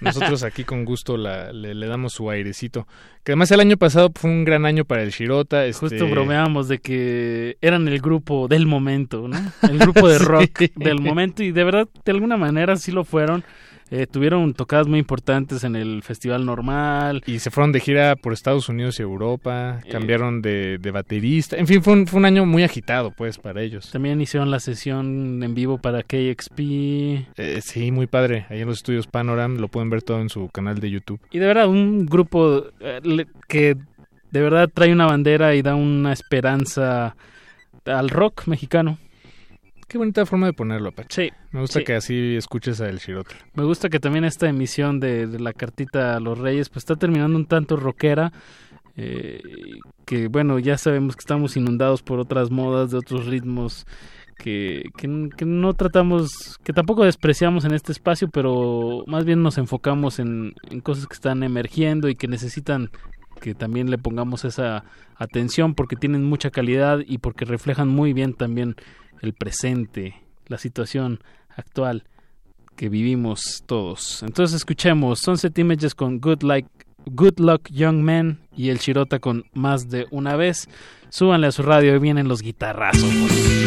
Nosotros 0.00 0.42
aquí 0.42 0.64
con 0.64 0.84
gusto 0.84 1.16
la- 1.16 1.52
le, 1.52 1.74
le 1.74 1.86
damos 1.86 2.14
su 2.14 2.28
airecito. 2.30 2.88
Que 3.22 3.32
además 3.32 3.50
el 3.52 3.60
año 3.60 3.76
pasado 3.76 4.10
fue 4.14 4.30
un 4.30 4.44
gran 4.44 4.64
año 4.66 4.84
para 4.84 5.02
el 5.02 5.10
Shirota. 5.10 5.66
Este... 5.66 5.78
Justo 5.88 6.08
bromeábamos 6.08 6.68
de 6.68 6.78
que 6.78 7.56
eran 7.60 7.86
el 7.86 8.00
grupo 8.00 8.48
del 8.48 8.66
momento, 8.66 9.28
¿no? 9.28 9.36
El 9.62 9.78
grupo 9.78 10.08
de 10.08 10.18
rock 10.20 10.58
Sí. 10.58 10.72
del 10.76 11.00
momento 11.00 11.42
y 11.42 11.52
de 11.52 11.64
verdad, 11.64 11.88
de 12.04 12.12
alguna 12.12 12.36
manera 12.36 12.76
sí 12.76 12.90
lo 12.92 13.04
fueron. 13.04 13.44
Eh, 13.90 14.06
tuvieron 14.06 14.54
tocadas 14.54 14.86
muy 14.86 14.98
importantes 14.98 15.64
en 15.64 15.76
el 15.76 16.02
Festival 16.02 16.44
Normal. 16.44 17.22
Y 17.26 17.38
se 17.38 17.50
fueron 17.50 17.72
de 17.72 17.80
gira 17.80 18.16
por 18.16 18.32
Estados 18.32 18.68
Unidos 18.68 18.98
y 18.98 19.02
Europa. 19.02 19.80
Eh. 19.84 19.90
Cambiaron 19.90 20.42
de, 20.42 20.78
de 20.78 20.90
baterista. 20.90 21.56
En 21.56 21.66
fin, 21.66 21.82
fue 21.82 21.92
un, 21.92 22.06
fue 22.06 22.18
un 22.18 22.24
año 22.24 22.46
muy 22.46 22.62
agitado, 22.62 23.10
pues, 23.10 23.38
para 23.38 23.62
ellos. 23.62 23.90
También 23.90 24.20
hicieron 24.20 24.50
la 24.50 24.60
sesión 24.60 25.42
en 25.42 25.54
vivo 25.54 25.78
para 25.78 26.02
KXP. 26.02 26.58
Eh, 26.58 27.60
sí, 27.62 27.90
muy 27.90 28.06
padre. 28.06 28.46
Ahí 28.48 28.60
en 28.60 28.68
los 28.68 28.78
estudios 28.78 29.06
Panoram 29.06 29.58
lo 29.58 29.68
pueden 29.68 29.90
ver 29.90 30.02
todo 30.02 30.20
en 30.20 30.28
su 30.28 30.48
canal 30.48 30.80
de 30.80 30.90
YouTube. 30.90 31.20
Y 31.30 31.38
de 31.38 31.46
verdad, 31.46 31.68
un 31.68 32.06
grupo 32.06 32.64
eh, 32.80 33.26
que 33.48 33.76
de 34.30 34.40
verdad 34.40 34.68
trae 34.72 34.92
una 34.92 35.06
bandera 35.06 35.54
y 35.54 35.62
da 35.62 35.74
una 35.74 36.12
esperanza 36.12 37.14
al 37.84 38.10
rock 38.10 38.46
mexicano. 38.46 38.98
Qué 39.88 39.98
bonita 39.98 40.26
forma 40.26 40.46
de 40.46 40.52
ponerlo, 40.52 40.88
Apache. 40.90 41.28
Sí. 41.28 41.32
Me 41.52 41.60
gusta 41.60 41.80
Sí. 41.80 41.84
que 41.84 41.94
así 41.94 42.36
escuches 42.36 42.80
a 42.80 42.88
El. 42.88 43.00
Me 43.54 43.64
gusta 43.64 43.88
que 43.88 44.00
también 44.00 44.24
esta 44.24 44.48
emisión 44.48 44.98
de, 45.00 45.26
de 45.26 45.38
la 45.40 45.52
cartita 45.52 46.16
a 46.16 46.20
los 46.20 46.38
reyes 46.38 46.68
pues 46.68 46.78
está 46.82 46.96
terminando 46.96 47.36
un 47.36 47.46
tanto 47.46 47.76
rockera. 47.76 48.32
eh, 48.96 49.40
que 50.06 50.28
bueno, 50.28 50.58
ya 50.60 50.78
sabemos 50.78 51.16
que 51.16 51.20
estamos 51.20 51.56
inundados 51.56 52.02
por 52.02 52.20
otras 52.20 52.50
modas, 52.52 52.90
de 52.92 52.98
otros 52.98 53.26
ritmos 53.26 53.86
que, 54.38 54.84
que, 54.96 55.08
no 55.46 55.74
tratamos, 55.74 56.58
que 56.62 56.72
tampoco 56.72 57.04
despreciamos 57.04 57.64
en 57.64 57.72
este 57.74 57.90
espacio, 57.92 58.28
pero 58.28 59.02
más 59.06 59.24
bien 59.24 59.42
nos 59.42 59.58
enfocamos 59.58 60.18
en, 60.20 60.54
en 60.70 60.80
cosas 60.80 61.06
que 61.08 61.14
están 61.14 61.42
emergiendo 61.42 62.08
y 62.08 62.14
que 62.14 62.28
necesitan 62.28 62.90
que 63.40 63.54
también 63.54 63.90
le 63.90 63.98
pongamos 63.98 64.44
esa 64.44 64.84
atención 65.16 65.74
porque 65.74 65.96
tienen 65.96 66.24
mucha 66.24 66.50
calidad 66.50 67.00
y 67.04 67.18
porque 67.18 67.44
reflejan 67.44 67.88
muy 67.88 68.12
bien 68.12 68.32
también 68.34 68.76
el 69.24 69.34
presente, 69.34 70.22
la 70.46 70.58
situación 70.58 71.20
actual 71.56 72.04
que 72.76 72.88
vivimos 72.88 73.62
todos. 73.66 74.22
Entonces 74.22 74.56
escuchemos 74.56 75.20
Sunset 75.20 75.58
Images 75.58 75.94
con 75.94 76.20
Good 76.20 76.42
Like 76.42 76.68
Good 77.06 77.38
Luck 77.38 77.68
Young 77.70 77.96
Men 77.96 78.38
y 78.56 78.70
el 78.70 78.78
Chirota 78.78 79.18
con 79.18 79.44
Más 79.52 79.88
de 79.88 80.06
una 80.10 80.36
vez. 80.36 80.68
Súbanle 81.10 81.48
a 81.48 81.52
su 81.52 81.62
radio 81.62 81.94
y 81.94 81.98
vienen 81.98 82.28
los 82.28 82.40
guitarrazos. 82.40 83.63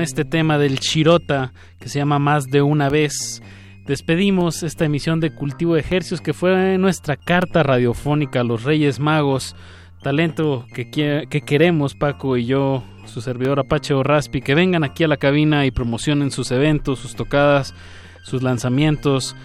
Con 0.00 0.04
este 0.04 0.24
tema 0.24 0.56
del 0.56 0.80
Chirota, 0.80 1.52
que 1.78 1.90
se 1.90 1.98
llama 1.98 2.18
Más 2.18 2.44
de 2.44 2.62
una 2.62 2.88
vez, 2.88 3.42
despedimos 3.86 4.62
esta 4.62 4.86
emisión 4.86 5.20
de 5.20 5.34
Cultivo 5.34 5.74
de 5.74 5.80
Ejercios, 5.80 6.22
que 6.22 6.32
fue 6.32 6.78
nuestra 6.78 7.16
carta 7.16 7.62
radiofónica 7.62 8.40
a 8.40 8.44
los 8.44 8.62
Reyes 8.62 8.98
Magos, 8.98 9.54
talento 10.02 10.64
que, 10.72 10.88
que 11.28 11.40
queremos 11.42 11.94
Paco 11.94 12.38
y 12.38 12.46
yo, 12.46 12.82
su 13.04 13.20
servidor 13.20 13.60
Apache 13.60 13.92
o 13.92 14.02
Raspi, 14.02 14.40
que 14.40 14.54
vengan 14.54 14.84
aquí 14.84 15.04
a 15.04 15.08
la 15.08 15.18
cabina 15.18 15.66
y 15.66 15.70
promocionen 15.70 16.30
sus 16.30 16.50
eventos, 16.50 16.98
sus 16.98 17.14
tocadas, 17.14 17.74
sus 18.22 18.42
lanzamientos. 18.42 19.36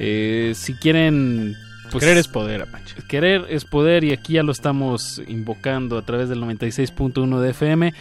Eh, 0.00 0.54
si 0.56 0.74
quieren... 0.74 1.54
pues, 1.92 2.02
Querer 2.02 2.18
es 2.18 2.26
poder, 2.26 2.62
Apache. 2.62 2.96
Querer 3.08 3.46
es 3.48 3.64
poder 3.64 4.02
y 4.02 4.12
aquí 4.12 4.32
ya 4.32 4.42
lo 4.42 4.50
estamos 4.50 5.22
invocando 5.28 5.96
a 5.96 6.02
través 6.02 6.28
del 6.28 6.40
96.1 6.40 7.38
de 7.38 7.50
FM. 7.50 7.92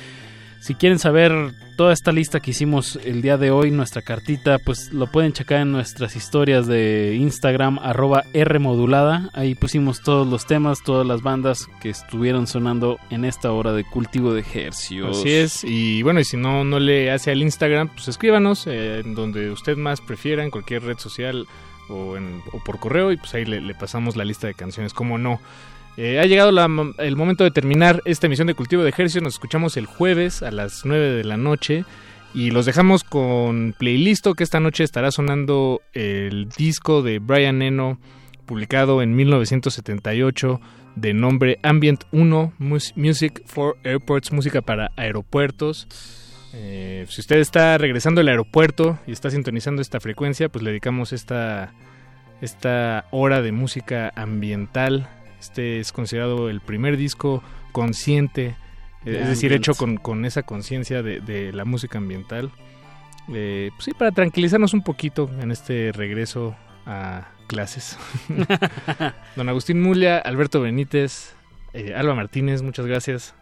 Si 0.62 0.76
quieren 0.76 1.00
saber 1.00 1.32
toda 1.78 1.94
esta 1.94 2.12
lista 2.12 2.42
que 2.42 2.52
hicimos 2.52 2.98
el 3.06 3.22
día 3.22 3.38
de 3.38 3.50
hoy, 3.50 3.72
nuestra 3.72 4.02
cartita, 4.02 4.60
pues 4.60 4.92
lo 4.92 5.08
pueden 5.08 5.32
checar 5.32 5.62
en 5.62 5.72
nuestras 5.72 6.16
historias 6.18 6.68
de 6.68 7.16
Instagram, 7.18 7.80
arroba 7.80 8.24
Rmodulada. 8.34 9.30
Ahí 9.34 9.56
pusimos 9.56 10.02
todos 10.02 10.28
los 10.28 10.46
temas, 10.46 10.84
todas 10.84 11.08
las 11.08 11.22
bandas 11.22 11.68
que 11.82 11.90
estuvieron 11.90 12.46
sonando 12.46 13.00
en 13.10 13.24
esta 13.24 13.52
hora 13.54 13.72
de 13.72 13.86
cultivo 13.86 14.34
de 14.34 14.42
ejercicios. 14.42 15.18
Así 15.20 15.32
es, 15.32 15.64
y 15.64 16.04
bueno, 16.04 16.20
y 16.20 16.26
si 16.26 16.36
no, 16.36 16.66
no 16.66 16.78
le 16.80 17.10
hace 17.10 17.32
al 17.32 17.42
Instagram, 17.42 17.88
pues 17.88 18.10
escríbanos 18.10 18.68
eh, 18.68 19.00
en 19.00 19.16
donde 19.16 19.50
usted 19.52 19.78
más 19.78 20.02
prefiera, 20.02 20.44
en 20.44 20.52
cualquier 20.52 20.84
red 20.84 20.98
social 20.98 21.48
o, 21.88 22.18
en- 22.18 22.44
o 22.52 22.60
por 22.64 22.80
correo, 22.80 23.12
y 23.14 23.18
pues 23.18 23.34
ahí 23.34 23.46
le, 23.46 23.62
le 23.62 23.74
pasamos 23.76 24.18
la 24.18 24.26
lista 24.26 24.46
de 24.48 24.54
canciones, 24.56 24.94
como 24.94 25.18
no. 25.18 25.40
Eh, 26.02 26.18
ha 26.20 26.24
llegado 26.26 26.50
el 27.00 27.16
momento 27.18 27.44
de 27.44 27.52
terminar 27.52 28.02
esta 28.06 28.28
emisión 28.28 28.48
de 28.48 28.54
Cultivo 28.54 28.84
de 28.84 28.90
Ejercicio, 28.90 29.20
nos 29.20 29.34
escuchamos 29.34 29.76
el 29.76 29.86
jueves 29.86 30.42
a 30.44 30.50
las 30.52 30.86
9 30.86 31.10
de 31.10 31.24
la 31.26 31.36
noche. 31.36 31.84
Y 32.34 32.52
los 32.52 32.66
dejamos 32.66 33.04
con 33.04 33.76
Playlisto, 33.78 34.34
que 34.34 34.44
esta 34.46 34.62
noche 34.62 34.86
estará 34.86 35.12
sonando 35.12 35.82
el 35.94 36.48
disco 36.50 37.02
de 37.02 37.20
Brian 37.20 37.62
Eno, 37.62 38.00
publicado 38.46 39.02
en 39.02 39.14
1978, 39.16 40.62
de 40.96 41.14
nombre 41.14 41.60
Ambient 41.64 42.04
1, 42.12 42.54
Mus- 42.60 42.94
Music 42.96 43.42
for 43.46 43.76
Airports, 43.84 44.32
música 44.32 44.62
para 44.62 44.92
aeropuertos. 44.96 45.88
Eh, 46.54 47.06
si 47.10 47.20
usted 47.20 47.40
está 47.40 47.78
regresando 47.78 48.22
al 48.22 48.28
aeropuerto 48.30 48.98
y 49.06 49.12
está 49.12 49.30
sintonizando 49.32 49.82
esta 49.82 50.00
frecuencia, 50.00 50.48
pues 50.50 50.64
le 50.64 50.70
dedicamos 50.70 51.12
esta, 51.14 51.74
esta 52.42 53.06
hora 53.12 53.42
de 53.42 53.52
música 53.52 54.14
ambiental. 54.16 55.10
Este 55.40 55.80
es 55.80 55.92
considerado 55.92 56.50
el 56.50 56.62
primer 56.62 56.98
disco 56.98 57.44
consciente, 57.72 58.56
eh, 59.06 59.12
De 59.12 59.22
es 59.22 59.28
decir, 59.30 59.54
hecho 59.54 59.74
con, 59.76 59.98
con 59.98 60.26
esa 60.26 60.44
conciencia 60.44 61.02
de, 61.02 61.22
de 61.22 61.54
la 61.54 61.66
música 61.66 61.98
ambiental. 61.98 62.52
Eh, 63.34 63.72
pues 63.76 63.86
sí, 63.86 63.94
para 63.94 64.12
tranquilizarnos 64.12 64.74
un 64.74 64.84
poquito 64.84 65.30
en 65.40 65.52
este 65.52 65.92
regreso 65.92 66.56
a 66.86 67.28
clases. 67.48 67.98
Don 69.36 69.50
Agustín 69.50 69.82
Mulia, 69.82 70.18
Alberto 70.20 70.62
Benítez, 70.62 71.36
eh, 71.74 71.94
Alba 71.96 72.16
Martínez, 72.16 72.62
muchas 72.62 72.86
gracias 72.86 73.36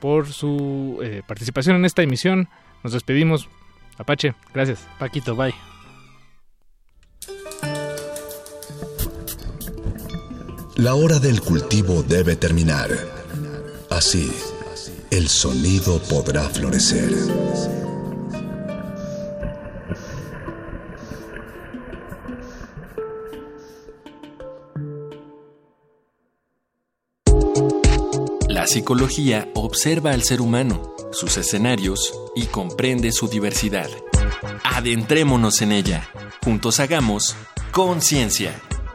por 0.00 0.28
su 0.28 0.98
eh, 1.02 1.22
participación 1.26 1.76
en 1.76 1.84
esta 1.84 2.02
emisión. 2.02 2.48
Nos 2.82 2.92
despedimos. 2.92 3.48
Apache, 3.98 4.34
gracias. 4.52 4.86
Paquito, 4.98 5.36
bye. 5.36 5.71
La 10.76 10.94
hora 10.94 11.18
del 11.18 11.42
cultivo 11.42 12.02
debe 12.02 12.34
terminar. 12.34 12.88
Así, 13.90 14.32
el 15.10 15.28
sonido 15.28 16.00
podrá 16.02 16.48
florecer. 16.48 17.12
La 28.48 28.66
psicología 28.66 29.50
observa 29.54 30.12
al 30.12 30.22
ser 30.22 30.40
humano, 30.40 30.94
sus 31.12 31.36
escenarios 31.36 32.14
y 32.34 32.46
comprende 32.46 33.12
su 33.12 33.28
diversidad. 33.28 33.90
Adentrémonos 34.64 35.60
en 35.60 35.72
ella. 35.72 36.08
Juntos 36.42 36.80
hagamos 36.80 37.36
conciencia, 37.72 38.60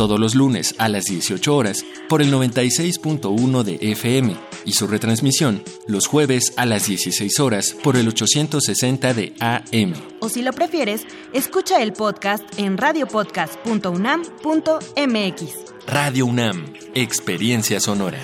Todos 0.00 0.18
los 0.18 0.34
lunes 0.34 0.74
a 0.78 0.88
las 0.88 1.04
18 1.04 1.54
horas 1.54 1.84
por 2.08 2.22
el 2.22 2.32
96.1 2.32 3.62
de 3.64 3.74
FM 3.92 4.34
y 4.64 4.72
su 4.72 4.86
retransmisión 4.86 5.62
los 5.86 6.06
jueves 6.06 6.54
a 6.56 6.64
las 6.64 6.86
16 6.86 7.38
horas 7.38 7.76
por 7.82 7.98
el 7.98 8.08
860 8.08 9.12
de 9.12 9.34
AM. 9.40 9.92
O 10.20 10.30
si 10.30 10.40
lo 10.40 10.54
prefieres, 10.54 11.02
escucha 11.34 11.82
el 11.82 11.92
podcast 11.92 12.44
en 12.56 12.78
radiopodcast.unam.mx. 12.78 15.44
Radio 15.86 16.24
UNAM, 16.24 16.72
Experiencia 16.94 17.78
Sonora. 17.78 18.22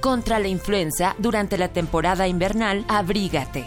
Contra 0.00 0.38
la 0.38 0.48
influenza, 0.48 1.14
durante 1.18 1.58
la 1.58 1.68
temporada 1.68 2.28
invernal, 2.28 2.86
abrígate. 2.88 3.66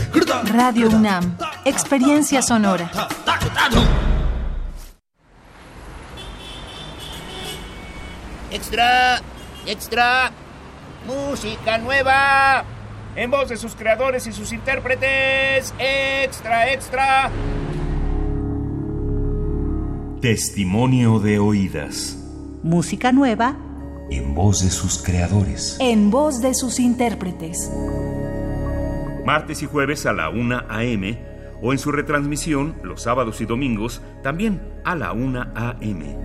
Radio 0.45 0.87
UNAM. 0.89 1.37
Experiencia 1.65 2.41
sonora. 2.41 2.89
Extra, 8.51 9.21
extra, 9.65 10.31
música 11.07 11.77
nueva. 11.77 12.63
En 13.15 13.29
voz 13.29 13.49
de 13.49 13.57
sus 13.57 13.75
creadores 13.75 14.25
y 14.27 14.31
sus 14.31 14.51
intérpretes. 14.53 15.73
Extra, 15.79 16.71
extra. 16.71 17.29
Testimonio 20.21 21.19
de 21.19 21.39
oídas. 21.39 22.17
Música 22.63 23.11
nueva 23.11 23.55
En 24.11 24.35
voz 24.35 24.61
de 24.63 24.69
sus 24.69 25.01
creadores. 25.01 25.77
en 25.79 26.11
voz 26.11 26.41
de 26.41 26.53
sus 26.53 26.79
intérpretes. 26.79 27.71
Martes 29.25 29.61
y 29.61 29.65
jueves 29.65 30.05
a 30.05 30.13
la 30.13 30.29
1 30.29 30.63
a.m. 30.69 31.17
o 31.61 31.71
en 31.71 31.79
su 31.79 31.91
retransmisión 31.91 32.75
los 32.83 33.03
sábados 33.03 33.39
y 33.41 33.45
domingos 33.45 34.01
también 34.23 34.61
a 34.83 34.95
la 34.95 35.13
1 35.13 35.51
a.m. 35.55 36.17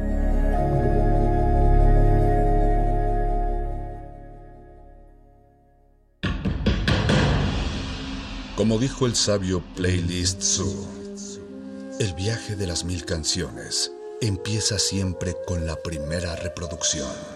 Como 8.57 8.79
dijo 8.79 9.05
el 9.05 9.15
sabio 9.15 9.63
Playlist 9.77 10.41
Zoo, 10.41 10.89
el 12.01 12.15
viaje 12.15 12.57
de 12.57 12.67
las 12.67 12.85
mil 12.85 13.05
canciones 13.05 13.93
empieza 14.23 14.79
siempre 14.79 15.37
con 15.47 15.67
la 15.67 15.77
primera 15.77 16.35
reproducción. 16.37 17.36